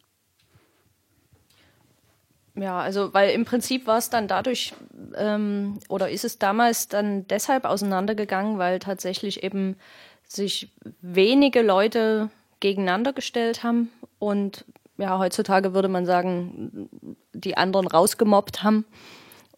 Ja, 2.54 2.80
also 2.80 3.14
weil 3.14 3.30
im 3.30 3.44
Prinzip 3.44 3.86
war 3.86 3.98
es 3.98 4.10
dann 4.10 4.26
dadurch 4.26 4.74
ähm, 5.16 5.78
oder 5.88 6.10
ist 6.10 6.24
es 6.24 6.38
damals 6.38 6.88
dann 6.88 7.26
deshalb 7.28 7.64
auseinandergegangen, 7.64 8.58
weil 8.58 8.80
tatsächlich 8.80 9.44
eben 9.44 9.76
sich 10.24 10.70
wenige 11.00 11.62
Leute 11.62 12.30
gegeneinander 12.58 13.12
gestellt 13.12 13.62
haben 13.62 13.90
und 14.18 14.64
ja, 14.98 15.18
heutzutage 15.18 15.74
würde 15.74 15.88
man 15.88 16.06
sagen, 16.06 16.88
die 17.32 17.56
anderen 17.56 17.86
rausgemobbt 17.86 18.62
haben. 18.62 18.84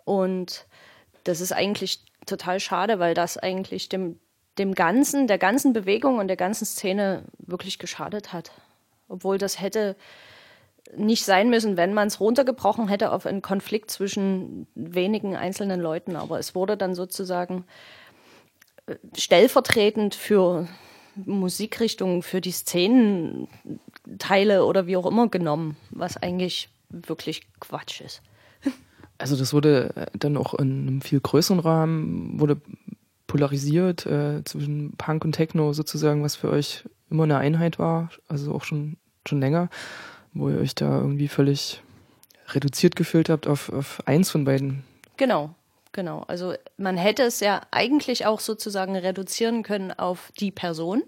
Und 0.04 0.66
das 1.24 1.40
ist 1.40 1.52
eigentlich 1.52 2.04
total 2.26 2.60
schade, 2.60 2.98
weil 2.98 3.14
das 3.14 3.36
eigentlich 3.36 3.88
dem, 3.88 4.20
dem 4.58 4.74
Ganzen, 4.74 5.26
der 5.26 5.38
ganzen 5.38 5.72
Bewegung 5.72 6.18
und 6.18 6.28
der 6.28 6.36
ganzen 6.36 6.64
Szene 6.64 7.24
wirklich 7.38 7.78
geschadet 7.78 8.32
hat 8.32 8.52
obwohl 9.10 9.36
das 9.36 9.60
hätte 9.60 9.96
nicht 10.96 11.24
sein 11.24 11.50
müssen, 11.50 11.76
wenn 11.76 11.92
man 11.92 12.08
es 12.08 12.20
runtergebrochen 12.20 12.88
hätte 12.88 13.12
auf 13.12 13.26
einen 13.26 13.42
Konflikt 13.42 13.90
zwischen 13.90 14.66
wenigen 14.74 15.36
einzelnen 15.36 15.80
Leuten. 15.80 16.16
Aber 16.16 16.38
es 16.38 16.54
wurde 16.54 16.76
dann 16.76 16.94
sozusagen 16.94 17.64
äh, 18.86 18.96
stellvertretend 19.16 20.14
für 20.14 20.66
Musikrichtungen, 21.14 22.22
für 22.22 22.40
die 22.40 22.52
Szenenteile 24.10 24.64
oder 24.64 24.86
wie 24.86 24.96
auch 24.96 25.06
immer 25.06 25.28
genommen, 25.28 25.76
was 25.90 26.16
eigentlich 26.16 26.68
wirklich 26.88 27.42
Quatsch 27.60 28.00
ist. 28.00 28.22
Also 29.18 29.36
das 29.36 29.52
wurde 29.52 29.92
äh, 29.96 30.06
dann 30.18 30.36
auch 30.36 30.54
in 30.54 30.88
einem 30.88 31.00
viel 31.02 31.20
größeren 31.20 31.60
Rahmen, 31.60 32.40
wurde 32.40 32.60
polarisiert 33.26 34.06
äh, 34.06 34.42
zwischen 34.44 34.96
Punk 34.96 35.24
und 35.24 35.32
Techno 35.32 35.72
sozusagen, 35.72 36.22
was 36.22 36.36
für 36.36 36.50
euch 36.50 36.84
immer 37.10 37.24
eine 37.24 37.36
Einheit 37.36 37.78
war, 37.78 38.10
also 38.28 38.52
auch 38.54 38.64
schon, 38.64 38.96
schon 39.28 39.40
länger, 39.40 39.68
wo 40.32 40.48
ihr 40.48 40.58
euch 40.58 40.74
da 40.74 40.98
irgendwie 40.98 41.28
völlig 41.28 41.82
reduziert 42.48 42.96
gefühlt 42.96 43.28
habt 43.28 43.46
auf, 43.46 43.70
auf 43.70 44.02
eins 44.06 44.30
von 44.30 44.44
beiden. 44.44 44.84
Genau, 45.16 45.54
genau. 45.92 46.24
Also 46.26 46.54
man 46.78 46.96
hätte 46.96 47.22
es 47.22 47.40
ja 47.40 47.60
eigentlich 47.70 48.26
auch 48.26 48.40
sozusagen 48.40 48.96
reduzieren 48.96 49.62
können 49.62 49.92
auf 49.92 50.32
die 50.40 50.50
Person. 50.50 51.02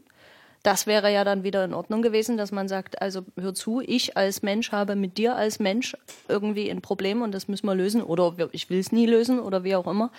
Das 0.63 0.87
wäre 0.87 1.13
ja 1.13 1.25
dann 1.25 1.43
wieder 1.43 1.65
in 1.65 1.75
Ordnung 1.75 2.03
gewesen, 2.03 2.37
dass 2.37 2.53
man 2.53 2.69
sagt, 2.69 3.03
also 3.03 3.25
hör 3.37 3.53
zu, 3.53 3.81
ich 3.81 4.17
als 4.17 4.43
Mensch 4.43 4.71
habe 4.71 4.95
mit 4.95 5.19
dir 5.19 5.35
als 5.35 5.59
Mensch 5.59 5.97
irgendwie 6.29 6.71
ein 6.71 6.81
Problem 6.81 7.23
und 7.23 7.33
das 7.33 7.49
müssen 7.49 7.67
wir 7.67 7.75
lösen 7.75 8.03
oder 8.03 8.37
ich 8.53 8.71
will 8.71 8.79
es 8.79 8.93
nie 8.93 9.07
lösen 9.07 9.41
oder 9.41 9.65
wie 9.65 9.75
auch 9.75 9.89
immer. 9.89 10.13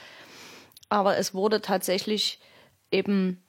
Aber 0.90 1.18
es 1.18 1.34
wurde 1.34 1.62
tatsächlich 1.62 2.40
eben 2.92 3.42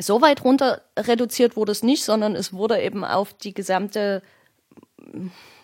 so 0.00 0.20
weit 0.20 0.44
runter 0.44 0.82
reduziert 0.98 1.56
wurde 1.56 1.72
es 1.72 1.82
nicht, 1.82 2.04
sondern 2.04 2.36
es 2.36 2.52
wurde 2.52 2.80
eben 2.80 3.04
auf 3.04 3.34
die 3.34 3.54
gesamte 3.54 4.22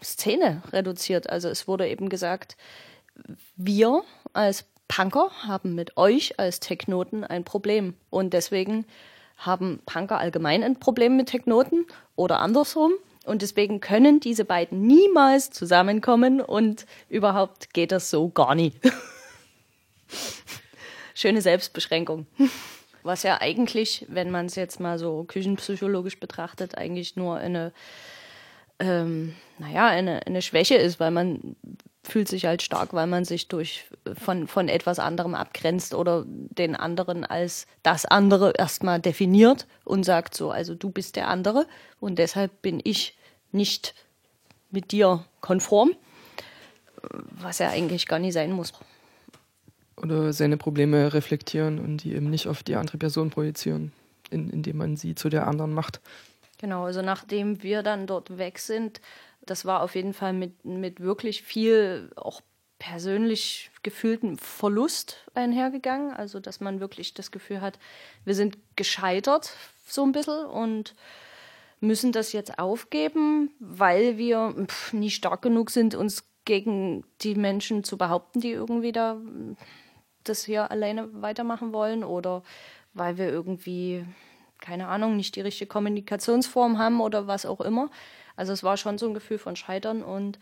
Szene 0.03 0.63
reduziert. 0.73 1.29
Also 1.31 1.49
es 1.49 1.67
wurde 1.69 1.89
eben 1.89 2.09
gesagt, 2.09 2.57
wir 3.57 4.03
als 4.33 4.65
Punker 4.89 5.31
haben 5.47 5.75
mit 5.75 5.97
euch 5.97 6.39
als 6.39 6.61
Technoten 6.61 7.25
ein 7.25 7.45
Problem. 7.45 7.95
Und 8.11 8.33
deswegen 8.33 8.87
haben 9.37 9.81
Punker 9.87 10.19
allgemein 10.19 10.63
ein 10.63 10.79
Problem 10.79 11.17
mit 11.17 11.29
Technoten 11.29 11.87
oder 12.17 12.41
andersrum. 12.41 12.93
Und 13.25 13.43
deswegen 13.43 13.81
können 13.81 14.21
diese 14.21 14.45
beiden 14.45 14.87
niemals 14.87 15.51
zusammenkommen 15.51 16.41
und 16.41 16.85
überhaupt 17.09 17.73
geht 17.73 17.91
das 17.91 18.11
so 18.11 18.29
gar 18.29 18.55
nie. 18.55 18.73
Schöne 21.15 21.41
Selbstbeschränkung 21.41 22.27
was 23.05 23.23
ja 23.23 23.41
eigentlich, 23.41 24.07
wenn 24.09 24.31
man 24.31 24.47
es 24.47 24.57
jetzt 24.57 24.81
mal 24.81 24.99
so 24.99 25.25
küchenpsychologisch 25.25 26.19
betrachtet, 26.19 26.77
eigentlich 26.77 27.17
nur 27.17 27.37
eine, 27.37 27.73
ähm, 28.79 29.37
naja, 29.59 29.87
eine, 29.87 30.27
eine 30.27 30.43
Schwäche 30.43 30.77
ist, 30.77 30.99
weil 30.99 31.11
man 31.11 31.55
fühlt 32.05 32.29
sich 32.29 32.47
halt 32.47 32.63
stark, 32.63 32.93
weil 32.93 33.07
man 33.07 33.25
sich 33.25 33.49
durch 33.49 33.87
von, 34.23 34.47
von 34.47 34.69
etwas 34.69 34.99
anderem 34.99 35.35
abgrenzt 35.35 35.95
oder 35.95 36.25
den 36.27 36.77
anderen 36.77 37.25
als 37.25 37.67
das 37.83 38.05
andere 38.05 38.53
erstmal 38.57 39.01
definiert 39.01 39.67
und 39.85 40.05
sagt 40.05 40.35
so, 40.37 40.51
also 40.51 40.75
du 40.75 40.91
bist 40.91 41.17
der 41.17 41.29
andere 41.29 41.67
und 42.01 42.19
deshalb 42.19 42.63
bin 42.63 42.81
ich 42.83 43.17
nicht 43.53 43.95
mit 44.71 44.93
dir 44.93 45.25
konform, 45.41 45.93
was 47.41 47.59
ja 47.59 47.71
eigentlich 47.71 48.07
gar 48.07 48.19
nicht 48.19 48.35
sein 48.35 48.53
muss 48.53 48.73
oder 49.97 50.33
seine 50.33 50.57
Probleme 50.57 51.13
reflektieren 51.15 51.79
und 51.79 52.05
die 52.05 52.15
eben 52.15 52.31
nicht 52.31 52.47
auf 52.47 52.63
die 52.63 52.77
andere 52.77 52.99
Person 52.99 53.31
projizieren, 53.31 53.93
in, 54.31 54.51
indem 54.51 54.77
man 54.77 54.97
sie 54.97 55.15
zu 55.15 55.29
der 55.29 55.47
anderen 55.47 55.73
macht. 55.73 56.01
Genau, 56.59 56.85
also 56.85 57.03
nachdem 57.03 57.63
wir 57.63 57.83
dann 57.83 58.07
dort 58.07 58.39
weg 58.39 58.59
sind, 58.59 59.01
das 59.47 59.65
war 59.65 59.83
auf 59.83 59.95
jeden 59.95 60.15
Fall 60.15 60.33
mit, 60.33 60.65
mit 60.65 61.01
wirklich 61.01 61.43
viel 61.43 62.11
auch 62.17 62.41
persönlich 62.79 63.71
gefühlten 63.83 64.37
Verlust 64.37 65.25
einhergegangen. 65.35 66.13
Also, 66.13 66.41
dass 66.41 66.61
man 66.61 66.81
wirklich 66.81 67.15
das 67.15 67.31
Gefühl 67.31 67.61
hat, 67.61 67.79
wir 68.25 68.35
sind 68.35 68.59
gescheitert 68.77 69.53
so 69.87 70.03
ein 70.05 70.13
bisschen 70.13 70.47
und 70.47 70.95
müssen 71.81 72.13
das 72.13 72.33
jetzt 72.33 72.59
aufgeben, 72.59 73.51
weil 73.59 74.17
wir 74.17 74.55
pff, 74.67 74.93
nicht 74.93 75.17
stark 75.17 75.43
genug 75.43 75.71
sind, 75.71 75.95
uns 75.95 76.25
gegen 76.45 77.05
die 77.23 77.35
Menschen 77.35 77.85
zu 77.85 77.97
behaupten, 77.97 78.41
die 78.41 78.51
irgendwie 78.51 78.93
da 78.93 79.19
das 80.25 80.45
hier 80.45 80.71
alleine 80.71 81.09
weitermachen 81.23 81.73
wollen 81.73 82.05
oder 82.05 82.43
weil 82.95 83.19
wir 83.19 83.29
irgendwie, 83.29 84.05
keine 84.61 84.89
Ahnung, 84.89 85.17
nicht 85.17 85.37
die 85.37 85.43
richtige 85.43 85.69
Kommunikationsform 85.69 86.79
haben 86.79 87.01
oder 87.01 87.27
was 87.27 87.45
auch 87.45 87.61
immer. 87.61 87.91
Also 88.37 88.53
es 88.53 88.63
war 88.63 88.77
schon 88.77 88.99
so 88.99 89.07
ein 89.07 89.15
Gefühl 89.15 89.39
von 89.39 89.57
Scheitern 89.57 90.03
und 90.03 90.39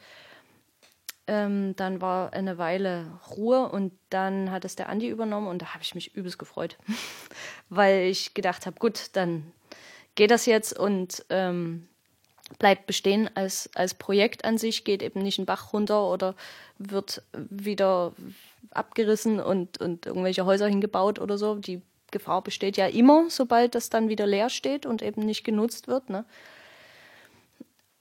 ähm, 1.26 1.76
dann 1.76 2.00
war 2.00 2.32
eine 2.32 2.58
Weile 2.58 3.06
Ruhe 3.30 3.68
und 3.68 3.92
dann 4.10 4.50
hat 4.50 4.64
es 4.64 4.76
der 4.76 4.88
Andi 4.88 5.08
übernommen 5.08 5.46
und 5.46 5.62
da 5.62 5.74
habe 5.74 5.82
ich 5.82 5.94
mich 5.94 6.14
übelst 6.14 6.38
gefreut, 6.38 6.76
weil 7.68 8.02
ich 8.02 8.34
gedacht 8.34 8.66
habe, 8.66 8.78
gut, 8.78 9.10
dann 9.12 9.52
geht 10.14 10.30
das 10.30 10.46
jetzt 10.46 10.78
und 10.78 11.24
ähm, 11.30 11.88
bleibt 12.58 12.86
bestehen 12.86 13.30
als, 13.34 13.70
als 13.74 13.94
Projekt 13.94 14.44
an 14.44 14.58
sich, 14.58 14.84
geht 14.84 15.02
eben 15.02 15.22
nicht 15.22 15.38
ein 15.38 15.46
Bach 15.46 15.72
runter 15.72 16.10
oder 16.10 16.34
wird 16.78 17.22
wieder 17.32 18.12
abgerissen 18.70 19.40
und, 19.40 19.78
und 19.80 20.06
irgendwelche 20.06 20.44
Häuser 20.44 20.66
hingebaut 20.66 21.18
oder 21.18 21.38
so. 21.38 21.54
Die 21.56 21.82
Gefahr 22.10 22.42
besteht 22.42 22.76
ja 22.76 22.86
immer, 22.86 23.26
sobald 23.28 23.74
das 23.74 23.90
dann 23.90 24.08
wieder 24.08 24.26
leer 24.26 24.50
steht 24.50 24.86
und 24.86 25.02
eben 25.02 25.24
nicht 25.24 25.44
genutzt 25.44 25.88
wird. 25.88 26.10
Ne? 26.10 26.24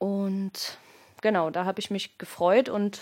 Und 0.02 0.80
genau, 1.22 1.52
da 1.52 1.66
habe 1.66 1.80
ich 1.80 1.92
mich 1.92 2.18
gefreut 2.18 2.70
und 2.70 3.02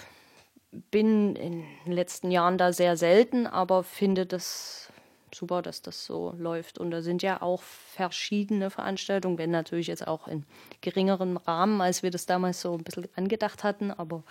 bin 0.92 1.38
in 1.38 1.64
den 1.86 1.94
letzten 1.94 2.30
Jahren 2.30 2.58
da 2.58 2.74
sehr 2.74 2.98
selten, 2.98 3.48
aber 3.48 3.84
finde 3.86 4.26
das 4.26 4.92
super, 5.34 5.62
dass 5.62 5.82
das 5.82 6.06
so 6.06 6.36
läuft. 6.38 6.78
Und 6.78 6.92
da 6.92 7.02
sind 7.02 7.22
ja 7.22 7.42
auch 7.42 7.62
verschiedene 7.62 8.70
Veranstaltungen, 8.70 9.38
wenn 9.38 9.50
natürlich 9.50 9.88
jetzt 9.88 10.10
auch 10.10 10.28
in 10.28 10.44
geringeren 10.82 11.38
Rahmen, 11.38 11.80
als 11.80 12.04
wir 12.04 12.12
das 12.12 12.26
damals 12.26 12.60
so 12.60 12.74
ein 12.74 12.84
bisschen 12.84 13.08
angedacht 13.16 13.64
hatten, 13.64 13.92
aber 13.92 14.22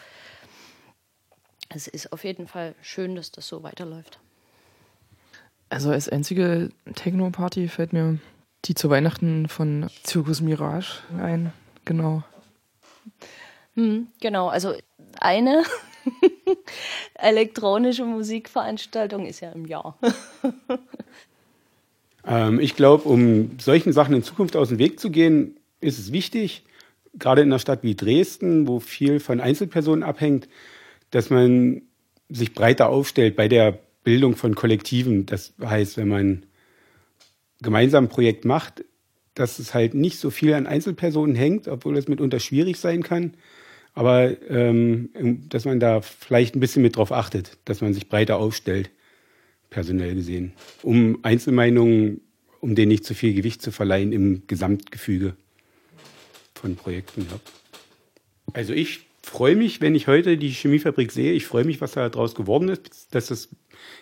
es 1.70 1.88
ist 1.88 2.12
auf 2.12 2.22
jeden 2.22 2.46
Fall 2.46 2.74
schön, 2.82 3.16
dass 3.16 3.32
das 3.32 3.48
so 3.48 3.62
weiterläuft. 3.62 4.18
Also 5.70 5.90
als 5.90 6.10
einzige 6.10 6.68
Techno-Party 6.96 7.68
fällt 7.68 7.94
mir 7.94 8.18
die 8.66 8.74
zu 8.74 8.90
Weihnachten 8.90 9.48
von 9.48 9.88
Zirkus 10.02 10.42
Mirage 10.42 10.98
ein. 11.18 11.54
Genau. 11.86 12.24
Hm, 13.74 14.08
genau, 14.20 14.48
also 14.48 14.74
eine 15.20 15.62
elektronische 17.14 18.04
Musikveranstaltung 18.04 19.26
ist 19.26 19.40
ja 19.40 19.52
im 19.52 19.66
Jahr. 19.66 19.98
ähm, 22.26 22.60
ich 22.60 22.74
glaube, 22.74 23.08
um 23.08 23.58
solchen 23.60 23.92
Sachen 23.92 24.14
in 24.14 24.22
Zukunft 24.22 24.56
aus 24.56 24.70
dem 24.70 24.78
Weg 24.78 24.98
zu 24.98 25.10
gehen, 25.10 25.56
ist 25.80 25.98
es 25.98 26.12
wichtig, 26.12 26.64
gerade 27.14 27.42
in 27.42 27.48
einer 27.48 27.58
Stadt 27.58 27.82
wie 27.82 27.94
Dresden, 27.94 28.66
wo 28.66 28.80
viel 28.80 29.20
von 29.20 29.40
Einzelpersonen 29.40 30.02
abhängt, 30.02 30.48
dass 31.10 31.30
man 31.30 31.82
sich 32.28 32.54
breiter 32.54 32.88
aufstellt 32.88 33.36
bei 33.36 33.48
der 33.48 33.78
Bildung 34.04 34.36
von 34.36 34.54
Kollektiven. 34.54 35.26
Das 35.26 35.54
heißt, 35.62 35.96
wenn 35.96 36.08
man 36.08 36.46
gemeinsam 37.60 38.04
ein 38.04 38.08
Projekt 38.08 38.44
macht, 38.44 38.84
dass 39.38 39.58
es 39.58 39.74
halt 39.74 39.94
nicht 39.94 40.18
so 40.18 40.30
viel 40.30 40.54
an 40.54 40.66
Einzelpersonen 40.66 41.36
hängt, 41.36 41.68
obwohl 41.68 41.96
es 41.96 42.08
mitunter 42.08 42.40
schwierig 42.40 42.78
sein 42.78 43.02
kann. 43.02 43.34
Aber 43.94 44.36
ähm, 44.50 45.10
dass 45.48 45.64
man 45.64 45.80
da 45.80 46.00
vielleicht 46.00 46.54
ein 46.54 46.60
bisschen 46.60 46.82
mit 46.82 46.96
drauf 46.96 47.12
achtet, 47.12 47.56
dass 47.64 47.80
man 47.80 47.94
sich 47.94 48.08
breiter 48.08 48.38
aufstellt, 48.38 48.90
personell 49.70 50.14
gesehen, 50.14 50.52
um 50.82 51.18
Einzelmeinungen, 51.22 52.20
um 52.60 52.74
denen 52.74 52.88
nicht 52.88 53.04
zu 53.04 53.14
viel 53.14 53.34
Gewicht 53.34 53.62
zu 53.62 53.70
verleihen 53.70 54.12
im 54.12 54.42
Gesamtgefüge 54.46 55.34
von 56.54 56.76
Projekten. 56.76 57.26
Ja. 57.30 57.40
Also 58.52 58.72
ich 58.72 59.06
freue 59.22 59.56
mich, 59.56 59.80
wenn 59.80 59.94
ich 59.94 60.08
heute 60.08 60.36
die 60.36 60.50
Chemiefabrik 60.50 61.12
sehe. 61.12 61.32
Ich 61.32 61.46
freue 61.46 61.64
mich, 61.64 61.80
was 61.80 61.92
da 61.92 62.08
draus 62.08 62.34
geworden 62.34 62.68
ist, 62.68 63.14
dass 63.14 63.26
das 63.26 63.48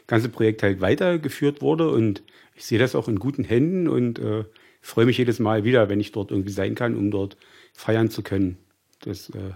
ganze 0.06 0.28
Projekt 0.28 0.62
halt 0.62 0.80
weitergeführt 0.80 1.60
wurde 1.60 1.90
und 1.90 2.22
ich 2.54 2.64
sehe 2.64 2.78
das 2.78 2.94
auch 2.94 3.08
in 3.08 3.18
guten 3.18 3.44
Händen 3.44 3.88
und 3.88 4.18
äh, 4.18 4.44
freue 4.86 5.06
mich 5.06 5.18
jedes 5.18 5.38
Mal 5.38 5.64
wieder, 5.64 5.88
wenn 5.88 6.00
ich 6.00 6.12
dort 6.12 6.30
irgendwie 6.30 6.52
sein 6.52 6.74
kann, 6.74 6.96
um 6.96 7.10
dort 7.10 7.36
feiern 7.72 8.10
zu 8.10 8.22
können. 8.22 8.58
Das 9.00 9.30
äh, 9.30 9.52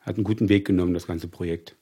hat 0.00 0.16
einen 0.16 0.24
guten 0.24 0.48
Weg 0.48 0.66
genommen, 0.66 0.94
das 0.94 1.06
ganze 1.06 1.28
Projekt. 1.28 1.76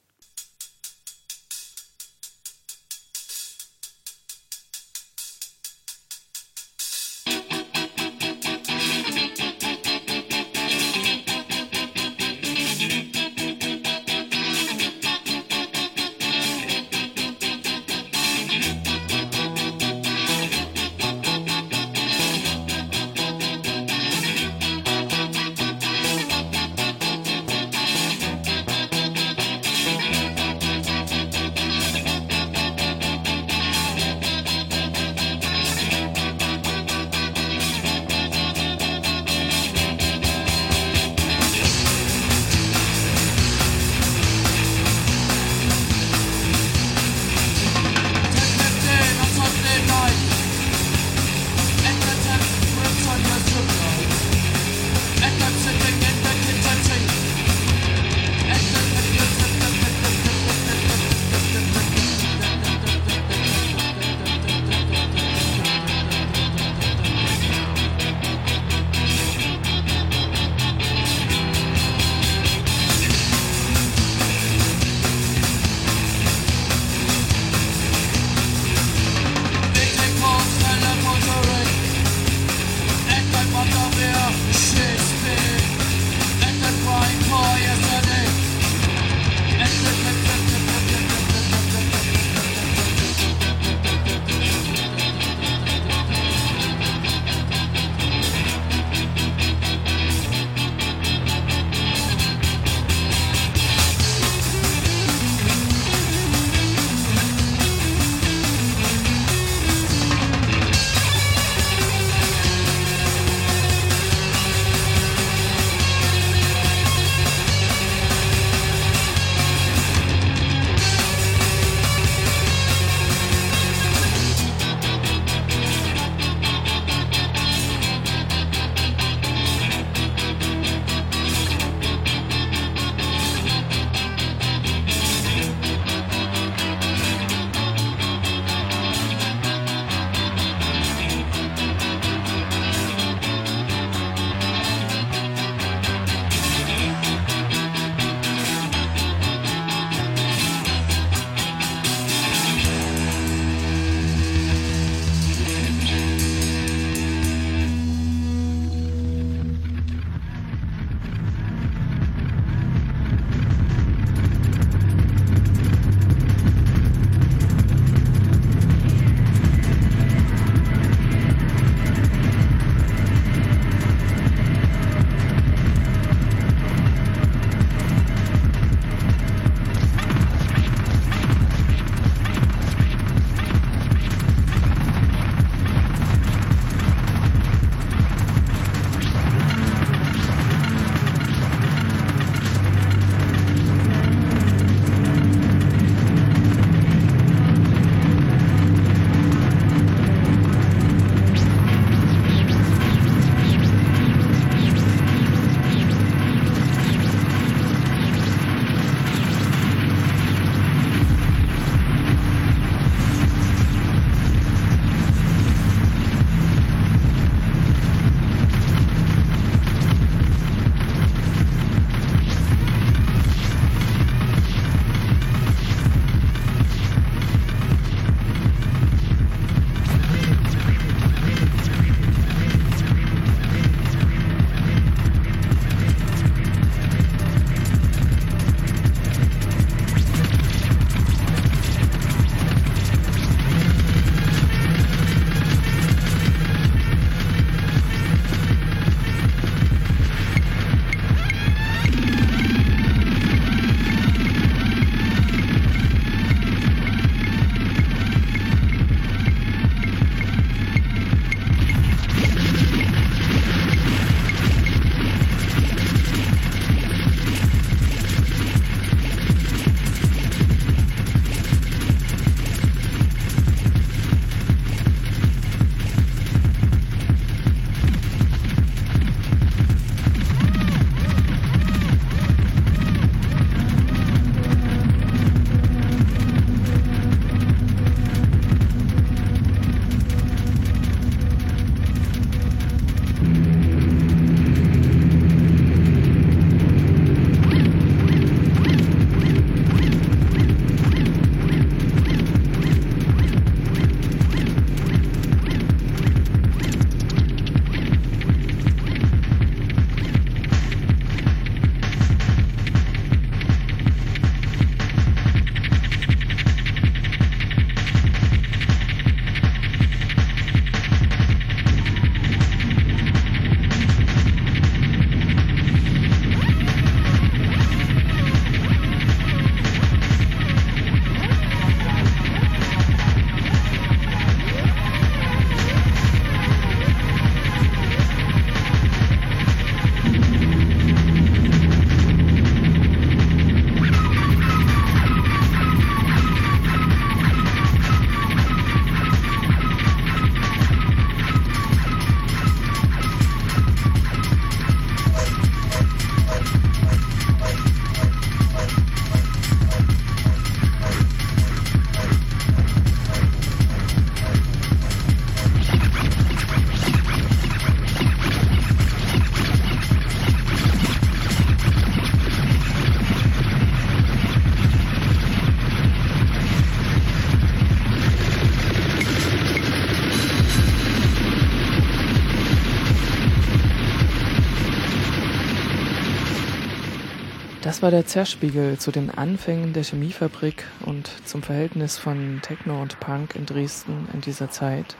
War 387.82 387.90
der 387.90 388.06
Zerspiegel 388.06 388.78
zu 388.78 388.92
den 388.92 389.10
Anfängen 389.10 389.72
der 389.72 389.82
Chemiefabrik 389.82 390.62
und 390.86 391.10
zum 391.26 391.42
Verhältnis 391.42 391.98
von 391.98 392.38
Techno 392.40 392.80
und 392.80 393.00
Punk 393.00 393.34
in 393.34 393.44
Dresden 393.44 394.06
in 394.14 394.20
dieser 394.20 394.50
Zeit 394.50 394.94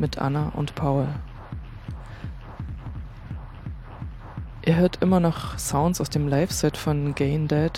mit 0.00 0.18
Anna 0.18 0.48
und 0.48 0.74
Paul. 0.74 1.06
Ihr 4.66 4.74
hört 4.74 5.00
immer 5.00 5.20
noch 5.20 5.56
Sounds 5.60 6.00
aus 6.00 6.10
dem 6.10 6.26
Live-Set 6.26 6.76
von 6.76 7.14
Gain 7.14 7.46
Dead. 7.46 7.70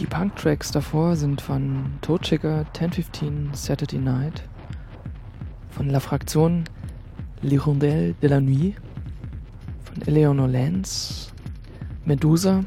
Die 0.00 0.06
Punk-Tracks 0.06 0.70
davor 0.70 1.16
sind 1.16 1.40
von 1.40 1.94
Totschigger 2.02 2.66
1015 2.74 3.54
Saturday 3.54 4.00
Night, 4.00 4.42
von 5.70 5.88
La 5.88 6.00
Fraktion 6.00 6.64
L'Hirondelle 7.42 8.14
de 8.20 8.28
la 8.28 8.40
Nuit, 8.42 8.76
von 9.82 10.02
Eleanor 10.06 10.46
Lance 10.48 11.33
Medusa 12.06 12.64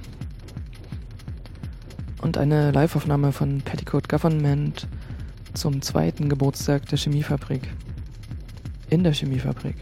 und 2.21 2.37
eine 2.37 2.71
Liveaufnahme 2.71 3.31
von 3.31 3.61
Petticoat 3.61 4.09
Government 4.09 4.87
zum 5.53 5.81
zweiten 5.81 6.27
Geburtstag 6.27 6.87
der 6.87 6.97
Chemiefabrik. 6.97 7.61
In 8.89 9.03
der 9.03 9.13
Chemiefabrik. 9.13 9.75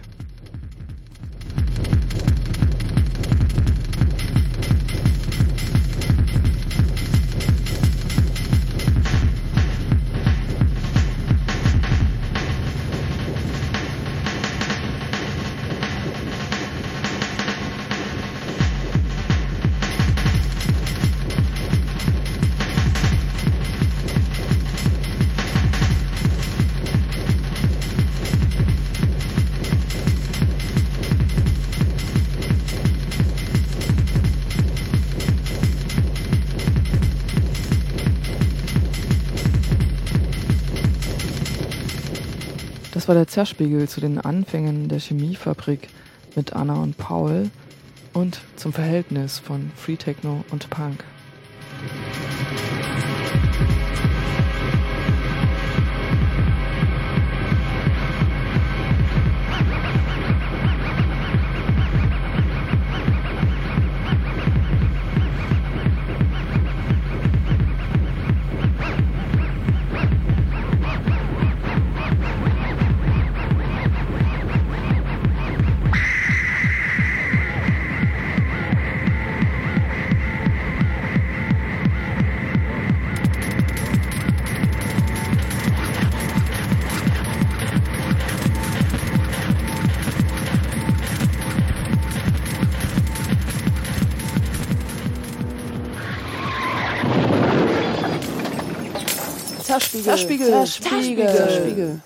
War 43.16 43.22
der 43.22 43.28
Zerspiegel 43.30 43.88
zu 43.88 44.02
den 44.02 44.20
Anfängen 44.20 44.90
der 44.90 45.00
Chemiefabrik 45.00 45.88
mit 46.36 46.52
Anna 46.52 46.76
und 46.84 46.98
Paul 46.98 47.50
und 48.12 48.42
zum 48.58 48.74
Verhältnis 48.74 49.40
von 49.40 49.72
Free 49.78 49.96
Techno 49.96 50.44
und 50.52 50.70
Punk. 50.70 51.02
Zerspiegel. 100.06 100.66
Zerspiegel. 100.66 100.92
Zerspiegel. 100.92 101.36
Zerspiegel. 101.36 102.00